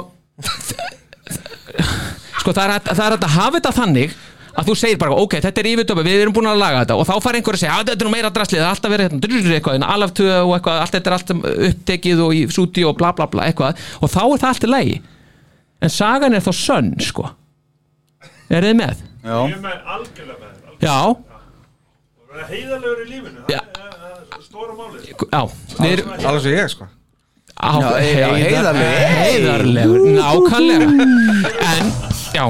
sko 2.39 2.53
það 2.55 2.63
er, 2.65 2.89
er 2.89 3.15
að 3.17 3.29
hafa 3.35 3.59
þetta 3.59 3.73
þannig 3.75 4.15
að 4.59 4.67
þú 4.69 4.75
segir 4.81 4.97
bara, 4.99 5.15
ok, 5.15 5.35
þetta 5.43 5.61
er 5.61 5.67
yfirdöpa, 5.71 6.03
við 6.03 6.23
erum 6.23 6.33
búin 6.35 6.49
að 6.49 6.59
laga 6.59 6.81
þetta 6.81 6.95
og 6.99 7.05
þá 7.07 7.13
fær 7.23 7.37
einhver 7.37 7.55
að 7.55 7.61
segja, 7.61 7.75
að 7.77 7.83
þetta 7.91 8.03
er 8.03 8.07
nú 8.09 8.13
meira 8.15 8.31
draslið 8.33 8.59
það 8.59 8.65
er 8.65 8.73
alltaf 8.73 8.93
verið 8.93 9.05
hérna, 9.13 9.53
eitthvað, 9.55 9.85
alaf 9.93 10.13
töð 10.17 10.31
og 10.39 10.53
eitthvað 10.57 10.79
allt 10.83 10.95
þetta 10.97 11.11
er 11.11 11.15
allt 11.17 11.33
upptekið 11.69 12.23
og 12.25 12.33
í 12.35 12.41
súti 12.55 12.85
og 12.89 12.97
bla 12.99 13.11
bla 13.15 13.27
bla 13.31 13.45
eitthvað, 13.47 13.83
og 14.01 14.11
þá 14.11 14.19
er 14.25 14.41
það 14.41 14.49
allt 14.49 14.65
í 14.65 14.71
lagi. 14.73 14.97
En 15.79 15.93
sagan 15.93 16.35
er 16.35 16.43
þá 16.43 16.51
sönn, 16.59 16.89
sko 17.05 17.29
er 18.57 18.63
þið 18.69 18.75
með? 18.79 18.95
já. 19.23 19.37
Ég 19.39 19.55
er 19.55 19.61
með 19.63 19.77
algjörlega 19.95 20.37
með 20.39 20.51
þér 20.55 20.85
Já, 20.85 20.97
Og 21.09 22.31
vera 22.33 22.45
heiðarlegur 22.53 22.99
í 23.03 23.07
lífinu 23.09 23.41
Það 23.43 23.51
Já. 23.53 23.59
er 23.59 23.65
það 23.99 24.37
er 24.39 24.45
stóra 24.45 24.73
málið. 24.79 25.01
Já, 25.09 25.41
Alveg 26.29 26.41
sem 26.45 26.53
ég 26.55 26.69
sko. 26.73 26.85
Á, 27.59 27.71
Já, 27.75 27.89
já, 27.99 28.27
heiðarlegur. 28.39 28.93
heiðarlegur, 29.19 29.99
nákvæmlega. 30.15 30.87
en, 31.73 31.93
já. 32.33 32.45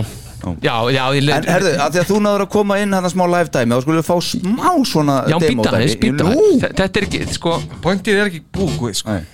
Já, 0.63 0.76
já, 0.93 1.03
ég 1.17 1.30
En 1.35 1.47
herðu, 1.49 1.71
að 1.84 1.89
því 1.95 1.99
að 1.99 2.07
þú 2.11 2.17
náður 2.23 2.43
að 2.45 2.49
koma 2.53 2.77
inn 2.80 2.93
hann 2.95 3.03
að 3.09 3.11
smá 3.15 3.26
live 3.27 3.49
time 3.51 3.76
þá 3.76 3.81
skulum 3.84 3.97
við 3.99 4.07
fá 4.07 4.15
smá 4.23 4.69
svona 4.88 5.15
já, 5.27 5.35
demo 5.41 5.63
býta 5.65 5.73
dæmi. 5.73 5.97
býta 5.99 6.23
Þe- 6.30 6.69
þetta 6.80 7.01
er 7.01 7.07
ekki, 7.09 7.19
sko 7.35 7.55
Pointið 7.84 8.21
er 8.21 8.30
ekki 8.30 8.39
búið 8.55 8.95
sko. 9.01 9.17
Nei. 9.17 9.26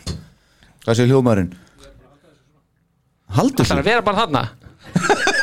Hvað 0.85 0.97
sé 0.97 1.05
hljómaðurinn? 1.11 1.51
Haldur 3.35 3.65
Það 3.67 3.75
er 3.77 3.83
að 3.83 3.89
vera 3.91 4.01
bara 4.05 4.23
þarna 4.23 4.43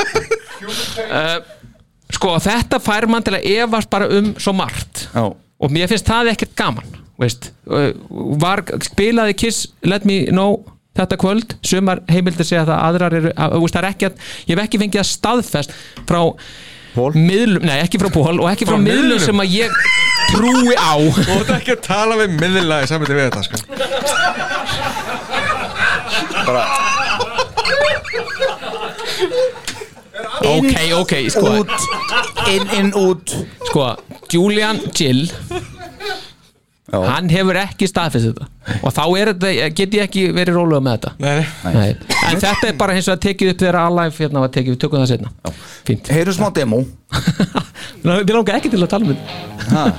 uh, 0.63 1.39
Sko, 2.13 2.29
þetta 2.45 2.77
fær 2.83 3.07
mann 3.09 3.25
til 3.25 3.35
að 3.39 3.47
efast 3.55 3.89
bara 3.93 4.07
um 4.13 4.27
svo 4.41 4.53
margt. 4.57 4.95
Já, 5.15 5.25
og 5.33 5.69
mér 5.73 5.89
finnst 5.91 6.09
það 6.09 6.29
ekkert 6.35 6.55
gaman 6.59 6.89
veist, 7.23 7.43
uh, 7.71 7.91
var, 8.43 8.59
spilaði 8.85 9.35
Kiss 9.39 9.59
Let 9.87 10.05
Me 10.09 10.17
Know 10.33 10.53
þetta 10.99 11.17
kvöld. 11.21 11.49
Sumar 11.65 11.99
heimildir 12.13 12.47
segja 12.49 12.67
það 12.69 12.79
aðrar 12.89 13.13
eru, 13.17 13.31
að, 13.33 13.49
veist, 13.63 13.75
það 13.77 13.83
er 13.83 13.89
ekki 13.93 14.07
að, 14.11 14.15
ég 14.45 14.53
hef 14.55 14.63
ekki 14.67 14.81
fengið 14.83 15.03
að 15.05 15.13
staðfest 15.13 15.71
frá 16.09 16.21
miðlum, 17.17 17.63
nei 17.65 17.79
ekki 17.81 17.99
frá 18.03 18.11
Pól 18.13 18.37
og 18.37 18.45
ekki 18.51 18.67
frá, 18.69 18.77
Frá 18.77 18.83
miðlum 18.83 19.17
miðlunum? 19.17 19.25
sem 19.25 19.41
að 19.41 19.49
ég 19.57 19.71
trúi 20.35 20.75
á. 20.77 20.93
Og 21.01 21.17
ert 21.39 21.55
ekki 21.57 21.73
að 21.79 21.85
tala 21.89 22.15
við 22.21 22.29
miðlaði 22.37 22.85
saman 22.91 23.09
við 23.09 23.25
þetta 23.31 23.43
sko. 23.49 23.57
Bara 26.47 26.91
ok, 30.48 30.74
ok, 31.01 31.12
sko. 31.32 31.47
út. 31.62 31.73
Inn, 32.52 32.66
inn, 32.78 32.90
út. 32.98 33.27
Sko, 33.69 33.82
Julian 34.32 34.78
Gill 34.97 35.23
Já. 36.93 36.98
hann 37.09 37.28
hefur 37.32 37.56
ekki 37.56 37.86
staðfest 37.89 38.27
þetta. 38.31 38.44
Og 38.82 38.90
þá 38.93 39.05
er 39.19 39.27
þetta, 39.32 39.48
get 39.78 39.90
ég 39.97 40.02
ekki 40.09 40.23
verið 40.36 40.55
rólega 40.59 40.82
með 40.85 40.93
þetta? 40.98 41.10
Nei, 41.23 41.35
nei. 41.39 41.47
Nei. 41.77 41.90
en 42.28 42.36
þetta 42.43 42.64
er 42.69 42.74
bara 42.81 42.93
eins 42.98 43.09
og 43.09 43.14
að 43.16 43.23
tekið 43.28 43.47
upp 43.55 43.60
þegar 43.62 43.77
Alive 43.86 44.16
hérna 44.19 44.39
var 44.44 44.51
tekið, 44.52 44.73
við 44.74 44.81
tökum 44.85 44.98
það 45.01 45.12
setna 45.14 45.31
fínt, 45.86 46.05
Heyru 46.14 46.32
smá 46.36 46.48
demo. 46.55 46.78
Við 48.02 48.35
langar 48.35 48.55
ekki 48.59 48.70
til 48.73 48.82
að 48.82 48.93
tala 48.93 49.05
um 49.06 49.10
þetta. 49.14 49.27
Ha. 49.73 49.82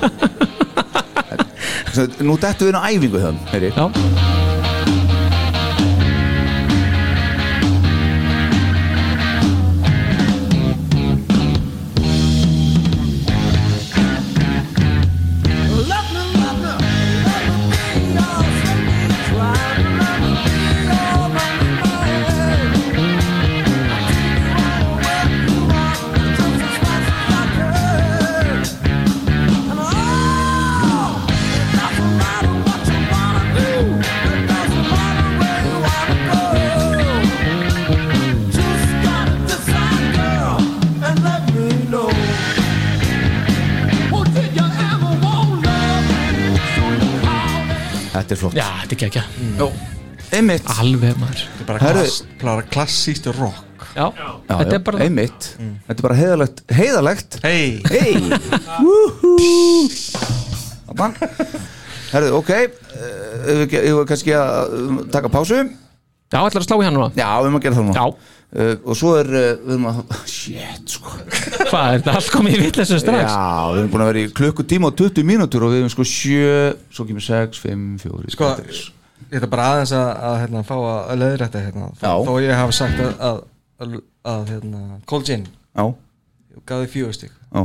Svo, 1.93 2.03
Nú 2.25 2.33
dettu 2.41 2.65
við 2.67 2.71
inn 2.73 2.79
á 2.79 2.83
æfingu 2.89 3.19
þann 3.21 3.39
Heyri. 3.51 3.69
Já, 3.75 3.85
Þetta 48.13 48.35
er 48.35 48.39
flott. 48.39 48.55
Já, 48.57 48.65
þetta 48.83 48.93
er 48.93 48.97
ekki 48.97 49.07
ekki 49.09 49.23
einmitt. 50.33 50.69
Alveg 50.81 51.17
maður. 51.21 51.43
Þetta 51.43 51.63
er 51.63 51.67
bara, 51.69 51.79
Herðu- 51.83 52.03
klass, 52.03 52.17
bara 52.41 52.65
klassíst 52.73 53.27
rock. 53.37 53.87
Já, 53.93 54.07
Já, 54.17 54.29
þetta 54.49 54.69
já, 54.71 54.77
er 54.79 54.83
bara 54.87 55.03
einmitt. 55.05 55.47
Þetta 55.87 55.97
er 55.99 56.05
bara 56.07 56.15
heiðalegt 56.17 56.61
Heiðalegt 56.73 57.35
Hei 57.43 57.81
Hei 57.91 58.13
Þann 60.97 61.13
Herðu, 62.13 62.31
ok. 62.39 62.51
Uh, 62.93 63.47
Við 63.49 63.73
við 63.73 63.99
kannski 64.09 64.33
að 64.37 64.73
um, 64.77 64.97
taka 65.13 65.29
pásu? 65.33 65.59
Já, 66.33 66.39
ætlar 66.41 66.61
að 66.61 66.67
slá 66.67 66.75
í 66.77 66.85
hann 66.85 66.93
núna? 66.97 67.09
Já, 67.17 67.27
við 67.41 67.47
erum 67.47 67.57
að 67.59 67.63
gera 67.65 67.77
það 67.77 67.87
núna. 67.87 67.97
Já, 67.97 68.32
uh, 68.55 68.73
Og 68.85 68.95
svo 68.99 69.13
er 69.19 69.27
uh, 69.29 69.43
Við 69.63 69.73
erum 69.75 69.87
að 69.89 70.01
Shit, 70.33 70.93
sko 70.97 71.13
hvað 71.73 71.87
er 71.89 72.01
þetta 72.01 72.15
allt 72.19 72.31
komið 72.33 72.55
í 72.57 72.61
vitlesu 72.63 72.97
strax? 73.01 73.31
Já, 73.31 73.71
við 73.73 73.79
erum 73.81 73.91
búin 73.93 74.03
að 74.05 74.09
vera 74.11 74.23
í 74.23 74.31
klukkutíma 74.39 74.89
og 74.91 74.97
20 74.99 75.25
mínútur 75.29 75.65
og 75.65 75.71
við 75.73 75.81
erum 75.83 75.93
sko 75.93 76.05
7 76.05 76.93
Svo 76.93 77.05
kemur 77.09 77.25
6, 77.25 77.61
5, 77.63 77.85
4 78.03 78.33
Sko, 78.35 78.49
ég 79.31 79.37
ætla 79.39 79.49
bara 79.53 79.67
aðeins 79.73 79.93
að, 79.97 80.09
að 80.29 80.35
hérna, 80.43 80.63
fá 80.67 80.75
að 80.77 81.13
leiðrætta 81.23 81.63
hérna 81.65 81.87
Já. 81.97 82.11
Þó 82.27 82.33
ég 82.43 82.53
hafa 82.59 82.75
sagt 82.77 82.99
að, 83.01 83.39
að, 83.81 83.95
að, 84.33 84.43
hérna, 84.53 84.81
Cold 85.09 85.29
Gin 85.31 85.47
Já, 85.73 85.85
Ég 86.53 86.65
gaf 86.69 86.83
því 86.83 86.91
fjögur 86.93 87.17
stík 87.17 87.33
já, 87.33 87.63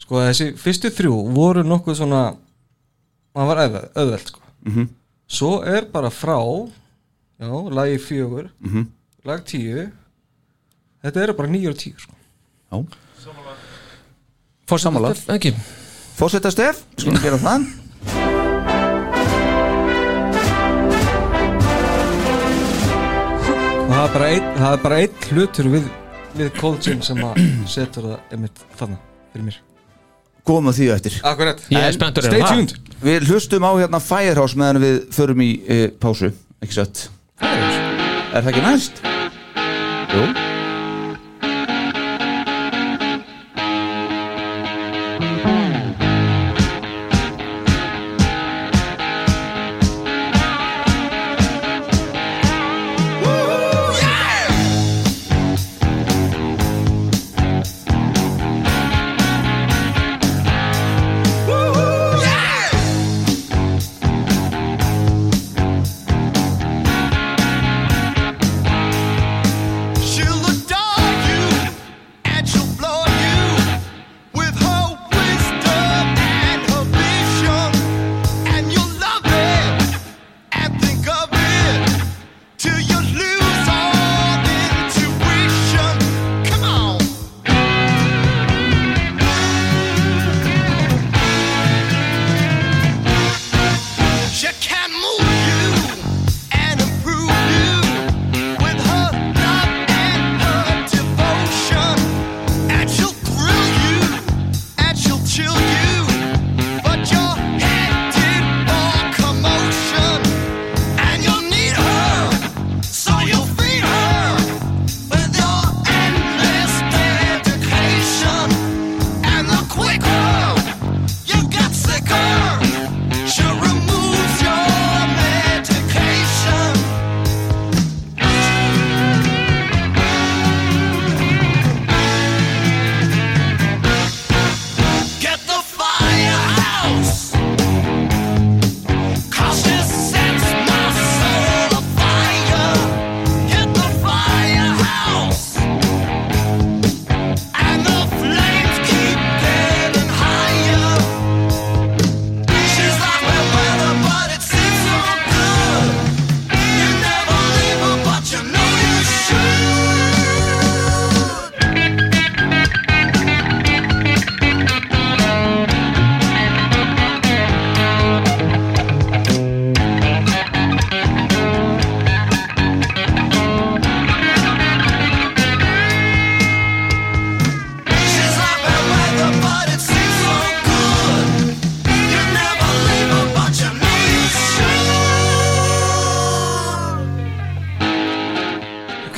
Sko, 0.00 0.22
þessi 0.24 0.46
fyrstu 0.58 0.90
þrjú 0.96 1.16
voru 1.36 1.66
nokkuð 1.68 1.98
svona 2.00 2.22
Það 3.36 3.46
var 3.52 3.60
auðveld, 3.62 3.90
auðveld 3.94 4.30
sko. 4.32 4.40
Mhm. 4.66 4.88
Svo 5.30 5.50
er 5.62 5.84
bara 5.92 6.08
frá 6.10 6.38
Já, 7.40 7.52
lagi 7.76 8.00
fjögur 8.02 8.48
Mhm. 8.64 8.88
Lag 9.28 9.44
tíu 9.44 9.84
Þetta 11.00 11.22
eru 11.24 11.34
bara 11.38 11.48
nýjur 11.48 11.72
og 11.72 11.78
tíu 11.80 12.00
sko. 12.00 12.12
Fósetta 16.20 16.50
stef, 16.52 16.82
skulum 17.00 17.22
gera 17.22 17.38
það. 17.40 17.64
Og 23.80 23.94
það 23.94 24.02
er 24.02 24.12
bara 24.12 24.28
einn, 24.28 24.50
það 24.58 24.74
er 24.74 24.84
bara 24.84 25.00
einn 25.00 25.24
hlutur 25.30 25.70
við, 25.72 25.88
við 26.36 26.52
Cold 26.60 26.84
Gin 26.84 27.00
sem 27.04 27.24
að 27.24 27.40
setur 27.78 28.10
það 28.10 28.36
einmitt 28.36 28.62
þarna 28.76 29.00
fyrir 29.32 29.48
mér. 29.48 29.58
Góðum 30.50 30.70
að 30.70 30.78
því 30.82 30.90
eftir. 30.98 31.18
Akkurat. 31.32 31.64
Ég 31.72 31.88
er 31.88 31.96
spenntur 31.96 32.28
Stay 32.28 32.44
um 32.44 32.46
það. 32.46 32.60
tuned. 32.60 32.94
Við 33.00 33.28
hlustum 33.32 33.64
á 33.64 33.72
hérna 33.80 34.04
Firehouse 34.04 34.60
meðan 34.60 34.84
við 34.84 35.02
förum 35.16 35.42
í 35.44 35.50
uh, 35.64 35.82
pásu. 36.00 36.32
Ekki 36.60 36.76
satt? 36.76 37.08
Er 37.40 38.44
það 38.44 38.52
ekki 38.52 38.64
næst? 38.68 39.04
Jú 40.10 40.59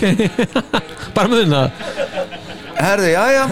Ok. 0.02 1.12
Bara 1.14 1.28
með 1.30 1.44
þunna 1.44 1.62
Herði, 2.82 3.10
já, 3.14 3.24
já. 3.36 3.44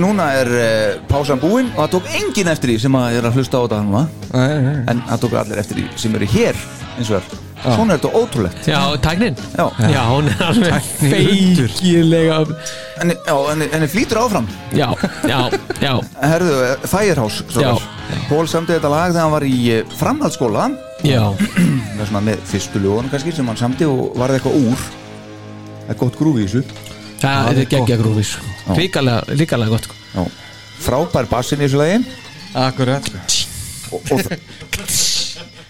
Núna 0.00 0.24
er 0.40 0.48
uh, 0.50 1.02
pásan 1.06 1.38
búin 1.38 1.68
og 1.76 1.84
það 1.84 1.90
tók 1.92 2.08
enginn 2.18 2.50
eftir 2.50 2.72
því 2.72 2.78
sem 2.82 2.96
að 2.98 3.18
er 3.20 3.28
að 3.28 3.36
hlusta 3.38 3.60
á 3.60 3.62
þetta 3.62 3.78
núna. 3.86 4.00
Nei, 4.32 4.46
nei, 4.48 4.62
nei. 4.64 4.78
En 4.90 5.02
það 5.06 5.20
tók 5.22 5.36
allir 5.38 5.60
eftir 5.62 5.78
því 5.78 5.84
sem 6.02 6.16
eru 6.18 6.30
hér 6.34 6.58
eins 6.96 7.10
og 7.12 7.20
er 7.20 7.28
Svona 7.64 7.94
er 7.94 8.00
þetta 8.02 8.18
ótrúlegt. 8.20 8.66
Já, 8.68 8.80
tæknin. 9.00 9.38
Já, 9.56 9.64
Já, 9.88 10.00
hún 10.10 10.26
er 10.28 10.42
alveg 10.44 10.74
Tæknihundur. 10.74 11.70
feikilega 11.78 12.40
en, 13.00 13.12
já, 13.14 13.36
en, 13.54 13.62
en 13.78 13.86
flýtur 13.88 14.20
áfram. 14.20 14.48
Já, 14.76 14.90
já, 15.24 15.38
já. 15.80 15.94
Herðu, 16.20 16.58
eh, 16.66 16.84
Firehouse 16.84 17.46
Já. 17.56 17.70
Pól 18.28 18.50
samti 18.50 18.74
þetta 18.76 18.90
lag 18.92 19.14
þegar 19.14 19.22
hann 19.24 19.32
var 19.38 19.46
í 19.48 19.56
eh, 19.78 19.96
framhaldsskóla. 19.96 20.66
Já, 21.08 21.22
er 22.04 22.10
svona 22.12 22.22
með 22.28 22.44
fyrstu 22.52 22.82
ljóðan 22.84 23.10
kannski 23.12 23.32
sem 23.36 23.48
hann 23.50 23.60
samti 23.60 23.88
og 23.88 24.14
varði 24.20 24.38
eitthvað 24.40 24.58
úr 24.70 24.84
Það 25.84 25.92
er 25.94 25.98
gott 26.00 26.16
grúfi 26.20 26.44
í 26.44 26.48
þessu 26.48 26.62
það 27.24 27.48
er 27.50 27.68
geggja. 27.74 27.98
Ríkalega, 28.78 29.36
ríkalega 29.36 29.70
gott 29.74 29.84
sko. 29.88 29.96
Já. 30.14 30.22
Frábær 30.84 31.28
bassin 31.30 31.60
í 31.60 31.66
þessu 31.68 31.80
lagi 31.80 31.98
Akkurat 32.54 33.10
og, 33.92 34.00
og 34.14 34.20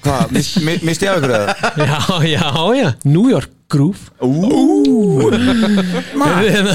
Hvað, 0.04 0.32
mis- 0.36 0.56
mi- 0.60 0.80
misti 0.84 1.06
ég 1.08 1.14
af 1.14 1.22
ykkur 1.22 1.32
eða? 1.32 1.54
Já, 1.80 1.98
já, 2.28 2.46
já 2.76 2.88
New 3.08 3.30
York 3.32 3.50
Hérna. 6.44 6.74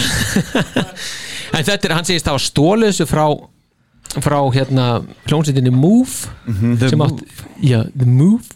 En 1.54 1.66
þetta 1.66 1.88
er, 1.90 1.94
hann 1.98 2.08
segist 2.08 2.26
það 2.28 2.36
var 2.38 2.44
stólið 2.46 2.92
þessu 2.92 3.08
frá 3.10 3.26
frá 4.26 4.40
hérna 4.56 4.86
hljónsettinni 5.30 5.70
Move 5.74 6.32
The 6.82 6.90
sem 6.90 6.98
Move. 6.98 7.26
já, 7.62 7.84
The 7.94 8.08
Move 8.10 8.48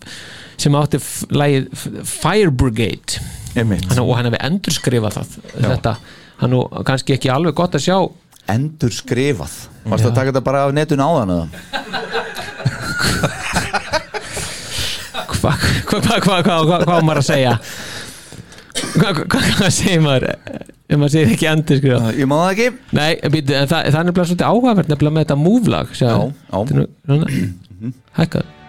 sem 0.58 0.76
átti 0.80 1.00
F- 1.02 1.26
Fire 2.10 2.52
Brigade. 2.52 3.22
Hann, 3.54 4.00
og 4.02 4.16
hann 4.18 4.26
hefði 4.30 4.40
endurskrifað 4.48 5.18
það 5.20 5.34
þetta, 5.68 5.96
hann 6.42 6.56
og 6.58 6.80
kannski 6.88 7.14
ekki 7.18 7.30
alveg 7.34 7.54
gott 7.60 7.76
að 7.78 7.84
sjá. 7.86 7.98
Endur 8.54 8.92
skrifað 8.92 9.54
Varst 9.88 10.04
að 10.10 10.16
taka 10.18 10.32
þetta 10.34 10.42
bara 10.44 10.64
af 10.68 10.74
netun 10.76 11.00
áðan 11.04 11.30
eða? 11.32 11.46
Hvað 15.34 15.56
hva, 15.88 16.00
hva, 16.04 16.18
hva, 16.24 16.38
hva, 16.44 16.58
hva, 16.68 16.78
hva 16.84 16.98
á 16.98 17.02
maður 17.06 17.22
að 17.22 17.28
segja? 17.30 17.54
Hvað 18.98 19.22
hva, 19.22 19.42
hva, 19.60 19.70
segir 19.74 20.02
maður 20.04 20.26
ef 20.34 20.98
maður 21.00 21.14
segir 21.14 21.34
ekki 21.36 21.48
endur 21.52 21.80
skrifa 21.80 22.12
Ég 22.18 22.28
má 22.30 22.36
það 22.40 22.52
ekki. 22.54 22.68
Nei, 22.98 23.12
býtu, 23.34 23.54
það, 23.56 23.70
það 23.72 24.00
er 24.02 24.08
nefnilega 24.10 24.28
svolítið 24.32 24.50
áhugavert 24.50 24.92
nefnilega 24.92 25.16
með 25.18 25.26
þetta 25.26 25.40
múvlag 25.44 25.88
Já, 26.00 26.12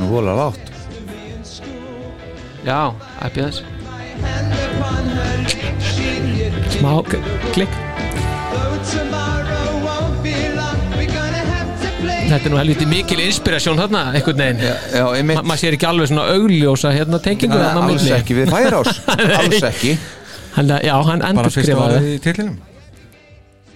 Nú 0.00 0.08
vola 0.10 0.34
látt 0.36 0.72
Já, 2.66 2.80
þess 3.46 3.62
Smá 6.76 6.92
klikk. 7.54 7.72
Þetta 12.26 12.42
er 12.42 12.50
nú 12.52 12.58
helviti 12.58 12.86
mikil 12.90 13.20
inspirasjón 13.22 13.78
þarna, 13.78 14.00
einhvern 14.18 14.40
veginn. 14.42 14.62
Já, 14.66 15.04
einmitt. 15.14 15.38
Ma, 15.38 15.44
Maður 15.46 15.60
sér 15.62 15.76
ekki 15.76 15.86
alveg 15.88 16.10
svona 16.10 16.24
augljósa 16.34 16.90
hérna 16.96 17.20
tengingu 17.22 17.54
þarna 17.54 17.80
á 17.80 17.84
alls 17.86 18.02
milli. 18.02 18.14
ekki. 18.16 18.36
Við 18.40 18.50
Færás 18.52 18.90
Alls 19.40 19.66
ekki. 19.70 19.92
Hann, 20.56 20.72
Já, 20.82 20.94
hann 21.06 21.22
Bara 21.22 21.52
fyrsta 21.52 21.70
endurskrifaði. 21.70 22.00
orðið 22.00 22.16
í 22.16 22.22
titlinum 22.26 22.56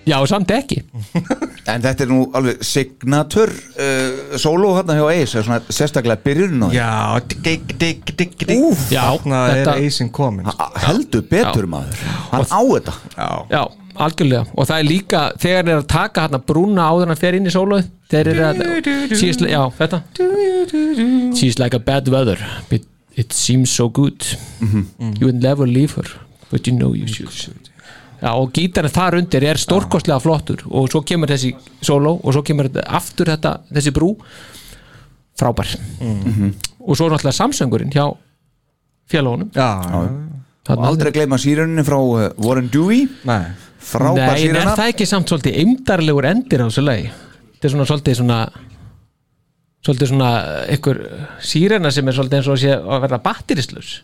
Já, 0.09 0.17
samt 0.27 0.51
ekki. 0.55 0.81
En 1.71 1.83
þetta 1.85 2.03
er 2.03 2.09
nú 2.11 2.23
alveg 2.35 2.63
signatur 2.67 3.51
uh, 3.53 4.37
solo 4.41 4.73
hérna 4.75 4.97
hjá 4.97 5.05
Ace 5.13 5.39
er 5.39 5.45
svona 5.47 5.59
sérstaklega 5.71 6.17
byrjun 6.25 6.65
því. 6.65 6.71
Já, 6.75 7.21
digg, 7.45 7.75
digg, 7.79 8.09
digg, 8.19 8.33
digg, 8.41 8.65
Úf, 8.71 8.87
Já, 8.91 9.05
Þarna 9.21 9.43
þetta- 9.53 9.75
er 9.77 9.85
Eisin 9.85 10.09
komin. 10.11 10.49
Ha- 10.49 10.71
heldur 10.89 11.23
betur 11.31 11.69
maður. 11.71 12.01
Hann 12.33 12.49
á 12.49 12.61
þetta. 12.73 12.97
Já, 13.15 13.29
Já, 13.53 13.63
algjörlega. 14.07 14.43
Og 14.57 14.67
það 14.71 14.83
er 14.83 14.89
líka, 14.89 15.23
þegar 15.39 15.63
þeir 15.63 15.75
eru 15.77 15.85
að 15.85 15.89
taka 15.95 16.25
hérna 16.27 16.43
brúna 16.51 16.89
áður 16.91 17.07
en 17.07 17.13
hann 17.15 17.21
fer 17.23 17.39
inn 17.39 17.47
í 17.47 17.55
sólóið 17.55 17.91
þeir 18.11 18.33
eru 18.35 18.47
að, 18.49 18.65
she's, 19.21 19.39
já, 19.47 19.63
þetta. 19.79 20.03
She's 21.39 21.59
like 21.63 21.77
a 21.77 21.79
bad 21.93 22.09
weather 22.09 22.39
but 22.73 22.83
it 23.15 23.33
seems 23.37 23.71
so 23.71 23.89
good. 23.89 24.25
You 24.61 25.27
would 25.29 25.43
never 25.43 25.67
leave 25.69 25.93
her 26.01 26.09
but 26.51 26.67
you 26.67 26.73
know 26.75 26.95
you 26.95 27.07
should 27.07 27.70
Já, 28.21 28.31
og 28.37 28.51
gítarinn 28.53 28.93
þar 28.93 29.17
undir 29.21 29.47
er 29.49 29.61
stórkostlega 29.61 30.21
flottur. 30.21 30.65
Og 30.69 30.91
svo 30.93 31.01
kemur 31.09 31.31
þessi 31.33 31.55
sóló 31.85 32.19
og 32.19 32.35
svo 32.37 32.43
kemur 32.45 32.69
aftur 32.85 33.31
þetta, 33.33 33.55
þessi 33.73 33.93
brú. 33.97 34.11
Frábær. 35.41 35.73
Og 36.85 36.99
svo 36.99 37.09
er 37.09 37.15
náttúrulega 37.15 37.37
samsöngurinn 37.39 37.95
hjá 37.95 38.11
félagunum 39.11 39.51
já, 39.57 39.71
Og 40.71 40.85
aldrei 40.87 41.11
gleyma 41.11 41.39
sírunni 41.41 41.83
frá 41.83 41.97
uh, 41.97 42.29
Warren 42.45 42.69
Dewey. 42.71 43.07
Nei. 43.27 43.43
Frábær 43.81 44.37
Nei, 44.37 44.45
en 44.45 44.57
er 44.57 44.61
síruna. 44.61 44.77
það 44.77 44.93
ekki 44.93 45.07
samt 45.09 45.33
svolítið 45.33 45.57
eimdarlegur 45.63 46.29
endir 46.29 46.63
á 46.63 46.69
þessu 46.69 46.85
lagi? 46.85 47.09
Þetta 47.55 47.67
er 47.67 47.73
svona 47.75 47.89
svolítið 47.89 48.19
svona 48.21 48.41
svolítið 49.81 50.11
svona 50.13 50.31
ykkur 50.77 51.01
sírena 51.41 51.93
sem 51.95 52.09
er 52.09 52.17
svolítið 52.17 52.43
eins 52.43 52.51
og 52.53 52.93
að 52.93 53.05
verða 53.07 53.23
batterislaus 53.25 53.95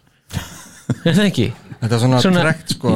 er 0.87 1.13
það 1.17 1.27
ekki? 1.31 1.47
Þetta 1.77 1.93
er 1.93 2.01
svona, 2.01 2.17
Svona- 2.25 2.41
trekt 2.47 2.69
sko 2.73 2.89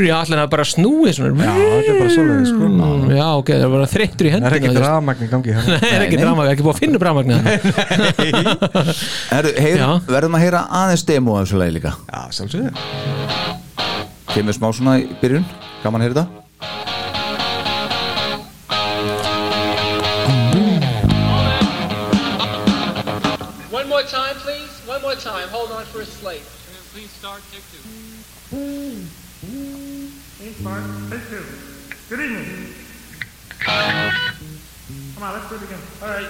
Já, 0.00 0.16
allir 0.18 0.38
að 0.40 0.48
bara 0.50 0.64
snúi 0.66 1.12
svona 1.14 1.30
Já, 1.46 1.52
þetta 1.54 1.90
er 1.92 1.98
bara 2.00 2.10
svoleiðis 2.14 2.48
sko. 2.50 2.64
Mm, 2.70 3.04
Já, 3.14 3.26
ok, 3.38 3.48
það 3.54 3.64
er 3.66 3.70
bara 3.74 3.86
þreyttur 3.92 4.24
í 4.26 4.28
Það 4.32 4.40
er 4.40 4.44
hendina 4.56 4.72
ekki 4.72 4.80
drafmagn 4.80 5.22
í 5.22 5.24
gangi 5.30 5.50
hérna 5.56 5.74
Nei, 5.80 5.90
er 5.94 6.00
ekki 6.06 6.16
Nei, 6.16 6.18
nei. 6.18 6.24
drama, 6.24 6.40
ekki 6.50 6.64
búið 6.66 6.74
að 6.74 6.80
finna 6.82 6.98
drama 7.04 7.20
Herru, 9.30 9.50
heyr, 9.62 9.78
Já. 9.78 9.90
verðum 10.10 10.34
að 10.38 10.42
heyra 10.44 10.60
aðeins 10.80 11.04
demo 11.08 11.30
af 11.38 11.42
þessu 11.46 11.56
lagi 11.62 11.72
líka. 11.78 11.92
Já, 12.10 12.20
sjálfsögðu. 12.34 12.70
Kemur 14.34 14.54
smá 14.58 14.68
svona 14.76 14.92
í 15.02 15.04
byrjun 15.22 15.46
Gaman 15.84 16.00
að 16.02 16.06
heyra 16.08 16.16
þetta 16.20 16.28
start. 27.20 27.44
Take 27.52 27.60
two. 31.28 31.44
Good 32.08 32.20
evening. 32.20 32.72
Come 33.60 35.22
on, 35.22 35.34
let's 35.34 35.48
do 35.50 35.56
it 35.56 35.64
again. 35.64 35.80
All 36.00 36.08
right. 36.08 36.26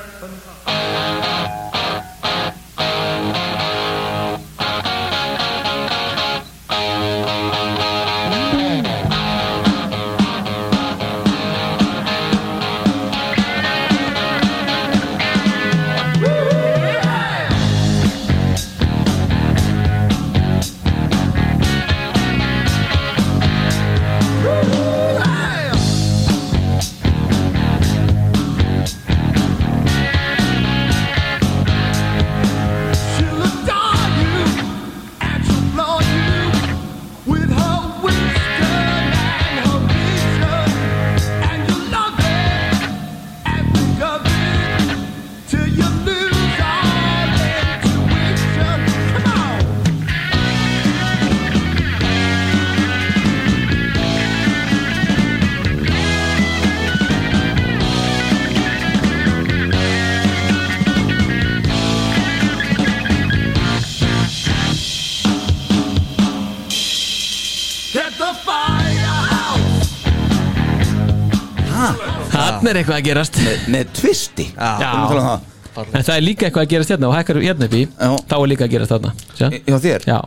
Þannig 72.61 72.75
er 72.75 72.79
eitthvað 72.83 72.99
að 72.99 73.07
gerast 73.09 73.39
Með, 73.41 73.63
með 73.73 73.93
tvisti 73.97 74.47
um. 74.61 75.47
En 75.81 76.03
það 76.05 76.15
er 76.17 76.25
líka 76.27 76.49
eitthvað 76.49 76.67
að 76.67 76.73
gerast 76.75 76.93
hérna 76.93 77.09
og 77.09 77.15
hækkar 77.17 77.41
hérna 77.41 77.69
upp 77.71 77.77
í 77.79 77.85
þá 78.29 78.35
er 78.41 78.49
líka 78.53 78.67
að 78.67 78.75
gerast 78.75 78.93
þarna 78.93 79.15
Sjá? 79.39 79.47
Hjá 79.65 79.79
þér? 79.87 80.09
Já 80.11 80.19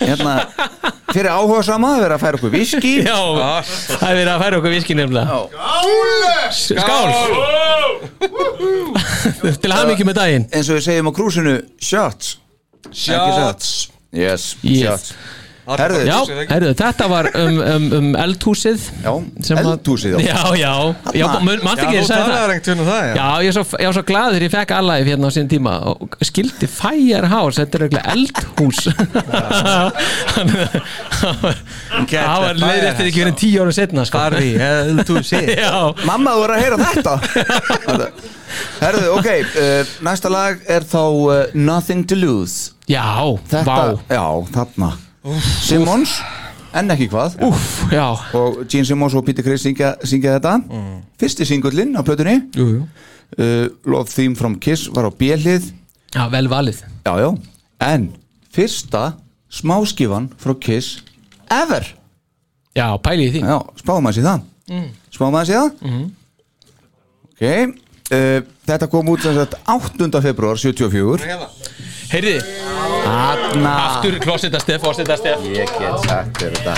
Hérna, 0.00 0.46
fyrir 1.14 1.30
áhuga 1.32 1.62
sama 1.66 1.92
að 1.96 2.02
vera 2.04 2.16
að 2.18 2.22
færa 2.24 2.38
okkur 2.40 2.52
viski 2.54 2.92
Já, 3.04 3.18
það 3.94 4.08
er 4.10 4.18
verið 4.20 4.32
að 4.34 4.42
færa 4.44 4.58
okkur 4.60 4.74
viski 4.74 4.96
nefnilega. 5.00 5.38
Skál! 6.54 7.10
Til 9.60 9.70
að 9.70 9.76
hafa 9.76 9.88
mikið 9.92 10.08
með 10.10 10.18
daginn. 10.20 10.46
Eins 10.54 10.68
og 10.70 10.78
við 10.78 10.84
segjum 10.88 11.10
á 11.10 11.12
krúsinu 11.16 11.54
Shots. 11.82 12.34
Ekki 12.90 13.30
Shots. 13.38 13.72
Yes, 14.14 14.42
Yes. 14.62 14.84
shots 14.84 15.14
Herðu, 15.64 16.00
Já, 16.04 16.18
heyrðu, 16.50 16.70
þetta 16.76 17.06
var 17.08 17.26
um, 17.40 17.54
um, 17.64 17.84
um 17.96 18.08
eldhúsið 18.20 18.82
Já, 19.00 19.12
sem 19.48 19.56
að- 19.56 19.68
eldhúsið, 19.70 20.10
já. 20.12 20.18
Já, 20.28 20.40
já, 20.60 20.72
já 21.16 21.28
mann 21.40 21.62
Já, 21.64 21.86
ekki 21.86 22.02
það? 22.04 23.06
Já, 23.16 23.28
ég 23.40 23.48
er 23.48 23.54
svo, 23.56 23.64
svo 23.96 24.02
glaður 24.04 24.44
ég 24.44 24.52
fekk 24.52 24.74
allæf 24.76 25.08
hérna 25.08 25.30
á 25.32 25.32
sín 25.32 25.48
tíma 25.48 25.72
og 25.88 26.18
skildi 26.20 26.68
Firehouse, 26.68 27.56
þetta 27.62 27.78
er 27.78 27.84
eiginlega 27.86 28.12
eldhús. 28.12 28.80
Það 32.04 32.42
var 32.44 32.60
leiðir 32.60 32.86
eftir 32.90 33.08
ekki 33.08 33.22
verið 33.24 33.38
tíu 33.40 33.64
ára 33.64 33.72
setna 33.76 34.04
sko. 34.04 34.20
Farði, 34.20 34.50
eldhúsi 34.68 35.40
Já, 35.64 35.72
Mamma, 36.04 36.36
þú 36.36 36.44
er 36.44 36.54
að 36.54 36.62
heyra 36.64 36.76
þetta. 36.84 37.14
Herðu, 38.84 39.08
ok 39.16 39.28
uh, 39.32 39.96
Næsta 40.06 40.30
lag 40.30 40.60
er 40.70 40.84
þá 40.86 41.00
uh, 41.00 41.40
Nothing 41.56 42.04
to 42.10 42.18
Lose. 42.20 42.74
Já, 42.90 43.08
Þetta, 43.48 43.64
vá. 43.64 43.96
Já, 44.12 44.24
þarna 44.54 44.92
Simmons, 45.64 46.18
en 46.76 46.90
ekki 46.92 47.08
hvað. 47.12 47.38
Úf, 47.46 47.68
Og 48.36 48.64
Gene 48.68 48.84
Simmons 48.88 49.14
og 49.16 49.24
Peter 49.24 49.44
Criss 49.46 49.64
syngja, 49.64 49.94
syngja 50.04 50.36
þetta. 50.38 50.56
Fyrsti 51.20 51.46
singullinn 51.48 51.94
á 51.96 52.02
plötunni. 52.04 52.36
Jú, 52.56 52.66
jú. 52.74 52.82
Uh, 53.38 53.66
Love 53.88 54.10
Theme 54.12 54.36
from 54.38 54.58
Kiss 54.62 54.88
var 54.94 55.08
á 55.08 55.10
B-hlið. 55.10 55.70
Já, 56.14 56.26
vel 56.30 56.48
valið. 56.52 56.82
Já, 57.06 57.14
já. 57.24 57.30
En 57.82 58.10
fyrsta 58.54 59.14
smáskifan 59.50 60.28
frá 60.38 60.54
Kiss 60.60 61.00
ever. 61.50 61.88
Já, 62.76 62.88
pæli 63.02 63.30
í 63.30 63.32
því. 63.34 63.42
Já, 63.48 63.58
spáum 63.80 64.06
að 64.10 64.18
sé 64.18 64.26
það. 64.26 64.44
Mm. 64.70 64.86
Spáum 65.14 65.38
að 65.40 65.48
sé 65.50 65.56
það? 65.58 65.72
Mhm. 65.84 66.04
Ok 67.34 67.42
uh, 68.14 68.40
Þetta 68.64 68.86
kom 68.92 69.08
út 69.12 69.24
sem 69.24 69.34
sagt 69.36 69.56
8. 69.68 70.06
februar 70.22 70.56
74 70.60 71.26
Heyrði 72.14 72.34
Hanna 73.02 73.70
Aftur 73.88 74.20
klósita 74.22 74.60
stef, 74.62 74.78
fósita 74.84 75.16
stef 75.18 75.40
Ég 75.50 75.66
get 75.80 76.04
sagt 76.04 76.38
þér 76.38 76.52
þetta 76.60 76.74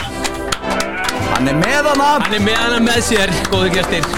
Hann 1.34 1.50
er 1.50 1.58
með 1.60 1.74
hana 1.90 2.06
Hann 2.22 2.36
er 2.38 2.44
með 2.46 2.56
hana 2.62 2.78
með 2.86 3.02
sér, 3.04 3.32
góðu 3.52 3.74
gestir 3.74 4.08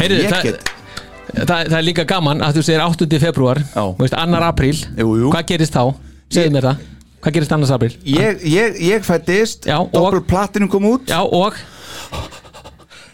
Heyrðu, 0.00 0.18
Ég 0.24 0.34
það, 0.34 0.48
get- 0.48 0.72
það, 1.38 1.54
það 1.54 1.78
er 1.78 1.86
líka 1.86 2.08
gaman 2.16 2.42
að 2.42 2.58
þú 2.58 2.66
segir 2.66 2.82
8. 2.88 3.20
februar 3.28 3.62
Þú 3.76 3.88
veist, 4.02 4.18
2. 4.18 4.42
apríl 4.50 4.74
jú, 4.74 5.08
jú. 5.22 5.30
Hvað 5.36 5.48
gerist 5.54 5.78
þá? 5.78 5.84
Segðu 6.34 6.56
mér 6.58 6.70
það 6.72 6.86
Hvað 7.22 7.36
gerist 7.38 7.54
2. 7.54 7.72
apríl? 7.78 7.94
Ég, 8.18 8.46
ég, 8.58 8.80
ég 8.90 9.06
fættist 9.06 9.70
Já, 9.70 9.78
og 9.78 9.94
Doppel 9.94 10.26
platinum 10.34 10.72
kom 10.72 10.90
út 10.96 11.14
Já, 11.14 11.22
og 11.22 11.54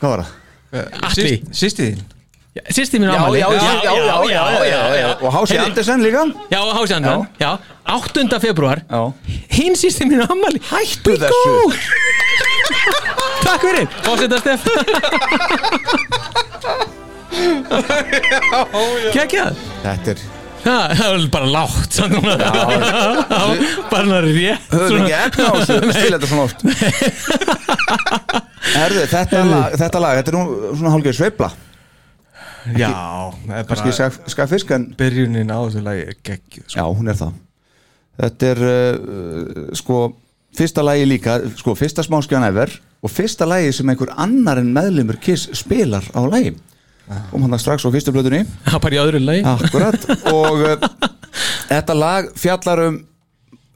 Hvað 0.00 0.14
var 0.14 0.24
það? 0.24 0.94
Atli 1.04 1.42
Sýsti 1.52 1.92
þín 1.92 2.06
Sýsti 2.70 2.98
mín 2.98 3.10
ámali 3.10 3.38
já, 3.40 3.48
já, 3.52 4.94
já. 4.94 5.08
Og 5.20 5.32
Hási 5.34 5.58
Andersen 5.58 6.02
líka? 6.02 6.22
Já, 6.50 6.60
og 6.62 6.74
Hási 6.76 6.94
Andersen, 6.94 7.26
já. 7.40 7.58
8. 7.88 8.40
februar 8.40 8.78
Já. 8.90 9.12
Hinn 9.50 9.74
sýsti 9.76 10.04
mín 10.04 10.20
ámali 10.26 10.60
Hættu 10.70 11.16
þessu. 11.16 11.72
Takk 13.46 13.60
fyrir, 13.64 13.86
fósita 14.04 14.38
stef 14.42 14.60
Kekjað 19.14 19.54
Þetta 19.84 20.10
er 20.14 20.18
Ha, 20.58 20.74
Það 20.98 21.12
var 21.12 21.20
bara 21.32 21.48
lágt. 21.54 21.92
Bara 23.92 24.18
rétt 24.24 24.72
Höfum 24.74 25.04
ekki 25.06 25.14
efna 25.14 25.44
á 25.46 25.52
þessu? 25.54 25.76
Nei. 25.84 25.92
Spila 25.94 26.18
þetta 26.18 26.28
svona 26.28 26.44
oft? 26.48 26.58
Herðu, 28.74 29.04
þetta 29.14 29.44
lag, 29.48 29.76
þetta 29.80 29.98
lag 30.02 30.18
Þetta 30.18 30.32
er 30.32 30.36
nú 30.36 30.42
svona 30.74 30.92
hálfgeir 30.96 31.16
sveifla 31.20 31.48
Já, 32.78 32.90
það 33.46 33.54
er 33.58 33.66
Kannski 33.68 33.88
bara 33.90 33.96
skaf- 33.98 34.20
skaffisk 34.34 34.70
en 34.76 34.86
Byrjunin 34.98 35.50
á 35.52 35.58
þessu 35.62 35.82
lagi 35.86 36.02
er 36.10 36.16
geggjuð 36.26 36.64
sko. 36.66 36.78
Já, 36.78 36.84
hún 36.98 37.08
er 37.12 37.18
það. 37.20 37.32
Þetta 38.18 38.48
er 38.54 38.62
uh, 38.66 39.68
sko 39.78 39.98
Fyrsta 40.58 40.82
lagi 40.82 41.04
líka, 41.06 41.36
sko 41.60 41.74
fyrsta 41.78 42.02
smáskjan 42.02 42.42
ever 42.48 42.72
Og 43.04 43.12
fyrsta 43.12 43.46
lagi 43.46 43.68
sem 43.76 43.90
einhver 43.92 44.10
annar 44.18 44.58
en 44.58 44.72
meðlumur 44.74 45.18
Kiss 45.22 45.44
spilar 45.54 46.02
á 46.16 46.20
lagi 46.26 46.54
Kom 47.30 47.44
hann 47.44 47.52
það 47.54 47.62
strax 47.62 47.84
á 47.86 47.90
fyrstu 47.94 48.12
blöðunni 48.16 48.40
Það 48.66 48.80
bara 48.84 48.96
í 48.96 49.00
öðru 49.04 49.20
lagi. 49.22 49.44
Akkurat 49.46 50.08
Og 50.32 50.64
uh, 50.66 50.88
þetta 51.70 51.94
lag 52.00 52.32
fjallar 52.40 52.82
um 52.88 52.98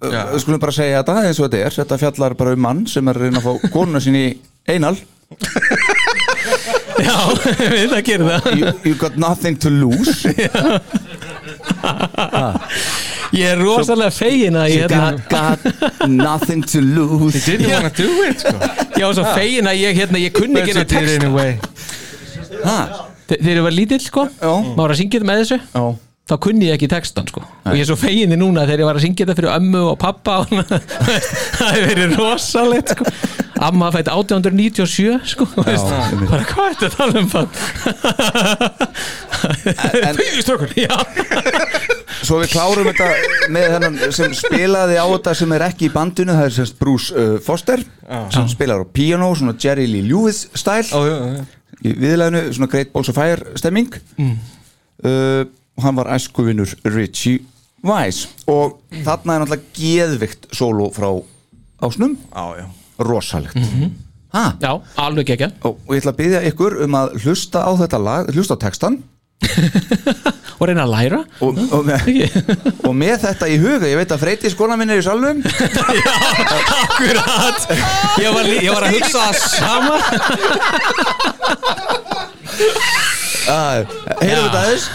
uh, 0.03 0.35
Skulum 0.43 0.61
bara 0.65 0.75
segja 0.75 1.05
þetta 1.05 1.29
eins 1.29 1.39
og 1.39 1.47
þetta 1.47 1.63
er. 1.69 1.77
Þetta 1.79 2.01
fjallar 2.03 2.35
bara 2.41 2.57
um 2.57 2.65
mann 2.67 2.83
sem 2.91 3.09
er 3.13 3.21
að 3.21 3.29
reyna 3.29 3.41
að 3.45 3.47
fá 3.47 3.71
konuna 3.77 4.03
sín 4.03 4.19
í 4.19 4.27
einal 4.73 4.97
Já, 7.13 7.21
við 7.75 7.91
það 7.93 8.03
gerum 8.07 8.31
það. 8.31 8.47
You, 8.59 8.73
you 8.89 8.95
got 9.01 9.17
nothing 9.21 9.59
to 9.63 9.71
lose. 9.73 10.23
Ég 13.33 13.49
er 13.49 13.61
rosalega 13.63 14.13
fegin 14.13 14.57
að 14.61 14.69
You 14.73 14.83
ég 14.83 14.93
got, 14.93 15.21
got 15.33 16.03
nothing 16.09 16.65
to 16.69 16.83
lose. 16.85 17.41
Didn't 17.47 17.71
wanna 17.73 17.93
do 17.97 18.09
it 18.29 18.45
sko. 18.45 18.53
Ég 18.99 19.05
var 19.07 19.17
svo 19.17 19.25
fegin 19.33 19.69
að 19.71 19.81
ég, 19.81 19.97
hérna, 19.97 20.21
ég 20.21 20.35
kunni 20.37 20.61
ekki 20.61 20.75
hérna 20.75 20.85
But 20.85 20.93
you 20.93 21.01
did 21.01 21.09
text. 21.09 21.23
anyway. 21.25 21.51
Ha? 22.63 22.79
Þegar 23.33 23.55
ég 23.57 23.65
var 23.65 23.77
lítill 23.77 24.03
sko. 24.05 24.27
Já. 24.37 24.53
Maður 24.53 24.83
var 24.83 24.95
að 24.95 25.01
syngja 25.01 25.21
þetta 25.21 25.31
með 25.31 25.45
þessu? 25.45 25.61
Já. 25.73 25.85
Þá 26.33 26.35
kunni 26.45 26.69
ég 26.69 26.77
ekki 26.77 26.89
textan 26.93 27.27
sko. 27.33 27.41
Og 27.67 27.73
ég 27.75 27.83
er 27.83 27.89
svo 27.89 27.97
fegin 27.99 28.31
þið 28.31 28.41
núna 28.45 28.67
þegar 28.69 28.85
ég 28.85 28.89
var 28.91 29.01
að 29.01 29.07
syngja 29.07 29.25
þetta 29.25 29.39
fyrir 29.41 29.55
ömmu 29.57 29.81
og 29.91 29.97
pappa 30.01 30.37
og 30.45 30.53
Það 30.53 31.73
hefur 31.73 31.89
verið 31.89 32.15
rosalegt 32.21 32.93
sko 32.95 33.05
Amma 33.63 33.91
fætt 33.95 34.09
1897 34.11 35.21
sko. 35.33 35.47
Bara 35.55 36.43
hvað 36.49 36.67
er 36.67 36.75
þetta 36.81 36.89
að 36.89 36.97
tala 36.99 37.15
um 37.23 37.29
það? 37.31 37.47
Já 40.77 40.97
Svo 42.23 42.39
við 42.43 42.53
klárum 42.53 42.87
þetta 42.91 43.07
með 43.53 43.67
þennan 43.75 43.97
sem 44.15 44.35
spilaði 44.37 44.99
á 45.01 45.07
þetta 45.11 45.33
sem 45.39 45.55
er 45.57 45.65
ekki 45.67 45.89
í 45.89 45.93
bandinu 45.95 46.35
það 46.37 46.47
er 46.49 46.55
semst 46.59 46.77
Bruce 46.81 47.15
uh, 47.19 47.37
Foster 47.43 47.83
sem 48.35 48.51
spilar 48.53 48.85
á 48.85 48.87
piano, 48.95 49.31
svona 49.39 49.55
Jerry 49.59 49.87
Lee 49.91 50.05
Lewis 50.07 50.45
stæl 50.59 50.85
já, 50.87 51.01
já. 51.03 51.43
í 51.83 51.95
viðlæðinu, 51.99 52.43
svona 52.55 52.71
Great 52.73 52.93
Balls 52.95 53.11
of 53.13 53.19
Fire 53.19 53.57
stemming 53.59 53.91
Mm. 54.19 54.37
uh, 55.09 55.43
og 55.79 55.83
hann 55.87 55.97
var 55.97 56.11
æskuvinur 56.15 56.69
Richie 56.95 57.41
Weiss 57.83 58.27
og 58.47 58.77
þarna 59.03 59.35
er 59.39 59.43
náttúrulega 59.43 59.63
geðvikt 59.75 60.47
solo 60.55 60.91
frá 60.95 61.09
ásnum 61.83 62.15
Já, 62.31 62.63
já 62.63 62.67
rosalegt. 62.99 63.55
Mhm. 63.57 63.95
ha? 64.33 64.45
Já, 64.61 64.73
alveg 64.97 65.31
ekki 65.35 65.51
og, 65.63 65.79
og 65.87 65.95
ég 65.95 66.01
ætla 66.03 66.13
að 66.13 66.21
byggja 66.21 66.45
ykkur 66.53 66.79
um 66.87 66.95
að 66.97 67.17
hlusta 67.23 67.65
á 67.69 67.71
þetta 67.85 67.99
lag, 68.01 68.31
hlusta 68.33 68.57
á 68.57 68.63
textan 68.65 69.03
Og 70.63 70.69
reyna 70.69 70.85
að 70.87 70.93
læra. 70.93 71.19
Og, 71.43 71.57
og, 71.75 71.81
með, 71.87 72.01
og 72.87 72.93
með 72.95 73.17
þetta 73.25 73.49
í 73.51 73.57
huga 73.59 73.89
ég 73.91 73.99
veit 73.99 74.13
að 74.15 74.23
Freyti 74.23 74.47
skona 74.53 74.77
minn 74.79 74.93
er 74.95 75.01
í 75.01 75.05
salnum. 75.07 75.41
Akkurat. 76.85 77.59
Ég 78.23 78.31
var, 78.31 78.47
ég 78.47 78.71
var 78.71 78.87
að 78.87 78.95
hugsa 78.95 79.19
það 79.27 79.37
sama. 79.43 79.97
Heyrum 84.23 84.39
Já. 84.39 84.43
þetta 84.47 84.61
aðeins 84.63 84.87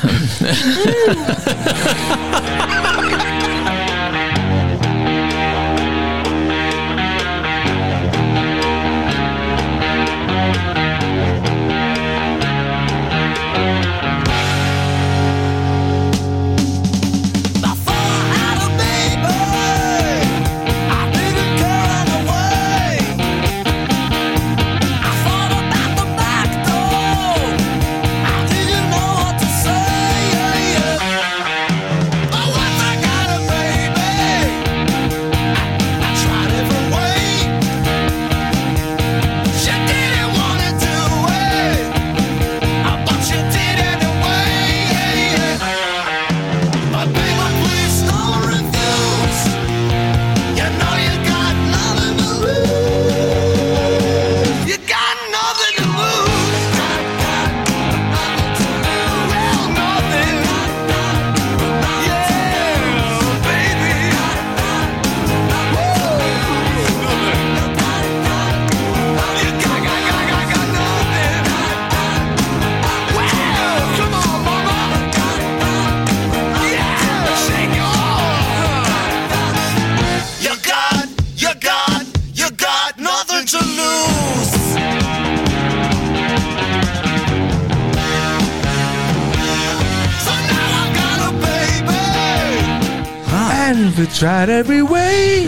tried 94.47 94.59
every 94.59 94.81
way. 94.81 95.47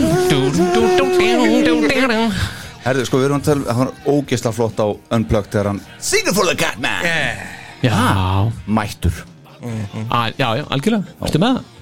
Herðu, 2.80 3.04
sko, 3.04 3.18
við 3.20 3.26
erum 3.28 3.40
að 3.40 3.48
tala 3.48 3.74
það 3.74 3.80
var 3.80 3.90
ógeðslega 4.08 4.56
flott 4.56 4.78
á 4.80 4.86
Unplugged 5.16 5.50
þegar 5.52 5.68
hann 5.68 5.80
Singer 6.00 6.32
for 6.36 6.48
the 6.48 6.54
cat 6.56 6.78
man 6.80 7.04
Já. 7.84 7.92
Mættur. 8.66 9.18
Á, 10.08 10.32
Já, 10.36 10.48
já, 10.56 10.64
algjörlega. 10.72 11.04
Ertu 11.20 11.40
með 11.40 11.58
það? 11.58 11.76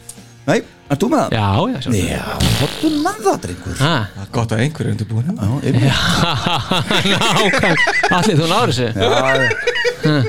Nei, 0.49 0.57
ert 0.90 1.03
þú 1.03 1.09
með 1.12 1.23
það? 1.23 1.36
Já, 1.36 1.47
já, 1.69 1.78
sjálfsögðu. 1.85 2.09
Já, 2.09 2.23
hóttu 2.62 2.90
með 3.05 3.20
það, 3.27 3.39
drengur? 3.45 3.77
Ha? 3.82 3.93
Það 4.15 4.24
er 4.24 4.32
gott 4.39 4.55
að 4.57 4.62
einhverju 4.65 4.95
undirbúinu 4.97 5.32
Já, 5.39 5.47
einmitt. 5.69 5.86
Nákvæm 7.12 7.77
Allir, 8.19 8.43
þú 8.43 8.51
náður 8.55 8.74
þessu. 8.74 8.89
Já, 8.99 9.11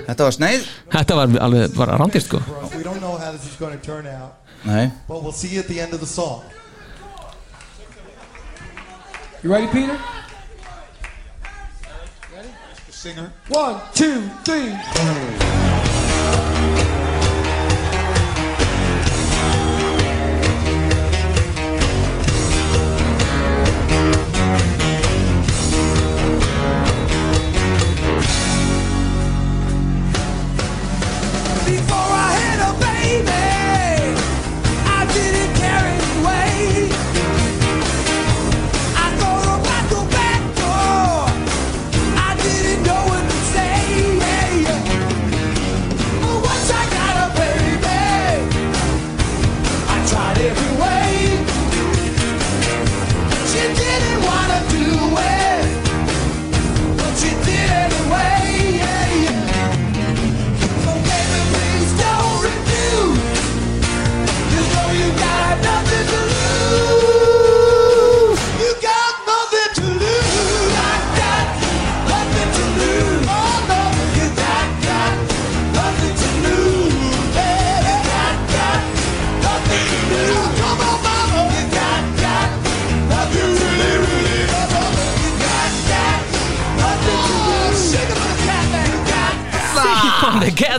Þetta 0.10 0.22
var 0.28 0.38
sneið. 0.38 0.70
Þetta 0.94 1.20
var 1.22 1.36
alveg, 1.50 1.76
var 1.78 1.96
randist 2.02 2.30
sko. 2.30 2.42
We 2.76 2.84
don't 2.86 3.02
know 3.02 3.18
how 3.18 3.32
this 3.34 3.46
is 3.50 3.58
going 3.58 3.74
to 3.78 3.82
turn 3.86 4.06
out, 4.10 4.38
Nei. 4.66 4.90
but 5.08 5.24
we'll 5.24 5.34
see 5.34 5.50
you 5.54 5.62
at 5.62 5.68
the 5.70 5.80
end 5.82 5.94
of 5.94 6.02
the 6.02 6.10
song. 6.10 6.42
You 9.42 9.50
ready, 9.50 9.68
Peter? 9.68 9.98
Ready? 12.36 12.50
Singer. 12.90 13.32
One, 13.48 13.80
two, 13.94 14.28
three. 14.44 15.69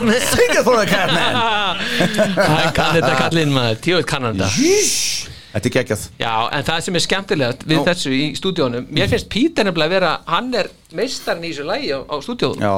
Catman 0.01 0.21
Sing 0.31 0.55
it 0.55 0.63
for 0.65 0.77
the 0.79 0.87
Catman 0.89 1.37
Það 2.37 2.65
kann 2.77 2.95
þetta 2.97 3.11
kallinn 3.19 3.53
maður, 3.55 3.77
tjóð 3.85 4.01
kannan 4.09 4.41
þetta 5.51 5.67
er 5.67 5.73
geggjað. 5.75 6.03
Já, 6.21 6.33
en 6.55 6.63
það 6.67 6.83
sem 6.85 6.97
er 6.97 7.03
skemmtilegt 7.03 7.63
við 7.67 7.81
þessu 7.89 8.11
í 8.15 8.21
stúdíónum 8.39 8.85
Mér 8.95 9.09
finnst 9.11 9.27
Pítur 9.33 9.67
nefnilega 9.67 9.89
að 9.89 9.95
vera 9.97 10.11
Hann 10.31 10.53
er 10.55 10.69
meistarinn 10.95 11.43
í 11.43 11.51
þessu 11.51 11.65
lægi 11.67 11.91
á, 11.91 11.99
á 12.07 12.15
stúdíónum. 12.23 12.63
Já 12.63 12.75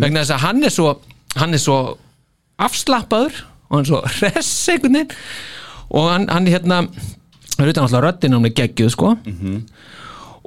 Vegna 0.00 0.22
þess 0.24 0.34
að 0.38 0.44
hann 0.46 0.64
er 0.64 0.74
svo 0.74 0.94
Hann 1.36 1.54
er 1.58 1.62
svo 1.62 1.78
afslappaður 2.60 3.42
Og 3.68 3.76
hann 3.76 3.84
er 3.84 3.90
svo 3.92 4.00
hress 4.16 4.52
einhvern 4.72 4.96
veginn. 4.96 5.12
Og 5.90 6.08
hann, 6.10 6.24
hann 6.32 6.48
hérna 6.50 6.80
Það 7.54 7.66
er 7.66 7.72
utan 7.74 7.84
alltaf 7.84 8.02
röddinn 8.06 8.32
hann 8.38 8.48
er 8.48 8.56
geggjuð 8.56 8.92
sko. 8.94 9.12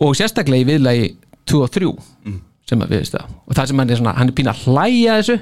Og 0.01 0.15
sérstaklega 0.17 0.65
í 0.65 0.69
viðlagi 0.71 1.11
2 1.51 1.59
og 1.61 1.69
3 1.75 1.91
sem 2.69 2.81
að 2.81 2.93
við 2.95 3.01
veist 3.03 3.13
það 3.13 3.31
og 3.43 3.57
það 3.57 3.67
sem 3.69 3.81
hann 3.84 3.89
er 3.93 3.99
svona, 3.99 4.13
hann 4.17 4.30
er 4.31 4.35
pín 4.38 4.49
að 4.49 4.61
hlæja 4.65 5.17
þessu 5.19 5.35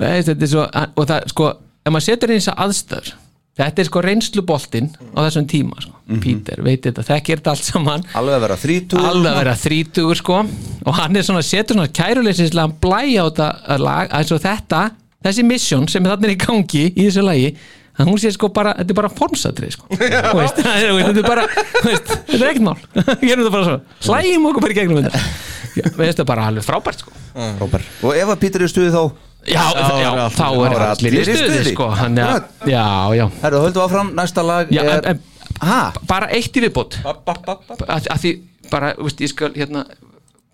þetta 0.00 0.34
er 0.36 0.50
svo, 0.52 0.66
og 0.96 1.06
það 1.08 1.30
sko 1.32 1.52
ef 1.86 1.92
maður 1.94 2.06
setur 2.10 2.32
þess 2.34 2.50
að 2.52 2.60
aðstæður 2.66 3.12
þetta 3.56 3.80
er 3.82 3.88
sko 3.88 4.00
reynsluboltinn 4.04 4.88
á 5.16 5.18
þessum 5.24 5.46
tíma 5.48 5.78
sko. 5.80 5.94
Pítur, 6.20 6.60
veit 6.66 6.84
þetta, 6.84 7.02
þekkir 7.08 7.38
þetta 7.40 7.52
allt 7.54 7.64
saman. 7.64 8.02
Alveg 8.20 8.34
að 8.36 8.42
vera 8.44 8.58
þrítugur. 8.60 9.06
Alveg 9.08 9.30
að 9.32 9.38
vera 9.40 9.54
þrítugur 9.62 10.18
sko. 10.20 10.36
Og 10.84 10.98
hann 11.00 11.16
er 11.16 11.24
svona, 11.24 11.40
setur 11.46 11.78
svona 11.78 11.88
kæruleysislega 11.96 12.76
blæja 12.84 13.24
á 13.24 13.26
þetta 13.30 13.78
lag, 13.80 14.12
eins 14.20 14.34
og 14.36 14.42
þetta 14.44 14.82
þessi 15.24 15.46
mission 15.48 15.88
sem 15.88 16.04
er 16.04 16.12
þarna 16.12 16.34
í 16.34 16.38
gangi 16.44 16.84
í 16.92 17.06
þessu 17.08 17.24
lagi, 17.24 17.48
að 17.96 18.10
hún 18.12 18.20
sé 18.20 18.30
sko 18.36 18.50
bara 18.52 18.74
þetta 18.76 18.92
er 18.92 18.98
bara 19.00 19.12
formsatrið 19.16 19.72
sko. 19.78 19.88
Veist, 20.42 20.60
það 20.60 20.84
er- 20.84 21.00
þetta 21.08 21.22
er 21.24 21.28
bara, 21.32 21.46
veist, 21.88 22.12
þetta 22.28 22.38
er 22.42 22.48
ekkert 22.52 22.66
mál. 22.68 22.76
Gerum 23.24 23.46
þetta 23.46 23.54
bara 23.56 23.68
svo, 23.70 23.78
hlæjum 24.10 24.50
okkur 24.52 24.66
bara 24.68 24.76
í 24.76 24.78
gegnum 24.82 25.00
þetta. 25.06 25.22
Veist 26.04 26.20
það 26.20 26.28
bara 26.28 26.50
alveg 26.52 26.68
frábært 26.68 27.00
sko. 27.06 27.16
Rópar 27.60 27.82
Og 28.04 28.12
ef 28.20 28.30
að 28.36 28.38
Pítur 28.44 28.62
er 28.64 28.68
í 28.68 28.74
stuði 28.76 28.92
þá 28.92 29.02
Já, 29.46 29.62
já, 30.02 30.10
þá 30.34 30.46
er 30.66 30.84
allir 30.88 31.16
í 31.16 31.22
stuði 31.26 31.62
sko. 31.70 31.88
hann, 31.94 32.18
já, 32.18 32.30
já, 32.66 32.86
já. 33.14 33.24
Herðu, 33.44 33.62
höldum 33.66 33.84
áfram, 33.84 34.12
næsta 34.16 34.42
lag 34.46 34.72
Já, 34.74 34.82
er 34.82 35.08
en, 35.12 35.20
en, 35.62 35.98
bara 36.10 36.30
eitt 36.34 36.56
í 36.56 36.64
viðbót. 36.64 36.98
Að, 37.06 38.08
að 38.10 38.22
því 38.22 38.32
bara, 38.72 38.92
veist, 38.98 39.22
ég 39.22 39.32
skal 39.32 39.52
hérna 39.54 39.84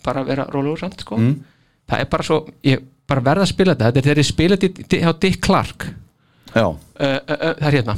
bara 0.05 0.25
vera 0.27 0.47
rólegur 0.53 0.83
samt 0.83 1.05
sko. 1.05 1.19
Mm. 1.21 1.39
það 1.89 2.05
er 2.05 2.11
bara 2.13 2.27
svo, 2.27 2.41
ég 2.67 2.85
bara 3.09 3.25
verða 3.25 3.47
að 3.47 3.53
spila 3.53 3.75
þetta. 3.75 3.89
Þetta 3.89 4.03
er 4.03 4.09
þegar 4.09 4.23
ég 4.23 4.31
spila 4.31 4.61
þetta 4.65 5.03
hjá 5.05 5.13
Dick 5.25 5.41
Clark. 5.45 5.89
Já. 6.53 6.67
Uh, 6.69 6.77
uh, 7.01 7.33
uh, 7.33 7.49
það 7.49 7.67
er 7.71 7.79
hérna. 7.79 7.97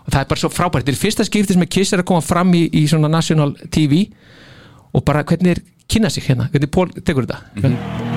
Og 0.00 0.12
það 0.12 0.20
er 0.20 0.30
bara 0.34 0.42
svo 0.42 0.52
frábært, 0.52 0.84
þetta 0.84 0.96
er 0.96 1.00
fyrsta 1.00 1.28
skipti 1.28 1.56
sem 1.56 1.64
að 1.64 1.72
Kiss 1.76 1.96
er 1.96 2.04
að 2.04 2.10
koma 2.12 2.24
fram 2.24 2.54
í, 2.56 2.66
í 2.76 2.86
svona 2.90 3.10
national 3.12 3.54
TV 3.72 4.04
og 4.90 5.04
bara 5.06 5.24
hvernig 5.24 5.56
er 5.56 5.64
kynna 5.90 6.10
sig 6.12 6.28
hérna, 6.28 6.50
hvernig 6.52 6.72
Pól 6.72 6.90
tekur 7.00 7.28
þetta 7.28 8.09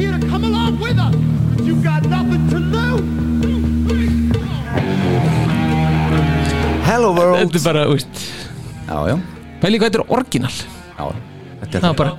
here 0.00 0.12
to 0.18 0.26
come 0.32 0.44
along 0.44 0.78
with 0.80 0.98
us. 0.98 1.14
But 1.54 1.64
you've 1.66 1.82
got 1.82 2.02
nothing 2.06 2.44
to 2.52 2.58
lose. 2.58 3.06
Hello 6.88 7.12
world. 7.12 7.38
Þetta 7.42 7.58
er 7.60 7.64
bara, 7.66 7.82
veist. 7.92 8.22
Já, 8.88 8.96
já. 9.12 9.16
Pæli 9.62 9.78
hvað 9.80 9.90
þetta 9.90 10.00
er 10.04 10.12
orginal. 10.18 10.54
Já, 10.98 11.04
þetta 11.62 11.80
Það 11.82 11.90
er 11.90 11.98
bara 12.02 12.12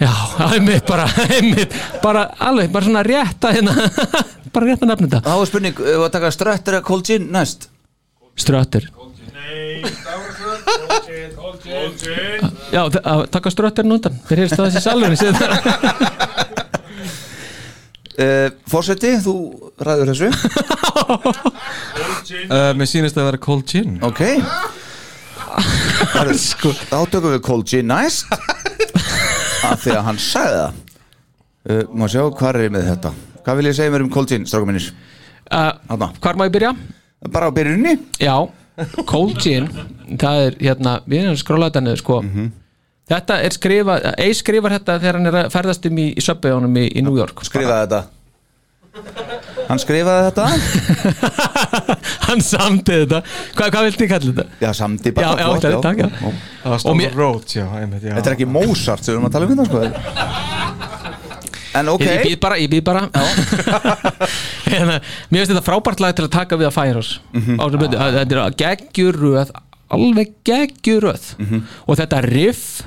Já, 0.00 0.12
einmitt 0.54 0.86
bara, 0.88 1.04
einmitt. 1.36 1.74
Bara 2.02 2.22
alveg, 2.48 2.70
bara 2.72 2.86
svona 2.88 3.02
rétt 3.06 3.44
að 3.44 3.58
hérna. 3.58 3.74
Bara 4.52 4.66
rétt 4.68 4.82
að 4.84 4.88
nefna 4.90 5.06
þetta. 5.08 5.20
Þá 5.24 5.34
er 5.42 5.48
spurning, 5.48 5.78
ef 5.92 6.02
að 6.06 6.10
taka 6.12 6.30
ströttur 6.34 6.74
eða 6.76 6.84
cold 6.84 7.06
gin 7.08 7.28
næst? 7.32 7.68
Ströttur 8.40 8.84
Já, 12.72 12.82
þa- 12.92 13.02
að 13.12 13.22
taka 13.32 13.52
strötturinn 13.52 13.94
undan 13.96 14.14
Þeir 14.28 14.42
heyrst 14.42 14.56
það 14.58 14.68
þessi 14.68 14.82
salvunni 14.84 15.18
síðan 15.20 15.36
uh, 18.22 18.46
Fórseti, 18.70 19.12
þú 19.24 19.34
ræður 19.82 20.12
þessu. 20.12 20.30
Uh, 22.48 22.70
Mér 22.78 22.88
sýnist 22.90 23.18
að 23.18 23.28
vera 23.30 23.42
cold 23.42 23.66
gin 23.70 23.98
Ok. 24.06 24.22
Þá 25.52 26.98
tökum 27.12 27.32
við 27.34 27.42
cold 27.44 27.68
gin 27.68 27.90
næst. 27.90 28.30
Af 29.66 29.82
því 29.84 29.98
að 29.98 30.06
hann 30.08 30.22
sagði 30.22 30.56
það. 30.62 30.80
Uh, 31.62 31.84
Má 31.94 32.08
sjá, 32.10 32.22
hvað 32.30 32.56
er 32.56 32.66
ég 32.66 32.74
með 32.74 32.88
þetta. 32.94 33.12
Hvað 33.42 33.58
vil 33.58 33.68
ég 33.68 33.76
segja 33.76 33.92
mér 33.94 34.04
um 34.06 34.10
cold 34.14 34.30
gin, 34.30 34.44
strákum 34.46 34.70
minnir 34.70 34.88
uh, 35.50 35.72
Hvar 36.22 36.38
má 36.38 36.46
ég 36.46 36.54
byrja? 36.54 36.72
Bara 37.32 37.50
á 37.50 37.52
byrjunni 37.54 37.96
Já, 38.22 38.36
Cold 39.06 39.38
Gin 39.42 39.68
Það 40.18 40.42
er 40.46 40.58
hérna, 40.60 40.96
við 41.06 41.24
erum 41.24 41.38
skróla 41.40 41.70
þetta 41.70 41.82
niður 41.86 42.02
sko 42.02 42.20
Þetta 43.12 43.36
er 43.44 43.54
skrifað 43.56 44.08
Eis 44.24 44.40
skrifar 44.42 44.74
þetta 44.78 44.98
þegar 45.02 45.18
hann 45.20 45.30
er 45.32 45.38
að 45.42 45.52
ferðast 45.54 45.86
um 45.90 45.98
í, 46.02 46.08
í 46.16 46.24
söpbejónum 46.24 46.76
í, 46.80 46.88
í 46.96 47.04
New 47.04 47.16
York. 47.20 47.42
Skrifaði 47.48 47.86
þetta. 47.86 48.02
Hann 49.68 49.80
skrifaði 49.80 50.22
þetta? 50.28 50.46
Hann 52.28 52.42
samdi 52.44 52.96
þetta. 53.02 53.20
Hvað, 53.56 53.70
hvað 53.72 53.86
viltu 53.86 54.04
ég 54.04 54.10
kalla 54.12 54.32
þetta? 54.32 54.44
Já, 54.60 54.70
samdi 54.76 55.12
bara. 55.16 55.24
Já, 55.24 55.30
já, 55.32 55.46
flott, 55.46 55.62
þetta 55.62 55.76
er 55.78 55.86
takk, 55.86 55.98
já. 56.02 56.08
Það 56.62 56.74
var 56.74 56.82
Stone 56.82 57.08
Road, 57.16 57.46
já, 57.56 57.64
einmitt, 57.80 58.04
já. 58.04 58.14
Þetta 58.18 58.30
er 58.32 58.36
ekki 58.36 58.48
Mozart 58.52 59.04
sem 59.06 59.12
við 59.12 59.16
erum 59.18 59.28
að 59.28 59.34
tala 59.36 59.44
um 59.46 59.52
þetta 59.56 59.66
sko 59.70 59.78
En 61.72 61.88
ok. 61.88 62.02
Ég, 62.04 62.10
ég 62.12 62.22
býð 62.26 62.38
bara, 62.42 62.56
ég 62.60 62.68
býð 62.68 62.82
bara 62.84 63.06
hérna, 64.68 64.98
Mér 65.32 65.40
finnst 65.40 65.52
þetta 65.54 65.64
frábært 65.64 66.02
lag 66.04 66.16
til 66.18 66.26
að 66.26 66.32
taka 66.36 66.58
við 66.60 66.68
að 66.68 66.74
Firehouse 66.76 67.20
Mhm. 67.32 67.56
mm 67.56 67.58
-hmm. 67.58 68.16
Þetta 68.18 68.34
er 68.36 68.56
geggjuröð 68.64 69.50
Alveg 69.92 70.34
geggjuröð 70.44 71.24
Mhm. 71.38 71.62
Og 71.86 71.96
þetta 71.96 72.20
riff 72.28 72.82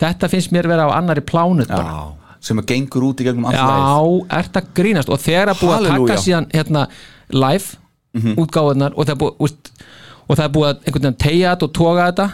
Þetta 0.00 0.28
finnst 0.32 0.50
mér 0.52 0.66
vera 0.70 0.86
á 0.88 0.96
annari. 0.96 1.20
Já, 1.68 2.12
sem 2.40 2.56
að 2.58 2.66
gengur 2.72 3.02
út 3.10 3.20
í 3.20 3.24
gegnum 3.26 3.44
allt 3.50 3.56
Já, 3.58 4.38
ert 4.38 4.54
að 4.56 4.70
grínast 4.74 5.08
og 5.12 5.18
þegar 5.20 5.52
að 5.52 5.60
búið 5.60 5.76
að 5.76 5.88
taka 5.90 6.16
síðan 6.24 6.50
hérna, 6.54 6.86
live 7.30 7.76
Mhm. 8.14 8.34
útgáðunar 8.42 8.92
og 8.96 9.06
það 9.06 9.10
er 9.14 9.20
búið 9.20 9.34
og 10.28 10.36
það 10.36 10.44
er 10.44 10.54
búið 10.54 10.68
að 10.70 10.78
einhvern 10.86 11.02
veginn 11.04 11.18
tegja 11.22 11.52
þetta 11.54 11.62
og 11.68 11.72
toga 11.72 12.06
þetta 12.12 12.26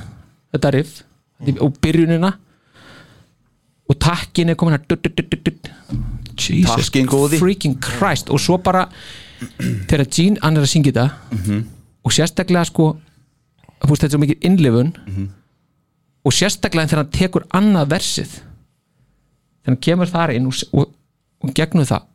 þetta 0.54 0.70
riff 0.72 1.02
og 1.60 1.74
byrjunina 1.82 2.30
og 3.90 3.98
takkin 3.98 4.48
er 4.50 4.54
komin 4.58 4.78
dutt. 4.88 5.68
Jesus 6.38 6.90
freaking 7.38 7.76
Christ 7.80 8.30
og 8.30 8.38
svo 8.40 8.56
bara 8.62 8.86
þegar 9.88 10.06
Gene 10.10 10.38
hann 10.42 10.56
er 10.56 10.62
að 10.64 10.70
syngja 10.72 10.92
þetta 10.92 11.10
Mhm. 11.32 11.64
og 12.04 12.12
sérstaklega 12.12 12.64
sko 12.66 12.96
þetta 13.84 14.04
er 14.04 14.10
svo 14.14 14.18
mikið 14.24 14.40
innlifun 14.48 14.92
Mhm. 15.06 15.28
Og 16.26 16.34
sérstaklega 16.34 16.90
þegar 16.90 17.02
hann 17.04 17.14
tekur 17.14 17.46
annað 17.54 17.90
versið. 17.94 18.32
Þegar 19.62 19.72
hann 19.72 19.80
kemur 19.86 20.10
þar 20.10 20.32
inn 20.36 20.48
og, 20.50 20.60
og, 20.74 20.92
og 21.44 21.52
gegnum 21.56 21.86
það. 21.88 22.06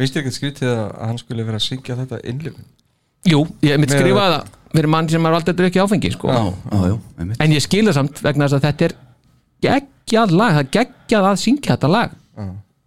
Veist 0.00 0.14
þér 0.16 0.22
ekki 0.24 0.36
skrítið 0.38 0.70
að 0.74 0.86
hann 1.10 1.20
skulle 1.20 1.44
vera 1.46 1.60
að 1.60 1.66
syngja 1.66 1.96
þetta 1.98 2.20
innlifin? 2.30 2.66
Jú, 3.28 3.42
ég 3.66 3.76
mitt 3.82 3.92
skrifaði 3.92 4.38
það 4.38 4.56
fyrir 4.70 4.88
mann 4.94 5.08
sem 5.12 5.26
er 5.28 5.34
aldrei 5.36 5.56
drukkið 5.58 5.82
áfengi 5.84 6.10
sko. 6.14 6.30
Já, 6.32 6.40
já, 6.72 6.78
já, 6.88 6.94
einmitt. 7.20 7.40
en 7.44 7.52
ég 7.56 7.64
skilða 7.64 7.92
samt 7.98 8.22
vegna 8.24 8.46
þess 8.48 8.56
að 8.60 8.66
þetta 8.68 8.86
er 8.86 8.94
geggjað 9.66 10.32
lag, 10.38 10.54
það 10.56 10.62
er 10.64 10.70
geggjað 10.78 11.28
að 11.30 11.40
syngja 11.42 11.74
þetta 11.74 11.90
lag. 11.92 12.14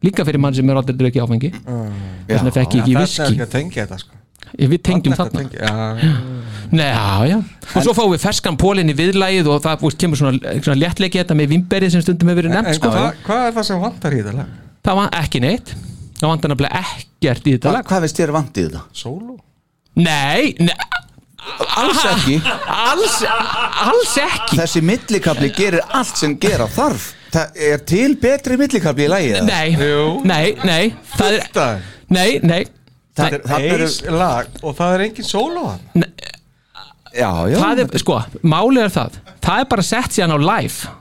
Líka 0.04 0.26
fyrir 0.28 0.42
mann 0.44 0.56
sem 0.58 0.68
er 0.74 0.80
aldrei 0.82 0.98
drukkið 1.00 1.24
áfengi. 1.28 1.52
Þess 1.54 2.40
vegna 2.40 2.56
fekk 2.58 2.74
ég 2.80 2.82
ekki 2.82 2.96
Þetta 2.96 3.04
er 3.04 3.06
viski 3.06 3.28
ekki 3.28 3.46
að 3.46 3.54
tengja 3.54 3.84
þetta 3.86 4.00
sko. 4.02 4.16
Ég- 4.18 4.23
við 4.58 4.82
tengjum 4.86 5.16
Þarna. 5.18 5.44
Nei, 6.74 6.88
já, 6.88 7.26
já. 7.30 7.38
Og 7.74 7.86
svo 7.86 7.94
fáum 7.98 8.12
við 8.14 8.24
ferskan 8.24 8.58
pólinn 8.60 8.90
í 8.90 8.96
viðlægið 8.98 9.50
og 9.54 9.62
það 9.64 9.86
úst, 9.90 10.00
kemur 10.02 10.20
svona, 10.20 10.54
svona 10.64 10.80
léttleiki 10.82 11.22
þetta 11.22 11.38
með 11.38 11.54
vimberið 11.54 11.94
sem 11.96 12.04
stundum 12.06 12.32
hefur 12.32 12.42
verið 12.44 12.56
nefnt 12.56 12.72
en 12.74 12.80
sko. 12.80 12.92
hvað, 12.94 13.22
hvað 13.28 13.48
er 13.48 13.56
það 13.58 13.68
sem 13.70 13.84
vantar 13.84 14.16
í 14.16 14.22
þetta 14.22 14.36
lag? 14.40 14.58
Það 14.84 15.00
var 15.00 15.16
ekki 15.22 15.44
neitt. 15.44 15.74
Það 16.20 16.34
vantar 16.34 16.54
nefnilega 16.54 16.84
ekkert 16.84 17.48
í 17.48 17.56
þetta 17.56 17.70
Hva, 17.70 17.78
lag. 17.78 17.88
Hvað 17.90 18.06
veist 18.06 18.22
þér 18.22 18.36
vant 18.38 18.60
í 18.60 18.68
þetta? 18.68 18.84
Solo? 19.04 19.38
Nei, 20.00 20.54
nei 20.62 20.76
Alls 21.76 22.00
ekki. 22.08 22.38
Alls, 22.72 23.18
alls 23.28 24.14
ekki. 24.22 24.58
Þessi 24.62 24.82
millikabli 24.86 25.50
gerir 25.54 25.84
allt 25.92 26.16
sem 26.16 26.38
gera 26.40 26.70
þarf. 26.72 27.10
Það 27.34 27.60
er 27.68 27.84
til 27.90 28.14
betri 28.22 28.56
millikabli 28.62 29.10
í 29.10 29.12
lagi 29.12 29.34
eða? 29.34 29.44
Nei, 29.50 30.22
nei, 30.24 30.54
nei. 30.64 30.94
Það 31.18 31.40
er, 31.42 31.84
nei, 32.14 32.30
nei 32.46 32.62
Það 33.14 33.36
er, 33.38 33.44
það 33.46 33.68
eru, 33.70 33.88
Eis 33.88 34.00
lag 34.10 34.60
og 34.64 34.76
það 34.78 34.96
er 34.96 35.06
engin 35.08 35.28
solo 35.28 35.68
hann 35.70 36.04
já, 37.14 37.30
já. 37.52 37.58
Það 37.62 37.82
er, 37.84 37.96
sko, 38.02 38.20
málið 38.42 38.88
er 38.88 38.94
það. 38.94 39.18
Það 39.44 39.64
er 39.64 39.72
bara 39.76 39.86
sett 39.86 40.16
síðan 40.16 40.34
á 40.34 40.40
live 40.42 40.92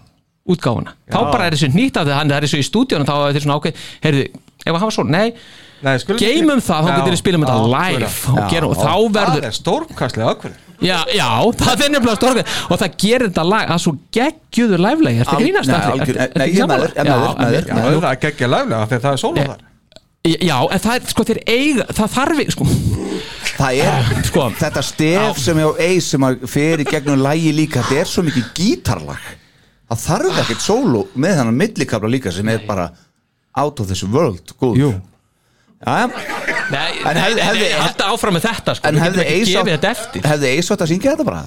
útgáfuna. 0.53 0.95
Þá 1.07 1.19
Já. 1.19 1.27
bara 1.31 1.47
er 1.47 1.57
þessu 1.57 1.71
nýtt 1.73 1.99
af 2.01 2.09
því 2.09 2.17
hann 2.19 2.33
það 2.33 2.39
er 2.41 2.47
þessu 2.49 2.61
í 2.61 2.67
stúdíunum 2.67 3.07
þá 3.09 3.13
er 3.15 3.29
þetta 3.31 3.45
svona 3.45 3.59
ákveð 3.61 3.85
Heyrðu, 4.03 4.25
ef 4.65 4.73
að 4.73 4.81
hafa 4.83 4.97
svona, 4.97 5.23
nei 5.23 5.37
Nei, 5.83 5.97
Geymum 6.19 6.61
það, 6.63 6.85
þá 6.87 6.91
getur 6.93 7.11
við 7.15 7.19
spilum 7.19 7.45
þetta 7.47 7.71
live 7.73 8.11
og, 8.31 8.37
gerum, 8.53 8.71
og 8.75 8.79
þá 8.79 8.93
verður 9.17 9.41
Það 9.41 9.47
er 9.49 9.57
stórkastlega 9.57 10.35
ákveð 10.35 10.61
Já, 10.83 10.99
já, 11.15 11.27
það 11.63 11.83
er 11.87 11.91
nefnilega 11.95 12.19
stórkvæð 12.19 12.55
og 12.67 12.81
það 12.83 12.95
gerir 13.03 13.25
þetta 13.29 13.45
lag 13.47 13.73
að 13.75 13.83
svo 13.85 13.93
geggjuður 14.15 14.83
live-legi, 14.83 15.21
ertu 15.23 15.37
að 15.37 15.43
grínast 15.43 15.75
ertu 15.75 16.17
nei, 16.39 16.47
ég 16.51 16.63
er 16.63 16.71
með 16.71 16.83
sammála? 16.83 16.89
þér, 16.93 17.03
ég 17.03 17.03
er 17.03 17.11
með 17.11 17.27
þér, 17.27 17.37
með 17.39 17.57
þér. 17.57 17.69
Já, 17.69 17.77
Já, 17.79 17.87
en- 17.87 18.03
það 18.03 18.11
er 18.13 18.23
geggja 18.25 18.49
þegar 18.53 19.05
það 19.07 19.13
er 19.13 19.23
solo 19.23 19.45
þar 19.47 19.69
Já, 20.23 20.55
en 20.71 20.79
það 20.79 20.95
er, 20.95 21.07
sko, 21.11 21.25
þeir 21.27 21.39
eiga 21.51 21.85
það 21.99 22.13
þarf 22.15 22.41
sko. 22.55 22.67
Það 23.59 23.79
er 23.83 24.11
Sko. 24.29 24.45
þetta 24.61 24.83
stef 24.87 25.41
sem 25.43 25.59
er 25.59 25.67
á 25.67 25.73
eis 25.83 26.11
sem 26.15 26.27
að 26.29 26.45
fer 26.51 26.83
í 26.85 26.87
gegnum 26.87 27.19
lægi 27.25 27.51
líka 27.57 27.83
þetta 27.83 28.05
er 28.05 28.11
svo 28.13 28.23
mikið 28.29 28.53
gítarlag. 28.55 29.25
Það 29.91 30.05
þarf 30.07 30.39
ekkert 30.45 30.63
solo 30.65 31.03
með 31.21 31.41
þannig 31.41 31.59
millikabla 31.59 32.09
líka 32.15 32.31
sem 32.33 32.49
er 32.55 32.63
bara 32.69 32.87
out 33.59 33.83
of 33.83 33.91
this 33.91 34.05
world 34.07 34.55
góð 34.63 34.79
Jú. 34.81 34.93
Já, 35.83 36.07
Nei, 36.73 36.93
En 37.03 37.19
hefði- 37.19 37.35
nei, 37.37 37.43
hefði- 37.43 37.67
nei, 37.67 37.81
halda 37.83 38.07
áfram 38.15 38.37
með 38.39 38.45
þetta, 38.47 38.75
sko. 38.79 38.89
en 38.89 38.95
við 38.95 39.03
hefði 39.03 39.19
getum 39.19 39.27
ekki 39.27 39.41
eis 39.43 39.49
gefið 39.57 39.73
þetta 39.75 39.91
eftir. 39.91 40.23
hefði 40.31 40.51
eis 40.57 40.71
átt 40.71 40.85
að 40.87 40.91
syngja 40.93 41.11
þetta 41.17 41.25
bara? 41.27 41.43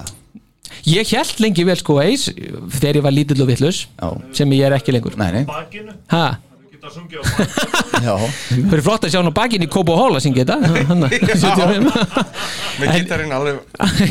Ég 0.86 1.08
held 1.16 1.40
lengi 1.42 1.64
vel, 1.66 1.76
sko, 1.80 1.96
eis 2.04 2.26
þegar 2.76 2.98
ég 3.00 3.02
var 3.08 3.14
lítill 3.16 3.40
og 3.42 3.48
vitlaus 3.48 3.86
Já. 3.96 4.10
sem 4.36 4.52
ég 4.52 4.66
er 4.68 4.76
ekki 4.76 4.92
lengur. 4.94 5.16
Nei, 5.16 5.30
nei, 5.32 5.44
Bakinu, 5.48 5.94
Ha, 6.12 6.36
geta 6.86 6.90
að 6.90 6.96
sungja 6.96 7.18
á 7.18 7.22
bakinu 7.26 8.06
já. 8.06 8.14
Það 8.66 8.76
er 8.76 8.82
flott 8.86 9.04
að 9.06 9.10
sjá 9.12 9.18
hann 9.20 9.30
á 9.30 9.34
bakinn 9.36 9.64
í 9.64 9.68
Kópa 9.72 9.94
og 9.94 9.98
Hól 10.00 10.16
að 10.18 10.22
syngja 10.26 10.44
þetta. 10.46 10.56
Hanna, 10.90 11.08
75. 11.10 11.90
Með 12.80 12.92
gítarinn 12.96 13.32
alveg. 13.36 13.60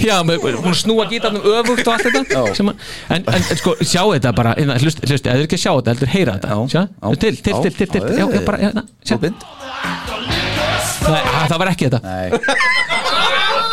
Já, 0.08 0.16
með- 0.28 0.48
að 0.52 0.76
snúa 0.80 1.06
gítarnum 1.12 1.46
öfugt 1.56 1.86
og 1.88 1.94
allt 1.96 2.08
þetta. 2.10 2.44
Sem 2.58 2.72
að, 2.72 2.86
en, 3.16 3.24
en, 3.30 3.42
en 3.54 3.60
sko, 3.62 3.76
sjá 3.82 4.02
þetta 4.04 4.34
bara 4.38 4.56
hérna, 4.60 4.78
hlust, 4.82 5.04
hlust, 5.08 5.30
eða 5.32 5.46
ekki 5.48 5.60
að 5.60 5.64
sjá 5.66 5.72
þetta, 5.78 5.94
heldur 5.96 6.14
heyra 6.16 6.38
þetta. 6.38 6.50
Já, 6.52 6.58
sjá, 6.76 6.82
já, 6.90 7.20
til, 7.26 7.34
til, 7.40 7.54
til, 7.62 7.74
til, 7.80 7.90
til, 7.96 8.02
já, 8.20 8.26
já, 8.26 8.44
bara, 8.50 8.62
hérna, 8.66 8.86
sjá. 9.06 9.16
Óbind. 9.20 9.46
Nei, 11.06 11.22
ha, 11.22 11.42
það 11.52 11.60
var 11.62 11.72
ekki 11.76 11.90
þetta. 11.90 12.00
Nei, 12.04 12.28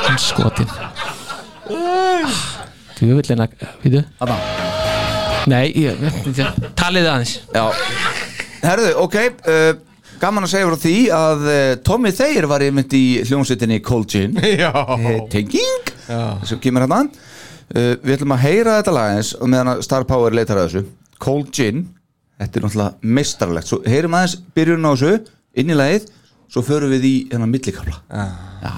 Hann 0.02 0.18
skotin 0.18 0.68
Djúvillina, 2.98 3.46
veitu? 3.82 4.02
Þarna. 4.20 4.36
Nei, 5.50 5.64
ég, 5.74 5.98
ég, 6.38 6.58
talið 6.78 7.08
aðeins. 7.10 7.32
Já, 7.54 7.64
herðu, 8.62 8.93
ok 9.02 9.16
uh, 9.22 9.72
Gaman 10.22 10.47
að 10.47 10.52
segja 10.52 10.66
frá 10.68 10.78
því 10.78 10.94
að 11.16 11.40
uh, 11.51 11.60
Tommy 11.82 12.12
Thayer 12.14 12.47
var 12.51 12.62
einmitt 12.62 12.93
í 12.94 13.05
hljómsveitinni 13.26 13.80
Cold 13.82 14.06
Gin. 14.12 14.36
Já. 14.62 14.70
Eh, 14.70 15.16
Tenging 15.32 15.89
Já. 16.06 16.20
sem 16.47 16.60
kemur 16.62 16.84
hérna. 16.84 17.01
Uh, 17.72 17.97
Við 18.05 18.14
ætlum 18.18 18.36
að 18.36 18.44
heyra 18.44 18.76
þetta 18.78 18.94
lag 18.94 19.16
eins 19.16 19.32
og 19.34 19.51
meðan 19.51 19.72
að 19.74 19.82
Star 19.89 20.06
Power 20.06 20.36
leitar 20.36 20.60
að 20.60 20.68
þessu. 20.68 20.84
Cold 21.22 21.51
Gin, 21.56 21.89
þetta 22.39 22.60
er 22.60 22.66
náttúrulega 22.66 23.14
meistarlegt 23.18 23.70
Svo 23.70 23.80
heyrum 23.86 24.14
aðeins 24.18 24.39
byrjun 24.55 24.86
á 24.86 24.93
þessu 24.94 25.12
inn 25.59 25.74
í 25.74 25.80
lagið, 25.80 26.06
svo 26.52 26.62
förum 26.66 26.94
við 26.94 27.09
í 27.09 27.14
hennar 27.32 27.51
millikafla. 27.51 27.98
Já 28.62 28.72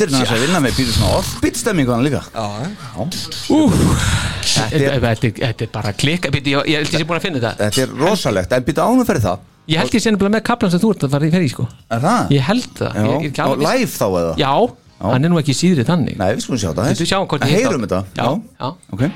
Pítur 0.00 0.22
er 0.24 0.32
að 0.32 0.42
vinna 0.46 0.60
með 0.64 0.76
Pítur 0.78 0.96
svona 0.96 1.18
offbeat 1.20 1.60
stemmingu 1.60 1.92
hann 1.92 2.06
líka. 2.06 2.22
Já, 2.32 2.46
Þetta 4.50 4.78
er, 4.80 5.00
þetta 5.04 5.30
þetta 5.40 5.68
bara 5.74 5.92
klikka 5.96 6.30
Býtu, 6.32 6.54
ég, 6.54 6.68
ég 6.72 6.80
held 6.80 6.94
ég 6.94 7.02
sé 7.02 7.06
búin 7.06 7.20
að 7.20 7.26
finna 7.26 7.42
þetta. 7.42 7.68
Þetta 7.68 7.84
er 7.84 7.92
rosalegt, 8.00 8.54
en 8.56 8.66
býta 8.66 8.86
ánum 8.88 9.06
fyrir 9.08 9.24
það. 9.24 9.44
Ég 9.70 9.82
held 9.82 9.94
ég 9.94 10.02
sé 10.02 10.10
nefnilega 10.14 10.34
með 10.38 10.44
kaplan 10.48 10.72
sem 10.72 10.82
þú 10.82 10.92
ert 10.94 11.04
að 11.06 11.12
fara 11.14 11.28
í 11.28 11.34
ferði 11.34 11.50
sko. 11.52 11.66
Er 11.92 12.04
það? 12.04 12.32
Ég 12.34 12.46
held 12.48 12.70
það. 12.80 12.96
Já, 12.96 13.04
ég, 13.04 13.12
ég, 13.12 13.34
ekki 13.34 13.46
og 13.46 13.62
live 13.66 13.90
þá 13.92 14.06
eða? 14.08 14.32
Já, 14.40 14.54
hann 15.04 15.28
er 15.28 15.32
nú 15.32 15.40
ekki 15.40 15.56
síðri 15.56 15.86
þannig. 15.88 16.16
Nei, 16.20 16.30
við 16.34 16.42
skulum 16.46 16.62
sjá 16.64 16.70
það 16.72 16.90
Viltu 16.90 17.06
sjá 17.08 17.18
hvort 17.20 17.46
ég 17.46 17.54
Heyrum 17.60 17.86
hitta? 17.86 18.02
þetta 18.16 18.24
Já, 18.24 18.32
já. 18.60 18.72
Ok 18.96 19.06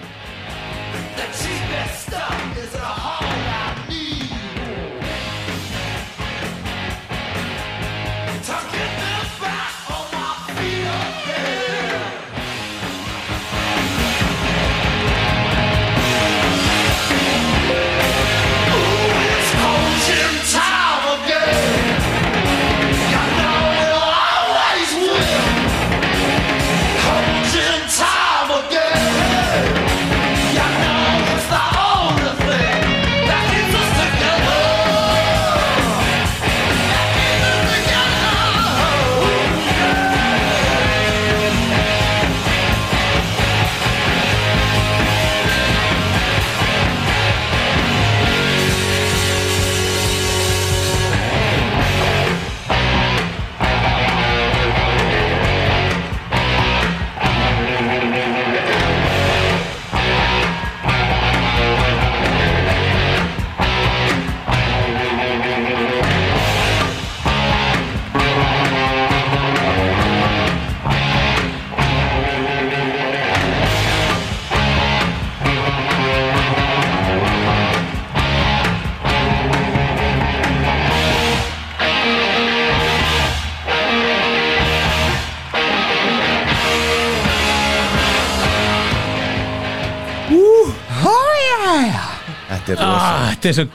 Þetta 92.74 92.84
er 92.84 92.92
rosa. 92.92 93.10
Ah, 93.14 93.30
Þetta 93.30 93.48
er 93.48 93.56
svo 93.58 93.66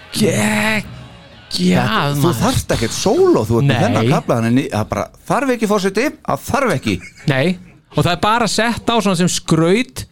geggjað 1.50 2.14
Þú 2.20 2.22
maður. 2.24 2.38
þarft 2.44 2.74
ekkert 2.76 2.96
sóló, 2.96 3.42
þú 3.48 3.58
ert 3.62 3.68
með 3.70 3.80
þennan 3.84 4.10
kapla 4.14 4.36
þannig 4.44 4.68
að 4.80 4.86
bara 4.92 5.06
þarf 5.30 5.54
ekki 5.56 5.70
fórseti 5.72 6.06
að 6.30 6.44
þarf 6.50 6.74
ekki. 6.76 6.96
Nei, 7.32 7.48
og 7.96 8.04
það 8.04 8.12
er 8.14 8.22
bara 8.28 8.48
sett 8.52 8.86
á 8.92 8.96
svona 9.02 9.18
sem 9.18 9.32
skraut 9.34 10.04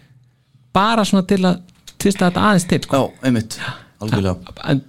bara 0.73 1.05
svona 1.05 1.27
til 1.29 1.41
að 1.45 1.61
tvista 1.97 2.27
þetta 2.31 2.47
aðeins 2.49 2.67
til 2.71 2.81
sko. 2.85 2.97
Já, 2.97 3.27
einmitt, 3.29 3.59
algjörlega. 4.01 4.57
En, 4.73 4.81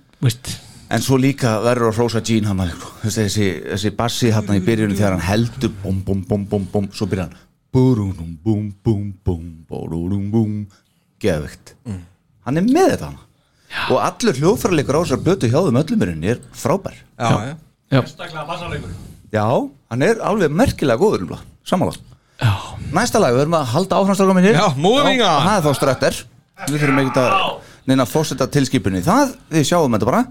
En 0.88 1.02
svo 1.04 1.18
líka 1.20 1.58
verður 1.60 1.90
að 1.90 1.98
hrósa 1.98 2.20
Gene 2.24 2.48
hann 2.48 2.70
sko. 2.72 2.88
þessi, 3.02 3.20
þessi, 3.26 3.48
þessi 3.74 3.90
bassi 3.96 4.30
hann 4.32 4.48
í 4.56 4.60
byrjunum 4.64 4.96
þegar 4.96 5.18
hann 5.18 5.26
heldur 5.26 5.72
bum 5.82 5.98
bum 6.00 6.22
bum 6.24 6.46
bum 6.48 6.64
bum 6.72 6.86
svo 6.96 7.04
byrjar 7.06 7.28
hann. 7.28 7.36
Búrum 7.72 8.38
bum 8.42 8.70
bum 8.82 9.12
bum 9.24 9.66
búrum 9.68 10.30
bum 10.32 10.54
geðvegt 11.20 11.74
hann 11.84 12.56
er 12.56 12.62
með 12.64 12.94
þetta 12.94 13.04
hann 13.10 13.18
og 13.92 13.98
allur 14.00 14.38
hljóðfærleikur 14.40 14.98
á 14.98 15.00
þessar 15.04 15.22
blötu 15.24 15.50
hjá 15.50 15.58
þeim 15.66 15.80
öllumurinn 15.82 16.24
er 16.32 16.40
frábær. 16.56 16.96
Já, 17.18 17.28
já. 17.50 17.54
Já. 17.88 18.02
Staklega 18.04 18.44
bassaleikur 18.48 18.92
Já, 19.32 19.44
hann 19.90 20.04
er 20.04 20.20
alveg 20.24 20.52
merkilega 20.52 21.00
góður 21.00 21.24
Já. 22.38 22.52
Næsta 22.94 23.18
lag, 23.18 23.34
við 23.34 23.42
erum 23.46 23.56
að 23.58 23.70
halda 23.72 23.98
áframstráka 23.98 24.34
minni 24.36 24.52
Já, 24.54 24.68
moving 24.76 25.22
on. 25.24 25.46
Það 25.46 25.56
er 25.56 25.64
þá 25.64 25.72
ströttir 25.78 26.18
Við 26.68 26.82
þurfum 26.82 27.00
ekki 27.02 27.22
að 27.22 27.32
neina 27.88 28.04
að 28.04 28.12
fórseta 28.12 28.48
tilskipunni 28.52 29.02
Það, 29.02 29.32
við 29.50 29.66
sjáum 29.68 29.96
þetta 29.96 30.08
bara. 30.08 30.22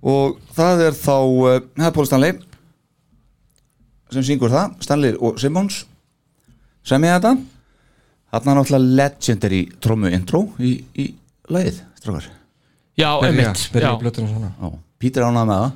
Og 0.00 0.40
það 0.56 0.84
er 0.88 0.96
þá 0.98 1.16
Það 1.76 1.86
er 1.90 1.94
Pól 1.96 2.08
Stanley 2.08 2.38
sem 4.10 4.24
syngur 4.26 4.50
það, 4.50 4.72
Stanley 4.82 5.14
og 5.22 5.36
Simmons. 5.38 5.84
Semja 6.82 7.20
þetta. 7.20 7.36
Þarna 8.34 8.50
er 8.50 8.58
náttúrulega 8.58 8.98
legendary 9.04 9.62
trommu 9.78 10.10
intro 10.16 10.44
í, 10.58 10.74
í 10.98 11.12
lagið, 11.46 11.82
strákar 12.02 12.30
Já, 13.00 13.10
einmitt 13.26 13.64
Pítur 15.00 15.24
ánað 15.24 15.46
með 15.48 15.60
það? 15.62 15.70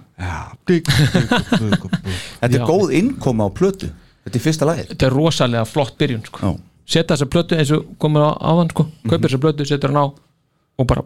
Þetta 2.42 2.50
er 2.50 2.58
Já. 2.58 2.66
góð 2.68 2.90
innkoma 2.98 3.46
á 3.48 3.50
plötu. 3.56 3.88
Þetta 4.26 4.36
er 4.36 4.42
fyrsta 4.44 4.68
lagið. 4.68 4.90
Þetta 4.90 5.06
er 5.08 5.14
rosalega 5.16 5.64
flott 5.68 5.94
byrjun 6.00 6.26
sko. 6.28 6.38
Já. 6.44 6.50
Setja 6.84 7.14
þessa 7.14 7.28
plötu 7.32 7.56
eins 7.56 7.72
og 7.72 7.86
komur 8.00 8.26
á 8.28 8.30
áðan 8.36 8.68
sko. 8.74 8.84
Kaupir 9.08 9.24
þessa 9.24 9.40
plötu, 9.40 9.64
setur 9.68 9.94
hann 9.94 10.02
á 10.04 10.06
og 10.74 10.88
bara 10.90 11.02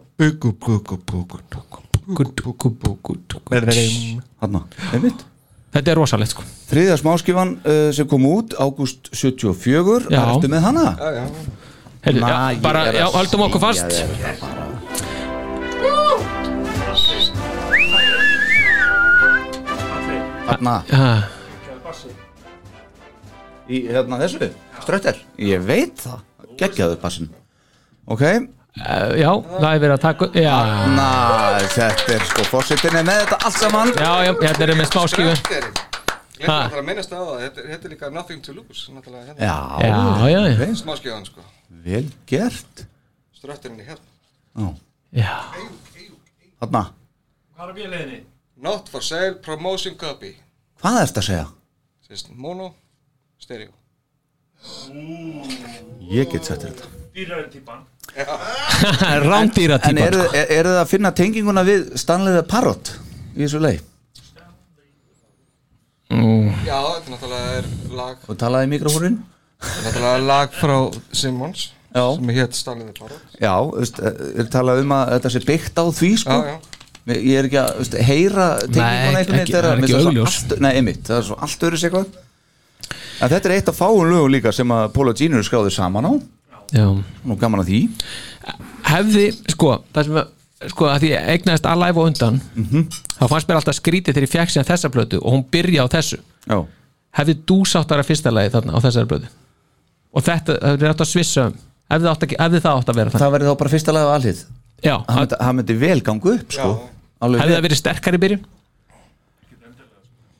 Þetta 5.69 5.91
er 5.93 5.99
rosalegt 6.01 6.33
sko. 6.33 6.43
Þriðja 6.71 6.95
smáskifan 6.99 7.51
uh, 7.61 7.91
sem 7.95 8.07
kom 8.09 8.23
út 8.25 8.55
ágúst 8.57 9.11
74 9.13 10.09
Já. 10.09 10.23
Ertu 10.25 10.49
með 10.51 10.65
hana? 10.65 10.87
Já, 10.97 11.09
já. 11.19 11.25
Heyrðu, 11.99 12.21
ah, 20.49 21.27
Í 23.69 23.83
hérna 23.89 24.17
þessu? 24.23 24.49
Strötter 24.81 25.19
Ég 25.37 25.61
veit 25.67 25.99
það. 26.01 26.23
Gekkjaðu 26.59 26.97
bassin 27.01 27.29
Ok. 28.09 28.23
Uh, 28.79 29.13
Já, 29.19 29.29
það 29.59 29.69
er 29.73 29.81
verið 29.83 29.93
að 29.95 30.01
taka 30.05 30.29
Na, 30.95 31.07
þetta 31.67 32.15
er 32.15 32.25
sko 32.29 32.45
Fossetin 32.49 32.95
er 32.99 33.05
með 33.05 33.21
þetta 33.23 33.39
allt 33.45 33.57
saman. 33.59 33.93
Já, 33.97 34.11
já 34.27 34.33
hérna 34.39 34.65
erum 34.67 34.81
við 34.83 34.89
smá 34.91 35.05
skífu 35.11 35.35
Ég 36.39 36.47
Ha. 36.47 36.55
ætla 36.69 36.79
að 36.79 36.85
minnast 36.87 37.11
á 37.11 37.19
það, 37.19 37.39
þetta 37.43 37.59
er- 37.59 37.65
þetta 37.73 37.85
er 37.85 37.91
líka 37.91 38.09
nothing 38.15 38.41
to 38.41 38.53
lose 38.55 38.85
hérna. 39.27 39.41
Já, 39.43 39.57
Já, 39.83 40.29
já, 40.29 40.39
já. 40.47 40.53
ok. 40.55 40.75
Smáskjöðan 40.79 41.25
sko, 41.27 41.41
Vel 41.83 42.05
gert. 42.31 42.85
Ströttinni 43.35 43.83
hérna. 43.83 44.05
Já. 44.55 44.69
Já, 45.11 45.35
Hanna 46.61 46.83
Hvað 47.57 47.69
er 47.69 47.73
bjöleðinni? 47.75 48.19
Not 48.61 48.89
for 48.91 49.01
sale, 49.05 49.37
promotion 49.43 49.95
copy 49.99 50.33
Hvað 50.81 50.97
er 51.01 51.09
þetta 51.11 51.21
að 51.23 51.27
segja? 51.29 51.45
Sist, 52.09 52.31
Mono, 52.35 52.71
stereo 53.39 53.71
Ég 56.09 56.27
get 56.33 56.47
sett 56.49 56.65
þetta 56.67 56.89
Dýrari 57.15 57.47
típan 57.53 57.85
rándýra 59.29 59.77
En 59.79 59.95
típan 59.95 60.01
eru 60.07 60.23
sko. 60.25 60.35
er, 60.35 60.51
er 60.57 60.67
það 60.71 60.79
að 60.81 60.89
finna 60.91 61.11
tenginguna 61.15 61.63
við 61.67 61.87
Stanleyða 62.01 62.43
Parrot 62.51 62.91
í 63.37 63.43
þessu 63.45 63.61
leið? 63.63 63.85
Já, 66.65 66.77
þetta 66.79 67.11
náttúrulega 67.13 67.59
er 67.59 67.67
lag 67.95 68.23
Og 68.33 68.37
talaði 68.41 68.67
í 68.67 68.71
mikrofónin? 68.73 69.19
Þetta 69.59 69.77
er 69.79 69.85
náttúrulega 69.85 70.25
lag 70.31 70.55
frá 70.57 70.75
Simmons 71.15 71.67
Já. 71.89 72.03
sem 72.17 72.31
hétt 72.35 72.57
Stanley 72.57 72.89
the 72.89 72.95
Parrot 72.97 73.39
Já, 73.41 73.53
veist, 73.75 74.01
er 74.03 74.49
talað 74.53 74.83
um 74.83 74.91
að 74.97 75.13
þetta 75.15 75.31
sé 75.35 75.41
byggt 75.47 75.79
á 75.79 75.85
því 75.99 76.11
sko 76.25 76.35
Já, 76.41 76.51
já. 76.51 76.68
Ég 77.17 77.35
er 77.39 77.47
ekki 77.49 77.59
að 77.61 77.77
veist, 77.79 77.95
heyra 78.09 78.47
Nei, 78.69 78.79
einhvern 78.79 79.35
veginn 79.35 79.53
það 79.53 79.69
er 79.69 79.83
ekki 79.83 79.99
augljós. 79.99 80.39
allt- 80.43 80.59
Nei, 80.61 80.71
einmitt, 80.79 81.03
það 81.07 81.17
er 81.17 81.27
svo 81.29 81.37
allt 81.41 81.63
öðru 81.69 81.77
sig 81.81 81.91
eitthvað. 81.91 82.05
En 83.21 83.29
þetta 83.29 83.45
er 83.49 83.55
eitt 83.57 83.69
af 83.69 83.77
fáum 83.79 84.03
lögum 84.09 84.31
líka 84.31 84.53
sem 84.53 84.67
að 84.71 85.15
Gene 85.17 85.35
eru 85.39 85.43
skráðið 85.43 85.75
saman 85.75 86.05
á. 86.05 86.13
Já. 86.71 86.85
Nú 87.25 87.35
gaman 87.39 87.61
að 87.63 87.69
því. 87.71 87.79
Hefði, 88.89 89.25
sko, 89.51 89.71
það 89.93 90.05
sem 90.09 90.19
að 90.21 90.27
sko, 90.69 90.85
að 90.91 90.99
því 91.03 91.09
ég 91.13 91.29
eignaðist 91.33 91.65
Alive 91.69 91.97
og 92.01 92.07
undan 92.09 92.41
þá 93.19 93.25
fannst 93.31 93.47
mér 93.49 93.59
alltaf 93.59 93.75
skrítið 93.79 94.13
þegar 94.15 94.25
ég 94.27 94.33
fekk 94.33 94.53
síðan 94.53 94.67
þessa 94.69 94.89
plötu 94.93 95.19
og 95.21 95.33
hún 95.33 95.45
byrja 95.51 95.85
á 95.85 95.87
þessu. 95.93 96.19
Já, 96.49 96.57
hefði 97.19 97.35
dúsáttara 97.49 98.03
fyrsta 98.05 98.31
lagi 98.33 98.51
þarna 98.53 98.75
á 98.75 98.79
þessari 98.83 99.07
plötu? 99.09 99.27
Og 100.13 100.23
þetta, 100.25 100.57
það 100.61 100.83
er 100.83 100.93
átt 100.93 101.03
að 101.05 101.11
svissa 101.11 101.45
um. 101.49 101.57
Hefði, 101.89 102.05
það 102.05 102.13
átt 102.13 102.23
að, 102.23 102.33
hefði 102.43 102.61
það 102.65 102.79
átt 102.79 102.89
að 102.93 102.99
vera 102.99 103.09
þannig? 103.13 103.23
Það 103.23 103.33
verður 103.35 103.49
þá 103.49 103.57
bara 103.63 103.73
fyrsta 103.73 103.93
lag 103.95 104.07
af 104.09 104.15
allir 104.19 104.41
Já, 104.79 104.95
Það 105.09 105.53
myndi, 105.57 105.75
vel 105.79 105.99
ganga 106.01 106.33
upp 106.35 106.53
sko. 106.55 106.69
Alveg 106.69 106.98
hefði 107.21 107.53
það 107.55 107.65
verið 107.67 107.79
sterkari 107.81 108.21
byrjun? 108.23 108.43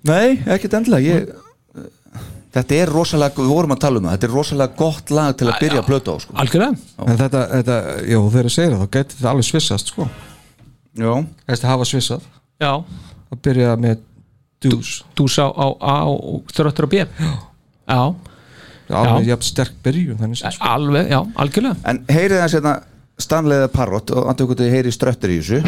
Nei, 0.10 0.40
ekkert 0.48 0.76
endilega. 0.80 1.20
Ég, 1.20 1.46
Þetta 2.50 2.78
er 2.82 2.90
rosalega, 2.90 3.38
við 3.44 3.50
vorum 3.54 3.74
að 3.76 3.82
tala 3.84 4.00
um 4.00 4.06
það 4.08 4.14
Þetta 4.16 4.26
er 4.26 4.32
rosalega 4.34 4.74
gott 4.80 5.12
lag 5.14 5.36
til 5.38 5.46
að 5.52 5.60
byrja 5.62 5.82
að 5.84 5.86
plötu 5.86 6.10
á 6.10 6.16
sko. 6.24 6.34
algjörlega. 6.42 6.80
En 7.06 7.20
þetta, 7.20 7.42
þetta, 7.52 7.76
jú, 8.10 8.22
þegar 8.34 8.48
ég 8.50 8.56
segir 8.56 8.72
það, 8.74 8.80
þá 8.82 8.96
gæti 8.96 9.18
þetta 9.20 9.30
alveg 9.30 9.48
svissast, 9.50 9.92
sko. 9.94 10.08
Já, 10.98 11.12
Þetta 11.52 11.70
hafa 11.70 11.86
svissað. 11.92 12.26
Já, 12.60 12.72
að 13.30 13.42
byrja 13.46 13.76
með 13.86 14.02
dús. 14.66 14.96
Dús 15.20 15.38
á, 15.38 15.46
A 15.54 15.96
og 16.10 16.50
þröttur 16.50 16.90
á 16.90 16.94
B. 16.96 17.04
Já, 17.06 18.02
Alveg 18.90 19.30
jafn 19.30 19.46
sterk 19.46 19.78
byrjun, 19.86 20.18
þannig 20.18 20.42
séð, 20.42 20.58
sko. 20.58 20.72
Alveg, 20.74 21.14
já, 21.14 21.20
algjörlega. 21.46 21.78
En 21.86 22.02
heyrið 22.10 22.42
það 22.42 22.54
sérna 22.56 22.74
Stanleyða 23.20 23.70
Parrot 23.78 24.10
og 24.18 24.26
andur 24.32 24.50
hvort 24.50 24.64
þið 24.66 24.74
heyrið 24.74 24.98
ströttur 24.98 25.30
í 25.36 25.38
þessu 25.44 25.62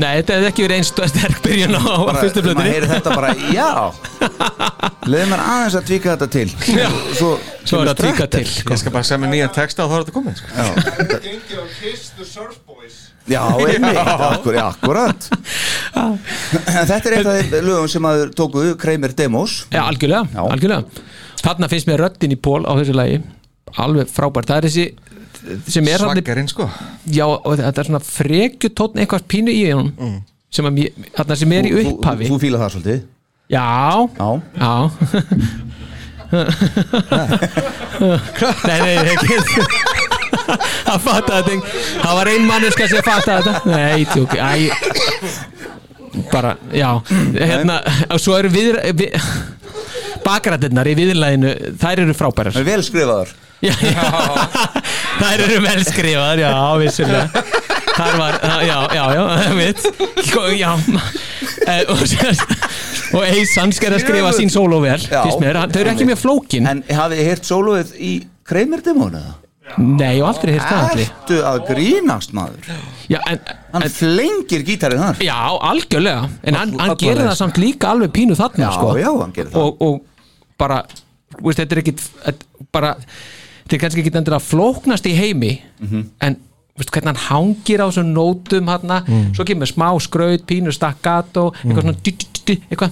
nei, 0.00 0.10
þetta 0.18 0.36
hefði 0.36 0.48
ekki 0.50 0.64
verið 0.66 0.76
einn 0.80 0.86
stöð 0.88 1.10
sterk 1.12 1.40
byrjun 1.44 1.76
á 1.76 1.82
bara, 1.82 2.20
fyrstu 2.20 2.42
maður 2.42 2.46
plötunni 2.48 2.72
heyrir 2.72 2.90
þetta 2.90 3.14
bara, 3.16 3.30
já. 3.54 3.70
Leðið 5.06 5.30
mér 5.32 5.42
aðeins 5.44 5.76
að 5.78 5.84
tvíka 5.90 6.14
þetta 6.14 6.28
til. 6.34 6.46
Já. 6.76 6.86
Svo, 7.18 7.30
Svo 7.62 7.80
er 7.82 7.90
það 7.92 8.00
tvíka 8.02 8.28
til 8.36 8.44
sko. 8.50 8.74
Ég 8.74 8.82
skal 8.82 8.94
bara 8.96 9.06
segja 9.06 9.20
mér 9.22 9.32
nýjan 9.34 9.52
texta 9.54 9.86
og 9.86 9.92
þá 9.92 9.96
er 9.98 10.04
þetta 10.04 10.16
komið, 10.16 10.40
sko. 10.40 10.48
Gengið 11.26 11.60
á 11.62 11.64
Kiss 11.78 12.08
the 12.18 12.26
Surf 12.28 12.58
Boys. 12.66 12.98
Já, 13.26 13.40
einmitt, 13.58 13.96
akkur, 14.06 14.54
akkurat 14.62 15.24
Þetta 15.90 16.98
er 17.00 17.16
eitt 17.16 17.26
af 17.26 17.40
þeim 17.50 17.64
lögum 17.66 17.88
sem 17.90 18.06
að 18.06 18.20
tókuðu 18.38 18.76
Kramer 18.78 19.14
Demos. 19.18 19.64
Já, 19.74 19.80
algjörlega, 19.82 20.28
Já. 20.30 20.44
algjörlega. 20.46 21.06
Þarna 21.42 21.70
finnst 21.72 21.90
mér 21.90 22.04
röddin 22.04 22.34
í 22.36 22.38
pól 22.38 22.62
á 22.62 22.72
þessu 22.78 22.94
lagi 22.94 23.18
alveg 23.82 24.10
frábært, 24.12 24.48
það 24.50 24.60
er 24.60 24.68
þessi 24.68 24.84
sem 25.68 25.86
er 25.88 25.98
hann 26.02 26.10
Svaggarinn, 26.16 26.48
sko. 26.50 26.68
Já, 27.10 27.26
og 27.26 27.56
þetta 27.58 27.78
er 27.82 27.88
svona 27.90 28.00
frekjutótn 28.04 28.98
eitthvað 29.02 29.26
pínu 29.30 29.52
í 29.54 29.64
hún 29.72 29.92
Mm. 29.96 30.16
sem, 30.50 30.64
að 30.66 30.72
mér, 30.78 30.90
þarna 31.16 31.36
sem 31.36 31.52
er 31.52 31.64
í 31.64 31.70
Þú- 31.70 31.82
þú- 31.82 31.92
upphafi. 31.98 32.28
Þú 32.30 32.38
fíla 32.40 32.58
það 32.64 32.70
svolítið? 32.76 33.00
Já, 33.48 34.08
Já, 34.18 34.28
já. 34.58 34.90
Nei, 38.66 38.80
nei, 38.80 38.96
nei 39.04 39.16
Það 40.86 41.00
fattaði 41.02 41.42
þetta 41.46 42.02
Það 42.02 42.14
var 42.18 42.30
ein 42.32 42.44
manneska 42.46 42.88
sem 42.90 43.02
fattaði 43.06 43.42
þetta. 43.46 43.54
Nei, 43.70 44.04
tjók, 44.10 44.34
æ. 44.34 44.42
Bara, 46.32 46.52
já. 46.72 46.90
Hérna, 47.36 47.80
og 48.10 48.18
svo 48.22 48.36
eru 48.38 48.50
við, 48.52 48.78
við 48.96 49.10
Bakrættirnar 50.26 50.88
í 50.90 50.94
viðlæðinu 50.98 51.50
Þær 51.80 52.02
eru 52.06 52.14
frábærar. 52.18 52.56
Vel 52.66 52.82
skrifaðar. 52.86 53.28
Já, 53.64 53.72
já, 53.80 54.02
Þær 55.16 55.44
eru 55.46 55.60
vel 55.64 55.84
skrifaðar, 55.86 56.42
já, 56.42 56.50
vissulega. 56.82 57.44
Þar 57.96 58.18
var, 58.20 58.36
já, 58.66 58.76
já, 58.92 59.04
já 59.16 59.24
Mitt, 59.56 59.86
já. 60.58 60.72
Eh, 61.66 61.88
og, 63.16 63.22
Eisan 63.24 63.72
skal 63.74 63.94
að 63.96 64.04
skrifa 64.04 64.34
sín 64.36 64.52
sóló 64.52 64.82
vel 64.84 65.00
þau 65.00 65.40
eru 65.48 65.92
ekki 65.94 66.08
með 66.08 66.20
flókin. 66.20 66.68
En 66.68 66.84
hafið 66.90 67.22
þið 67.22 67.30
heyrt 67.30 67.48
sólóið 67.48 67.94
í 67.96 68.12
Kramer-demónu? 68.46 69.24
Nei, 69.82 70.20
og 70.20 70.28
aldrei 70.28 70.52
heyrt 70.54 70.68
það 70.68 70.84
allir 70.92 71.08
Ertu 71.08 71.38
að 71.42 71.56
grínast 71.66 72.34
maður? 72.36 72.68
Já, 73.10 73.18
en, 73.32 73.40
Hann 73.72 73.86
flengir 73.90 74.62
gítarinn 74.66 75.02
þar. 75.02 75.24
Já, 75.26 75.38
algjörlega. 75.70 76.28
En 76.46 76.58
hann, 76.60 76.76
gerir 77.00 77.24
það 77.24 77.38
samt 77.40 77.58
líka 77.58 77.90
alveg 77.90 78.12
pínu 78.14 78.36
þarna 78.38 78.68
Já, 78.68 78.76
sko. 78.76 78.92
já, 79.00 79.10
hann 79.10 79.34
gerir 79.34 79.50
það. 79.50 79.64
og, 79.64 79.82
og 79.82 80.54
bara, 80.60 80.78
þú 81.34 81.48
veist, 81.48 81.64
þetta 81.64 81.76
er 81.76 81.82
ekkit 81.82 82.06
bara, 82.76 82.92
þetta 83.66 83.76
er 83.76 83.80
kannski 83.84 84.00
ekki 84.04 84.14
endur 84.16 84.36
að 84.38 84.46
flóknast 84.50 85.06
í 85.10 85.14
heimi 85.18 85.52
Mhm. 85.80 86.00
en 86.22 86.36
veist, 86.78 86.90
hvernig 86.92 87.16
hann 87.16 87.24
hangir 87.28 87.80
á 87.80 87.86
þessum 87.88 88.12
nótum 88.12 88.66
hana, 88.68 89.02
Mm. 89.06 89.32
svo 89.34 89.44
kemur 89.44 89.66
smá 89.66 89.98
skraut 90.00 90.46
pínu 90.46 90.72
staccato, 90.72 91.52
eitthvað 91.64 91.82
svona 91.82 91.96
dü, 92.04 92.10
dü, 92.12 92.26
dü, 92.46 92.56
eitthvað, 92.70 92.90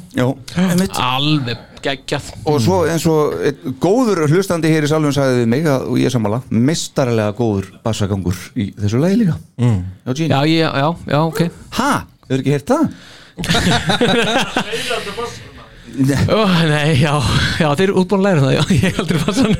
alveg 0.99 1.59
geggjað 1.85 2.23
Og 2.49 2.61
svo 2.65 2.79
eins 2.89 3.05
og 3.07 3.35
góður 3.79 4.25
hlustandi 4.33 4.69
hér 4.73 4.85
í 4.85 4.89
salvun 4.89 5.13
sagði 5.13 5.43
við 5.43 5.47
mig 5.53 5.65
að, 5.69 5.81
og 5.91 5.97
ég 6.01 6.09
sammála 6.11 6.41
mistarlega 6.51 7.33
góður 7.37 7.65
bassagangur 7.85 8.35
í 8.57 8.73
þessu 8.75 8.99
lagi 9.03 9.17
líka 9.21 9.37
mm. 9.59 9.83
Já, 10.07 10.13
Já, 10.47 10.73
já, 10.73 10.95
já, 11.07 11.19
ok 11.27 11.41
Ha? 11.77 12.07
Hefur 12.29 12.41
ekki 12.41 12.51
heyrt 12.57 12.67
það? 12.73 12.89
Ó, 15.95 16.39
Nei, 16.69 16.95
já, 16.99 17.15
já, 17.61 17.69
þeir 17.79 17.87
eru 17.89 17.97
útbúin 18.03 18.21
að 18.21 18.27
læra 18.27 18.41
það 18.45 18.55
já, 18.57 18.62
ég 18.85 19.01
aldrei 19.03 19.19
bassan 19.25 19.53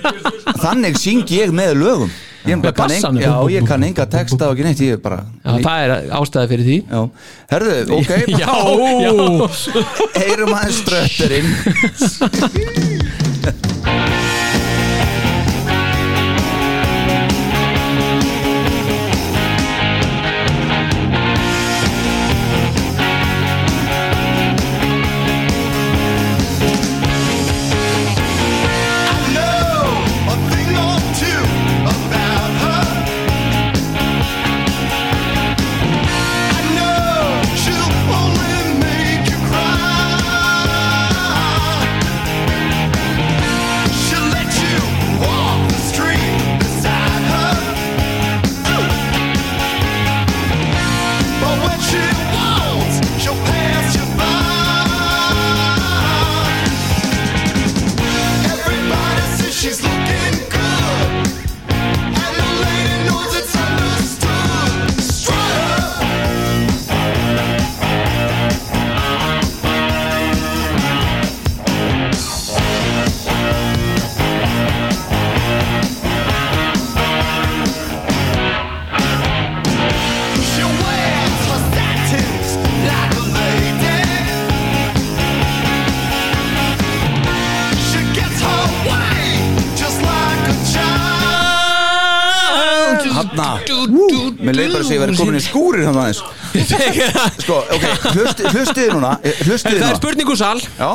Þannig 0.65 0.97
syng 1.01 1.23
ég 1.35 1.53
með 1.55 1.75
lögum. 1.79 2.11
Ég 2.45 2.59
Með 2.61 2.77
eng- 2.93 3.21
Já, 3.23 3.31
ég 3.55 3.65
kann 3.69 3.85
enga 3.87 4.05
texta 4.13 4.51
og 4.51 4.57
ekki 4.59 4.65
neitt 4.67 4.81
Ég 4.85 4.99
er 4.99 5.01
bara 5.01 5.23
Já, 5.41 5.55
það 5.65 5.79
er 5.85 5.93
ástæði 6.19 6.51
fyrir 6.51 6.67
því. 6.67 6.77
Já, 6.91 7.01
herðu, 7.55 7.77
ok. 7.97 8.11
Já, 8.43 8.53
já. 9.01 9.13
Heyrum 10.19 10.53
aðeins 10.59 10.83
strötturinn 10.83 11.49
Hanna 93.45 94.39
Mér 94.41 94.59
leið 94.59 94.73
bara 94.75 94.83
að 94.83 94.89
segja 94.89 95.01
að 95.01 95.05
vera 95.05 95.17
komin 95.19 95.39
í 95.39 95.43
skúrir 95.45 95.85
hann 95.89 95.99
aðeins. 96.01 96.23
Sko, 97.45 97.59
ok, 97.77 97.85
hlusti, 98.15 98.49
hlustiði 98.55 98.89
núna 98.95 99.13
eh, 99.21 99.43
Hlustiði 99.45 99.79
Það 99.79 99.85
er 99.85 99.93
núna. 99.93 100.01
spurning 100.01 100.33
úr 100.35 100.41
sal 100.41 100.59
Já. 100.65 100.91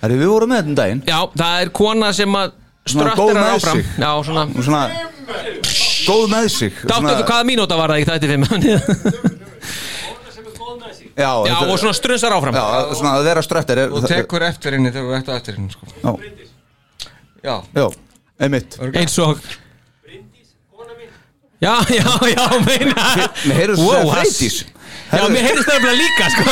Herri, 0.00 0.16
við 0.16 0.30
vorum 0.32 0.48
með 0.48 0.60
þetta 0.62 0.70
um 0.70 0.76
daginn. 0.78 1.00
Já, 1.10 1.18
það 1.36 1.62
er 1.64 1.70
kona 1.76 2.10
sem 2.16 2.36
að 2.40 2.52
ströttir 2.88 3.34
með 3.36 3.48
áfram. 3.50 3.82
Já, 4.00 4.10
svona 4.24 4.44
Svona 4.64 4.84
Góð 6.00 6.24
með 6.32 6.46
sig. 6.54 6.78
Dáttu, 6.88 7.12
hvaða 7.28 7.44
mínúta 7.46 7.76
var 7.78 7.92
það 7.92 8.00
í 8.00 8.06
þætti 8.08 8.30
fimm? 8.30 8.46
Já, 11.20 11.30
Já, 11.44 11.56
og 11.66 11.74
svona 11.76 11.92
strunsar 11.96 12.32
áfram. 12.32 12.56
Já, 12.56 12.94
svona 12.96 13.16
að 13.18 13.26
vera 13.28 13.42
ströttir 13.44 13.80
er, 13.82 13.90
og 13.92 14.06
tekur 14.08 14.44
eftir 14.46 14.76
henni 14.76 14.92
þegar 14.94 15.08
þú 15.10 15.16
ert 15.18 15.28
á 15.28 15.34
eftir 15.36 15.58
henni 15.58 15.74
sko. 15.74 15.88
Já, 16.00 16.12
já, 17.44 17.56
já, 17.76 17.86
einmitt. 18.46 18.78
Eins 18.96 19.16
og 19.20 19.42
Já, 21.60 21.74
já, 21.92 22.04
já, 22.32 22.44
meina. 22.64 22.94
Mér 23.44 23.56
heyrðist 23.60 23.82
Wow, 23.84 23.92
það 23.92 24.04
það- 24.04 24.14
Freydís 24.16 24.56
Já, 25.10 25.22
mér 25.28 25.42
heyrðist 25.44 25.68
það 25.68 25.76
nefnilega 25.76 25.98
líka, 26.00 26.24
sko. 26.30 26.42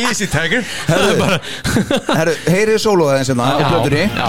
Easy 0.00 0.26
tiger. 0.30 0.62
Herru, 0.86 1.38
herru, 2.14 2.34
heyrið 2.46 2.78
sólóða 2.84 3.16
eins 3.18 3.30
og 3.34 3.40
á 3.42 3.58
Já, 3.58 3.66
plötunni. 3.72 4.04
Já. 4.06 4.28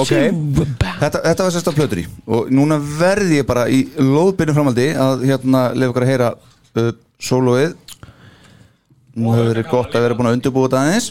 Ok, 0.00 0.12
þetta, 1.00 1.22
þetta 1.26 1.46
var 1.46 1.54
sérst 1.54 1.70
á 1.70 1.74
plötunni. 1.76 2.04
Og 2.26 2.50
núna 2.54 2.78
verði 2.80 3.40
ég 3.40 3.46
bara 3.48 3.66
í 3.70 3.80
lóðbyrnum 3.98 4.56
framaldi 4.58 4.88
að 4.96 5.24
hérna 5.30 5.64
lefa 5.76 5.92
okkar 5.94 6.06
að 6.06 6.12
heyra 6.12 6.30
uh, 6.36 6.92
sólóið. 7.20 7.74
Nú 9.20 9.32
hefur 9.34 9.50
verið 9.52 9.70
gott 9.72 9.96
að 9.98 10.06
vera 10.06 10.16
búin 10.18 10.30
að 10.30 10.38
undirbúa 10.38 10.68
þetta 10.68 10.84
aðeins. 10.84 11.10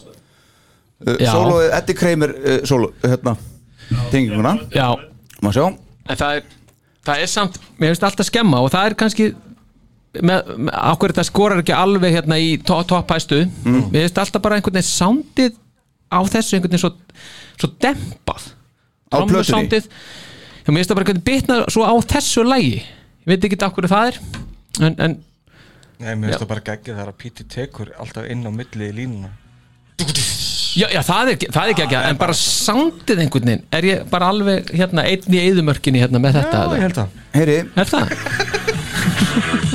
Uh, 1.00 1.18
Já. 1.20 1.32
sólóið, 1.34 1.68
Eddie 1.80 1.98
Kramer 2.00 2.36
uh, 2.40 2.56
sóló, 2.68 2.92
hérna, 3.06 3.36
tenginguna. 4.14 4.56
Já, 4.76 4.88
má 5.44 5.52
sjá. 5.56 5.68
Það 6.10 6.40
er 6.40 6.48
Það 7.10 7.22
er 7.24 7.30
samt, 7.32 7.56
mér 7.80 7.94
finnst 7.94 8.04
alltaf 8.06 8.28
skemma 8.28 8.60
og 8.62 8.68
það 8.74 8.90
er 8.90 8.96
kannski 9.00 9.26
ákveður 10.20 11.14
þetta 11.14 11.24
skorar 11.26 11.62
ekki 11.62 11.74
alveg 11.74 12.14
hérna 12.18 12.38
í 12.42 12.50
to- 12.66 12.84
topphæstu. 12.90 13.40
Mm. 13.64 13.86
mér 13.94 14.04
finnst 14.08 14.20
alltaf 14.22 14.42
bara 14.44 14.58
einhvern 14.60 14.76
veginn 14.76 14.90
soundið 14.90 15.56
á 16.12 16.20
þessu 16.26 16.58
einhvern 16.58 16.74
veginn 16.76 16.84
svo, 16.84 16.92
svo 17.62 17.70
dempað 17.82 18.50
Já, 19.10 20.70
mér 20.70 20.84
finnst 20.84 20.92
það 20.92 21.00
bara 21.00 21.06
einhvern 21.06 21.18
veginn 21.18 21.26
bitna 21.26 21.56
svo 21.74 21.82
á 21.88 21.94
þessu 22.14 22.46
lægi 22.46 22.78
ég 22.78 23.32
veit 23.32 23.46
ekki 23.48 23.60
okkur 23.66 23.88
það 23.90 24.12
er 24.12 24.20
en, 24.86 24.96
en 24.98 25.18
Nei, 26.00 26.14
mér 26.16 26.30
finnst 26.30 26.44
það 26.44 26.52
bara 26.54 26.66
geggja 26.70 26.96
þar 26.96 27.10
að 27.12 27.18
Píti 27.20 27.46
tekur 27.52 27.90
alltaf 28.00 28.28
inn 28.32 28.46
á 28.48 28.52
milli 28.56 28.86
í 28.88 28.94
línuna. 28.96 29.34
Já, 30.80 30.86
já 30.94 31.02
það 31.04 31.32
er, 31.34 31.40
það 31.50 31.64
er 31.64 31.72
ekki 31.74 31.84
ekki 31.88 31.98
en 32.12 32.20
bara 32.22 32.36
soundið 32.38 33.24
einhvern 33.24 33.50
veginn 33.50 33.66
er 33.76 33.88
ég 33.90 34.06
bara 34.12 34.30
alveg 34.32 34.70
hérna 34.70 35.08
einn 35.10 35.36
í 35.36 35.42
eðumörkinni 35.42 36.04
hérna 36.04 36.22
með 36.24 36.38
þetta 36.40 36.62
Já, 36.62 36.70
ég 36.78 36.86
held 36.86 37.02
að 37.04 37.18
Heyri, 37.36 37.58
er 37.74 37.90
það? 37.90 38.06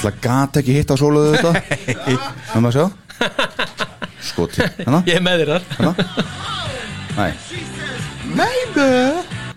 Það 0.00 0.20
gat 0.24 0.56
ekki 0.60 0.74
hitt 0.78 0.92
á 0.92 0.96
sóluðu 0.96 1.36
þetta? 1.36 1.50
Það 2.50 2.62
maður 2.64 2.76
sjá? 2.76 2.86
Skoti 4.24 4.62
Ég 4.64 5.14
er 5.16 5.24
með 5.24 5.42
þér 5.42 5.50
þar. 5.52 5.62
Næ 8.30 8.40
Baby 8.40 8.86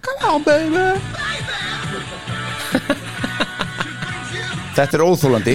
Come 0.04 0.24
on 0.34 0.44
baby. 0.44 0.88
Þetta 4.74 4.98
er 4.98 5.04
óþólandi. 5.06 5.54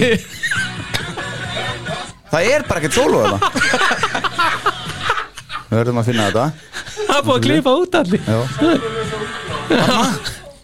Það 2.29 2.47
er 2.53 2.65
bara 2.69 2.79
ekkert 2.81 2.95
sólu 2.95 3.19
þetta 3.25 3.39
Við 5.69 5.75
verðum 5.77 5.99
að 6.01 6.07
finna 6.09 6.29
þetta. 6.29 6.45
Það 6.95 7.17
er 7.17 7.25
búið 7.27 7.35
að 7.35 7.45
klippa 7.45 7.71
út 7.77 7.97
allir. 7.99 8.21
Já. 8.25 8.39
Hanna 9.69 10.07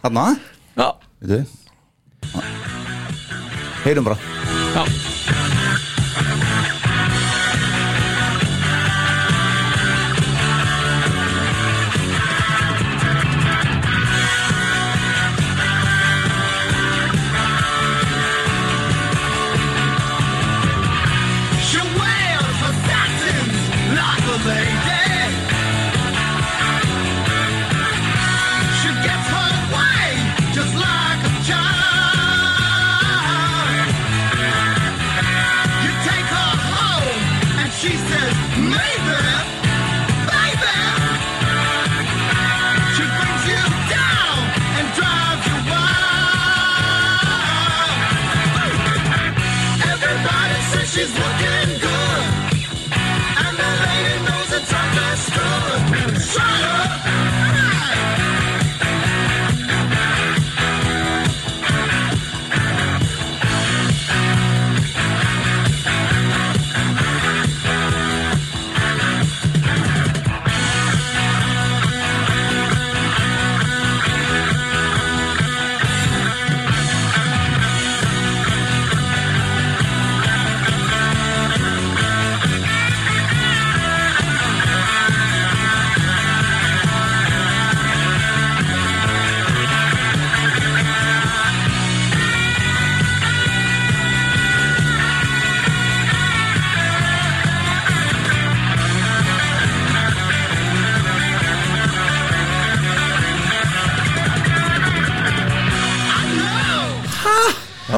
Hanna 0.02 0.26
Já. 0.73 0.88
Veitu 1.22 1.45
Heyrum 3.86 4.06
bara. 4.06 4.18
Já 4.76 4.86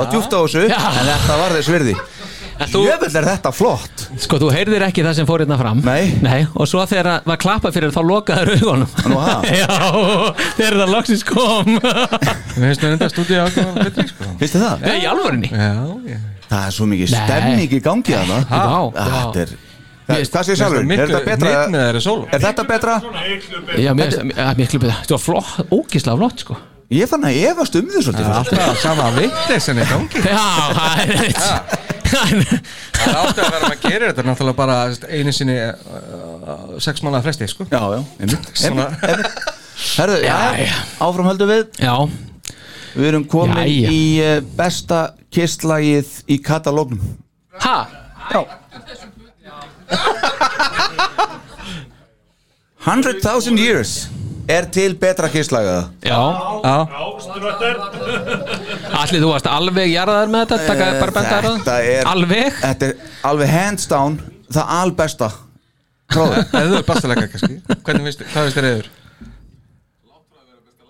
Það 0.07 0.15
djúpt 0.15 0.34
á 0.34 0.39
þessu 0.43 0.63
Já. 0.71 0.79
En 1.01 1.09
þetta 1.11 1.38
var 1.41 1.55
þess 1.57 1.71
virði 1.75 1.95
þú- 2.57 2.79
Jöfell 2.88 3.15
er 3.19 3.25
þetta 3.27 3.51
flott 3.53 4.03
Sko, 4.17 4.38
þú 4.41 4.47
heyrðir 4.55 4.85
ekki 4.88 5.03
það 5.05 5.13
sem 5.19 5.27
fór 5.29 5.43
hérna 5.43 5.57
fram 5.59 5.81
Nei 5.85 6.39
Og 6.57 6.65
svo 6.69 6.81
þegar 6.89 7.09
það 7.11 7.27
var 7.29 7.38
klappað 7.43 7.75
fyrir 7.75 7.91
þá 7.93 7.99
lokaður 8.07 8.53
augunum 8.55 8.95
Nú, 9.11 9.19
ha? 9.21 9.35
Já, 9.61 9.67
þegar 10.57 10.77
það 10.81 10.93
loksins 10.95 11.23
kom 11.27 11.69
Mér 11.77 12.71
finnst 12.71 12.81
það 12.81 12.95
enda 12.95 13.09
stúdíu 13.13 13.43
ákveðan 13.43 13.77
betri 13.84 14.07
sko 14.09 14.31
Finnst 14.41 14.57
þið 14.57 14.65
það? 14.65 14.88
Nei, 14.88 14.97
í 15.03 15.05
alvörinni 15.11 15.51
Já, 15.53 15.69
já 16.15 16.17
Það 16.47 16.63
er 16.63 16.73
svo 16.79 16.85
mikið 16.88 17.11
Nei. 17.13 17.21
stemning 17.27 17.73
í 17.77 17.81
gangi 17.84 18.13
að 18.17 18.29
það 18.31 18.49
Vá. 18.49 18.79
Þetta 18.97 19.43
er 19.45 19.55
Það- 20.07 20.23
Hvað 20.31 20.47
séu 20.47 20.55
Mér 20.55 20.59
sjálfur? 20.61 20.88
finnst 20.88 20.97
það 20.97 20.97
Er 20.97 21.07
þetta 21.07 21.19
miklu 21.19 21.25
betra? 21.27 21.51
hnit 21.51 21.73
með 21.75 21.81
þeirri 21.84 22.01
sóló. 22.07 22.27
Er 22.31 22.39
þetta 22.45 22.63
betra? 22.69 22.93
Já, 23.84 23.89
mér 23.93 24.05
finnst 24.13 24.38
það 24.39 24.61
miklu 24.61 24.79
betur 24.79 24.97
Þetta 25.03 25.17
var 25.17 25.23
flott, 25.27 25.49
ógislega 25.75 26.17
flott, 26.21 26.45
sko 26.45 26.55
Ég 26.88 27.03
fann 27.11 27.26
að 27.27 27.35
efast 27.49 27.76
um 27.76 27.88
því 27.91 28.01
svolítið 28.05 28.27
Það 28.27 28.31
er 28.31 28.38
alltaf 28.39 28.77
sama 28.80 29.07
vitleisen 29.18 29.80
í 29.81 29.85
gangi. 29.89 30.22
Já, 30.23 30.45
það 30.77 31.01
er 31.01 31.07
reitt 31.18 31.41
Það 32.07 32.30
er 32.31 33.18
átt 33.19 33.41
að 33.43 33.49
vera 33.51 33.68
að 33.73 33.81
gera 33.84 34.07
þetta 34.11 34.23
náttúrulega 34.30 34.55
bara 34.61 34.77
einu 35.11 35.34
sinni 35.35 35.57
uh, 35.68 36.77
sex 36.80 37.03
mánuða 37.03 37.26
fresti 37.26 37.49
sko. 37.51 37.68
Já, 37.68 37.81
já, 37.91 37.99
einmitt. 38.23 38.45
Herðu, 39.97 40.18
já, 40.23 40.38
Já, 40.64 40.77
áfram 41.03 41.27
höldum 41.27 41.51
við. 41.51 41.65
Já, 41.84 41.95
Við 42.97 43.05
erum 43.11 43.26
komin 43.30 43.59
Jæja. 43.68 43.91
í 43.91 43.99
uh, 44.23 44.39
besta 44.57 45.01
kistlagið 45.35 46.07
í 46.31 46.39
katalógnum. 46.47 47.03
Ha? 47.68 47.77
Já. 48.31 48.41
100.000 52.88 53.59
years 53.59 54.07
Er 54.48 54.68
til 54.72 54.94
betra 54.99 55.28
kistlagaða? 55.32 55.90
Já, 56.07 56.19
Já, 56.64 56.78
allir 59.02 59.19
þú 59.24 59.32
varst 59.34 59.49
alveg 59.52 59.90
jarðaður 59.91 60.32
með 60.32 60.45
þetta 60.45 60.60
Taka 60.69 60.86
bara 61.02 61.15
benda 61.18 61.76
er 61.84 62.07
Alveg? 62.07 62.61
Þetta 62.61 62.88
er 62.88 63.10
alveg 63.28 63.52
hands 63.52 63.90
down 63.91 64.15
Það 64.48 64.72
albesta. 64.78 65.28
Prófið 66.07 66.38
eða 66.56 66.69
þú 66.72 66.78
er 66.78 66.86
bastalega 66.88 67.28
kannski. 67.34 67.57
Hvernig 67.84 68.07
finnst, 68.07 68.24
hvað 68.32 68.48
finnst 68.48 68.57
þér 68.60 68.69
eður? 68.69 68.88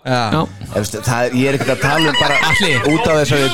Já, 0.08 0.44
veist, 0.72 0.94
það 1.04 1.24
er, 1.26 1.34
ég 1.36 1.48
er 1.50 1.56
ekkert 1.58 1.72
að 1.74 1.80
tala 1.82 2.12
um 2.12 2.18
bara 2.20 2.36
Atli. 2.48 2.70
út 2.94 3.08
af 3.10 3.18
þessari, 3.18 3.48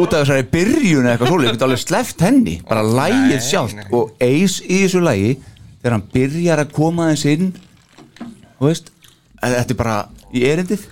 út 0.00 0.10
af 0.10 0.24
þessari 0.24 0.46
byrjun 0.52 1.06
eða 1.06 1.12
eitthvað 1.14 1.30
svolítið, 1.30 1.48
ég 1.48 1.54
get 1.54 1.64
alveg 1.64 1.80
sleppt 1.80 2.24
henni 2.26 2.56
bara 2.68 2.82
lægið 2.98 3.44
sjálft 3.46 3.94
og 3.94 4.10
eis 4.26 4.58
í 4.66 4.82
þessu 4.82 5.00
lægi 5.06 5.30
þegar 5.38 5.94
hann 5.94 6.04
byrjar 6.18 6.64
að 6.64 6.74
koma 6.76 7.06
þess 7.12 7.30
inn 7.30 7.46
þú 8.58 8.66
veist 8.68 8.90
að 9.44 9.56
þetta 9.60 9.74
er 9.74 9.80
bara 9.80 9.96
í 10.34 10.42
erindið. 10.48 10.86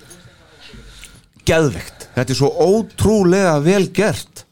Geðvegt, 1.49 2.07
þetta 2.15 2.31
er 2.35 2.39
svo 2.39 2.51
ótrúlega 2.63 3.57
vel 3.65 3.87
gert. 3.97 4.45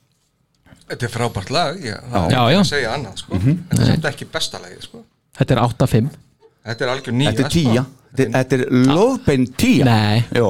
Þetta 0.90 1.06
er 1.06 1.12
frábært 1.14 1.50
lag 1.54 1.76
Já, 1.78 2.00
Já, 2.02 2.40
já. 2.50 2.58
að 2.58 2.66
segja 2.66 2.94
annað 2.96 3.20
sko. 3.22 3.36
Mhm. 3.38 3.58
Þetta 3.70 3.82
er 3.84 3.90
samt 3.92 4.08
ekki 4.10 4.26
besta 4.32 4.58
lagið 4.58 4.82
sko. 4.88 5.04
Þetta 5.38 5.54
er 5.54 5.60
8-5 5.62 6.08
Þetta 6.66 6.84
er 6.84 6.90
algjör 6.92 7.14
nýja 7.16 7.30
þetta 7.30 7.44
er 7.46 7.52
tíja, 7.54 7.84
þetta 8.10 8.22
er, 8.24 8.32
þetta 8.34 8.56
er 8.56 8.64
loðbein 8.90 9.46
tíja. 9.56 9.84
Nei. 9.86 10.24
Jó, 10.36 10.48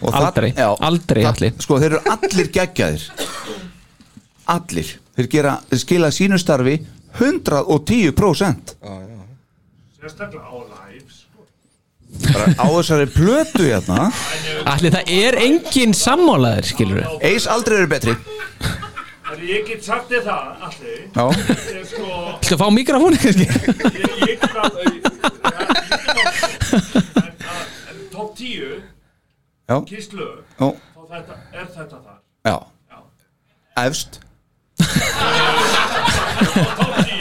og 0.00 0.14
Aldrei. 0.14 0.52
Aldrei, 0.56 1.24
Atli. 1.28 1.50
sko 1.60 1.76
þeir 1.82 1.90
eru 1.98 2.00
allir 2.14 2.48
geggjaðir. 2.54 3.02
Allir. 4.54 4.94
Þeir, 5.16 5.28
gera, 5.34 5.56
þeir 5.68 5.78
skila 5.82 6.08
sínu 6.14 6.38
starfi 6.40 6.78
110% 7.18 8.72
Sérstaklega 10.00 10.46
á 10.48 10.54
live 10.54 10.70
sko. 10.70 10.89
Bara 12.26 12.46
á 12.56 12.66
þessari 12.68 13.08
plötu 13.14 13.64
hérna. 13.66 14.10
Allir 14.70 14.94
það 14.94 15.12
er 15.16 15.40
engin 15.46 15.96
sammálaður, 15.96 16.70
skilur 16.74 17.02
við 17.02 17.06
eis 17.32 17.48
aldrei 17.50 17.80
eru 17.80 17.90
betri. 17.90 18.16
Ég 19.40 19.64
get 19.64 19.84
sagt 19.84 20.10
þér 20.10 20.24
það, 20.26 20.48
allir 20.66 20.98
Já. 21.16 21.24
Ég 21.72 21.86
sko 21.88 22.06
Þú 22.44 22.56
fá 22.60 22.66
mikrofónu, 22.74 23.16
kannski? 23.22 23.46
Ég, 23.48 24.10
ég 24.26 24.36
get 24.42 24.54
að 24.60 24.72
En, 27.20 27.32
en 27.88 28.02
top 28.12 28.34
10 28.36 28.82
Já. 29.70 29.76
Kíslu 29.88 30.28
Já. 30.58 30.68
Þá 30.68 31.00
þetta, 31.14 31.38
er 31.56 31.66
þetta 31.76 31.98
þar. 32.04 32.18
Já, 32.46 32.56
efst. 33.86 34.20
Top 34.76 34.94
10 35.00 35.08
er 35.50 36.52
þetta 36.52 36.84
þar 36.84 37.19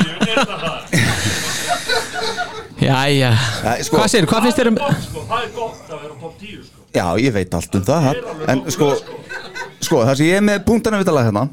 Jæja, 2.89 3.29
Ja, 3.63 3.73
sko- 3.85 3.97
hvað 3.99 4.09
segir, 4.13 4.27
hvað 4.31 4.45
finnst 4.47 4.59
þér 4.59 4.69
um 4.71 4.77
sko, 4.79 5.23
Það 5.29 5.43
er 5.45 5.49
gott 5.55 5.89
að 5.93 6.01
vera 6.03 6.15
top 6.21 6.35
10 6.41 6.63
sko. 6.65 6.85
já, 6.95 7.05
ég 7.21 7.33
veit 7.35 7.53
allt 7.53 7.75
um 7.79 7.83
það. 7.85 8.21
En 8.49 8.63
sko, 8.73 8.87
sko 9.85 10.03
það 10.05 10.15
sem 10.17 10.25
ég 10.29 10.37
er 10.39 10.45
með 10.49 10.63
punktana 10.65 10.99
við 11.01 11.09
tala 11.11 11.23
hérna 11.27 11.43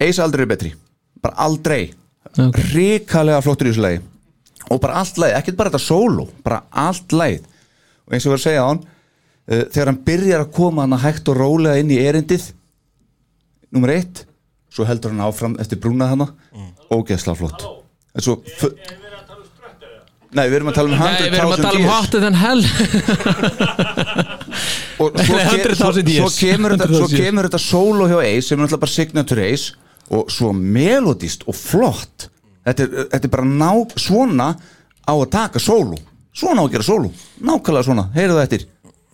eis 0.00 0.18
aldrei 0.22 0.44
eru 0.46 0.52
betri. 0.54 0.72
Bara 1.22 1.34
aldrei, 1.44 1.92
Ok. 2.38 2.56
ríkalega 2.72 3.42
flottur 3.42 3.66
í 3.68 3.72
þessu 3.72 3.82
lagi. 3.84 4.00
Og 4.70 4.80
bara 4.80 4.94
allt 5.00 5.16
lagið, 5.18 5.36
ekkert 5.40 5.56
bara 5.56 5.70
þetta 5.70 5.80
solo 5.86 6.28
bara 6.44 6.62
allt 6.72 7.08
lagið. 7.12 7.44
Og 8.06 8.12
eins 8.14 8.26
og 8.26 8.32
við 8.32 8.38
að 8.38 8.44
segja 8.46 8.62
á 8.64 8.68
hann 8.68 8.80
uh, 9.48 9.64
þegar 9.72 9.86
hann 9.92 10.02
byrjar 10.04 10.40
að 10.44 10.52
koma 10.52 10.82
hann 10.86 10.98
hægt 11.02 11.28
og 11.28 11.36
rólega 11.36 11.78
inn 11.80 11.90
í 11.90 11.98
erindið 12.04 12.52
nummer 13.72 13.90
eitt 13.92 14.24
svo 14.72 14.84
heldur 14.88 15.10
hann 15.12 15.24
áfram 15.26 15.56
eftir 15.60 15.80
brúnað 15.80 16.08
hana 16.14 16.28
ógeðslega 16.92 17.36
flott. 17.36 17.64
En 18.14 18.22
svo 18.24 18.38
fu- 18.58 18.72
Nei, 20.36 20.44
við 20.50 20.56
erum 20.58 20.70
að 20.72 20.76
tala 20.76 20.88
um 20.90 20.94
Nei, 21.00 21.22
við 21.24 21.38
erum 21.38 21.52
að 21.54 21.58
100.000 21.58 21.64
tala 21.64 21.78
um 21.78 21.88
hotter 21.88 22.20
than 22.24 22.36
hell. 22.36 22.62
Og 24.98 25.14
svo, 25.14 25.36
ke 25.38 25.44
100.000 25.44 25.78
svo, 25.78 25.92
svo, 25.94 26.28
kemur 26.42 26.74
þetta, 26.74 26.88
100.000 26.90 26.98
svo 26.98 27.08
kemur 27.14 27.48
þetta 27.48 27.62
solo 27.62 28.08
hjá 28.10 28.18
Ace 28.24 28.48
sem 28.48 28.58
er 28.58 28.64
náttúrulega 28.64 28.82
bara 28.84 28.96
signature 28.96 29.46
Ace 29.46 29.66
og 30.18 30.32
svo 30.32 30.52
melodist 30.56 31.46
og 31.48 31.56
flott. 31.56 32.28
Þetta 32.66 32.84
er, 32.84 33.08
þetta 33.14 33.28
er 33.28 33.34
bara 33.38 33.48
ná 33.48 33.72
svona 34.00 34.48
á 35.08 35.12
að 35.14 35.28
taka 35.32 35.62
solo 35.62 35.96
svona 36.38 36.62
á 36.62 36.64
að 36.66 36.74
gera 36.76 36.86
solo, 36.86 37.12
nákvæmlega 37.42 37.86
svona. 37.86 38.04
Heyrðu 38.14 38.36
það 38.36 38.44
eftir, 38.46 38.66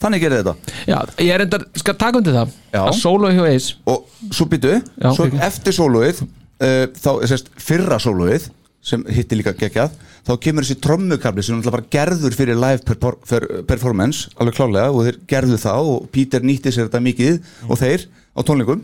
þannig 0.03 0.25
gerir 0.25 0.43
þetta. 0.43 0.75
Já, 0.91 0.99
ég 1.23 1.33
er 1.37 1.45
enda, 1.47 1.61
skal 1.81 1.97
taka 2.01 2.21
undir 2.21 2.37
það 2.37 2.53
Já. 2.75 2.81
að 2.83 2.99
solo 3.01 3.31
hjá 3.33 3.45
Ace 3.49 3.79
og 3.91 4.29
svo 4.35 4.49
byttu, 4.51 4.75
svo 5.07 5.29
eftir 5.49 5.77
soloið 5.77 6.21
uh, 6.25 6.85
þá 6.99 7.11
er 7.15 7.33
sérst 7.33 7.51
fyrra 7.61 8.01
soloið 8.03 8.51
sem 8.85 9.01
hitti 9.17 9.39
líka 9.39 9.55
geggjað 9.57 9.95
þá 10.27 10.33
kemur 10.45 10.65
þessi 10.67 10.77
trommukabli 10.85 11.43
sem 11.45 11.57
náttúrulega 11.57 11.77
bara 11.79 11.91
gerður 11.95 12.37
fyrir 12.37 12.59
live 12.61 12.85
per 12.85 12.99
per 13.31 13.47
performance 13.69 14.29
alveg 14.37 14.59
klálega 14.59 14.91
og 14.93 15.07
þeir 15.07 15.19
gerðu 15.33 15.59
það 15.63 15.89
og 15.95 16.09
Peter 16.13 16.45
nýtti 16.45 16.73
sér 16.75 16.89
þetta 16.91 17.01
mikið 17.07 17.39
og 17.69 17.81
þeir 17.81 18.05
á 18.37 18.41
tónleikum. 18.45 18.83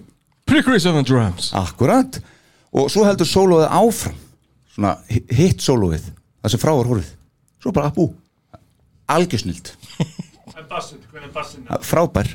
Prickeries 0.48 0.86
on 0.88 0.96
the 0.98 1.04
drums. 1.06 1.50
Akkurat. 1.54 2.16
Og 2.72 2.88
svo 2.90 3.04
heldur 3.04 3.26
soloið 3.28 3.68
áfram 3.76 4.16
svona 4.74 4.96
hi- 5.10 5.24
hitt 5.36 5.60
soloið 5.62 6.08
það 6.40 6.54
sem 6.54 6.62
frá 6.62 6.72
var 6.78 6.88
horfið. 6.90 7.12
Svo 7.60 7.72
bara 7.76 7.90
að 7.90 7.96
bú 8.00 8.08
algjörsnild 9.10 9.72
frábær. 11.82 12.28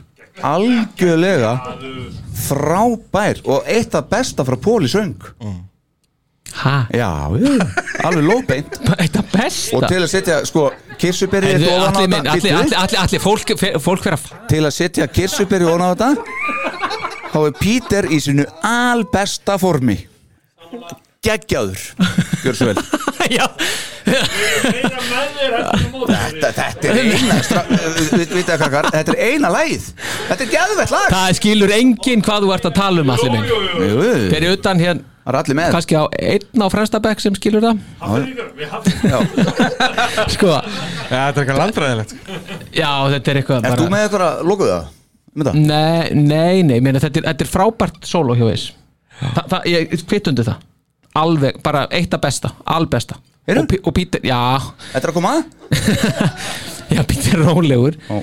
Algjörlega 0.43 1.53
frábær 2.35 3.39
og 3.47 3.63
eitt 3.71 3.95
af 3.95 4.09
besta 4.11 4.43
frá 4.43 4.57
Póli 4.59 4.89
söng 4.91 5.15
Hæ? 6.55 6.75
Já, 6.95 7.09
alveg 8.07 8.23
lóbeint 8.23 8.77
Eitt 9.01 9.17
af 9.19 9.31
besta. 9.33 9.75
Og 9.77 9.87
til 9.89 10.01
að 10.01 10.09
setja 10.11 10.41
sko 10.47 10.69
á 10.71 10.75
allir, 10.95 12.07
minn, 12.07 12.23
þetta 12.23 12.31
allir, 12.31 12.55
allir, 12.55 12.99
allir, 13.01 13.19
fólk, 13.19 13.51
fólk 13.83 14.05
vera 14.07 14.19
til 14.49 14.61
að 14.63 14.73
setja 14.77 15.07
kirsuberið 15.11 15.67
ofan 15.73 15.83
á 15.83 15.89
þetta 15.91 16.09
þá 17.33 17.39
er 17.41 17.55
Píter 17.59 18.07
í 18.07 18.19
sinu 18.23 18.45
albesta 18.63 19.57
formi. 19.59 19.97
Geggjaður 21.25 21.81
gjör 22.45 22.55
svo 22.55 22.69
vel. 22.69 22.77
Já, 23.35 23.47
þetta, 26.05 26.51
þetta 26.53 26.91
er 26.91 26.99
eina 27.01 27.39
þetta 27.41 29.01
er 29.01 29.17
eina 29.17 29.49
lagið. 29.51 29.89
Þetta 30.29 30.45
er 30.45 30.51
geðvett 30.53 30.93
lag. 30.93 31.07
Það 31.15 31.33
skilur 31.39 31.73
enginn 31.75 32.23
hvað 32.25 32.45
þú 32.45 32.53
ert 32.55 32.69
að 32.69 32.77
tala 32.77 33.03
um 33.03 33.11
allir 33.15 33.33
minn. 33.33 33.45
Fyrir 34.29 34.55
utan 34.55 34.83
hér 34.83 35.01
það 35.25 35.31
er 35.33 35.37
allir 35.41 35.57
með. 35.59 35.71
Kannski 35.75 35.97
á 35.97 36.03
einn 36.31 36.63
á 36.63 36.67
fremstabæk 36.71 37.23
sem 37.23 37.35
skilur 37.39 37.65
það. 37.65 37.79
Hafnfirðingar, 38.01 38.51
við 38.59 38.67
hafnum 38.75 40.29
Sko, 40.35 40.51
Já, 40.55 40.61
þetta 41.09 41.25
er 41.25 41.41
eitthvað 41.41 41.61
landfræðilegt. 41.63 42.15
Já, 42.77 42.91
þetta 43.15 43.33
er 43.33 43.39
eitthvað 43.41 43.67
Ert 43.71 43.81
þú 43.81 43.89
með 43.95 44.05
eitthvað 44.07 44.25
að 44.29 44.45
loka 44.51 44.69
það? 44.69 44.91
Nei, 45.35 46.13
nei, 46.15 46.61
nei, 46.63 46.77
meina, 46.79 47.01
þetta, 47.03 47.19
er, 47.19 47.27
þetta 47.33 47.43
er 47.43 47.51
frábært 47.51 48.05
solo 48.07 48.37
hjá 48.39 48.45
Ace 48.53 48.71
Þa, 49.19 49.41
það, 49.51 49.65
Ég 49.73 49.95
kvitt 50.07 50.29
undir 50.31 50.47
það. 50.47 50.63
Alveg, 51.15 51.59
bara 51.63 51.85
eitt 51.95 52.13
af 52.15 52.21
besta, 52.23 52.51
albesta. 52.67 53.17
Og, 53.47 53.67
Pí- 53.71 53.79
og 53.83 53.93
Peter, 53.95 54.23
já. 54.25 54.39
Þetta 54.91 55.05
er 55.07 55.11
að 55.11 55.15
koma 55.15 55.35
að? 55.37 55.43
Já, 56.95 57.01
Peter 57.09 57.35
er 57.37 57.43
rólegur. 57.47 57.95
Ó. 58.11 58.19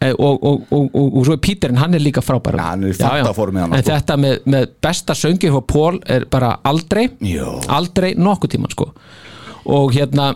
Eh, 0.00 0.14
og, 0.16 0.38
og, 0.48 0.62
og, 0.72 0.94
og, 0.96 1.16
svo 1.26 1.34
er 1.36 1.40
Peter 1.44 1.68
en 1.68 1.76
hann 1.76 1.92
er 1.94 2.00
líka 2.00 2.22
frábær 2.24 2.56
Já, 2.56 2.62
hann 2.70 2.84
er 2.88 2.94
í 2.94 2.96
fantaformi 2.96 3.60
hann, 3.60 3.74
en 3.76 3.82
sko. 3.82 3.90
þetta 3.92 4.14
með, 4.16 4.36
með 4.54 4.62
besta 4.86 5.12
söngi 5.18 5.50
hjá 5.52 5.58
Paul 5.68 5.98
er 6.08 6.24
bara 6.32 6.54
aldrei 6.64 7.10
Jó. 7.20 7.58
aldrei 7.68 8.14
nokkuð 8.16 8.54
tíman 8.54 8.72
sko 8.72 8.86
og 9.68 9.92
hérna 9.92 10.30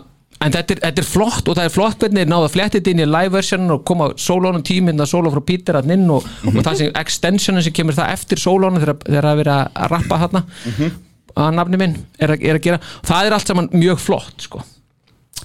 en 0.45 0.53
þetta 0.53 0.75
er, 0.75 0.81
þetta 0.83 1.01
er 1.01 1.07
flott 1.09 1.49
og 1.49 1.57
það 1.57 1.65
er 1.69 1.73
flott 1.73 1.97
hvernig 2.03 2.27
náða 2.29 2.51
flettið 2.53 2.91
inn 2.91 3.01
í 3.01 3.07
live 3.09 3.33
version 3.39 3.65
og 3.73 3.81
koma 3.89 4.11
sólónum 4.21 4.61
tíminn 4.67 5.01
að 5.01 5.09
sóló 5.15 5.31
frá 5.33 5.41
Peter 5.49 5.79
að 5.81 5.89
inn 5.97 6.05
og, 6.13 6.27
og 6.51 6.59
það 6.61 6.77
sem 6.83 6.93
extensionin 7.01 7.65
sem 7.65 7.73
kemur 7.73 7.97
það 7.97 8.13
eftir 8.19 8.43
sólónum 8.45 8.77
þegar 8.83 9.01
það 9.07 9.31
er 9.33 9.41
verið 9.41 9.55
að 9.57 9.91
rappa 9.95 10.21
þarna 10.27 10.43
Mhm. 10.75 10.93
að 11.41 11.49
nafni 11.57 11.77
minn 11.81 11.97
er 12.21 12.35
að, 12.35 12.45
er 12.51 12.55
að 12.59 12.63
gera 12.69 12.79
það 13.01 13.25
er 13.31 13.33
allt 13.39 13.49
saman 13.49 13.71
mjög 13.73 13.97
flott 14.05 14.45
sko 14.45 14.61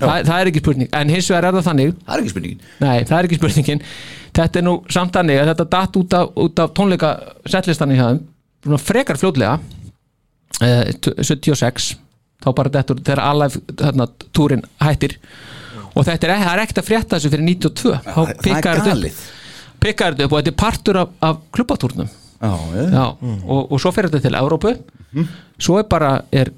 það, 0.00 0.24
það 0.30 0.40
er 0.44 0.50
ekki 0.50 0.62
spurning 0.64 0.90
en 1.00 1.12
hins 1.14 1.28
vegar 1.30 1.46
er 1.50 1.56
það 1.58 1.66
þannig 1.70 1.92
Það 2.06 2.14
er 2.16 2.22
ekki 2.24 2.32
spurningin. 2.34 2.60
Nei, 2.80 2.96
það 3.08 3.16
er 3.20 3.28
ekki 3.28 3.38
spurningin. 3.40 3.82
Þetta 4.40 4.60
er 4.60 4.66
nú 4.66 4.74
samt 4.96 5.16
þannig 5.16 5.40
að 5.42 5.50
þetta 5.52 5.66
datt 5.76 5.98
út 6.00 6.16
af, 6.20 6.30
út 6.44 6.62
af 6.64 6.74
tónleika 6.78 7.10
setlistanni 7.50 7.98
hjá 7.98 8.06
þeim 8.12 8.20
Svona 8.64 8.78
frekar 8.84 9.16
fljótlega 9.20 9.54
eh, 10.60 10.92
t- 11.00 11.14
76 11.24 11.90
þá 12.40 12.48
bara 12.56 12.72
dettur 12.72 13.00
þegar 13.04 13.22
Alive 13.26 13.60
þarna, 13.80 14.06
túrin 14.36 14.62
hættir. 14.80 15.16
Og 15.90 16.04
þetta 16.06 16.28
er, 16.28 16.34
það 16.44 16.52
er 16.54 16.62
ekkert 16.64 16.80
að 16.82 16.88
frétta 16.88 17.18
þessu 17.18 17.32
fyrir 17.32 17.46
92 17.48 17.94
þá 18.06 18.14
Það 18.14 18.30
er 18.30 18.40
pikkar 18.46 18.80
þetta 18.80 18.94
galið. 18.94 19.20
Upp 19.20 19.84
pikkar 19.84 20.14
þetta 20.14 20.26
upp 20.28 20.34
og 20.36 20.40
þetta 20.42 20.52
er 20.52 20.58
partur 20.60 20.98
af, 21.00 21.12
af 21.24 21.38
klubbatúrnum. 21.56 22.10
Já, 22.40 22.52
já. 22.92 23.04
Og, 23.44 23.60
og 23.72 23.80
svo 23.82 23.92
fer 23.92 24.08
þetta 24.08 24.22
til 24.26 24.36
Evrópu. 24.38 24.72
Svo 25.60 25.78
er 25.80 25.86
bara 25.90 26.10
er, 26.32 26.52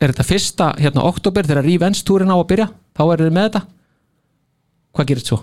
er 0.00 0.12
þetta 0.12 0.26
fyrsta 0.28 0.70
hérna 0.80 1.04
oktober 1.08 1.46
þegar 1.48 1.64
Revenge 1.66 2.02
túrin 2.06 2.32
á 2.32 2.36
að 2.36 2.48
byrja? 2.52 2.68
Þá 2.96 3.02
er 3.06 3.22
þetta 3.24 3.36
með 3.36 3.46
þetta? 3.48 3.62
Hvað 4.96 5.10
gerist 5.12 5.30
svo? 5.32 5.38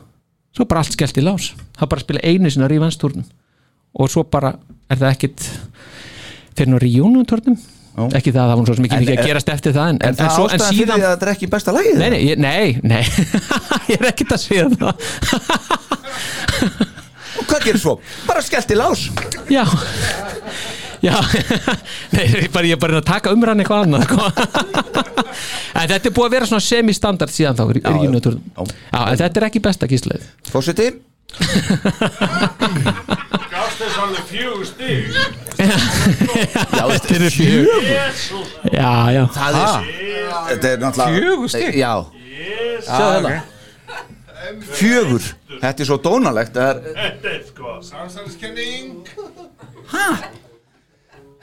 Svo 0.53 0.65
er 0.65 0.69
bara 0.69 0.83
allt 0.83 0.93
skellt 0.95 1.17
í 1.17 1.23
lás. 1.25 1.51
Það 1.77 1.85
er 1.87 1.91
bara 1.93 2.03
spila 2.05 2.23
einu 2.29 2.51
sinna 2.53 2.69
Revenge 2.69 2.99
túrnum 3.01 3.25
og 3.93 4.09
svo 4.09 4.23
bara 4.25 4.55
er 4.89 4.97
það 4.97 5.11
ekkit 5.13 5.47
fyrir 6.57 6.71
túrnum 7.29 7.57
Já. 7.93 8.07
ekki 8.17 8.31
það 8.33 8.41
að 8.41 8.49
það 8.49 8.57
var 8.57 8.65
svo 8.65 8.73
En 8.73 8.83
mikið 8.87 9.03
er- 9.03 9.19
að 9.21 9.27
gerast 9.29 9.49
eftir 9.53 9.73
það 9.75 9.89
en, 9.91 9.97
En 10.01 10.15
það 10.17 10.31
svo, 10.33 10.45
ástæðan 10.49 10.77
fyrir 10.79 10.87
því 10.89 11.03
að 11.03 11.11
þetta 11.13 11.27
er 11.27 11.31
ekki 11.35 11.49
besta 11.53 11.73
lagið 11.75 11.99
Nei, 12.01 12.09
nei, 12.09 12.21
nei, 12.41 12.69
nei. 12.81 13.03
ég 13.93 13.99
er 14.01 14.07
ekkert 14.09 14.33
að 14.33 14.41
segja 14.41 14.65
það. 14.73 14.93
Og 17.37 17.45
hvað 17.49 17.67
gerir 17.67 17.81
svo? 17.83 17.93
Bara 18.25 18.41
skellt 18.45 18.73
í 18.73 18.79
lás. 18.81 19.05
Já 19.53 19.61
Já 21.03 21.17
Nei, 22.15 22.23
ég 22.31 22.45
er 22.45 22.51
bara, 22.53 22.67
ég 22.69 22.77
er 22.77 22.81
bara 22.81 23.01
að 23.01 23.07
taka 23.09 23.33
umrann 23.35 23.59
eitthvað 23.59 23.87
annað 23.87 24.05
sko. 24.07 24.17
En 25.81 25.89
þetta 25.89 26.07
er 26.09 26.13
búið 26.15 26.27
að 26.29 26.35
vera 26.37 26.47
svona 26.47 26.63
semi-standard 26.63 27.33
síðan 27.33 27.57
þá 27.57 27.63
Já, 27.63 27.71
já, 27.73 27.89
já. 27.89 28.29
já, 28.93 28.99
en 29.01 29.17
þetta 29.23 29.41
er 29.41 29.45
ekki 29.49 29.61
besta 29.65 29.89
gísleið 29.89 30.23
Fórseti 30.53 30.87
Gafst 33.53 33.79
þess 33.79 33.97
alveg 34.03 34.25
fjögur 34.29 34.67
stig. 34.69 35.07
Já, 35.57 36.83
Þetta 36.91 37.15
eru 37.15 37.29
fjögur. 37.33 37.87
Já, 38.69 38.91
já. 39.15 39.23
Það 39.33 39.57
er 39.57 39.71
Þetta 40.51 40.67
er 40.69 40.77
náttúrulega 40.83 41.15
Fjögur 41.17 41.49
stig? 41.55 41.73
Já, 41.79 41.93
Jésús 42.37 42.85
sjáðu 42.91 43.17
þetta 43.25 43.41
Fjögur. 44.77 45.23
Þetta 45.63 45.79
er 45.79 45.87
svo 45.89 45.97
dónalegt 46.05 46.53
Það 46.53 46.69
er 46.69 46.77
Þetta 47.01 47.27
er 47.33 47.41
sko 47.49 47.67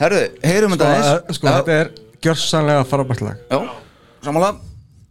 Herðu, 0.00 0.24
heyrum 0.46 0.74
þetta 0.74 0.88
Sko, 0.88 0.96
eins 0.96 1.12
eh, 1.12 1.36
sko 1.36 1.48
þetta 1.50 1.76
er 1.76 1.90
gjörsanlega 2.24 2.84
frábært 2.88 3.22
lag. 3.24 3.40
Já, 3.50 3.58
samanlega 4.24 4.66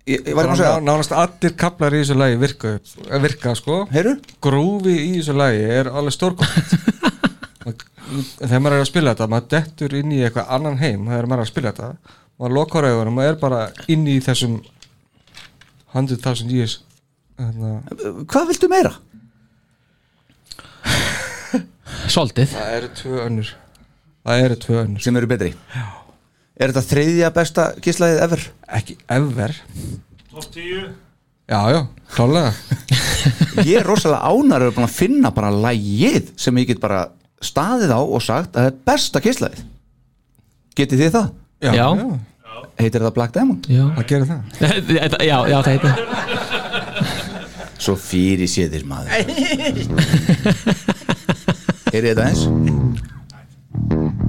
Ég, 0.10 0.24
ég 0.26 0.34
var 0.34 0.48
ekki 0.48 0.56
að 0.56 0.62
segja 0.64 0.82
nánast 0.82 1.12
allir 1.14 1.52
kaplar 1.60 1.94
í 1.94 2.00
þessu 2.02 2.16
lagi 2.18 2.38
virka, 2.42 2.72
virka 3.22 3.52
sko. 3.60 3.84
Heyru? 3.94 4.16
grúfi 4.42 4.96
í 4.96 5.12
þessu 5.20 5.36
lagi 5.38 5.60
er 5.70 5.92
alveg 5.92 6.16
stórkvæmt 6.16 6.72
þegar 8.40 8.64
maður 8.64 8.78
er 8.80 8.82
að 8.82 8.90
spila 8.90 9.14
þetta 9.14 9.28
maður 9.30 9.52
dettur 9.54 9.94
inn 10.00 10.16
í 10.16 10.24
eitthvað 10.24 10.50
annan 10.58 10.80
heim 10.82 11.06
þegar 11.06 11.30
maður 11.30 11.44
er 11.44 11.46
að 11.46 11.52
spila 11.52 11.74
þetta. 11.76 12.16
Maður 12.40 12.56
lokar 12.58 12.90
augunum 12.90 13.20
maður 13.20 13.36
er 13.36 13.40
bara 13.44 13.62
inn 13.94 14.10
í 14.10 14.18
þessum 14.26 14.58
100.000 15.94 16.58
years 16.58 16.80
hérna, 17.38 17.76
Hvað 18.26 18.50
viltu 18.50 18.70
meira? 18.72 18.96
Soltið 22.10 22.56
það 22.56 22.78
eru 22.80 22.94
tvö 22.98 23.26
önnur 23.28 23.54
það 24.28 24.44
eru 24.46 24.56
tvö 24.66 24.78
önnur. 24.84 25.02
Sem 25.04 25.18
eru 25.20 25.28
betri. 25.32 25.52
Já. 25.76 25.86
Er 26.60 26.74
þetta 26.74 26.84
þriðja 26.90 27.30
besta 27.36 27.64
gíslaðið 27.86 28.24
ever? 28.26 28.42
ekki 28.80 28.98
ever. 29.16 29.54
Top 30.32 30.48
10 30.54 30.90
já 31.50 31.60
já, 31.74 31.80
klálega 32.14 32.52
Ég 33.70 33.80
er 33.80 33.88
rosalega 33.88 34.28
ánar 34.30 34.68
að 34.70 34.84
finna 34.94 35.32
bara 35.34 35.50
lægið 35.50 36.28
sem 36.38 36.60
ég 36.62 36.68
get 36.70 36.82
bara 36.84 37.00
staðið 37.42 37.90
á 37.96 38.02
og 38.04 38.22
sagt 38.22 38.54
að 38.54 38.60
það 38.60 38.68
er 38.70 38.76
besta 38.92 39.22
gíslaðið 39.26 39.64
Getið 40.78 41.02
þið 41.02 41.16
það? 41.16 41.32
já, 41.66 41.72
Já. 41.74 41.88
já, 41.98 42.06
Heitir 42.84 43.02
það 43.08 43.16
Black 43.18 43.34
Diamond? 43.40 43.66
Já, 43.72 43.82
það 43.98 44.06
gerir 44.12 44.28
það. 44.32 44.42
Þetta- 44.60 45.24
já, 45.26 45.38
já 45.50 45.58
það 45.58 45.72
heitir. 45.74 45.94
Svo 47.84 47.96
fyrir 48.00 48.50
séðir 48.52 48.84
maður. 48.88 49.10
Heyrið 51.90 52.10
þetta 52.12 52.28
eins? 52.30 52.44
Bara 53.80 54.29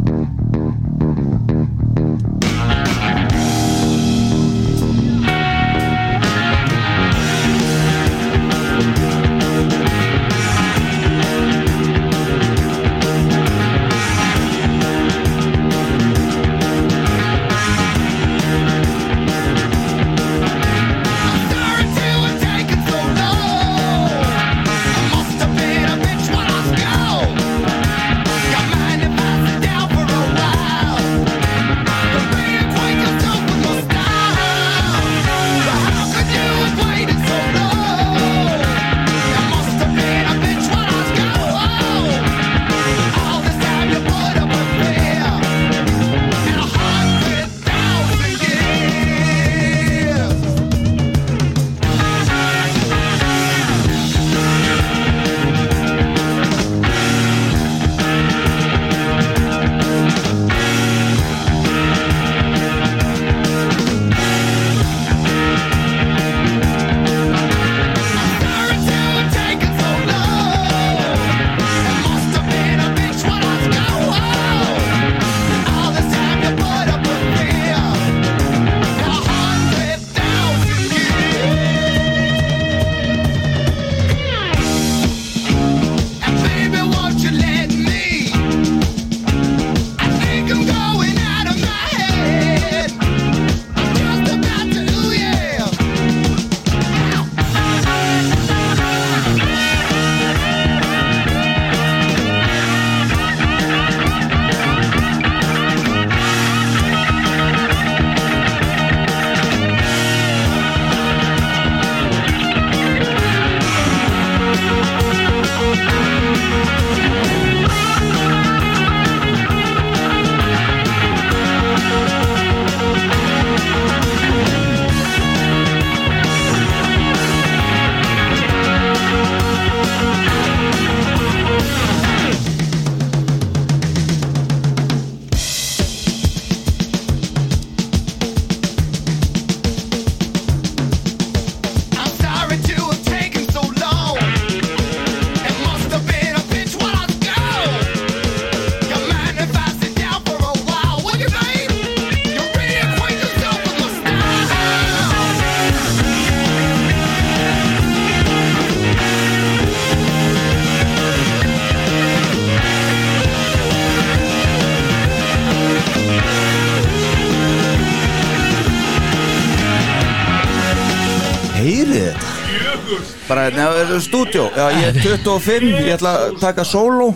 neða, 173.57 174.01
stúdjó 174.05 174.45
já, 174.57 174.67
ég 174.77 174.85
er 174.91 174.99
25, 175.05 175.71
ég 175.87 175.95
ætla 175.99 176.13
að 176.27 176.41
taka 176.43 176.65
sóló. 176.69 177.09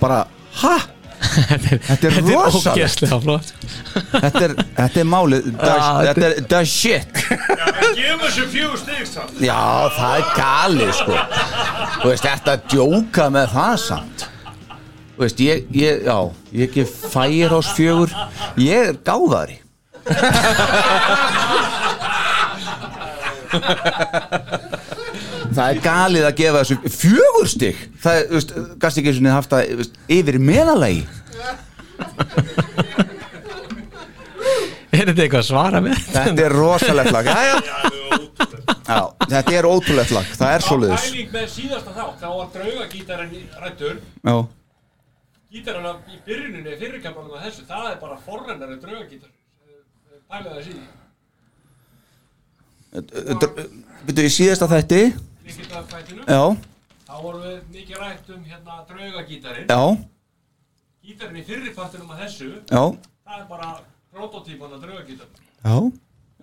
Bara, 0.00 0.20
ha? 0.62 0.76
þetta 1.16 2.08
er 2.10 2.14
rosalegt. 2.26 3.00
flott. 3.22 3.48
Þetta 4.12 4.42
er, 4.44 4.52
þetta 4.76 5.00
er 5.00 5.06
málið. 5.08 5.46
Þetta- 5.56 6.04
þetta 6.06 6.24
er 6.28 6.34
the 6.52 6.60
shit. 6.64 7.12
Gefum 7.96 8.20
þessu 8.24 8.44
stig 8.82 9.04
samt. 9.10 9.40
Já, 9.40 9.60
það 9.96 10.12
er 10.20 10.24
galið 10.36 10.92
sko. 11.00 11.14
Þú 12.02 12.06
veist, 12.12 12.24
þetta 12.28 12.50
að 12.56 12.60
djóka 12.74 13.24
með 13.32 13.46
það 13.56 13.76
samt? 13.86 14.18
Þú 15.16 15.20
veist, 15.24 15.38
ég, 15.40 15.64
ég 15.72 16.02
já, 16.04 16.18
ég 16.52 16.72
gef 16.74 16.90
Firehouse 17.12 17.72
fjögur. 17.76 18.10
Ég 18.60 18.88
er 18.92 18.96
gáðari 19.06 19.58
það 25.56 25.72
er 25.72 25.82
galið 25.84 26.26
að 26.28 26.36
gefa 26.40 26.62
þessu 26.62 26.92
fjögur 26.96 27.50
stygg 27.52 27.84
það 28.02 28.20
er, 28.20 28.26
þú 28.30 28.38
veist, 28.38 28.54
gast 28.84 29.00
ekki 29.00 29.12
einu 29.12 29.18
sinni 29.20 29.34
haft 29.34 29.52
það 29.54 29.70
þú 29.72 29.78
veist, 29.82 30.00
yfir 30.18 30.38
meðalagi 30.50 31.02
Er 34.96 35.10
þetta 35.10 35.22
eitthvað 35.26 35.42
að 35.42 35.48
svara 35.50 35.80
með? 35.84 35.96
þetta? 36.08 36.44
Er 36.46 36.54
rosalegt 36.56 37.12
lag. 37.12 37.26
Já, 37.28 37.40
já. 37.44 37.56
Já, 38.86 39.00
þetta 39.28 39.52
er 39.58 39.66
ótrúlegt. 39.68 40.12
Lag. 40.14 40.28
Það 40.38 40.54
er 40.54 40.64
svoleiðis. 40.64 41.04
Pæling 41.10 41.34
með 41.34 41.48
síðasta 41.52 41.92
þátt, 41.96 42.14
þá 42.22 42.28
var 42.30 42.46
draugagítarinn 42.54 43.34
rættur 43.60 43.98
já, 44.00 44.36
Gítarinn 45.56 45.86
í 46.10 46.16
byrjuninni, 46.26 46.72
fyrirkappanum 46.80 47.36
af 47.38 47.44
þessu 47.46 47.62
Það 47.68 47.84
er 47.92 47.98
bara 48.00 48.16
forrennari 48.24 48.76
draugagítar 48.82 49.32
Pælið 50.26 50.50
það 50.52 50.62
síði 50.66 50.84
Byrju, 54.06 54.26
í 54.26 54.34
síðasta 54.34 54.66
þætti 54.70 55.02
Líkiltafættinu 55.46 56.22
Já, 56.26 56.42
Þá 57.06 57.14
vorum 57.22 57.42
við 57.46 57.58
mikið 57.76 58.00
rætt 58.02 58.30
um 58.34 58.40
hérna 58.50 58.76
draugagítarinn. 58.88 59.68
Já, 59.70 59.82
Gítarinn 61.06 61.38
í 61.38 61.44
fyrripartinum 61.46 62.10
af 62.10 62.22
þessu 62.24 62.48
já. 62.66 62.82
Það 63.26 63.36
er 63.38 63.44
bara 63.50 63.68
prototípan 64.14 64.74
af 64.74 64.80
draugagítar 64.82 65.28
Já, 65.62 65.76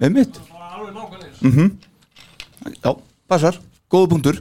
einmitt. 0.08 0.40
Það 0.40 0.54
var 0.56 0.78
alveg 0.78 0.94
nákvæmlega 0.96 1.34
mm 1.42 1.70
Já, 2.80 2.92
passar, 3.28 3.58
góða 3.92 4.08
punktur. 4.14 4.38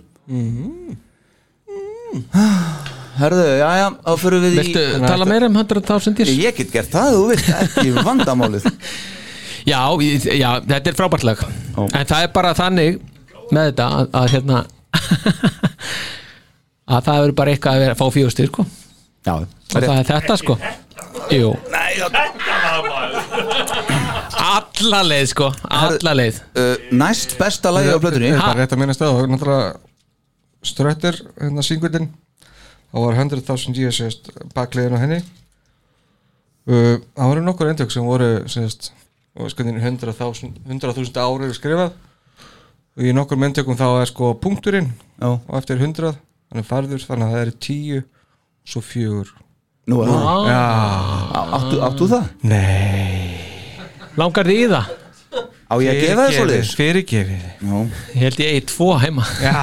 Herðu, 3.19 3.45
já, 3.59 3.69
já, 3.81 3.87
þá 4.07 4.13
fyrir 4.23 4.43
við 4.45 4.55
Viltu 4.61 4.83
í 4.85 5.01
tala 5.03 5.27
meira 5.29 5.49
um 5.51 5.57
100.000 5.59 6.23
years? 6.23 6.37
Ég 6.39 6.57
get 6.61 6.71
gert 6.73 6.93
það, 6.95 7.17
þú 7.17 7.25
veist, 7.33 7.49
ekki 7.67 7.95
vandamálið. 8.09 8.69
Já, 9.67 9.81
já, 10.39 10.49
þetta 10.71 10.93
er 10.93 10.97
frábært 10.99 11.27
lag. 11.27 11.43
En 11.83 12.07
það 12.09 12.29
er 12.29 12.31
bara 12.37 12.55
þannig 12.59 13.01
með 13.53 13.71
þetta 13.71 13.89
að, 13.97 14.07
að 14.21 14.31
hérna 14.37 14.63
að 16.93 17.05
það 17.09 17.27
er 17.27 17.35
bara 17.39 17.55
eitthvað 17.55 17.77
að 17.77 17.85
vera, 17.87 17.99
fá 17.99 18.07
fjóðstir 18.13 18.51
sko. 18.51 18.65
Já, 19.23 19.35
og 19.39 19.77
það 19.77 19.93
er 19.99 20.09
þetta 20.09 20.37
sko 20.41 20.57
Jú, 21.31 21.53
Þetta 21.71 22.09
var 22.59 22.87
maður 22.89 23.13
alla 24.43 25.03
leið 25.07 25.29
sko 25.31 25.51
alla 25.69 26.15
leið 26.19 26.41
uh, 26.59 26.89
Næst 26.99 27.37
besta 27.39 27.71
lagi 27.73 27.93
á 27.95 28.03
plötunni 28.03 28.33
Ég 28.33 28.37
er 28.37 28.43
bara 28.43 28.65
rétt 28.65 28.75
að 28.75 28.83
minna 28.83 28.97
stað 28.97 29.21
og 29.21 29.31
náttúrulega 29.31 29.69
ströttir 30.67 31.21
hérna 31.39 31.65
singundin 31.67 32.11
þá 32.93 32.99
var 33.05 33.19
100.000 33.19 33.79
years 33.79 34.01
sérst, 34.03 34.33
bakliðin 34.57 34.99
á 34.99 35.03
henni 35.03 35.21
uh, 35.23 36.99
það 36.99 37.31
voru 37.31 37.45
nokkur 37.47 37.71
eindök 37.71 37.95
sem 37.95 38.07
voru 38.07 38.33
sérst, 38.51 38.91
og 39.39 39.51
sko 39.53 39.67
100.000 39.67 40.67
100.000 40.67 41.23
ári 41.23 41.49
eru 41.49 41.57
skrifað 41.57 41.95
og 42.97 43.07
í 43.09 43.13
nokkur 43.17 43.39
myndtökum 43.41 43.77
þá 43.79 43.87
er 44.03 44.09
sko 44.11 44.33
punkturinn 44.43 44.91
Já. 45.23 45.29
og 45.39 45.55
eftir 45.59 45.77
100 45.81 46.13
þannig 46.53 46.67
farður 46.69 47.07
þannig 47.09 47.27
að 47.27 47.33
það 47.37 47.45
eru 47.47 47.55
10 47.69 48.03
svo 48.73 48.81
fjögur 48.85 49.29
Nú, 49.91 49.97
er 50.05 50.11
það? 50.13 50.45
Já. 50.47 50.63
Áttu, 51.59 51.79
áttu 51.83 52.07
það? 52.13 52.27
Nei 52.47 53.41
Langar 54.21 54.47
þið 54.47 54.61
í 54.61 54.69
það? 54.71 54.87
Á 55.43 55.75
ég 55.83 55.89
að 55.89 56.03
gefa 56.05 56.27
þér 56.29 56.37
svoleiðis? 56.37 56.75
Fyrirgefið 56.79 57.43
Já 57.43 57.77
Ég 58.13 58.21
held 58.27 58.39
ég 58.45 58.49
eigi 58.53 58.63
tvo 58.71 58.89
heima 59.03 59.25
Já 59.43 59.57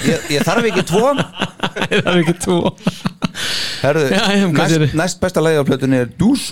Ég, 0.00 0.26
ég 0.36 0.44
þarf 0.46 0.66
ekki 0.70 0.84
tvo 0.90 1.06
Ég 1.14 2.02
þarf 2.04 2.18
ekki 2.20 2.34
tvo 2.42 2.58
Herðu, 3.80 4.04
Já, 4.12 4.22
já, 4.36 4.44
hvað 4.44 4.56
næst, 4.58 4.72
segirðu? 4.74 4.88
næst 5.00 5.20
besta 5.22 5.40
lagi 5.44 5.60
á 5.60 5.64
plötunni 5.64 6.00
er 6.02 6.10
Dús 6.20 6.50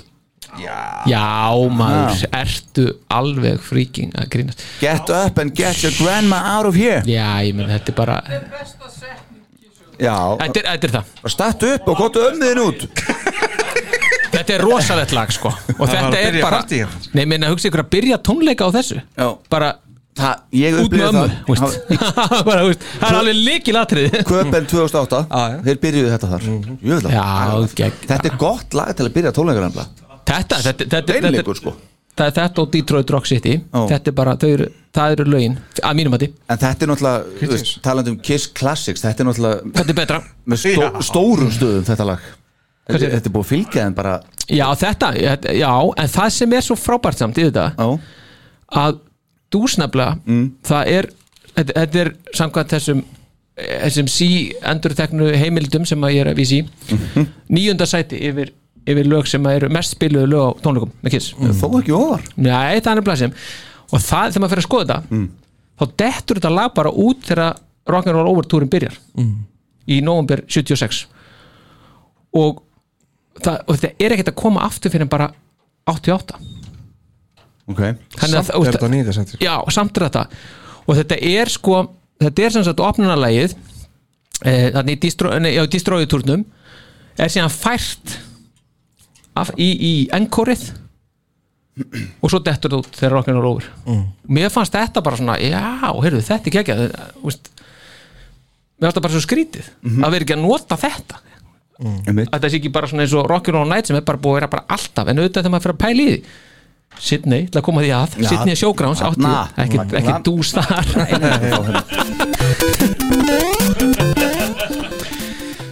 Já. 0.62 1.54
Maður, 1.78 2.24
ertu 2.40 2.86
alveg 3.14 3.60
fríking 3.64 4.12
að 4.18 4.30
grínast? 4.34 4.64
Get 4.82 5.10
up 5.14 5.38
and 5.42 5.54
get 5.56 5.82
your 5.84 5.94
grandma 5.98 6.40
out 6.56 6.68
of 6.68 6.78
here. 6.78 7.02
Já, 7.08 7.28
ég 7.46 7.54
menn 7.58 7.70
þetta 7.72 7.94
er 7.94 7.98
bara 7.98 8.18
Já, 9.98 10.14
Þetta 10.38 10.60
er, 10.60 10.66
þetta 10.72 10.86
er 10.86 10.92
það. 10.94 11.12
Stattu 11.34 11.70
upp 11.74 11.88
og 11.90 11.98
gotu 11.98 12.22
ömmiðin 12.28 12.60
út. 12.62 12.84
Þetta 14.38 14.54
er 14.54 14.62
rosalegt 14.62 15.12
lag 15.16 15.30
sko. 15.34 15.50
Og 15.50 15.80
var 15.80 15.90
þetta 15.90 16.08
að 16.12 16.16
er 16.20 16.30
byrja 16.30 16.44
bara 16.44 16.60
partíið. 16.60 16.96
Nei, 17.16 17.24
minna, 17.26 17.48
hugsa 17.50 17.66
ykkur 17.70 17.82
að 17.82 17.88
byrja 17.96 18.18
tónleika 18.22 18.68
á 18.68 18.70
þessu. 18.76 19.00
Já. 19.18 19.26
Bara 19.50 19.70
það, 20.18 20.42
Ég 20.60 20.76
út 20.78 20.78
með 20.78 20.84
upplifði 20.84 21.08
ömmu 21.08 21.22
það. 21.24 21.34
þú 21.48 21.56
veist. 21.56 21.78
bara, 22.48 22.60
þú 22.60 22.70
veist, 22.70 22.84
Það 22.92 23.08
er 23.08 23.18
alveg 23.22 23.40
líkilatrið 23.48 24.16
Köpen 24.28 24.68
2008 24.70 25.22
Þeir 25.66 25.80
byrjuðu 25.86 26.12
þetta 26.14 26.30
þar. 26.34 26.46
Jöfnlega. 26.92 27.24
Já, 27.24 27.72
gegn 27.82 27.98
Þetta 28.12 28.30
er 28.30 28.38
gott 28.44 28.78
lag 28.78 28.92
til 28.98 29.08
að 29.08 29.16
byrja 29.18 29.34
tónleikar 29.40 29.66
nefnilega 29.66 30.07
Þetta, 30.28 30.58
þetta, 30.64 30.84
þetta, 30.84 31.12
þetta, 31.14 31.28
Einleikur 31.32 31.58
sko. 31.58 31.72
Það 32.18 32.26
er 32.26 32.34
þetta 32.34 32.62
og 32.64 32.70
Detroit 32.74 33.10
Rock 33.14 33.28
City 33.30 33.52
Já. 33.54 33.82
Þetta 33.92 34.10
er 34.10 34.14
bara, 34.18 34.32
þau 34.42 34.48
eru, 34.50 34.64
það 34.98 35.12
eru 35.14 35.24
lögin 35.30 35.52
Að 35.86 35.94
mínum 36.00 36.16
að 36.16 36.24
En 36.26 36.58
þetta 36.58 36.84
er 36.86 36.90
náttúrulega, 36.90 37.58
talandi 37.84 38.10
um 38.10 38.18
Kiss 38.26 38.48
Classics 38.58 39.04
Þetta 39.04 39.22
er 39.22 39.28
náttúrulega 39.28 39.72
Þetta 39.76 39.94
er 39.94 39.98
betra. 40.00 40.18
Með 40.50 40.62
stó, 40.64 40.88
stórum 41.06 41.52
stöðum 41.54 41.86
þetta 41.86 42.06
lag. 42.10 42.24
Hvað 42.88 43.04
Þetta 43.04 43.30
er 43.30 43.34
búið 43.36 43.44
að 43.46 43.52
fylgja 43.52 43.84
þeim 43.84 43.94
bara 44.00 44.16
Já, 44.48 44.66
þetta, 44.80 45.12
já, 45.60 45.70
en 46.02 46.08
það 46.16 46.30
sem 46.40 46.52
er 46.58 46.66
svo 46.66 46.76
frábært 46.80 47.20
samt 47.22 47.38
í 47.38 47.46
þetta 47.46 47.68
Já, 47.78 47.88
að 48.82 48.98
dúsnaflega 49.54 50.18
Mm. 50.26 50.46
það 50.66 50.90
er, 50.98 51.08
þetta, 51.54 51.72
þetta 51.78 52.00
er 52.02 52.10
samkvæmt 52.36 52.74
þessum 52.74 53.04
þessum 53.58 54.08
sí 54.10 54.28
endurteknu 54.62 55.30
heimildum 55.34 55.86
sem 55.88 56.00
að 56.06 56.12
ég 56.14 56.20
er 56.26 56.32
að 56.32 56.36
vísi 56.38 56.58
Mhm. 56.90 57.26
nýjunda 57.50 57.86
sæti 57.90 58.20
yfir, 58.28 58.52
yfir 58.88 59.08
lög 59.10 59.26
sem 59.30 59.46
eru 59.50 59.68
mest 59.74 59.94
spiluðu 59.96 60.28
lög 60.32 60.44
á 60.44 60.50
tónleikum 60.64 60.92
með 61.04 61.14
Kiss. 61.16 61.32
Þó 61.60 61.66
ekki 61.80 61.94
ofar. 61.96 62.24
Nei, 62.36 62.80
það 62.84 63.02
er 63.02 63.20
sem 63.22 63.34
og 63.88 64.02
það, 64.04 64.32
þegar 64.34 64.42
maður 64.44 64.52
fyrir 64.54 64.64
að 64.64 64.68
skoða 64.68 64.86
þetta 64.86 65.02
Mm. 65.18 65.28
þá 65.78 65.84
dettur 66.02 66.38
þetta 66.40 66.54
lag 66.54 66.72
bara 66.74 66.90
út 66.92 67.22
þegar 67.24 67.58
Rock'n'Roll 67.88 68.28
Over 68.28 68.44
túrin 68.50 68.68
byrjar. 68.72 68.96
Mm. 69.16 69.34
í 69.88 70.00
november 70.04 70.42
76 70.48 71.06
og, 72.36 72.58
það, 73.40 73.56
og 73.64 73.76
þetta 73.78 73.90
er 74.04 74.12
ekkert 74.12 74.32
að 74.34 74.40
koma 74.42 74.60
aftur 74.66 74.92
fyrir 74.92 75.08
bara 75.08 75.30
88 75.88 76.36
Ok. 77.68 77.80
Samt 78.16 78.32
er 78.32 78.72
þetta 78.72 79.12
sendur 79.12 79.42
Já, 79.44 79.54
samt 79.72 79.96
er 80.00 80.06
þetta. 80.06 80.22
Og 80.88 80.96
þetta 80.96 81.18
er 81.20 81.50
sko, 81.52 81.82
þetta 82.22 82.44
er 82.46 82.54
sem 82.54 82.64
sagt 82.64 82.80
opnunarlægið 82.80 83.52
eh, 84.48 84.70
þannig 84.72 84.96
í 84.96 85.66
distrójutúrnum 85.74 86.46
er 87.18 87.32
síðan 87.32 87.52
fært 87.52 88.14
af, 89.38 89.48
í, 89.56 89.68
í 89.68 90.08
enkorið 90.18 90.62
og 91.78 92.26
svo 92.30 92.38
dettur 92.42 92.70
það 92.72 92.80
út 92.82 92.96
þegar 92.98 93.12
rockinu 93.14 93.38
er 93.38 93.46
over. 93.46 93.66
Mm. 93.86 94.04
mér 94.34 94.50
fannst 94.50 94.74
þetta 94.74 94.98
bara 95.06 95.16
svona 95.20 95.36
já, 95.38 95.62
heyrðu, 96.02 96.22
þetta 96.26 96.42
er 96.42 96.46
ekki 96.50 96.60
ekki 96.64 96.74
mér 96.74 96.90
fannst 98.82 98.96
það 98.98 99.04
bara 99.04 99.14
svo 99.14 99.22
skrítið 99.24 99.66
að 100.02 100.12
vera 100.14 100.24
ekki 100.26 100.36
að 100.36 100.44
nota 100.44 100.74
þetta. 100.80 101.16
Að 101.78 102.40
það 102.42 102.50
sé 102.50 102.56
ekki 102.58 102.74
bara 102.74 102.88
svona 102.90 103.02
eins 103.04 103.14
og 103.14 103.28
Rock'n'Roll 103.30 103.70
Night 103.70 103.86
sem 103.86 103.98
er 103.98 104.02
bara 104.06 104.18
búið 104.18 104.32
að 104.32 104.36
vera 104.40 104.54
bara 104.56 104.66
alltaf. 104.74 105.06
En 105.06 105.18
auðvitað 105.20 105.42
þegar 105.44 105.52
maður 105.54 105.64
fyrir 105.66 105.76
að 105.76 105.84
pæla 105.84 106.00
í 106.02 106.04
því. 106.08 106.18
Sydney, 106.98 107.42
til 107.46 107.58
að 107.60 107.66
koma 107.68 107.80
því 107.84 107.90
að. 107.94 108.10
Já, 108.18 108.28
Sydney 108.32 108.56
Showgrounds, 108.58 109.02
ekki, 109.62 109.78
ekki 110.00 110.14
dús 110.26 110.48
þar. 110.56 110.86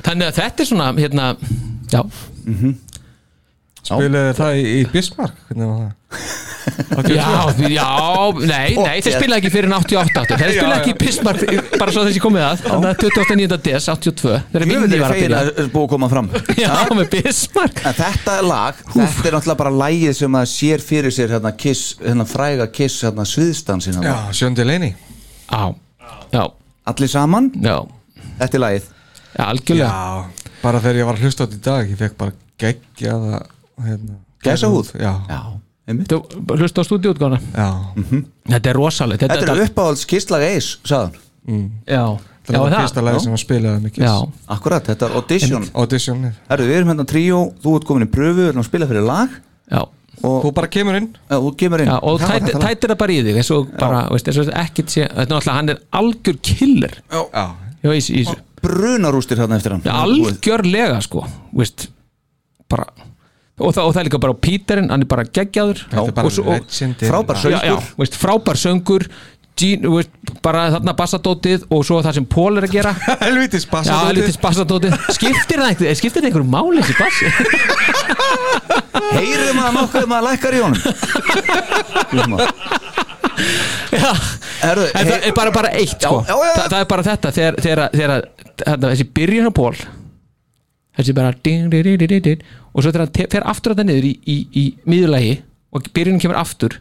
Þannig 0.06 0.26
að 0.28 0.36
þetta 0.36 0.60
er 0.62 0.68
svona 0.70 0.86
hérna, 0.94 1.24
já 1.90 1.98
Spilaði 3.86 4.34
það 4.40 4.58
í, 4.58 4.66
í 4.80 4.84
Bismarck? 4.92 5.46
Hvernig 5.48 5.70
var 5.70 5.78
það? 5.86 5.94
Já, 6.66 7.26
já, 7.70 7.86
nei, 8.42 8.74
nei, 8.74 8.96
þeir 9.04 9.14
spilaði 9.14 9.36
ekki 9.38 9.50
fyrir 9.54 9.68
en 9.68 9.74
88 9.76 10.22
áttu. 10.22 10.38
þeir 10.40 10.50
spilaði 10.56 10.78
ekki 10.80 10.90
í 10.90 10.96
Bismarck 10.98 11.68
bara 11.78 11.94
svo 11.94 12.02
þessi 12.08 12.22
komið 12.24 12.42
að, 12.42 12.62
þannig 12.64 12.88
að 12.90 13.04
28. 13.04 13.58
des 13.68 13.86
82, 13.92 14.32
þeir 14.50 14.64
Ég 14.66 14.70
minni 14.72 14.98
var 15.00 15.14
að 15.14 15.20
byrja 15.22 15.38
að 15.38 15.50
það 15.50 15.60
er 15.62 15.70
búið 15.76 15.86
að 15.86 15.92
koma 15.92 16.08
fram. 16.10 16.30
Já, 16.64 16.72
með 16.98 17.10
Bismarck. 17.14 17.82
En 17.86 17.96
þetta 18.00 18.36
lag, 18.48 18.82
þetta 18.82 19.06
er 19.30 19.36
náttúrulega 19.36 19.58
bara 19.62 19.74
lægið 19.84 20.16
sem 20.18 20.38
að 20.40 20.48
sér 20.56 20.84
fyrir 20.88 21.14
sér 21.14 21.36
hérna 21.36 21.54
Kiss, 21.62 21.84
hérna 22.02 22.26
fræga 22.28 22.66
Kiss 22.80 22.98
hérna 23.06 23.26
sviðstansin 23.30 24.00
Já, 24.00 24.02
hérna. 24.02 24.36
Sjón 24.40 24.58
Delaney. 24.58 24.96
Já, 25.46 25.62
já, 26.34 26.44
Allir 26.90 27.12
saman, 27.14 27.52
já, 27.62 27.76
þetta 28.42 28.58
er 28.58 28.64
lægið 28.66 28.90
já, 28.90 29.44
algjörlega. 29.46 29.90
Já, 29.94 30.56
bara 30.66 30.82
þegar 30.82 31.00
ég 31.04 31.08
var 31.12 31.20
að 31.20 31.28
hlusta 31.28 31.46
á 31.46 31.46
þetta 31.46 31.60
í 31.60 31.66
dag 31.70 31.92
Ég 31.94 32.00
fekk 32.02 32.18
bara 32.24 32.34
geggjaða 32.62 33.40
hérna, 33.84 34.20
Gæsahúð? 34.44 34.92
Já, 35.00 35.12
Já, 35.28 35.40
einmitt. 35.88 36.14
Hlusta 36.48 36.80
á 36.80 36.84
stúdíutgána 36.86 37.40
Já. 37.52 37.68
Þetta 38.46 38.70
er 38.70 38.76
rosalegt. 38.76 39.26
Þetta 39.26 39.52
er 39.56 39.66
uppáhalds 39.66 40.06
kisslag 40.08 40.46
eis, 40.46 40.76
sagðan 40.86 41.18
mm. 41.48 41.68
Já, 41.86 42.04
Það 42.46 42.62
var 42.62 42.76
fyrsta 42.80 43.02
lagi 43.02 43.20
sem 43.24 43.34
hann 43.34 43.42
spilaði 43.42 43.84
mikið 43.88 44.06
Já. 44.06 44.14
Akkurat, 44.54 44.86
þetta 44.86 45.08
er 45.08 45.18
audition. 45.18 45.68
Audition 45.74 46.24
Herru, 46.30 46.70
við 46.70 46.80
erum 46.80 46.94
hérna 46.94 47.06
tríó, 47.10 47.42
þú 47.62 47.76
ert 47.80 47.88
komin 47.88 48.06
í 48.06 48.10
pröfu 48.10 48.40
Við 48.40 48.50
erum 48.52 48.62
að 48.62 48.68
spila 48.70 48.90
fyrir 48.90 49.06
lag. 49.06 49.36
Já. 49.72 49.82
Og 50.24 50.36
Þú 50.46 50.50
bara 50.56 50.68
kemur 50.72 50.96
inn. 50.96 51.10
Já, 51.28 51.36
þú 51.36 51.50
kemur 51.60 51.82
inn. 51.82 51.90
Já, 51.90 51.96
og 51.98 52.20
var 52.22 52.30
tæt, 52.32 52.46
þetta 52.46 52.60
tætir 52.62 52.92
það 52.92 53.00
bara 53.02 53.12
í 53.12 53.18
þig 53.26 53.36
þetta 53.36 55.22
er 55.22 55.28
náttúrulega, 55.28 55.56
hann 55.58 55.72
er 55.74 55.82
algjör 56.00 56.38
killer. 56.48 56.94
Já, 57.12 57.20
Já, 57.84 57.90
í, 57.92 58.00
í, 58.00 58.22
í, 58.22 58.36
Brunarústir 58.64 59.38
hérna 59.38 59.58
eftir 59.60 59.76
hann. 59.76 59.84
Já, 59.84 59.92
algjörlega 60.02 61.02
sko. 61.04 61.26
Veist, 61.56 61.88
bara 62.70 62.88
og 63.56 63.72
það, 63.72 63.86
og 63.86 63.94
það 63.94 64.00
er 64.00 64.08
líka 64.10 64.20
bara 64.20 64.36
Píterinn, 64.46 64.90
hann 64.92 65.04
er 65.06 65.08
bara 65.08 65.24
geggjaður 65.24 65.78
er 65.88 66.02
og 66.02 66.10
og-. 66.44 66.66
Frábær 67.00 67.40
já, 67.40 67.56
já, 67.56 67.72
söngur. 67.72 67.88
veist, 68.02 68.18
frábær 68.20 68.60
söngur 68.60 69.06
Gene, 69.56 69.88
veist, 69.88 70.10
bara 70.44 70.66
þarna 70.74 70.92
bassadótið 70.98 71.62
og 71.72 71.84
svo 71.88 72.02
það 72.04 72.18
sem 72.18 72.26
Pól 72.28 72.60
er 72.60 72.66
að 72.66 72.74
gera 72.76 72.92
Helvítis 73.24 73.64
Já, 73.64 73.96
bassadótið. 74.42 74.92
skiptir 75.16 75.62
það 75.62 75.70
einhver, 75.70 75.96
skiptir 75.96 76.20
það 76.20 76.28
einhverju 76.28 76.50
máli 76.52 76.84
þessi 76.84 76.96
bassi 77.00 77.26
Heyrðu 79.16 79.54
maður 79.56 79.78
nokkuð 79.78 80.04
um 80.04 80.16
að 80.18 80.26
lækkar 80.28 80.58
í 80.58 80.60
honum 80.66 80.80
Já, 83.96 84.10
Herru, 84.60 84.84
en 84.92 85.08
það 85.08 85.24
er 85.28 85.34
bara, 85.36 85.52
bara 85.52 85.70
eitt 85.76 86.00
sko. 86.00 86.20
Já, 86.24 86.32
já, 86.32 86.36
já. 86.36 86.54
Þa, 86.56 86.64
það 86.72 86.80
er 86.80 86.88
bara 86.90 87.04
þetta 87.06 87.32
þegar, 87.36 87.58
þegar, 87.64 87.82
þegar 87.92 88.14
þetta, 88.62 88.90
þessi 88.90 89.06
byrjun 89.16 89.48
á 89.48 89.52
Pól 89.56 89.74
þessi 90.96 91.14
bara 91.14 91.32
ding, 91.44 91.68
ding, 91.70 91.82
ding, 91.84 91.98
ding, 92.08 92.22
ding, 92.24 92.42
og 92.72 92.82
svo 92.82 92.90
þegar 92.92 93.04
hann 93.06 93.12
te- 93.12 93.28
fer 93.30 93.44
aftur 93.46 93.74
þetta 93.74 93.84
niður 93.90 94.06
í, 94.08 94.14
í, 94.26 94.36
í 94.56 94.64
miðurlægi 94.88 95.34
og 95.76 95.90
byrjun 95.94 96.20
kemur 96.22 96.38
aftur. 96.40 96.78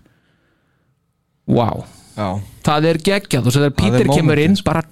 Wow 1.47 1.83
Já. 2.15 2.29
það 2.65 2.85
er 2.89 2.97
geggjað. 3.05 3.45
Og 3.45 3.51
svo 3.53 3.61
þegar 3.61 3.73
Það 3.75 3.85
er 3.85 3.99
Pítur 4.05 4.15
kemur 4.15 4.39
inn 4.45 4.55
bara 4.65 4.83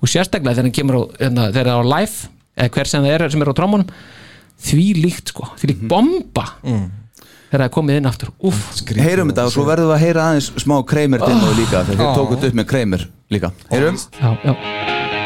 og 0.00 0.08
sérstaklega 0.10 0.56
þegar 0.56 0.66
hann 0.66 0.74
kemur 0.74 0.96
á, 0.98 1.02
hérna, 1.20 1.44
þegar 1.54 1.68
það 1.70 1.74
er 1.76 1.84
á 1.86 1.92
live 1.94 2.16
eða 2.60 2.72
hver 2.74 2.88
sem 2.90 3.04
það 3.04 3.14
er 3.14 3.30
sem 3.30 3.42
er 3.44 3.50
á 3.52 3.58
trómunum 3.60 3.92
því 4.60 4.86
líkt 5.04 5.30
sko, 5.32 5.46
því 5.56 5.62
Mhm. 5.64 5.70
líkt 5.70 5.88
bomba. 5.88 6.46
Mm. 6.66 6.90
þegar 7.50 7.60
það 7.62 7.68
er 7.70 7.74
komið 7.78 7.96
inn 7.96 8.06
aftur. 8.06 8.28
Heyrum 9.00 9.30
þetta 9.32 9.46
og 9.46 9.52
svo 9.54 9.64
verðum 9.66 9.88
við 9.90 9.94
að 9.96 10.04
heyra 10.04 10.26
aðeins 10.30 10.50
smá 10.62 10.76
kreimir 10.86 11.18
til 11.18 11.34
og 11.34 11.56
líka 11.58 11.84
þegar 11.86 11.98
þið 11.98 12.10
Ó. 12.10 12.18
tókut 12.18 12.44
upp 12.46 12.54
með 12.54 12.66
kreimir 12.66 13.08
líka. 13.30 13.52
Heyrum? 13.70 13.96
Já, 14.20 14.38
já 14.44 15.19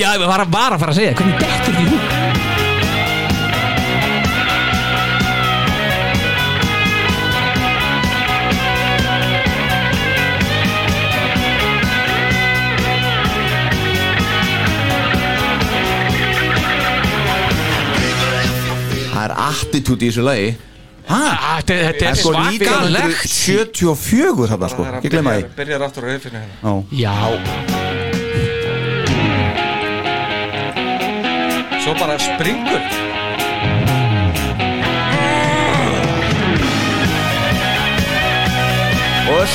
já, 0.00 0.08
ég 0.16 0.26
var, 0.26 0.44
var 0.50 0.76
að 0.76 0.82
fara 0.84 0.92
að 0.94 1.00
segja 1.00 1.16
hvernig 1.18 1.38
dettur 1.42 1.80
því 1.80 1.84
hú 1.90 1.96
Það 19.16 19.24
er 19.24 19.34
attitút 19.46 20.02
í 20.02 20.10
þessu 20.10 20.24
lagi. 20.26 20.48
Hæ? 21.06 21.20
Þetta 21.66 21.76
þetta 21.86 22.08
er 22.10 22.18
sko 22.18 22.32
svakalegt 22.34 23.22
1974 23.22 24.50
þarna 24.52 24.70
sko, 24.72 24.88
ekki 24.98 25.14
glemma 25.14 25.36
því. 25.38 25.48
Byrjar 25.60 25.86
aftur 25.88 26.04
á 26.04 26.06
reyfinu 26.10 26.42
hérna. 26.42 26.76
Já. 26.92 27.65
Svo 31.86 31.94
bara 31.94 32.18
springur. 32.18 32.80
Og 39.30 39.46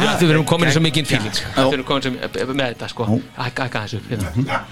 Já, 0.00 0.16
Þau 0.16 0.24
verðum 0.24 0.46
komin 0.48 0.70
í 0.70 0.72
svo 0.72 0.80
mikið 0.80 1.04
fíling. 1.04 1.36
Þau 1.52 1.68
verðum 1.68 1.84
komin 1.84 2.16
með 2.56 2.66
þetta 2.72 2.88
sko. 2.88 3.12
Ækka, 3.36 3.68
þessu 3.76 4.00
hérna. 4.08 4.64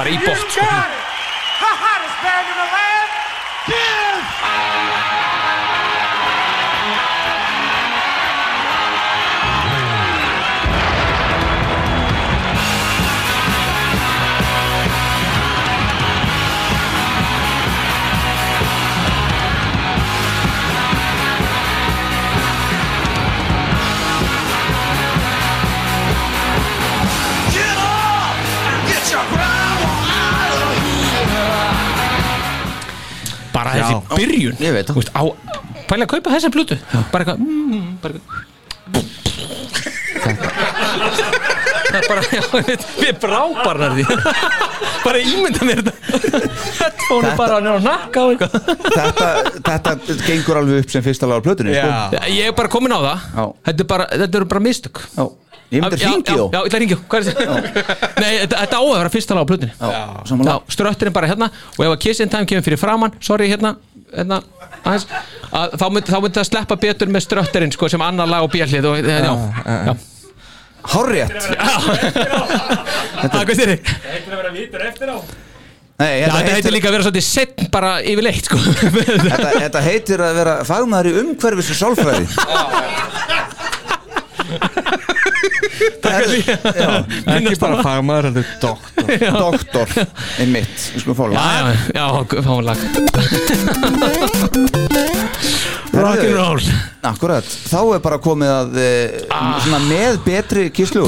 Bara 0.00 0.08
í 0.08 0.16
bótt 0.24 0.48
sko 0.48 1.03
Bara 33.74 33.82
Já. 33.82 33.86
þessi 33.90 34.18
byrjun 34.22 34.56
Ég 34.64 34.74
veit 34.78 34.86
það. 34.86 34.94
Þú 34.94 35.00
veist, 35.02 35.12
á, 35.14 35.22
Pæli 35.90 36.06
að 36.06 36.12
kaupa 36.14 36.34
þessa 36.38 36.50
plötu 36.54 36.76
Bara 37.12 37.20
eitthvað 37.24 37.38
mm, 37.44 37.86
bara 38.04 38.12
eitthvað 38.14 38.52
Það 41.84 41.98
er 42.00 42.06
bara, 42.08 42.22
já, 42.34 42.42
við, 42.66 42.84
við 42.98 43.18
brábarnar 43.22 43.92
því 43.94 44.04
Bara 45.04 45.20
ímynda 45.20 45.66
mér 45.68 45.82
þetta 45.84 45.92
Headphone 46.80 47.28
er 47.30 47.36
bara 47.38 47.58
að 47.60 47.84
nakka 47.84 48.24
á 48.24 48.26
eitthvað 48.32 48.52
þetta, 48.94 49.28
þetta 49.68 50.16
gengur 50.26 50.60
alveg 50.62 50.84
upp 50.84 50.94
sem 50.94 51.04
fyrsta 51.04 51.28
lagar 51.28 51.44
plötunni 51.44 51.74
sko. 51.76 52.22
Ég 52.32 52.48
er 52.50 52.54
bara 52.56 52.70
komin 52.72 52.94
á 52.94 53.00
það 53.04 53.18
Já. 53.36 53.44
Þetta, 53.68 53.80
er 53.84 53.88
bara, 53.92 54.08
þetta 54.14 54.40
eru 54.40 54.48
bara 54.54 54.64
mistök 54.64 55.02
Já. 55.14 55.24
Ég 55.72 55.82
myndi 55.82 55.98
Já, 55.98 56.08
hringi 56.10 56.28
já, 56.28 56.36
þá. 56.36 56.44
Já, 56.44 56.58
ég 56.58 56.66
ætla 56.68 56.76
að 56.76 56.82
ringja 56.82 56.98
er 57.18 57.26
þetta? 57.28 57.44
Nei, 58.22 58.32
þetta, 58.44 58.58
þetta 58.60 58.78
á 58.78 58.82
að 58.84 58.94
vera 58.98 59.12
fyrsta 59.14 59.36
lag 59.36 59.44
á 59.44 59.50
plötunni. 59.50 59.74
Já, 59.80 60.02
samanlega. 60.28 60.54
Já, 60.54 60.74
strötturinn 60.76 61.16
bara 61.16 61.30
hérna 61.30 61.48
Og 61.74 61.82
ef 61.86 61.90
að 61.90 62.00
Kiss 62.04 62.22
in 62.24 62.32
Time 62.32 62.48
kemur 62.50 62.66
fyrir 62.66 62.80
framann 62.80 63.16
Sorry, 63.24 63.48
hérna, 63.50 63.74
hérna 64.12 64.40
aðeins, 64.84 65.06
að, 65.50 65.78
þá, 65.80 65.86
myndi, 65.96 66.12
þá 66.12 66.18
myndi 66.20 66.38
það 66.40 66.48
sleppa 66.50 66.78
betur 66.84 67.14
með 67.14 67.24
strötturinn 67.26 67.72
sko, 67.74 67.88
sem 67.90 68.04
annar 68.04 68.28
lag 68.30 68.44
og 68.44 68.52
bjallið 68.52 68.90
og, 68.90 69.00
já, 69.00 69.22
já, 69.24 69.78
já. 69.88 69.94
Hárrétt. 70.84 71.32
Það 73.24 73.38
er 73.40 73.46
hvað 73.48 73.56
þér 73.56 73.70
Það 73.72 74.10
heitir 74.12 74.34
að 74.34 74.40
vera 74.42 74.50
vitur 74.52 74.82
eftir 74.84 75.12
á. 75.16 75.18
Nei, 75.94 76.10
Já, 76.18 76.26
þetta 76.34 76.54
heitir 76.56 76.74
líka 76.74 76.88
að 76.90 76.94
vera 76.96 77.04
svolítið 77.06 77.24
setn 77.24 77.68
bara 77.72 77.90
yfirleitt 78.02 78.48
sko. 78.48 78.58
þetta, 78.58 79.50
þetta 79.62 79.82
heitir 79.84 80.24
að 80.26 80.38
vera 80.40 80.54
fagmaður 80.66 81.08
í 81.08 81.14
umhverfis 81.22 81.70
og 81.70 81.78
sálfræði 81.78 82.26
Ekki 87.34 87.56
bara 87.60 87.82
fagmaður, 87.84 88.24
heldur 88.28 88.46
doktor. 88.62 89.04
Doktor, 89.44 89.86
einmitt. 90.40 90.74
Við 90.94 91.00
skulum 91.02 91.16
fá 91.18 91.24
Já, 91.24 91.30
lag 91.34 91.40
já, 91.94 92.00
já, 92.00 92.04
fáum 92.46 92.62
lag. 92.64 92.78
Rock'n'roll 95.94 96.62
Akkurat, 97.06 97.46
þá 97.70 97.78
er 97.94 98.00
bara 98.02 98.18
komið 98.22 98.50
að 98.50 98.78
eh, 98.82 99.20
Ah. 99.30 99.58
svona 99.62 99.78
með 99.86 100.16
betri 100.26 100.64
kíslu 100.74 101.04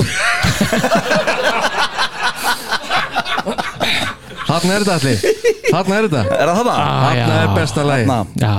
Þarna 4.46 4.76
er 4.76 4.84
þetta 4.84 4.94
allir 4.94 5.18
Þarna 5.66 5.96
er 5.98 6.06
þetta. 6.06 6.22
Er 6.36 6.50
það 6.52 6.60
það? 6.60 6.76
Ah, 6.76 7.14
já. 7.16 7.24
er 7.42 7.48
besta 7.56 7.84
lagi 7.86 8.06
Na, 8.08 8.18
já. 8.38 8.52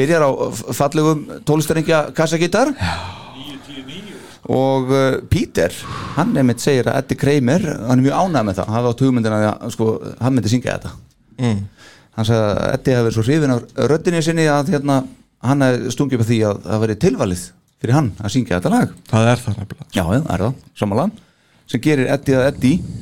Byrjar 0.00 0.22
á 0.26 0.30
fallegum 0.80 1.18
tólistringja 1.46 1.98
kassagítar 2.16 2.72
og 4.50 4.90
uh, 4.90 5.20
Peter 5.30 5.74
hann 6.16 6.34
nefnitt 6.34 6.62
segir 6.62 6.90
að 6.90 7.00
Eddie 7.04 7.20
Kramer 7.20 7.66
hann 7.68 7.98
er 7.98 8.04
mjög 8.04 8.18
ánægð 8.18 8.48
með 8.48 8.58
það, 8.58 8.66
hann 8.66 8.78
hafði 8.78 8.92
átt 8.92 9.04
hugmyndina 9.06 9.40
að 9.50 9.72
sko, 9.76 9.88
hann 10.20 10.36
myndi 10.36 10.52
syngja 10.52 10.76
þetta. 10.76 10.92
Mm. 11.40 11.62
hann 12.18 12.28
sagði 12.28 12.50
að 12.50 12.74
Eddie 12.74 12.98
hafi 12.98 13.06
verið 13.06 13.16
svo 13.16 13.26
hrifin 13.28 13.54
af 13.54 13.88
röddinni 13.94 14.22
sinni 14.26 14.46
að 14.50 14.74
hérna, 14.74 15.00
hann 15.46 15.66
hefði 15.66 15.94
stungið 15.94 16.18
upp 16.18 16.26
að 16.26 16.32
því 16.32 16.40
að 16.48 16.62
það 16.66 16.84
verið 16.84 17.02
tilvalið 17.06 17.44
fyrir 17.80 17.96
hann 17.96 18.10
að 18.20 18.34
syngja 18.34 18.58
þetta 18.58 18.72
lag. 18.74 18.96
Það 19.08 19.30
er 19.30 19.44
það 19.44 19.60
nefnilega. 19.60 19.90
Já, 19.94 20.02
já, 20.04 20.20
er 20.20 20.44
það, 20.44 20.58
samanlega 20.82 21.28
sem 21.70 21.82
gerir 21.84 22.10
Eddie 22.10 22.36
að 22.40 22.48
Eddie. 22.50 22.98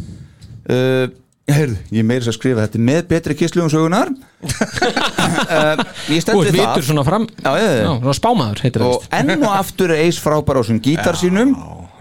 Uh, 0.68 1.06
Heyrðu, 1.48 1.76
ég 1.96 2.04
meiri 2.04 2.20
þess 2.20 2.30
að 2.34 2.36
skrifa 2.36 2.64
þetta. 2.66 2.80
Með 2.84 2.98
betri 3.08 3.34
kisslugum 3.38 3.70
sögunar 3.72 4.10
uh, 4.12 5.82
Ég 6.12 6.20
stend 6.20 6.36
Þú 6.36 6.42
við 6.44 6.50
það. 6.52 6.58
vitur 6.60 6.84
svona 6.90 7.04
fram 7.06 7.24
Já, 7.40 7.50
já, 7.56 7.68
já. 7.78 8.12
Spámaður 8.18 8.60
heitir 8.66 8.84
það 8.84 8.90
og 8.92 9.06
enn 9.18 9.32
og 9.38 9.54
aftur 9.56 9.94
er 9.94 10.02
Ace 10.04 10.20
frábær 10.20 10.58
á 10.58 10.60
þessum 10.60 10.80
gítar 10.84 11.16
sínum. 11.20 11.54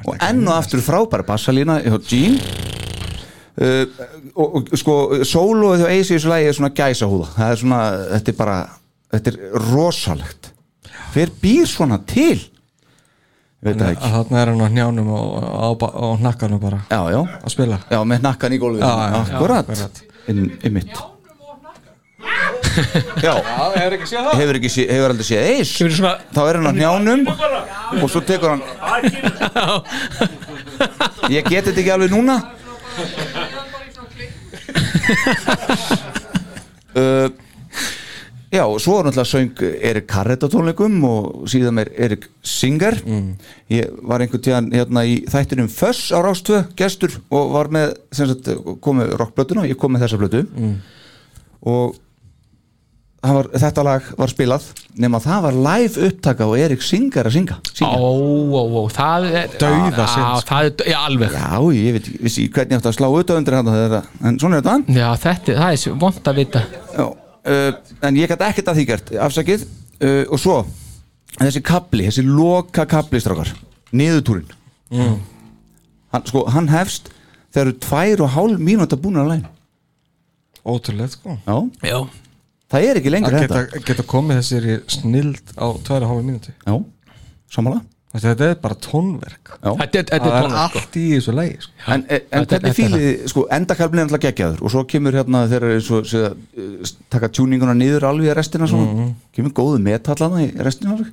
og 0.08 0.20
enn 0.28 0.44
og 0.48 0.54
aftur 0.58 0.84
frábær 0.84 1.24
bassalína 1.28 1.80
hjá 1.86 1.96
Gene. 2.10 2.42
Uh, 3.58 3.88
og, 4.38 4.60
og 4.60 4.76
sko 4.78 4.98
sólóið 5.26 5.86
hjá 5.86 5.88
Ace 5.96 6.12
í 6.12 6.18
þessu 6.18 6.30
lagi 6.30 6.52
er 6.52 6.58
svona 6.60 6.74
gæsahúða. 6.78 7.32
Það 7.40 7.54
er 7.56 7.62
svona, 7.64 7.80
þetta 8.12 8.34
er 8.34 8.38
bara 8.44 8.58
þetta 9.16 9.32
er 9.34 9.40
rosalegt. 9.72 10.52
Hver 11.16 11.32
býr 11.42 11.66
svona 11.72 11.98
til 12.06 12.44
Það 13.58 13.98
Þarna 13.98 14.38
er 14.40 14.48
hann 14.52 14.62
á 14.62 14.70
njánum 14.70 15.08
og 15.18 15.42
á, 15.42 15.74
hnakkanum 16.22 16.62
bara. 16.62 16.78
Já, 16.92 17.00
já, 17.10 17.22
að 17.42 17.50
spila. 17.52 17.80
Já, 17.90 18.04
með 18.06 18.22
nakkan 18.28 18.54
í 18.54 18.60
gólfið 18.62 18.82
Já, 18.86 18.94
já, 18.94 19.18
já, 19.18 19.34
akkurat, 19.34 19.66
inn, 20.30 20.54
einmitt. 20.62 20.94
Já, 23.26 23.34
hefur 23.74 23.94
ekki 23.96 24.08
séð 24.12 24.22
það? 24.28 24.36
Hefur, 24.38 24.56
ekki 24.60 24.70
sé, 24.70 24.84
hefur 24.92 25.10
aldrei 25.14 25.26
séð 25.26 25.72
Kemur 25.80 25.94
svona 25.96 26.14
þá 26.36 26.42
er 26.44 26.56
hann 26.60 26.70
á 26.70 26.74
njánum 26.78 27.22
og 27.98 28.06
svo 28.14 28.22
tekur 28.22 28.54
hann 28.54 28.62
ég 31.34 31.42
get 31.50 31.66
þetta 31.66 31.82
ekki 31.82 31.94
alveg 31.96 32.12
núna. 32.14 32.36
Uh, 36.98 37.30
já, 38.52 38.64
svo 38.80 39.00
er 39.00 39.08
náttúrulega 39.10 39.28
söng 39.28 39.62
Erik 39.90 40.08
Carrett 40.08 40.44
á 40.44 40.48
tónleikum 40.52 40.98
og 41.08 41.46
síðan 41.52 41.82
er 41.84 41.92
Erik 42.08 42.28
Singer. 42.48 42.96
Ég 43.70 43.92
var 44.08 44.24
einhvern 44.24 44.44
tíðan 44.46 44.72
hérna 44.72 45.04
í 45.06 45.20
þættinum 45.28 45.68
Föss 45.72 46.12
á 46.16 46.20
Rástvö, 46.24 46.64
gestur 46.80 47.18
og 47.30 47.52
var 47.58 47.68
með, 47.74 47.96
sem 48.16 48.30
sagt, 48.32 48.48
komið 48.84 49.16
rockblötuna 49.20 49.66
og 49.66 49.72
ég 49.72 49.78
kom 49.80 49.92
með 49.98 50.08
þessa 50.08 50.22
blötu 50.22 50.44
og 51.68 51.96
það 53.28 53.34
var, 53.36 53.48
þetta 53.60 53.84
lag 53.84 54.10
var 54.22 54.32
spilað 54.32 54.66
nema 55.02 55.20
það 55.20 55.42
var 55.48 55.56
live 55.66 56.08
upptaka 56.08 56.46
og 56.48 56.56
Erik 56.62 56.82
Singer 56.86 57.28
að 57.28 57.34
syngja, 57.36 57.58
Ó, 57.84 58.08
ó, 58.08 58.62
ó, 58.64 58.84
það 58.94 59.26
er 59.42 59.56
Dauða 59.60 60.06
sinn, 60.14 60.28
sko. 60.42 60.60
já, 60.88 60.98
alveg. 61.04 61.34
Já, 61.36 61.60
ég 61.76 61.98
veit, 61.98 62.10
vissi 62.24 62.48
hvernig 62.48 62.78
ég 62.78 62.80
átti 62.80 62.92
að 62.94 62.98
slá 62.98 63.08
auðvitað 63.10 63.40
undir 63.42 63.58
hann 63.58 63.72
en 64.32 64.40
svona 64.40 64.62
er 64.62 64.64
þetta. 64.64 65.00
Já, 65.02 65.08
þetta, 65.26 65.58
það 65.60 65.76
er 65.76 65.98
vond 66.06 66.32
að 66.32 66.40
vita. 66.40 66.64
Já, 66.96 67.08
en 67.48 68.16
ég 68.20 68.30
gæti 68.32 68.46
ekkert 68.50 68.68
að 68.72 68.80
því 68.82 68.86
gert 68.92 69.12
afsakið. 69.28 69.66
Uh, 69.98 70.24
og 70.30 70.40
svo 70.42 70.58
þessi 71.38 71.62
kapli, 71.66 72.06
þessi 72.10 72.24
loka 72.28 72.86
kapli 72.90 73.20
strákar, 73.24 73.54
niðurtúrin 73.94 74.48
Mm. 74.88 75.18
hann, 76.14 76.24
sko, 76.30 76.46
hann 76.48 76.70
hefst 76.72 77.10
þegar 77.52 77.66
eru 77.68 77.74
tvær 77.84 78.22
og 78.24 78.30
hálf 78.38 78.62
mínúta 78.64 78.96
búin 78.96 79.18
að 79.20 79.28
læna 79.34 79.50
Ótrúlega 80.64 81.10
sko. 81.12 81.36
Já, 81.44 81.58
Já, 81.90 81.98
það 82.72 82.86
er 82.88 83.00
ekki 83.02 83.12
lengur 83.12 83.36
Að 83.36 83.42
þetta. 83.44 83.60
geta, 83.68 83.82
geta 83.90 84.06
komið 84.08 84.40
þessir 84.40 84.68
snild 84.88 85.52
á 85.60 85.68
tværa 85.84 86.08
hálfa 86.08 86.24
mínúti 86.24 86.54
Já, 86.64 86.78
samanlega 87.52 87.84
Þetta 88.18 88.46
er 88.50 88.56
bara 88.62 88.76
tónverk 88.82 89.52
Já. 89.62 89.72
þetta, 89.78 90.00
er- 90.00 90.06
þetta 90.10 90.18
Það 90.18 90.28
er 90.28 90.38
er 90.38 90.44
tónlist 90.48 90.70
sko. 90.70 90.80
allt 90.80 90.96
í 90.98 91.06
þessu 91.12 91.34
lagi 91.38 91.56
sko. 91.62 91.72
En, 91.88 91.94
en 91.94 92.06
Þetta- 92.08 92.48
hvernig 92.48 92.70
er 92.70 92.78
fílið, 92.78 93.28
sko, 93.30 93.44
endakalblin 93.58 94.00
er 94.02 94.08
alltaf 94.08 94.24
geggjaður 94.26 94.62
og 94.64 94.72
svo 94.74 94.84
kemur 94.88 95.14
hérna 95.20 95.44
þegar 95.52 95.64
er 95.76 95.82
svo, 95.86 96.00
svo, 96.04 96.24
uh, 96.58 96.92
taka 97.14 97.30
tjúninguna 97.30 97.76
niður 97.78 98.08
alveg 98.10 98.32
í 98.32 98.36
restina 98.40 98.66
svona, 98.68 98.88
Mhm. 98.94 99.14
kemur 99.36 99.52
góðu 99.54 99.82
metallana 99.84 100.42
í 100.48 100.50
restina 100.58 100.96
alveg 100.98 101.12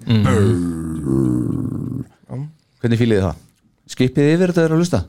Hvernig 2.85 3.01
fílið 3.01 3.19
þið 3.21 3.27
það? 3.29 3.37
Skipið 3.95 4.31
yfir 4.35 4.53
þetta 4.53 4.65
er 4.65 4.75
að 4.75 4.81
lusta? 4.83 5.01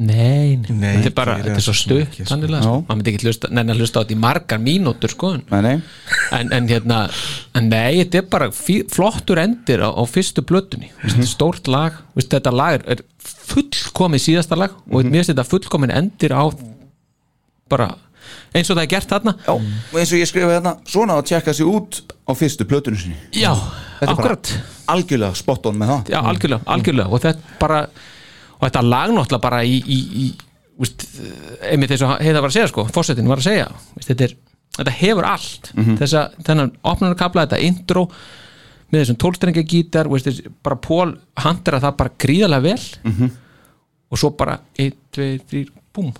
Nei, 0.00 0.54
nei, 0.70 1.00
þetta 1.02 1.08
er 1.10 1.14
bara, 1.16 1.32
þetta 1.42 1.56
er 1.58 1.64
svo 1.64 1.72
sko. 1.74 1.96
Þannig 2.30 2.52
að 2.54 2.66
maður 2.86 2.96
myndi 3.00 3.10
ekki 3.12 3.26
hlusta, 3.26 3.48
neina 3.50 3.74
hlusta 3.74 4.00
á 4.00 4.02
þetta 4.04 4.14
í 4.14 4.18
margar 4.22 4.60
mínútur 4.62 5.10
sko. 5.12 5.32
En, 5.34 5.42
Nei, 5.50 5.60
nei, 5.66 6.44
en 6.56 6.68
hérna, 6.70 7.00
en 7.58 7.68
nei, 7.68 7.98
þetta 8.04 8.20
er 8.22 8.28
bara 8.30 8.48
fí, 8.54 8.78
flottur 8.88 9.40
endir 9.42 9.82
á, 9.82 9.90
á 9.90 10.02
fyrstu 10.08 10.44
blötunni 10.46 10.92
mm 10.94 11.10
Mhm. 11.18 11.26
stórt 11.26 11.66
lag, 11.68 11.92
Vist, 12.14 12.30
þetta 12.30 12.52
lag 12.54 12.78
er, 12.78 12.84
er 12.86 13.02
fullkomið 13.50 14.22
síðasta 14.28 14.56
lag. 14.56 14.70
Og 14.92 15.02
Mhm. 15.04 15.10
mér 15.10 15.24
finnst 15.24 15.34
þetta 15.34 15.44
fullkomin 15.50 15.90
endir 15.90 16.30
á 16.32 16.44
bara 17.68 17.90
eins 18.54 18.70
og 18.70 18.76
það 18.76 18.82
er 18.82 18.86
gert 18.86 19.08
þarna. 19.08 19.34
Já, 19.46 19.52
og 19.52 19.98
eins 19.98 20.12
og 20.12 20.18
ég 20.18 20.26
skrifa 20.30 20.54
hérna 20.60 20.76
svona 20.86 21.18
að 21.18 21.26
tjekka 21.26 21.52
sig 21.54 21.66
út 21.66 22.00
á 22.28 22.32
fyrstu 22.32 22.64
plötunum 22.64 22.96
sinni. 22.96 23.16
Já, 23.32 23.52
akkurat. 24.00 24.52
algjörlega 24.88 25.34
spot 25.36 25.66
on 25.66 25.76
með 25.76 25.86
það. 25.88 26.08
Já, 26.10 26.20
algjörlega, 26.22 26.62
algjörlega. 26.66 27.10
Og 27.12 27.20
þetta 27.20 27.38
bara 27.58 27.88
og 28.60 28.66
þetta 28.68 28.82
lag 28.84 29.10
náttúrulega 29.10 29.40
bara 29.42 29.62
í, 29.64 29.80
í, 29.80 29.98
í 30.24 30.28
einmitt 31.70 31.90
eins 31.92 32.02
og 32.06 32.14
heiða 32.20 32.40
var 32.40 32.48
að 32.50 32.56
segja 32.56 32.68
sko, 32.70 32.86
fórsetin 32.92 33.28
var 33.28 33.40
að 33.40 33.48
segja 33.50 33.66
úst, 33.96 34.06
þetta, 34.08 34.24
er, 34.24 34.34
þetta 34.78 34.94
hefur 35.00 35.24
allt 35.28 35.72
Mhm. 35.74 35.96
þessa, 36.00 36.22
þennan 36.46 36.72
opnarkabla, 36.84 37.46
þetta 37.46 37.60
intro 37.66 38.06
með 38.92 39.02
þessum 39.04 39.18
tólstrengja 39.22 39.62
gítar 39.68 40.08
úst, 40.08 40.26
þessi, 40.26 40.48
bara 40.62 40.76
Pól 40.76 41.16
handera 41.36 41.80
það 41.80 41.96
bara 41.96 42.10
gríðarlega 42.18 42.62
vel 42.62 43.12
Mhm. 43.12 43.30
og 44.10 44.18
svo 44.18 44.30
bara 44.36 44.58
1, 44.78 44.94
2, 45.12 45.38
3, 45.50 45.66
búm 45.94 46.12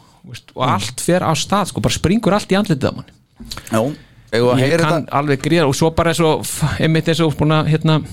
og 0.54 0.62
allt 0.68 1.00
fer 1.00 1.20
á 1.24 1.32
stað 1.34 1.66
sko, 1.72 1.80
bara 1.80 1.94
springur 1.94 2.32
allt 2.36 2.50
í 2.52 2.56
andlitið 2.58 2.90
á 2.90 2.94
manni 2.94 3.12
Já, 3.72 3.80
að 4.52 4.60
ég 4.60 4.78
kann 4.78 5.06
þetta 5.06 5.16
alveg 5.16 5.40
gríðar 5.42 5.66
og 5.68 5.74
svo 5.74 5.90
bara 5.96 6.10
og 6.10 6.44
einmitt 6.78 7.06
búin 7.38 7.54
að 7.56 7.70
hérna, 7.72 8.04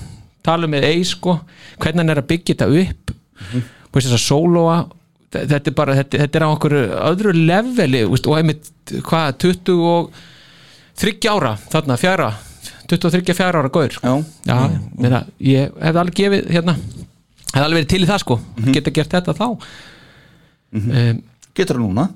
tala 0.42 0.64
um 0.64 0.70
með 0.72 0.84
eis 0.88 1.08
sko, 1.12 1.40
hvernig 1.78 2.00
hann 2.00 2.10
er 2.10 2.22
að 2.22 2.26
byggja 2.32 2.54
þetta 2.54 2.68
upp 2.80 3.10
mm 3.12 3.46
-hmm. 3.52 3.62
Þess 4.06 4.18
að 4.18 4.24
sólóa 4.26 4.78
þetta 5.34 5.70
er 5.70 5.76
bara, 5.76 5.94
þetta, 5.98 6.20
þetta 6.24 6.38
er 6.38 6.44
á 6.46 6.50
okkur 6.54 6.74
öðru 6.80 7.32
leveli 7.36 8.04
veist, 8.08 8.28
og 8.30 8.38
einmitt 8.38 8.70
hvað, 9.04 9.32
20 9.44 9.82
og 9.88 10.12
30 10.98 11.32
ára, 11.34 11.54
þarna 11.70 11.98
fjara 12.00 12.30
23 12.88 13.34
fjara 13.36 13.60
ára 13.60 13.68
gaur. 13.68 13.92
Já, 14.00 14.14
Já, 14.48 14.56
með 14.96 15.12
það, 15.12 15.32
ég 15.44 15.74
hefði 15.76 16.00
alveg 16.02 16.16
gefið 16.22 16.46
hérna, 16.54 16.74
hefði 17.50 17.64
alveg 17.66 17.78
verið 17.78 17.90
til 17.92 18.00
í 18.00 18.08
það 18.08 18.22
sko 18.22 18.38
geta 18.72 18.94
gert 18.96 19.16
þetta 19.18 19.34
þá. 19.36 19.46
Um, 20.78 21.20
getur 21.56 21.76
það 21.76 21.84
núna 21.84 22.06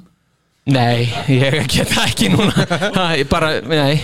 Nei, 0.63 1.09
ég 1.27 1.57
get 1.67 1.91
það 1.91 2.05
ekki 2.07 2.29
núna 2.31 2.53
ha, 2.95 3.07
ég 3.19 3.27
bara, 3.27 3.49
nei 3.67 3.97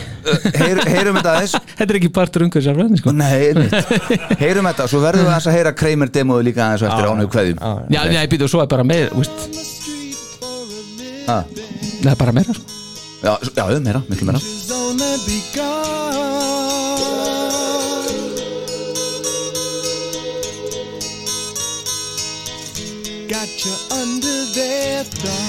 Heyr, 0.58 0.80
Heyrum 0.90 1.20
þetta 1.20 1.34
aðeins 1.36 1.52
Þetta 1.78 1.86
er 1.86 1.98
ekki 2.00 2.10
partur 2.16 2.42
ungar 2.48 2.64
sér 2.66 2.80
sko. 2.98 3.12
Nei, 3.14 3.52
einmitt. 3.52 3.92
heyrum 4.42 4.66
þetta 4.66 4.88
Svo 4.90 4.98
verðum 5.04 5.28
við 5.28 5.30
aðeins 5.36 5.46
að 5.52 5.56
heyra 5.60 5.72
Kramer 5.78 6.10
demóðu 6.18 6.48
líka 6.48 6.64
aðeins 6.66 6.82
og 6.82 6.90
eftir 6.90 7.10
ánögu 7.12 7.30
kveðjum 7.36 7.62
Já, 7.94 8.00
nei, 8.10 8.24
býtu, 8.34 8.50
svo 8.50 8.64
er 8.64 8.72
bara 8.74 8.86
meira 8.90 9.14
úst, 9.14 9.46
Ah. 11.28 11.44
Það 12.00 12.06
er 12.08 12.16
bara 12.16 12.32
meira 12.32 12.54
sko. 12.56 12.76
Já, 13.20 13.34
s- 13.44 13.50
já, 13.52 13.64
meira, 13.84 14.00
miklu 14.08 14.30
meira 14.30 14.40
only 14.72 15.10
begun. 15.28 16.16
Got 23.28 23.64
you 23.64 23.74
under 23.92 24.38
their 24.54 25.04
thumb. 25.04 25.47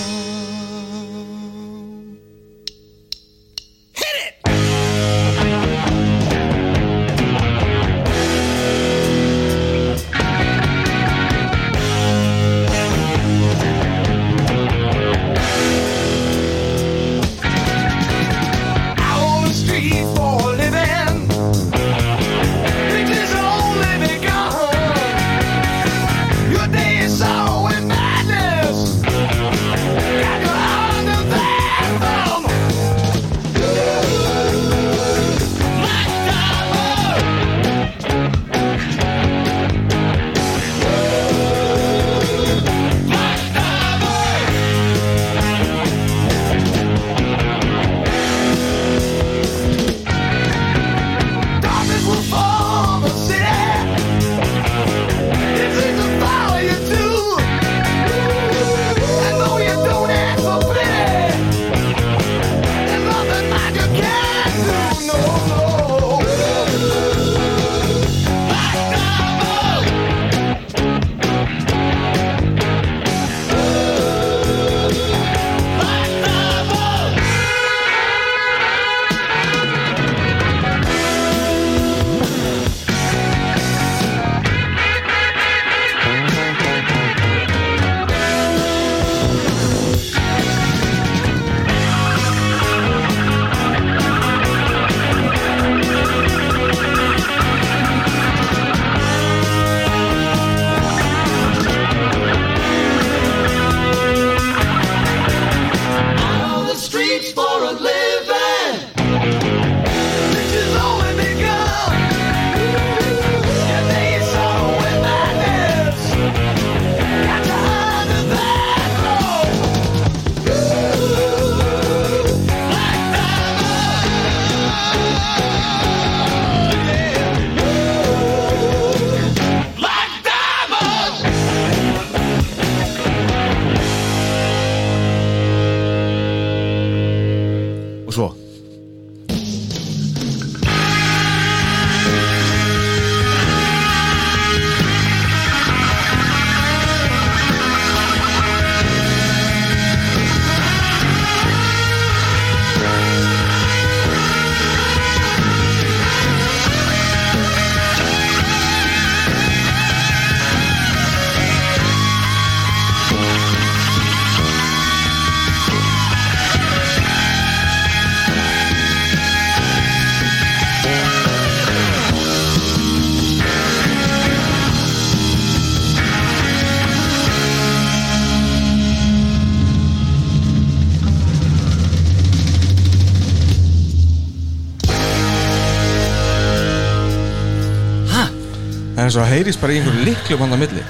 Eins 189.10 189.18
og 189.18 189.24
að 189.26 189.32
heyrist 189.34 189.62
bara 189.62 189.74
í 189.74 189.80
einhverju 189.82 190.04
liklum 190.06 190.42
hann 190.46 190.54
á 190.54 190.58
milli. 190.62 190.84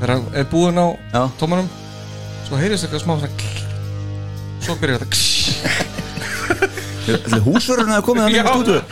Þegar 0.00 0.10
hann 0.14 0.24
er 0.40 0.46
búinn 0.48 0.78
á 0.80 0.86
Já. 1.12 1.22
tómanum 1.36 1.68
Svo 2.46 2.56
heyrist 2.56 2.86
eitthvað 2.86 3.02
smá 3.04 3.12
svona 3.20 3.32
kl- 3.36 3.64
Svo 4.64 4.72
byrjar 4.80 5.02
þetta 5.04 5.18
Þetta 7.04 7.40
húsverðurinn 7.44 7.92
hefði 7.92 8.06
komið 8.06 8.22
Já. 8.22 8.24
þannig 8.24 8.40
í 8.40 8.44
stúdu 8.48 8.76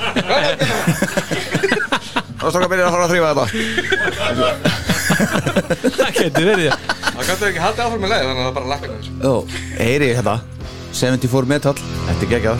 Og 2.38 2.48
svo 2.52 2.60
að 2.60 2.68
byrja 2.74 2.84
að 2.86 2.92
fara 2.94 3.04
að 3.06 3.12
þrýfa 3.14 3.28
þetta. 3.32 3.46
Það 5.96 6.10
getur 6.20 6.44
verið 6.52 6.68
Það 7.08 7.24
gæti 7.30 7.48
ekki 7.48 7.64
haldið 7.64 7.84
áfram 7.86 8.02
með 8.04 8.12
leið 8.12 8.22
Þannig 8.28 8.42
að 8.42 8.44
það 8.44 8.56
bara 8.60 8.70
lakka 8.74 8.86
með 8.92 8.98
þessu 8.98 9.12
Jó, 9.24 9.34
heyri 9.80 10.12
ég 10.12 10.20
þetta 10.20 10.36
74 10.98 11.50
metal, 11.56 11.76
þetta 11.78 12.22
er 12.28 12.30
geggjað 12.36 12.58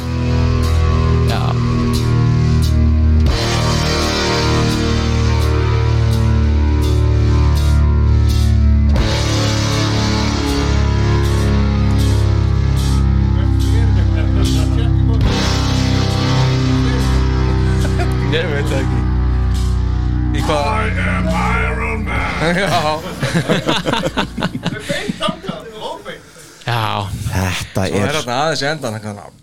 Já 26.68 26.68
Já 26.68 26.84
Þetta 27.32 27.82
Svo 27.88 27.96
er 27.96 28.08
er 28.08 28.16
þarna 28.18 28.36
aðeins 28.44 28.62
í 28.62 28.66
endan 28.68 28.96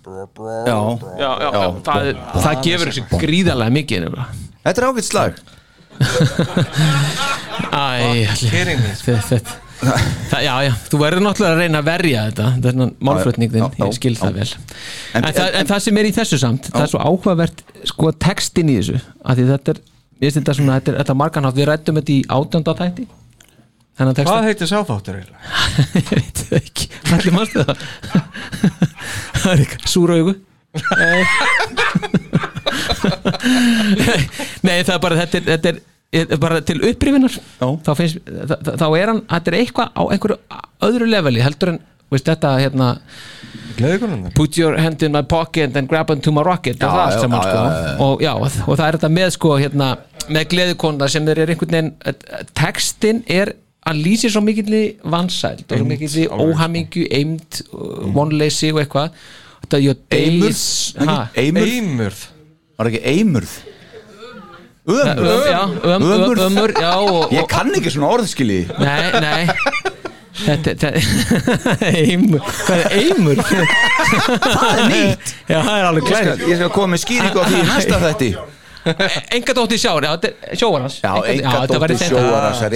brr, 0.05 0.25
brr, 0.35 0.67
Já. 0.69 0.77
Já, 1.17 1.29
já, 1.41 1.49
já, 1.55 1.69
það, 1.87 2.09
er- 2.11 2.19
það 2.45 2.55
gefur 2.67 2.91
þessu 2.91 3.03
gríðarlega 3.23 3.73
mikið 3.79 4.03
nefnilega. 4.05 4.25
Þetta 4.65 4.81
er 4.81 4.87
ágætt 4.89 5.07
slag 5.09 5.33
Æ, 7.75 8.27
Kidding 8.35 8.81
me. 8.83 8.91
þetta, 8.99 9.21
þetta, 9.29 9.53
það, 10.29 10.41
já, 10.43 10.53
já, 10.67 10.71
þú 10.91 10.99
verður 11.01 11.23
náttúrulega 11.23 11.53
að 11.55 11.61
reyna 11.63 11.79
að 11.81 11.87
verja 11.89 12.23
þetta 12.29 12.47
þennan 12.65 12.91
málflutning 13.09 13.51
þinn, 13.53 13.63
Já, 13.63 13.69
já, 13.79 13.85
ég 13.87 13.95
skil 13.97 14.11
já. 14.13 14.19
það 14.21 14.33
vel 14.41 14.47
En- 14.51 15.23
en, 15.23 15.33
það, 15.39 15.49
en 15.61 15.69
það 15.71 15.83
sem 15.87 15.99
er 16.01 16.09
í 16.09 16.13
þessu 16.19 16.39
samt 16.41 16.69
það 16.73 16.83
er 16.85 16.91
svo 16.93 17.01
áhugavert, 17.09 17.63
sko, 17.89 18.11
textin 18.27 18.69
í 18.73 18.77
þessu 18.81 18.97
af 19.23 19.39
því 19.39 19.47
þetta 19.53 19.75
er, 19.75 19.79
ég 20.19 20.27
finnst 20.27 20.39
þetta 20.41 20.57
svona 20.59 20.77
þetta 20.81 20.91
er, 20.93 20.99
þetta 21.01 21.15
er 21.15 21.21
marganhátt, 21.23 21.57
við 21.61 21.69
rættum 21.71 21.99
þetta 22.01 22.13
í 22.15 22.19
átjönda 22.37 22.75
þætti 22.83 23.07
Hvað 23.95 24.49
heitir 24.49 24.67
sáþáttur 24.67 25.21
eiginlega? 25.21 25.39
ég 25.95 26.09
veit 26.11 26.35
það 26.41 26.57
ekki. 26.59 26.85
Allir 27.15 27.33
mannstu 27.37 27.63
það? 27.63 27.77
Það 29.45 29.53
er 29.53 29.59
eitthvað. 29.63 29.87
Súra 29.91 30.13
augu 30.19 30.33
nei 34.65 34.81
það 34.83 34.95
er 34.95 35.01
bara 35.03 35.15
þetta 35.21 35.37
er, 35.39 35.43
þetta 35.47 35.67
er, 35.71 35.77
er 36.25 36.39
bara 36.41 36.61
til 36.65 36.79
upprifinar 36.89 37.31
þá, 37.31 37.91
finnst, 37.95 38.17
þá, 38.25 38.55
þá 38.81 38.87
er 38.89 39.07
hann 39.11 39.21
þetta 39.29 39.49
er 39.51 39.55
eitthvað 39.61 39.87
á 39.95 40.01
einhverju 40.03 40.37
öðru 40.89 41.05
leveli 41.11 41.41
heldur 41.45 41.69
en 41.75 41.79
veist, 42.11 42.27
þetta 42.27 42.49
hérna 42.59 42.87
put 44.35 44.57
your 44.59 44.73
hand 44.79 45.03
in 45.03 45.11
my 45.15 45.23
pocket 45.23 45.75
and 45.79 45.87
grab 45.91 46.09
onto 46.11 46.31
my 46.35 46.43
rocket 46.45 46.77
Já, 46.79 46.85
og 46.87 46.91
það 46.95 47.07
já, 47.07 47.11
saman 47.23 47.39
já, 47.39 47.43
sko. 47.45 47.55
já, 47.55 47.59
já. 47.71 47.75
og 48.05 48.15
já, 48.25 48.33
og 48.65 48.73
það 48.75 48.87
er 48.87 48.93
þetta 48.99 49.11
með 49.19 49.29
sko 49.35 49.49
hérna, 49.61 49.87
með 50.27 50.43
gleðikonna 50.53 51.05
sem 51.11 51.23
þeir 51.27 51.39
eru 51.45 51.51
einhvern 51.55 51.75
veginn 51.77 51.93
textin 52.55 53.17
er 53.31 53.47
að 53.85 53.99
lýsi 54.05 54.29
svo 54.33 54.41
mikill 54.41 54.75
vansæld 55.05 55.65
og 55.71 55.77
svo 55.77 55.85
mikill 55.87 56.09
alveg, 56.09 56.27
óhamingju, 56.31 57.05
eimd 57.13 57.59
vonleysi 58.15 58.71
og 58.73 58.79
eitthvað. 58.81 59.11
Eimurð? 60.13 60.59
Eimurð? 61.35 61.71
Eimurð 61.73 62.19
Var 62.77 62.89
ekki 62.91 62.99
eimurð? 63.09 63.53
Öm- 64.85 65.21
já, 65.49 65.61
öm- 65.81 66.03
öm- 66.05 66.41
ömur, 66.45 66.71
já, 66.77 66.91
og- 67.01 67.31
Ég 67.33 67.47
kann 67.49 67.71
ekki 67.73 67.89
svona 67.89 68.11
orðskili 68.13 68.59
Nei, 68.77 69.19
nei. 69.19 69.47
Þetta, 70.35 70.75
þetta 70.75 71.87
Eimur, 72.03 72.39
hvað 72.43 72.83
er 72.83 72.91
eimur? 72.99 73.39
Það 73.41 74.69
er 74.69 74.83
nýtt. 74.91 75.33
Já, 75.49 75.57
það 75.63 75.77
er 75.79 75.87
alveg 75.89 76.03
Ég 76.03 76.11
skal, 76.19 76.25
klæri 76.35 76.51
ég 76.51 76.59
skal 76.59 76.69
koma 76.75 76.91
með 76.93 77.01
skýringu 77.05 77.41
á 77.41 77.45
því 77.49 77.61
næsta 77.71 78.01
þætti 78.03 78.29
Enga 79.35 79.55
dóttir 79.57 79.79
sjáur, 79.81 80.05
er 80.05 80.57
sjóarans 80.57 80.99
Já, 81.01 81.13
enga 81.31 81.65
dóttir 81.71 81.97
sjóarans 82.03 82.61
en 82.65 82.75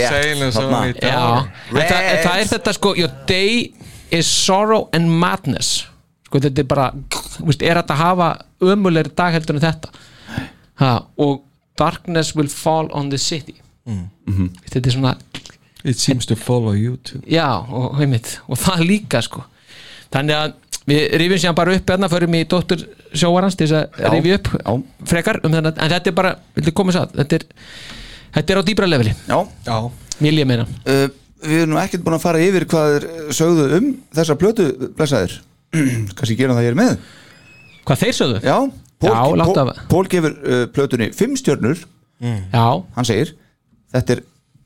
það, 1.85 2.07
en 2.13 2.31
er 2.33 2.49
þetta 2.53 2.73
sko 2.77 2.95
Your 2.97 3.11
day 3.29 3.69
is 4.11 4.25
sorrow 4.25 4.87
and 4.93 5.11
madness. 5.21 5.85
Sko, 6.25 6.41
þetta 6.41 6.63
er 6.63 6.69
bara 6.69 6.87
veist, 7.45 7.61
Er 7.61 7.77
þetta 7.81 7.97
að 7.97 8.01
hafa 8.03 8.29
ömulegri 8.73 9.13
dag 9.17 9.37
heldur 9.37 9.59
en 9.59 9.65
þetta? 9.67 9.93
Ha, 10.81 10.95
Og 11.21 11.43
darkness 11.79 12.33
will 12.35 12.49
fall 12.51 12.89
on 12.91 13.11
the 13.13 13.17
city. 13.21 13.55
Mm. 13.87 14.49
Þetta 14.69 14.85
er 14.85 14.97
svona 14.97 15.15
It 15.83 15.97
seems 15.99 16.25
to 16.25 16.35
follow 16.35 16.73
you 16.75 16.97
too. 16.97 17.21
Já, 17.23 17.63
og, 17.71 18.01
einmitt, 18.01 18.39
og 18.51 18.59
það 18.59 18.81
líka 18.83 19.21
sko. 19.23 19.45
Þannig 20.11 20.35
að 20.35 20.55
við 20.87 21.03
rifjum 21.21 21.41
sér 21.43 21.55
bara 21.57 21.73
upp 21.75 21.89
hérna, 21.91 22.09
förum 22.11 22.35
í 22.39 22.43
dóttur 22.49 22.83
sjóarans 23.13 23.55
til 23.59 23.67
þess 23.67 23.89
að 23.99 24.13
rifja 24.15 24.37
upp 24.39 24.49
já. 24.55 24.71
frekar 25.11 25.39
um 25.43 25.51
þennan, 25.53 25.75
en 25.77 25.91
þetta 25.95 26.11
er 26.11 26.15
bara, 26.17 26.35
viltu 26.55 26.73
koma 26.77 26.93
þess 26.95 27.03
að? 27.03 27.17
Þetta 27.19 27.39
er, 27.39 27.45
þetta 28.37 28.53
er 28.55 28.61
á 28.61 28.63
dýbra 28.69 28.89
leveli. 28.89 29.13
Já, 29.27 29.39
Já. 29.67 29.77
Vil 30.19 30.35
ég 30.41 30.47
meina. 30.49 30.65
Uh, 30.85 31.07
Við 31.39 31.61
erum 31.61 31.69
nú 31.71 31.77
ekkert 31.79 32.01
búin 32.03 32.17
að 32.17 32.23
fara 32.25 32.39
yfir 32.43 32.65
hvað 32.67 32.89
þeir 32.97 33.05
sögðu 33.37 33.67
um 33.77 33.85
þessa 34.17 34.35
plötu 34.41 34.65
blessaðir. 34.97 35.37
Kanski 36.19 36.35
gerum 36.35 36.57
það 36.57 36.65
hér 36.67 36.75
með. 36.75 36.97
Hvað 37.87 38.01
þeir 38.01 38.17
sögðu? 38.17 38.41
Já, 38.43 38.57
Pól, 38.99 39.13
Já, 39.13 39.19
Pól, 39.47 39.59
af- 39.63 39.79
Pól 39.87 40.09
gefur 40.11 40.33
uh, 40.43 40.65
plötunni 40.75 41.07
fimm 41.15 41.37
stjörnur. 41.39 41.79
Já, 42.19 42.65
Hann 42.97 43.07
segir 43.07 43.29
Þetta 43.95 44.17
er 44.17 44.21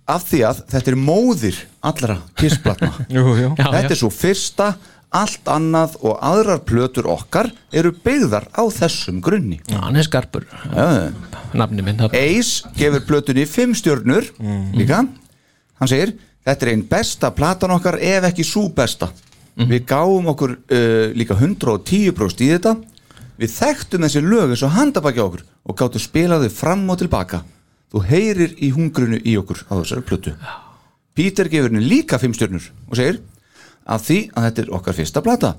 af 0.09 0.23
því 0.25 0.39
að 0.49 0.63
þetta 0.73 0.89
er 0.91 0.97
móðir 0.99 1.59
allra 1.85 2.15
kissplatna 2.41 2.89
Jú, 3.13 3.21
jú. 3.37 3.51
Já, 3.53 3.67
Þetta 3.69 3.83
já. 3.85 3.91
er 3.93 3.99
svo 4.01 4.09
fyrsta 4.09 4.71
allt 5.13 5.49
annað 5.51 5.97
og 6.01 6.17
aðrar 6.25 6.63
plötur 6.67 7.07
okkar 7.11 7.51
eru 7.73 7.93
byggðar 8.05 8.47
á 8.53 8.63
þessum 8.73 9.21
grunni. 9.23 9.59
Já, 9.69 9.79
hann 9.83 9.99
er 9.99 10.07
skarpur. 10.07 10.47
Ace 12.17 12.69
gefur 12.77 13.05
plötunni 13.07 13.45
fimm 13.49 13.75
stjörnur 13.77 14.29
líka. 14.73 15.03
Hann 15.79 15.91
segir 15.91 16.15
þetta 16.43 16.65
er 16.65 16.73
einn 16.73 16.87
besta 16.89 17.31
platan 17.35 17.75
okkar 17.77 17.99
ef 18.01 18.29
ekki 18.31 18.45
svo 18.47 18.67
besta. 18.73 19.11
Við 19.53 19.85
gáum 19.85 20.31
okkur 20.33 20.55
uh, 20.57 21.11
líka 21.13 21.37
110% 21.37 22.41
í 22.41 22.49
þetta. 22.55 22.75
Við 23.37 23.53
þekktum 23.53 24.05
þessi 24.05 24.21
lög 24.25 24.53
eins 24.53 24.63
og 24.65 24.73
handabækja 24.73 25.27
okkur 25.27 25.43
og 25.69 25.77
gáttum 25.77 26.01
spilaði 26.01 26.49
fram 26.53 26.85
og 26.89 26.99
tilbaka 27.01 27.43
þú 27.93 28.01
heyrir 28.09 28.55
í 28.57 28.71
hungrunu 28.73 29.19
í 29.21 29.35
okkur 29.37 29.65
á 29.69 29.73
þessari 29.77 30.05
plötu. 30.09 30.33
Peter 31.13 31.49
gefur 31.49 31.69
henni 31.69 31.85
líka 31.85 32.17
fimm 32.21 32.33
stjörnur 32.33 32.65
og 32.89 32.97
segir 32.97 33.21
að 33.83 34.03
því 34.07 34.19
að 34.33 34.47
þetta 34.47 34.63
er 34.63 34.73
okkar 34.77 34.97
fyrsta 34.97 35.23
plata. 35.25 35.53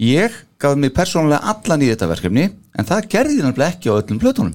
Ég 0.00 0.32
gaf 0.60 0.76
mig 0.80 0.92
persónulega 0.96 1.42
allan 1.52 1.82
í 1.84 1.88
þetta 1.90 2.08
verkefni 2.08 2.44
en 2.78 2.86
það 2.88 3.08
gerði 3.12 3.36
ég 3.36 3.44
náttúrulega 3.44 3.74
ekki 3.74 3.90
á 3.92 3.94
öllum 4.00 4.20
plötunum. 4.22 4.54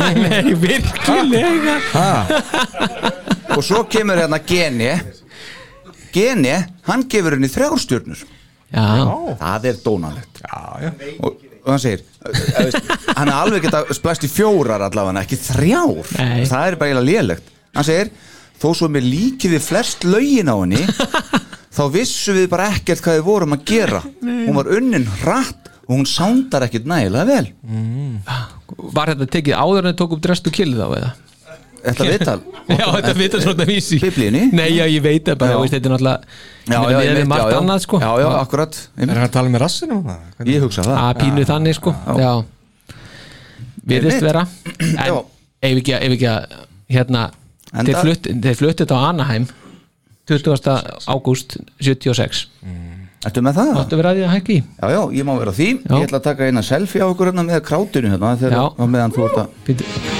Nei, 0.00 0.54
virkilega. 0.62 1.76
Og 3.56 3.62
svo 3.64 3.82
kemur 3.90 4.18
hérna 4.20 4.40
Geni 4.44 4.90
Geni, 6.16 6.54
hann 6.88 7.04
gefur 7.12 7.36
henni 7.36 7.48
þrjárstjörnur 7.52 8.22
Já, 8.72 8.86
það 9.38 9.66
er 9.70 9.76
dónalegt. 9.84 10.40
Og, 11.22 11.36
og 11.62 11.68
hann 11.70 11.82
segir 11.82 12.02
hann 13.14 13.28
er 13.30 13.36
alveg 13.36 13.66
geta 13.68 13.84
splæst 13.94 14.24
í 14.26 14.30
fjórar 14.32 14.82
allavega 14.88 15.22
ekki 15.22 15.38
þrjár, 15.38 16.08
Nei. 16.18 16.46
það 16.48 16.66
er 16.72 16.76
bara 16.80 16.90
eiginlega 16.90 17.06
lélegt. 17.06 17.52
Hann 17.76 17.86
segir, 17.86 18.10
þó 18.58 18.68
svo 18.74 18.88
mér 18.90 19.04
líki 19.06 19.52
við 19.52 19.62
flest 19.68 20.06
lögin 20.08 20.50
á 20.50 20.56
henni 20.56 20.82
þá 21.76 21.82
vissum 21.92 22.36
við 22.38 22.48
bara 22.52 22.70
ekkert 22.74 23.02
hvað 23.04 23.18
við 23.20 23.26
vorum 23.28 23.54
að 23.56 23.64
gera. 23.68 24.00
Hún 24.24 24.56
var 24.56 24.70
unnin 24.78 25.06
hratt 25.20 25.70
og 25.86 25.92
hún 25.94 26.08
sándar 26.10 26.64
ekkert 26.66 26.88
nægilega 26.90 27.28
vel. 27.28 27.46
Var 28.96 29.12
þetta 29.14 29.28
tekið 29.36 29.54
áður 29.60 29.84
en 29.84 29.92
þið 29.92 29.98
tók 30.00 30.16
upp 30.16 30.24
drest 30.26 30.48
og 30.50 30.56
killið 30.56 30.82
á 30.82 30.88
eða? 30.98 31.12
Þetta 31.86 32.06
viðtal. 32.08 32.40
Já, 32.80 32.86
þetta 32.96 33.12
vita 33.14 33.40
svona 33.44 33.64
vísi. 33.68 33.98
Biblíunni. 34.02 34.40
Nei, 34.58 34.72
já, 34.74 34.82
ég 34.90 35.02
veit 35.04 35.28
það 35.28 35.36
bara, 35.38 35.58
þetta 35.70 35.86
er 35.86 35.92
náttúrulega 35.92 36.16
Já, 36.66 36.78
já, 36.90 36.96
við 36.98 37.10
erum 37.12 37.34
já. 37.36 37.42
annað 37.60 37.82
sko. 37.84 38.00
Já, 38.02 38.08
já, 38.24 38.26
akkurat. 38.40 38.78
Er 38.98 39.12
hann 39.12 39.22
að 39.28 39.34
tala 39.36 39.52
með 39.54 39.62
rassinu? 39.62 39.98
Ég 40.50 40.64
hugsa 40.64 40.82
það. 40.82 40.96
Að 41.04 41.20
pínu 41.20 41.44
þannig 41.46 41.76
sko. 41.78 41.92
Já, 42.18 42.32
virðist 43.86 44.18
Einmitt. 44.18 44.26
vera. 44.26 44.46
En 45.66 45.70
ef 45.72 45.78
ekki, 45.80 45.94
að- 45.96 46.02
ef 46.08 46.16
ekki 46.16 46.26
að 46.32 46.56
hérna, 46.96 47.22
þeir 47.86 47.96
flutt 48.02 48.26
þeir 48.44 48.58
fluttu 48.58 48.82
þetta 48.84 48.98
á 48.98 49.02
Anaheim 49.12 49.46
20. 50.26 51.06
ágúst 51.06 51.56
76 51.80 52.46
Ertu 53.26 53.42
með 53.42 53.56
það? 53.58 53.70
áttu 53.80 53.98
vera 53.98 54.10
að 54.12 54.18
því 54.20 54.26
að 54.26 54.34
hækki 54.36 54.56
Já, 54.62 54.86
já, 54.92 55.00
ég 55.18 55.26
má 55.26 55.32
vera 55.40 55.54
því 55.56 55.68
Já. 55.72 55.94
Ég 55.96 56.04
ætla 56.06 56.20
að 56.20 56.26
taka 56.28 56.50
eina 56.50 56.62
selfie 56.66 57.02
á 57.02 57.06
okkur 57.10 57.30
hérna 57.32 57.46
með 57.48 57.64
krátinu 57.66 58.12
hérna 58.12 58.36
þegar 58.42 58.86
meðan 58.86 59.16
þú 59.16 59.26
ert 59.30 59.42
að 59.42 60.15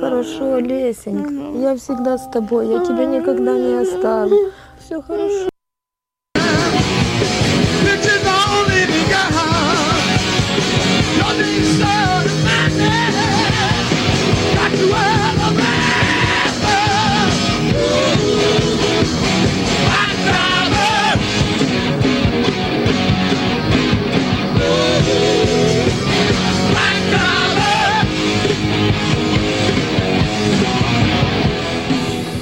хорошо, 0.00 0.58
Лесенька. 0.58 1.58
Я 1.58 1.76
всегда 1.76 2.18
с 2.18 2.28
тобой. 2.30 2.68
Я 2.68 2.84
тебя 2.84 3.04
никогда 3.04 3.52
не 3.52 3.80
оставлю. 3.82 4.52
Все 4.78 5.00
хорошо. 5.02 5.48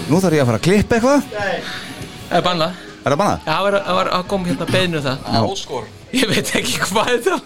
Nú 0.07 0.21
þarf 0.23 0.37
ég 0.37 0.43
að 0.45 0.51
fara 0.51 0.59
að 0.61 0.67
klippa 0.67 0.99
eitthvað. 0.99 1.21
Er 2.31 2.43
bannað? 2.47 2.83
Er 3.03 3.15
það 3.15 3.21
bannað? 3.23 3.39
Já, 3.47 3.53
það 3.53 3.63
var, 3.67 3.77
það 3.87 4.01
var 4.01 4.11
að 4.17 4.27
koma 4.33 4.51
hérna 4.51 4.67
beinu 4.71 5.05
það. 5.05 5.31
Áskor 5.43 5.93
Ég 6.15 6.31
veit 6.31 6.51
ekki 6.55 6.77
hvað 6.87 7.09
þetta 7.11 7.37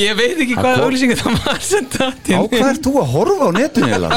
Ég 0.00 0.14
veit 0.16 0.38
ekki 0.40 0.54
Það 0.56 0.64
hvað 0.64 0.84
auðlýsingi 0.86 1.16
það 1.20 1.34
var 1.44 1.58
sem 1.64 1.88
datt 1.92 2.30
Á 2.32 2.40
hvað 2.40 2.64
ert 2.70 2.86
þú 2.86 2.92
að 3.02 3.10
horfa 3.12 3.44
á 3.44 3.50
netinu? 3.58 4.10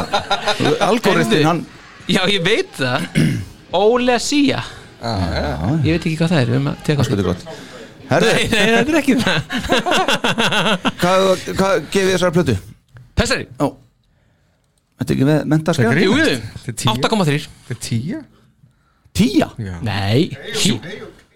Algoritmin 0.88 1.48
hann 1.50 1.62
Já, 2.08 2.22
ég 2.32 2.42
veit 2.44 2.72
það. 2.76 3.06
Ólega 3.74 4.20
síja. 4.20 4.64
Ég 5.04 5.94
veit 5.94 6.02
ekki 6.04 6.18
hvað 6.20 6.34
það 6.34 6.42
er 6.42 6.50
Við 6.50 6.58
erum 6.58 6.72
að 6.72 6.82
teka 6.88 7.06
er 7.08 7.24
gott. 7.30 7.46
Herðu, 8.10 8.34
Nei, 8.34 8.44
nei, 8.52 8.66
þetta 8.74 8.92
er 8.92 8.98
ekki 9.00 9.16
það. 9.22 9.40
Hvað, 11.00 11.30
hvað 11.56 11.78
gefið 11.94 12.12
þessari 12.12 12.36
plötu? 12.36 12.56
Þessari 13.20 13.48
Ó 13.64 13.68
Þetta 15.00 15.10
er 15.10 15.16
ekki 15.18 15.28
með 15.28 15.42
mentaskar? 15.54 16.00
Jú, 16.00 16.14
jú, 16.20 16.38
Þetta 16.64 16.72
er 16.72 16.78
tíu. 16.84 16.94
8,3 16.94 17.48
Þetta 17.68 17.76
er 17.76 17.82
tíja? 17.88 18.22
Tíja? 19.14 19.48
Já. 19.62 19.74
Nei, 19.86 20.30
tí, 20.58 20.72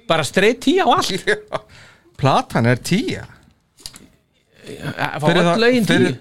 bara 0.09 0.23
straight 0.25 0.61
10 0.65 0.81
á 0.81 0.87
allt. 0.97 1.27
Platan 2.21 2.65
er 2.69 2.79
tíja 2.81 3.25
Fá 5.21 5.29
öll 5.31 5.59
lögin 5.61 5.85
10 5.87 6.17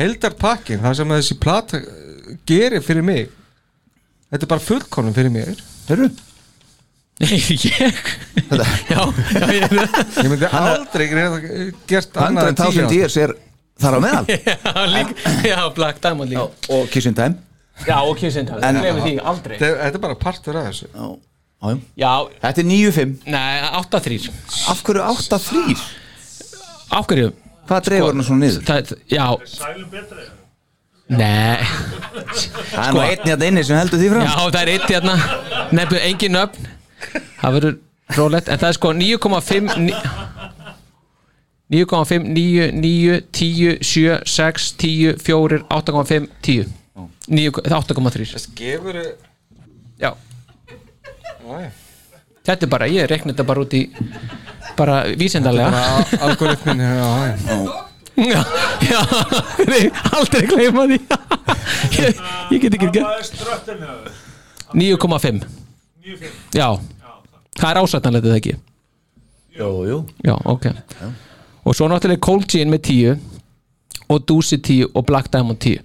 Heldar 0.00 0.34
pakkin 0.40 0.80
Það 0.80 0.96
sem 1.00 1.12
þessi 1.16 1.36
plata 1.42 1.80
uh, 1.82 2.32
gerir 2.48 2.82
fyrir 2.84 3.04
mig 3.06 3.28
Þetta 4.30 4.46
er 4.46 4.50
bara 4.52 4.62
fullkonum 4.62 5.14
fyrir 5.16 5.32
mér. 5.34 5.56
Hörru? 5.88 6.06
ég? 7.26 7.96
Já, 8.48 8.64
já, 8.88 9.00
ég 9.50 9.64
Ég 10.22 10.28
myndi 10.30 10.46
aldrei 10.46 11.08
gert 11.90 12.14
annað 12.22 12.52
en 12.52 12.60
100.000 12.60 12.86
tíu. 12.86 13.00
years 13.00 13.16
er 13.20 13.34
þar 13.82 13.96
á 13.96 14.00
meðal? 14.04 14.24
Já, 14.50 14.84
líka, 14.94 15.32
já, 15.48 15.58
Black 15.76 16.00
Diamond 16.04 16.30
líka. 16.32 16.46
Og 16.76 16.88
Kissing 16.92 17.16
Time. 17.16 17.34
Já, 17.86 17.96
og 18.04 18.16
Kissing 18.20 18.46
Time, 18.48 18.60
En- 18.66 18.80
glemir 18.82 19.02
því 19.06 19.14
aldrei. 19.32 19.58
Þetta 19.60 19.84
þetta 19.86 20.00
er 20.00 20.04
bara 20.06 20.18
partur 20.20 20.58
af 20.60 20.66
þessu. 20.70 20.88
Já, 20.94 21.06
já. 21.70 21.78
já, 22.02 22.12
Þetta 22.42 22.62
er 22.64 22.68
9-5 22.72 23.14
nei, 23.26 23.62
8-3 23.80 24.18
Af 24.72 24.82
hverju 24.86 25.06
8-3? 25.14 25.78
af 26.98 27.06
hverju? 27.10 27.32
Hvað 27.70 27.84
dreifur 27.86 28.14
hann 28.16 28.24
svona 28.26 28.44
niður? 28.46 28.62
Það, 28.66 28.92
já, 29.12 29.26
Sælum 29.46 29.90
betri 29.92 30.24
nei. 31.10 31.58
Það 32.70 32.84
er 32.86 32.92
nú 32.94 33.00
einn 33.02 33.24
hérna 33.26 33.46
inni 33.50 33.62
sem 33.66 33.78
heldur 33.80 33.98
því 33.98 34.08
fram. 34.12 34.26
Já, 34.28 34.34
það 34.54 34.60
er 34.60 34.70
eitt 34.76 34.88
hérna. 34.92 35.14
Nefnir 35.74 36.04
engin 36.06 36.34
nöfn. 36.36 36.68
Það 37.40 37.56
verður 37.56 37.76
rólegt. 38.18 38.50
En 38.54 38.60
það 38.62 38.68
er 38.68 38.76
sko 38.78 38.92
9,5 38.94 39.72
ní- 39.88 39.96
9,5 41.70 42.24
9, 42.34 42.72
9, 42.82 43.20
10, 43.32 43.78
7, 43.82 44.20
6 44.26 44.72
10, 44.76 45.18
4, 45.18 45.58
8,5, 45.70 46.28
10 46.42 46.66
9, 47.28 47.50
8,3 47.62 48.48
Gefur 48.58 48.96
Já. 50.00 50.14
Þetta 52.40 52.66
er 52.66 52.70
bara, 52.72 52.88
ég 52.90 53.06
rekna 53.10 53.32
þetta 53.32 53.46
bara 53.46 53.62
út 53.62 53.74
í 53.76 53.84
bara 54.78 54.96
vísindarlega 55.20 55.70
Bara 55.70 56.26
algoritmin 56.26 56.82
já, 56.82 56.90
já. 56.96 57.86
Já, 58.20 58.42
já, 58.90 59.00
nei, 59.70 59.84
aldrei 60.12 60.42
gleyma 60.50 60.84
því. 60.90 60.98
Ég, 62.00 62.18
ég 62.50 62.60
get 62.64 62.74
ekki 62.76 62.88
er 62.90 62.94
þér? 62.98 64.10
9,5 64.76 65.46
9,5 66.04 66.56
Já, 66.56 66.66
það 67.56 67.70
er 67.70 67.80
ásættanlega 67.80 68.26
þetta 68.26 68.40
ekki? 68.42 68.54
Jú, 69.56 69.70
jú. 69.88 69.98
Já, 70.26 70.34
ok 70.52 70.68
Og 71.70 71.76
svo 71.78 71.86
náttúrulega 71.86 72.24
Cold 72.26 72.48
Gin 72.50 72.70
með 72.72 72.80
10 72.90 74.10
og 74.10 74.24
Doozy 74.26 74.58
10 74.58 74.90
og 74.90 75.04
Black 75.06 75.30
Diamond 75.30 75.60
10 75.62 75.78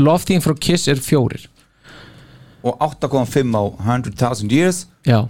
Love 0.00 0.24
Theme 0.24 0.40
frá 0.40 0.54
Kiss 0.56 0.88
er 0.88 1.00
fjórir. 1.02 1.48
Og 2.62 2.78
8,5 2.80 3.50
á 3.52 3.62
100.000 3.98 4.52
years. 4.54 4.86
Já. 5.06 5.26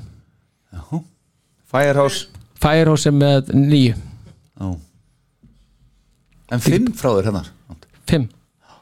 Firehouse. 1.69 2.29
Firehouse 2.61 3.09
er 3.09 3.15
með 3.17 3.51
9 3.55 3.95
Já 4.61 4.69
En 6.49 6.63
5 6.65 6.93
frá 6.97 7.11
þér 7.13 7.29
hennar 7.31 7.49
5 8.09 8.29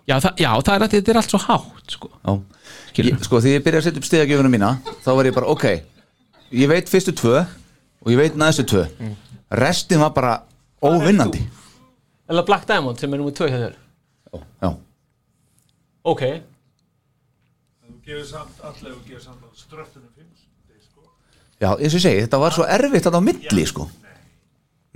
Já, 0.06 0.20
það, 0.22 0.32
já, 0.38 0.50
það 0.62 0.74
er 0.76 0.84
að 0.84 0.92
þetta 0.94 1.10
er 1.10 1.18
allt 1.18 1.32
svo 1.32 1.38
hátt 1.42 1.94
sko. 1.96 2.08
Já 2.22 2.32
ég, 3.02 3.16
Sko 3.26 3.40
því 3.42 3.54
ég 3.56 3.64
byrja 3.64 3.80
að 3.80 3.86
setja 3.88 4.02
upp 4.02 4.06
stegagjöfunum 4.06 4.54
mína 4.54 4.68
Þá 5.02 5.08
var 5.18 5.28
ég 5.28 5.34
bara, 5.34 5.50
ok. 5.50 5.64
Ég 6.54 6.70
veit 6.70 6.92
fyrstu 6.92 7.14
tvö 7.16 7.40
Og 8.04 8.12
ég 8.12 8.20
veit 8.20 8.36
næstu 8.38 8.62
tvö. 8.70 8.84
Restin 9.50 9.98
var 10.04 10.12
bara 10.14 10.36
óvinnandi. 10.82 11.42
Eller 12.28 12.44
Black 12.46 12.66
Diamond 12.68 12.98
sem 13.00 13.12
er 13.14 13.20
nummið 13.22 13.36
2 13.40 13.48
hjá 13.52 13.58
þér? 13.62 13.76
Já. 14.62 14.70
Ok. 16.06 16.22
Þú 17.86 17.94
gefur 18.06 18.26
samt, 18.28 18.58
allega 18.62 18.94
þú 18.94 19.04
gefur 19.08 19.22
samt 19.24 19.60
ströttinu 19.60 20.08
5 20.16 20.26
sko. 20.88 21.06
Já, 21.62 21.70
eins 21.76 21.94
og 21.94 21.98
ég 22.00 22.04
segi, 22.08 22.24
þetta 22.26 22.42
var 22.42 22.56
svo 22.56 22.66
erfitt 22.66 23.08
að 23.10 23.18
á 23.18 23.22
milli 23.28 23.66
sko. 23.66 23.88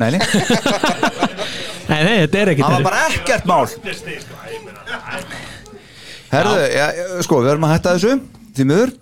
Nei, 0.01 0.11
nei. 0.17 0.21
Nei, 1.91 2.05
nei, 2.07 2.17
þetta 2.23 2.39
er 2.39 2.49
ekki 2.53 2.63
Það 2.63 2.75
var 2.77 2.85
bara 2.87 2.99
ekkert 3.11 3.47
mál. 3.51 3.65
Herðu, 6.31 6.59
já, 6.71 6.85
sko, 7.27 7.41
við 7.43 7.51
erum 7.51 7.65
að 7.67 7.73
hætta 7.75 7.95
þessu 7.97 8.13
Því 8.55 8.67
miður. 8.71 8.93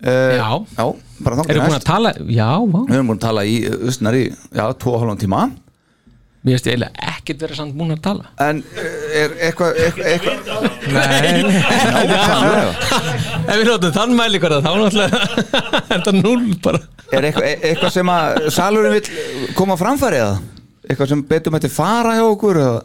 Uh, 0.00 0.32
Já. 0.38 0.46
Já, 0.78 0.84
bara 1.20 1.36
þangað 1.36 1.50
Erum 1.52 1.66
búin 1.66 1.76
að 1.76 1.84
tala, 1.84 2.12
já, 2.32 2.46
Við 2.64 2.94
erum 2.96 3.10
búin 3.10 3.18
að 3.18 3.24
tala 3.26 3.42
í, 3.44 3.58
östnar 3.90 4.16
í, 4.16 4.22
já, 4.32 4.62
tvo 4.80 4.94
og 4.96 5.02
halvan 5.02 5.20
tíma 5.20 5.42
Mér 6.40 6.56
finnst 6.56 6.68
ég 6.70 6.72
eiginlega 6.72 7.08
ekkert 7.14 7.42
verið 7.44 7.58
samt 7.58 7.74
búin 7.76 7.92
að 7.92 7.98
tala 8.06 8.30
En 8.40 8.62
uh, 8.64 8.84
er 9.20 9.34
eitthvað 9.48 9.80
eitthva, 9.84 10.04
eitthva, 10.14 10.32
Nei. 10.94 11.42
Ef 13.50 13.58
við 13.60 13.66
notum 13.68 13.92
þann 13.98 14.14
mæli 14.16 14.40
hverða 14.40 14.62
þá 14.64 14.70
náttúrulega 14.80 15.20
er 15.96 16.04
það 16.06 16.20
null 16.22 16.46
bara 16.64 16.80
Er 17.10 17.26
eitthvað, 17.28 17.50
eitthvað 17.58 17.92
sem 17.98 18.12
að 18.14 18.48
salurinn 18.56 18.96
vill 18.96 19.52
koma 19.58 19.76
á 19.76 19.82
framfæri 19.82 20.22
eða? 20.22 20.38
Eitthvað 20.86 21.12
sem 21.12 21.26
betur 21.28 21.52
með 21.52 21.66
þetta 21.66 21.76
fara 21.76 22.16
hjá 22.16 22.24
okkur 22.30 22.62
eða? 22.62 22.80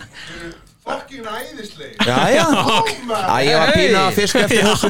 Fucking 0.90 1.26
æðisleg 1.26 1.92
Já, 2.06 2.18
já. 2.34 2.46
Æ, 3.30 3.36
ég 3.46 3.56
var 3.60 3.70
pína 3.76 4.00
að 4.08 4.14
fiska 4.18 4.38
eftir 4.46 4.62
þessu. 4.68 4.88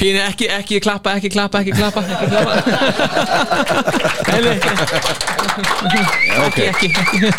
Pínu 0.00 0.20
ekki, 0.26 0.46
ekki 0.58 0.80
klappa, 0.84 1.08
ekki 1.20 1.30
klappa, 1.34 1.56
ekki 1.62 1.74
klappa 1.76 2.00
Ekki 2.06 2.26
klappa. 2.32 2.54
Nei, 4.36 4.40
Ok. 6.46 6.58
ekki, 6.58 6.88
ekki 6.90 7.16
En 7.16 7.32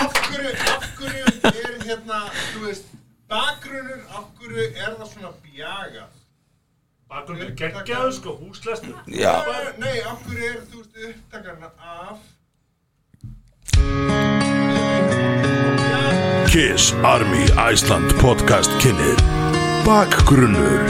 af 0.00 0.10
hverju, 0.28 0.50
af 0.72 0.82
hverju 0.98 1.24
er 1.44 1.72
hérna, 1.84 2.18
þú 2.52 2.58
veist, 2.66 2.86
bakgrunnur, 3.32 4.00
af 4.18 4.24
hverju 4.38 4.62
er 4.84 4.92
það 4.98 5.08
svona 5.14 5.30
bjaga? 5.46 6.04
Bakgrunn 7.10 7.42
er 7.46 7.50
geggjaður 7.58 8.12
sko, 8.16 8.30
húslestur. 8.42 8.94
Já. 9.06 9.34
Nei, 9.82 9.96
af 10.12 10.18
hverju 10.26 10.44
er, 10.52 10.58
þú 10.70 10.76
veist, 10.82 10.94
upptakarna 11.10 11.68
af 11.98 12.16
Kiss 16.54 16.92
Army 17.02 17.44
Iceland 17.72 18.12
podcast 18.20 18.70
kynir. 18.82 19.18
Bakgrunnur. 19.82 20.84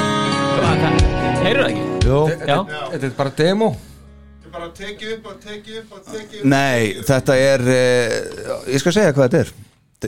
Heyrðu 1.40 1.62
það 1.62 1.68
ekki? 1.70 1.84
Jó 2.04 2.18
Já. 2.28 2.56
Þetta 2.92 3.08
er 3.08 3.14
bara 3.16 3.32
demo. 3.38 3.68
Þetta 3.72 4.50
er 4.50 4.54
bara 4.56 4.68
að 4.68 4.74
tekið 4.80 5.12
upp 5.16 5.28
og 5.30 5.38
tekið 5.46 5.78
upp 5.80 5.94
og 5.96 6.02
tekið 6.10 6.40
upp. 6.42 6.48
Nei, 6.52 6.80
þetta 7.08 7.36
er 7.40 7.64
uh, 7.64 8.56
Ég 8.74 8.82
skal 8.82 8.96
segja 8.98 9.14
hvað 9.16 9.24
þetta 9.30 9.40
er. 9.44 9.52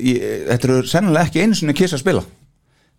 Ég- 0.05 0.27
Þetta 0.51 0.69
eru 0.69 0.79
sennilega 0.93 1.31
ekki 1.31 1.45
einu 1.47 1.57
sinni 1.57 1.77
kiss 1.79 1.97
að 1.97 2.03
spila. 2.05 2.25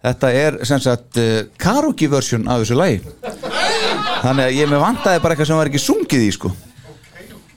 Þetta 0.07 0.31
er 0.41 0.57
sem 0.69 0.81
sagt 0.81 1.21
uh, 1.21 1.35
karaoke 1.61 2.09
version 2.09 2.49
af 2.49 2.63
þessu 2.63 2.79
lagi. 2.79 3.03
Þannig 4.23 4.47
að 4.47 4.57
ég 4.57 4.71
með 4.73 4.81
vantaði 4.81 5.21
bara 5.21 5.37
eitthvað 5.37 5.51
sem 5.51 5.61
var 5.61 5.69
ekki 5.69 5.83
sungið 5.85 6.25
í 6.25 6.33
sko. 6.33 6.53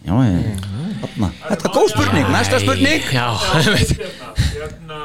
Já, 0.04 0.12
ég, 0.28 0.68
Þetta 1.00 1.68
er 1.68 1.74
góð 1.74 1.88
spurning, 1.94 2.26
næsta 2.34 2.58
spurning. 2.60 3.02
Já, 3.12 3.26
Hérna, 4.54 5.00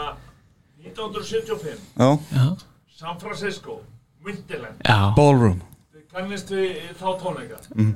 1975 0.83 1.79
Já, 1.99 2.09
San 2.95 3.19
Francisco, 3.19 3.81
Winterland. 4.25 4.81
Já. 4.85 5.13
Ballroom. 5.15 5.61
Kannist 6.15 6.47
við 6.51 6.77
þá 6.99 7.07
tónleika. 7.19 7.57
Mhm. 7.75 7.95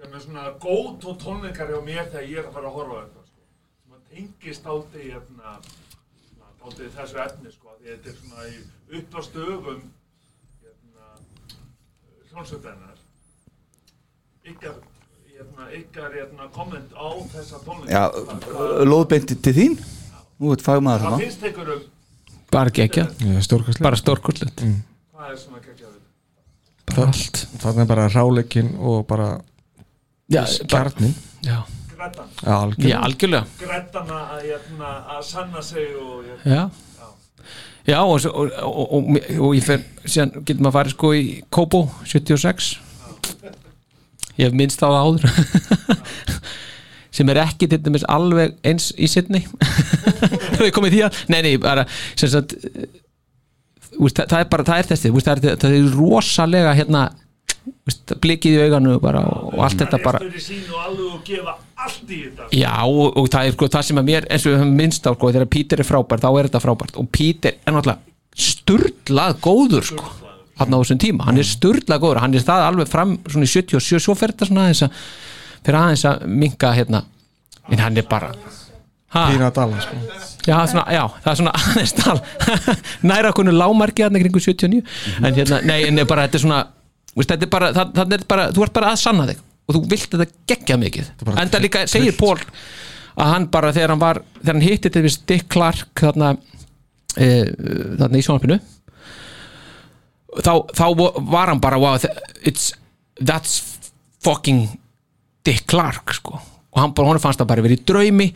sem 0.00 0.14
er 0.16 0.20
svona 0.24 0.44
góð 0.62 1.04
og 1.10 1.18
tónleikar 1.20 1.68
hjá 1.68 1.80
mér 1.84 2.06
þegar 2.08 2.28
ég 2.30 2.38
er 2.40 2.46
að 2.48 2.54
fara 2.54 2.68
að 2.70 2.76
horfa 2.78 2.94
á 2.96 3.00
þetta 3.04 3.24
sko. 3.26 3.42
sem 3.82 3.92
að 3.92 4.02
tengist 4.14 4.66
áldi 4.72 5.02
hérna, 5.10 5.50
áldi 6.64 6.88
þessu 6.96 7.18
efni 7.24 7.52
sko, 7.52 7.74
því 7.80 7.90
þetta 7.90 8.08
er 8.08 8.16
svona 8.16 8.46
í 8.48 8.56
upp 8.98 9.10
á 9.12 9.20
stöfum 9.26 9.82
hérna, 10.64 11.04
hljónsveitarnar 12.30 12.96
ykkar 14.50 14.80
ykkar 15.76 16.12
hérna, 16.14 16.48
komment 16.54 16.92
á 16.96 17.08
þessa 17.32 17.60
tónleika 17.64 17.92
já 17.94 18.84
Lóðbeinti 18.84 19.36
til 19.40 19.54
þín. 19.56 19.80
Nú 20.40 20.52
ert 20.54 20.64
fagmaður 20.64 21.06
þarna. 21.06 21.18
Finnst 21.24 21.48
ykkur 21.50 21.72
um 21.76 21.82
bara 22.50 22.70
gegja 22.74 23.06
Bara 23.80 23.96
stórkostlegt. 23.96 24.62
Mm. 24.66 24.82
hvað 25.14 25.32
er 25.32 25.38
svona 25.38 25.60
geggjaður 25.64 25.98
Bara 26.90 27.06
allt. 27.06 27.42
Þannig 27.62 27.82
er 27.84 27.90
bara 27.92 28.08
ráleikin 28.10 28.72
og 28.78 29.06
bara 29.06 29.28
Já, 30.30 30.44
Kjarnin 30.66 31.14
Já. 31.44 31.62
Já, 32.00 32.54
algjörlega. 32.56 32.88
Já, 32.88 32.98
algjörlega. 33.04 33.44
Grettana 33.60 34.20
að, 34.32 34.44
hérna, 34.46 34.92
að 35.16 35.24
sanna 35.28 35.62
sig 35.62 35.90
og 36.00 36.22
hérna, 36.24 36.54
Já. 36.54 36.70
Já, 37.86 37.98
og, 38.00 38.24
og, 38.24 38.52
og, 38.62 38.92
og, 38.92 39.10
og 39.40 39.54
ég 39.56 39.64
fer 39.64 39.82
síðan 40.04 40.32
getur 40.44 40.64
maður 40.64 40.76
farið 40.78 40.94
sko 40.94 41.10
í 41.16 41.24
Kobo 41.52 41.82
76 42.08 42.70
Ég 44.38 44.46
hef 44.46 44.56
minnst 44.56 44.82
á 44.82 44.88
það 44.88 45.00
áður. 45.04 45.22
Sem 47.16 47.30
er 47.32 47.42
ekki 47.42 47.66
til 47.66 47.80
dæmis 47.82 48.06
alveg 48.06 48.54
eins 48.66 48.92
í 48.94 49.08
Sydney. 49.10 49.42
Það 50.54 50.66
er 50.68 50.74
komið 50.74 50.94
því 50.94 51.00
að 51.08 51.22
nei, 51.32 51.40
nei, 51.46 51.54
bara 51.60 51.86
sagt 52.14 52.54
veist, 53.98 54.20
það, 54.20 54.28
það 54.30 54.38
er 54.44 54.52
bara, 54.52 54.66
það 54.68 54.82
er 54.82 54.88
þessi 54.92 55.10
það, 55.16 55.32
er, 55.32 55.58
það 55.60 55.76
er 55.76 55.90
rosalega 55.96 56.76
hérna 56.78 57.02
blikið 58.22 58.56
í 58.56 58.62
auganu 58.66 58.96
bara, 59.02 59.22
og, 59.26 59.58
allt 59.64 59.82
þetta 59.82 60.00
bara 60.04 60.20
Já, 62.54 62.74
og, 62.86 63.18
og 63.18 63.28
það 63.32 63.48
er 63.48 63.56
sko 63.56 63.68
það 63.72 63.86
sem 63.88 64.00
að 64.00 64.08
mér 64.08 64.28
eins 64.30 64.46
og 64.46 64.52
við 64.52 64.60
höfum 64.60 64.74
minnst 64.80 65.08
á 65.08 65.12
sko, 65.12 65.32
þegar 65.34 65.52
Pítur 65.56 65.82
er 65.82 65.88
frábær 65.88 66.22
þá 66.22 66.30
er 66.30 66.48
þetta 66.48 66.62
frábært. 66.64 66.98
Og 67.00 67.08
Pítur 67.12 67.56
er 67.56 67.76
náttúrulega 67.76 68.00
sturlað 68.40 69.38
góður 69.44 69.88
sko 69.90 70.29
hann 70.60 70.76
á 70.76 70.78
þessum 70.78 71.00
tíma, 71.02 71.26
hann 71.28 71.40
er 71.40 71.48
sturlað 71.48 72.02
góður. 72.04 72.22
Hann 72.24 72.36
er 72.36 72.46
það 72.46 72.68
alveg 72.68 72.90
fram 72.92 73.18
svona 73.26 73.48
í 73.48 73.52
77 73.52 74.00
svo 74.04 74.16
fer 74.18 74.34
þetta 74.34 74.50
svona 74.50 74.68
aðeins 74.68 74.84
að 74.86 75.02
fyrir 75.66 75.80
aðeins 75.80 76.06
að 76.12 76.24
minka 76.44 76.72
hérna. 76.76 77.04
En 77.70 77.84
hann 77.84 78.00
er 78.00 78.08
bara 78.10 78.32
Ha? 79.10 79.24
Pína 79.26 79.48
Dalla 79.50 79.78
sko. 79.82 79.96
Já, 80.46 80.54
svona, 80.70 80.84
já, 80.94 81.02
það 81.24 81.30
er 81.32 81.38
svona 81.40 81.52
aðeins 81.60 81.94
tal. 81.98 82.20
Næra 83.10 83.32
konu 83.34 83.54
lámarki 83.54 84.04
að 84.06 84.20
kringu 84.22 84.42
79 84.42 84.84
en 85.18 85.34
hérna, 85.34 85.58
nei, 85.66 85.80
en 85.88 85.98
bara 86.06 86.28
þetta 86.28 86.38
er 86.38 86.44
svona 86.44 86.60
veist, 87.16 87.32
þetta 87.32 87.48
er 87.48 87.50
bara, 87.50 87.72
það, 87.74 87.90
það 87.96 88.14
er 88.14 88.26
bara, 88.30 88.44
þú 88.54 88.66
ert 88.66 88.76
bara 88.78 88.92
að 88.92 89.00
sanna 89.02 89.26
þig. 89.32 89.42
Og 89.66 89.76
þú 89.76 89.82
vilt 89.90 90.14
þetta 90.14 90.28
gegja 90.52 90.78
mikið. 90.84 91.10
En 91.34 91.50
það 91.50 91.66
líka 91.66 91.82
segir 91.90 92.14
Pól 92.18 92.36
að 93.20 93.32
hann 93.34 93.48
bara 93.52 93.74
þegar 93.74 93.94
hann 93.96 94.02
var, 94.02 94.22
þegar 94.38 94.56
hann 94.56 94.66
hitti 94.68 94.94
til 94.94 95.02
við 95.04 95.18
Dick 95.30 95.50
Clark 95.50 96.04
þarna 96.04 96.30
e, 97.18 97.28
þarna 97.98 98.20
í 98.20 98.24
sjónarpinu 98.24 98.60
þá, 100.38 100.52
þá 100.76 100.86
var 101.30 101.50
hann 101.52 101.62
bara 101.62 101.80
wow, 101.80 101.98
that's 103.20 103.80
fucking 104.22 104.68
Dick 105.44 105.66
Clark 105.66 106.14
sko 106.14 106.38
og 106.70 106.78
hann 106.78 106.94
honum 106.94 107.22
fannst 107.22 107.40
það 107.40 107.50
bara 107.50 107.64
verið 107.64 107.80
í 107.80 107.86
draumi 107.88 108.28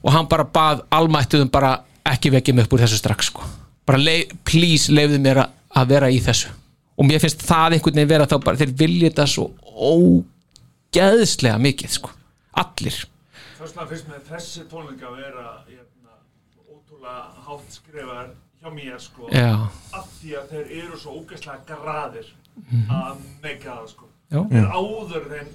og 0.00 0.12
hann 0.14 0.28
bara 0.30 0.46
bað 0.46 0.84
almættuðum 0.94 1.50
bara 1.52 1.72
ekki 2.06 2.32
vekja 2.34 2.54
mig 2.54 2.66
upp 2.66 2.76
úr 2.76 2.84
þessu 2.84 3.00
strax 3.00 3.30
sko. 3.30 3.44
bara 3.86 3.98
leið, 3.98 4.34
please 4.46 4.92
leiðu 4.92 5.18
mér 5.22 5.42
að 5.44 5.90
vera 5.90 6.10
í 6.10 6.20
þessu 6.22 6.52
og 6.96 7.08
mér 7.08 7.22
finnst 7.22 7.42
það 7.46 7.76
einhvern 7.76 7.96
veginn 7.96 8.12
vera 8.12 8.28
þá 8.30 8.36
bara 8.44 8.60
þeir 8.60 8.76
vilja 8.82 9.10
þetta 9.10 9.26
svo 9.32 9.50
ógeðslega 9.90 11.58
mikið 11.58 11.96
sko. 11.98 12.12
allir 12.62 13.06
Þess 13.60 13.74
vegna 13.74 13.88
finnst 13.90 14.08
mér 14.08 14.22
þessi 14.28 14.62
tónleika 14.70 15.10
vera 15.12 15.46
hérna, 15.66 16.14
ótrúlega 16.70 17.44
hátt 17.48 17.74
skrifar 17.74 18.30
hjá 18.60 18.70
mér 18.74 18.98
sko 19.00 19.28
Já. 19.32 19.68
af 19.92 20.06
því 20.20 20.34
að 20.40 20.48
þeir 20.52 20.66
eru 20.84 20.96
svo 20.98 21.10
ógeðslega 21.20 21.60
graðir 21.66 22.26
Mhm. 22.60 22.90
að 22.90 23.16
meika 23.42 23.70
það 23.76 23.88
sko 23.88 24.04
Já. 24.30 24.40
þeir 24.48 24.66
Mm. 24.66 24.72
áður 24.72 25.24
þeim 25.30 25.48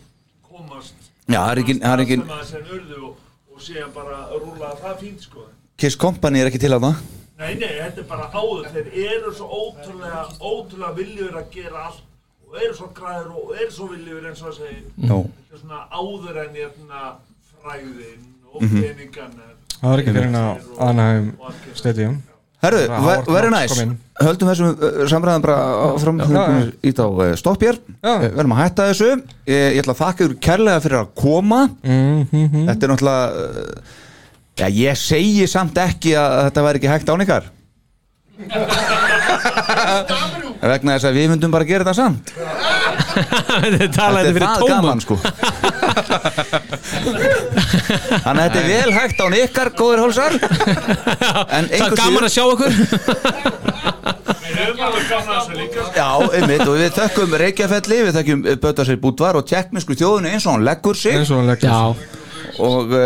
komast 0.49 0.95
Já, 1.27 1.39
það 1.41 1.51
er 1.51 1.57
ekki, 1.63 1.73
það 1.79 1.93
er 1.93 2.03
ekki 2.05 2.17
að 2.21 3.03
og, 3.03 3.15
og 3.53 3.59
síðan 3.61 3.93
bara 3.93 4.17
rúla 4.41 4.75
það 4.81 4.97
fínt 4.99 5.21
sko 5.21 5.45
Kiss 5.77 5.95
Company 5.97 6.39
er 6.39 6.47
ekki 6.49 6.59
til 6.59 6.71
að 6.73 6.81
það 6.81 6.95
Nei, 7.37 7.53
nei, 7.55 7.67
þetta 7.67 7.99
er 7.99 8.07
bara 8.07 8.29
áður 8.31 8.69
þeir 8.71 8.87
eru 9.11 9.31
svo 9.35 9.47
ótrúlega 9.51 10.21
ótrúlega 10.39 10.95
viljur 10.95 11.33
að 11.35 11.49
gera 11.51 11.81
allt 11.89 12.01
og 12.47 12.55
eru 12.61 12.73
svo 12.73 12.87
græður 12.95 13.31
og 13.35 13.55
eru 13.59 13.71
svo 13.71 13.87
viljur 13.91 14.25
eins 14.29 14.41
og 14.41 14.53
það 14.53 14.57
segir 14.57 14.83
Já. 14.97 15.17
þetta 15.19 15.53
er 15.53 15.59
svona 15.59 15.81
áður 15.91 16.37
en 16.45 16.55
hérna 16.55 17.01
fræðin 17.61 18.23
og 18.53 18.61
Mhm. 18.63 18.81
peningarnir 18.81 19.53
Það 19.81 19.89
var 19.91 19.99
ekki 19.99 20.13
fyrir 20.13 20.31
á 20.31 20.89
Anaheim 20.89 21.37
Stadium 21.75 22.23
Herru, 22.65 22.81
verður 23.29 23.49
Knox 23.51 23.55
næs 23.55 23.71
kom 23.73 23.81
inn. 23.85 23.93
Höldum 24.25 24.49
þessum 24.51 24.69
samræðan 25.11 25.43
bara 25.43 25.57
fram 26.01 26.17
Já, 26.23 26.27
já. 26.31 26.35
Ít 26.89 26.97
á 27.03 27.05
stopp 27.39 27.61
hér. 27.65 27.75
Verðum 28.01 28.55
að 28.55 28.61
hætta 28.63 28.81
þessu. 28.91 29.09
Ég, 29.49 29.65
ég 29.75 29.81
ætla 29.83 29.93
að 29.95 30.01
þakka 30.03 30.19
ykkur 30.27 30.39
kærlega 30.47 30.83
fyrir 30.85 30.99
að 31.01 31.11
koma. 31.19 31.61
Mhm. 31.83 32.63
Þetta 32.69 32.83
er 32.87 32.91
náttúrulega 32.93 34.71
ég 34.75 34.93
segi 34.99 35.45
samt 35.51 35.75
ekki 35.83 36.11
að 36.19 36.29
þetta 36.47 36.65
væri 36.67 36.77
ekki 36.81 36.93
hægt 36.93 37.11
án 37.11 37.23
ykkar. 37.25 37.45
Vegna 40.65 40.95
þess 40.95 41.07
að 41.07 41.17
við 41.19 41.25
myndum 41.31 41.51
bara 41.53 41.67
gera 41.67 41.83
þetta 41.85 41.95
samt. 41.95 42.25
Þetta 43.15 44.07
er 44.19 44.33
fyrir 44.35 44.43
það 44.43 44.67
gaman 44.69 44.99
sko 45.03 45.15
Þannig 48.25 48.41
að 48.41 48.45
þetta 48.45 48.59
er 48.61 48.67
vel 48.69 48.95
hægt 48.95 49.21
án 49.21 49.37
ykkar 49.39 49.71
góður 49.77 50.03
hálsar. 50.05 50.37
En 51.55 51.69
Það 51.69 51.85
er 51.85 51.97
gaman 51.99 52.27
að 52.27 52.33
sjá 52.33 52.43
okkur. 52.45 52.73
Já, 55.95 56.09
einmitt, 56.35 56.63
og 56.65 56.75
við 56.77 56.91
þökkum 56.95 57.33
Reykjafelli, 57.39 57.97
við 58.07 58.17
þökkum 58.19 58.43
Bötasir 58.63 58.99
Búdvar 59.01 59.37
og 59.39 59.47
tjekknesku 59.49 59.97
þjóðinu 59.97 60.31
eins 60.31 60.45
og 60.47 60.55
hann 60.55 60.65
leggur 60.67 60.97
sig. 60.97 61.15
Eins 61.19 61.31
og 61.33 61.41
hann 61.41 61.49
leggur 61.51 61.69
Já. 61.69 61.79
Og 62.65 62.93
uh, 62.95 63.01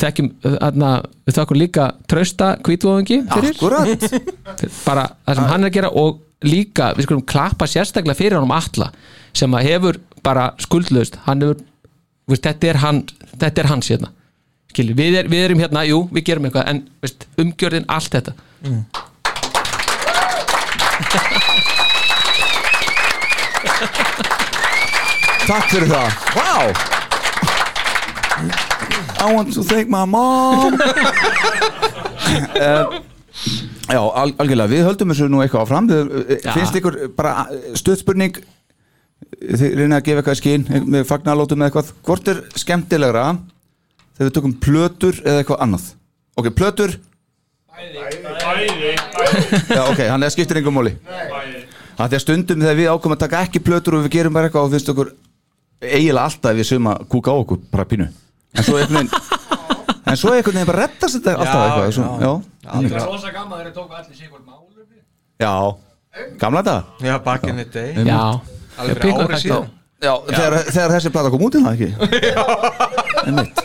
þekkjum, 0.00 0.30
þarna, 0.44 0.90
við 1.28 1.38
þakkum 1.38 1.60
líka 1.60 1.86
trausta 2.10 2.50
kvítvóðungi 2.66 3.22
fyrir. 3.30 3.56
Akkurat. 3.56 4.06
Bara 4.84 5.06
það 5.24 5.40
sem 5.40 5.48
hann 5.52 5.64
er 5.64 5.70
að 5.70 5.78
gera 5.78 5.92
og 6.02 6.20
líka, 6.46 6.92
við 6.96 7.08
skulum 7.08 7.24
klappa 7.28 7.68
sérstaklega 7.68 8.18
fyrir 8.18 8.38
honum 8.40 8.54
alla 8.56 8.90
sem 9.36 9.52
að 9.54 9.66
hefur 9.68 10.00
bara 10.26 10.50
skuldlaust, 10.60 11.20
hann 11.26 11.44
hefur 11.44 11.60
veist, 12.30 12.46
þetta 12.46 12.72
er 12.72 12.80
hann, 12.84 13.04
þetta 13.36 13.64
er 13.64 13.70
hans 13.70 13.90
hérna. 13.92 14.12
Skilur, 14.70 14.96
við, 14.98 15.18
er, 15.20 15.30
við 15.30 15.46
erum 15.48 15.62
hérna, 15.64 15.84
jú, 15.88 16.04
við 16.14 16.26
gerum 16.30 16.46
eitthvað 16.48 16.70
en 16.70 16.84
veist, 17.02 17.26
umgjörðin, 17.40 17.88
allt 17.90 18.18
þetta. 18.18 18.36
Mm. 18.64 18.84
Takk 25.50 25.70
fyrir 25.72 25.90
það. 25.90 26.10
Wow 26.36 26.98
I 29.20 29.34
want 29.34 29.52
to 29.54 29.62
thank 29.62 29.88
my 29.88 30.04
mom. 30.06 30.78
Uh, 32.56 33.00
Já, 33.90 33.98
al 33.98 34.30
algjörlega 34.38 34.70
Við 34.70 34.84
höldum 34.86 35.12
þessu 35.12 35.26
nú 35.30 35.42
eitthvað 35.42 35.64
áfram. 35.66 35.88
Já. 35.90 36.52
Finnst 36.54 36.76
ykkur 36.78 36.96
bara 37.16 37.48
stöðspurning 37.78 38.38
Þið 39.40 39.76
reyna 39.78 39.98
að 40.00 40.06
gefa 40.08 40.20
eitthvað 40.20 40.36
í 40.36 40.40
skinn 40.40 40.66
með 40.90 41.06
fagnarlótum 41.08 41.62
eða 41.62 41.70
eitthvað. 41.70 41.92
Hvort 42.06 42.28
er 42.32 42.42
skemmtilegra 42.60 43.24
þegar 44.16 44.28
við 44.28 44.34
tökum 44.36 44.56
plötur 44.66 45.20
eða 45.24 45.42
eitthvað 45.42 45.64
annað? 45.64 45.86
Ok, 46.40 46.50
plötur. 46.56 46.96
Bæði, 47.70 48.94
Já, 49.70 49.82
ok, 49.86 50.00
hann 50.10 50.24
er 50.26 50.32
skiptir 50.34 50.58
engum 50.60 50.74
móli 50.76 50.92
bæði 51.06 51.62
Það 51.96 52.04
er 52.04 52.10
því 52.10 52.16
að 52.18 52.22
stundum 52.24 52.62
þegar 52.64 52.78
við 52.78 52.88
ákomum 52.90 53.14
að 53.16 53.22
taka 53.22 53.40
ekki 53.46 53.60
plötur 53.64 53.96
og 53.96 54.04
við 54.06 54.14
gerum 54.16 54.36
bara 54.36 54.48
eitthvað 54.48 54.66
og 54.66 54.74
finnst 54.74 54.90
okkur 54.92 55.10
eiginlega 55.80 56.24
alltaf 56.26 56.56
við 56.56 56.68
sögum 56.68 56.88
að 56.92 57.02
kúka 57.12 57.32
á 57.32 57.36
okkur 57.40 57.60
bara 57.72 57.86
pínu. 57.88 58.06
En 58.56 58.66
svo 58.66 58.78
einhvern 58.80 58.96
veginn 58.98 59.12
en 60.10 60.20
svo 60.20 60.32
einhvern 60.32 60.56
veginn 60.58 60.70
bara 60.70 60.86
rettast 60.86 61.18
þetta 61.18 61.36
alltaf 61.36 61.66
eitthvað 61.66 61.92
svo, 61.96 62.06
já, 62.24 62.32
Það 62.70 62.88
er 62.88 63.04
rosa 63.04 63.34
gaman 63.34 63.60
þegar 63.60 63.68
þeir 63.68 63.76
tóku 63.76 63.98
allir 64.00 64.32
málum 64.40 64.70
já, 65.40 65.52
gamla 66.40 66.64
þetta 66.64 67.06
Já, 67.10 67.14
back 67.28 67.46
in 67.52 67.60
the 67.60 67.68
day. 67.68 68.08
Já. 68.08 68.59
Alveg 68.80 69.00
fyrir 69.00 69.14
ári 69.14 69.28
takk. 69.34 69.42
síðan 69.44 69.68
Já, 70.00 70.14
þegar, 70.30 70.54
þegar 70.72 70.92
þessi 70.96 71.10
plata 71.12 71.30
kom 71.34 71.42
út 71.44 71.56
í 71.58 71.60
það 71.60 71.72
ekki? 71.76 71.88
Einmitt. 73.26 73.58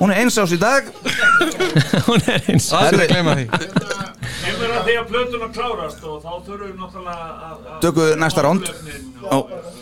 Hún 0.00 0.12
er 0.12 0.18
eins 0.20 0.36
ás 0.40 0.52
í 0.52 0.58
dag. 0.60 0.82
Hún 2.08 2.20
er 2.28 2.44
eins 2.52 2.66
gleyma 2.70 3.32
því. 3.38 3.46
Kemur 4.46 4.74
að 4.76 4.82
því 4.86 4.94
að 5.00 5.06
plötuna 5.10 5.48
klárast 5.56 6.04
og 6.06 6.20
þá 6.20 6.30
þurfum 6.46 6.66
við 6.68 6.76
náttúrulega 6.82 7.16
að 7.16 7.56
að- 7.56 7.80
Tökum 7.86 8.02
við 8.04 8.14
næsta 8.20 8.44
ránd. 8.46 8.64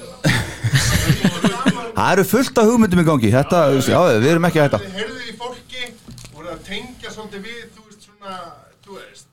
Það 1.94 2.08
eru 2.12 2.24
fullt 2.26 2.58
af 2.58 2.66
hugmyndum 2.70 3.02
í 3.02 3.07
gangi. 3.07 3.31
Þetta, 3.34 3.58
já, 3.86 3.99
við 4.18 4.31
erum 4.33 4.47
ekki 4.49 4.60
að 4.62 4.66
þetta 4.68 4.81
Þið 4.84 4.97
heyrðu 4.99 5.23
í 5.31 5.34
fólki 5.39 5.83
og 5.86 6.39
voru 6.39 6.50
að 6.55 6.60
tengja 6.66 7.12
svolítið 7.15 7.44
við, 7.47 7.60
þú 7.74 7.83
veist, 7.86 8.08
svona, 8.08 8.39
þú 8.86 8.99
veist, 8.99 9.26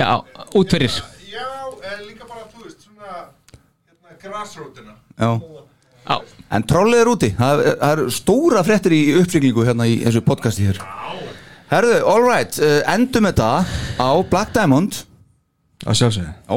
já, 0.00 0.08
út 0.60 0.74
fyrir. 0.74 0.96
Já, 1.30 1.46
líka 2.06 2.24
bara, 2.26 2.42
þú 2.50 2.59
Já. 5.20 5.30
en 6.56 6.62
trollið 6.66 7.00
er 7.04 7.10
úti. 7.12 7.30
Það 7.38 7.62
er- 7.66 7.76
það 7.80 7.92
eru 7.96 8.10
stóra 8.10 8.62
fréttir 8.66 8.94
í 8.96 9.00
uppsiglingu 9.20 9.64
hérna 9.66 9.86
í 9.88 9.98
þessu 10.04 10.22
podcasti 10.26 10.66
hér. 10.68 10.80
Herðu, 11.70 12.00
all 12.10 12.24
right, 12.26 12.56
uh, 12.58 12.80
endum 12.90 13.28
þetta 13.28 13.50
á 14.00 14.10
Black 14.30 14.52
Diamond. 14.56 15.04
Að 15.86 16.00
sjálfsögðu. 16.00 16.32
Já. 16.48 16.56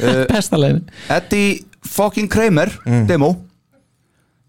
Uh, 0.00 0.22
besta 0.32 0.56
leiðin. 0.56 0.86
Eddie 1.12 1.64
fucking 1.84 2.30
Kramer 2.32 2.72
demo. 3.06 3.34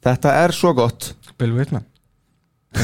Þetta 0.05 0.31
er 0.45 0.53
svo 0.55 0.71
gott. 0.77 1.11
Bill 1.37 1.51
Whitman. 1.57 1.83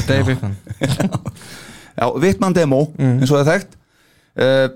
Dave 0.07 0.25
Whitman. 0.27 0.57
Já, 1.99 2.07
Vittmann 2.19 2.53
demo, 2.57 2.87
eins 2.97 3.29
og 3.31 3.37
það 3.37 3.41
er 3.45 3.49
þekkt. 3.53 3.75
Uh, 4.33 4.67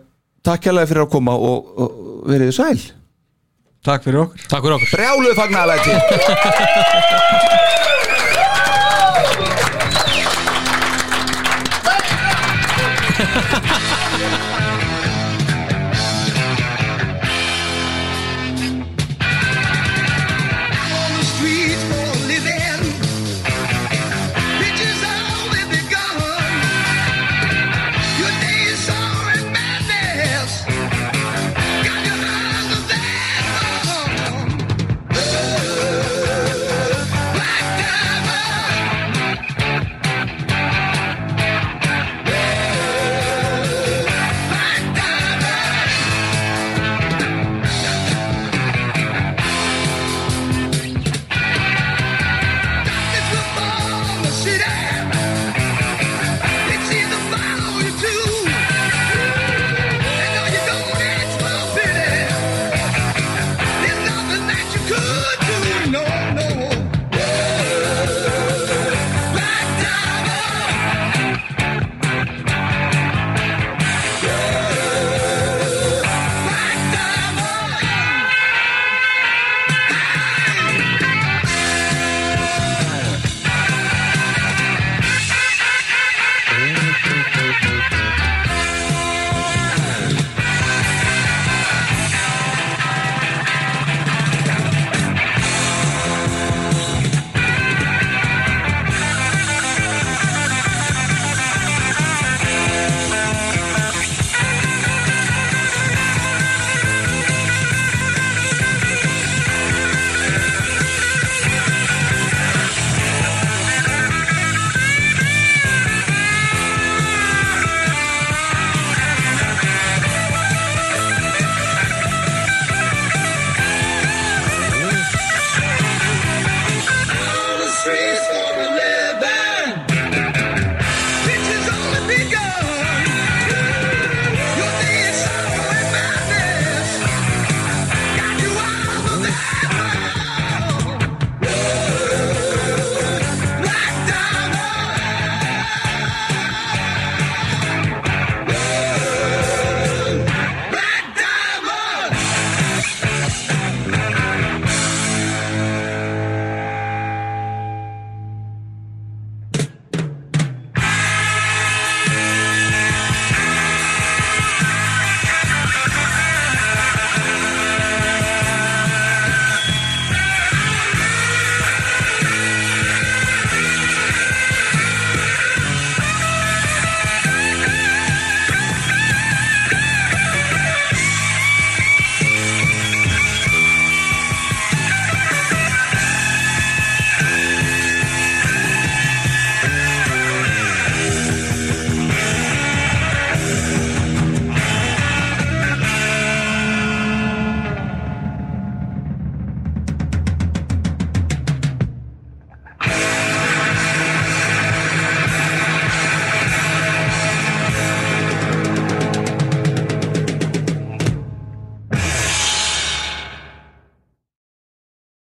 takk 0.46 0.68
hérlega 0.70 0.88
fyrir 0.92 1.04
að 1.04 1.12
koma 1.12 1.34
og, 1.34 1.72
og 1.82 2.28
verið 2.30 2.52
þið 2.52 2.58
sæl 2.60 2.84
Takk 3.84 4.04
fyrir 4.04 4.20
okkur. 4.26 4.40
Takk 4.50 4.64
fyrir 4.64 4.76
okkur. 4.78 4.90
Brjáluð 4.98 5.36
fagnalæti 5.38 5.94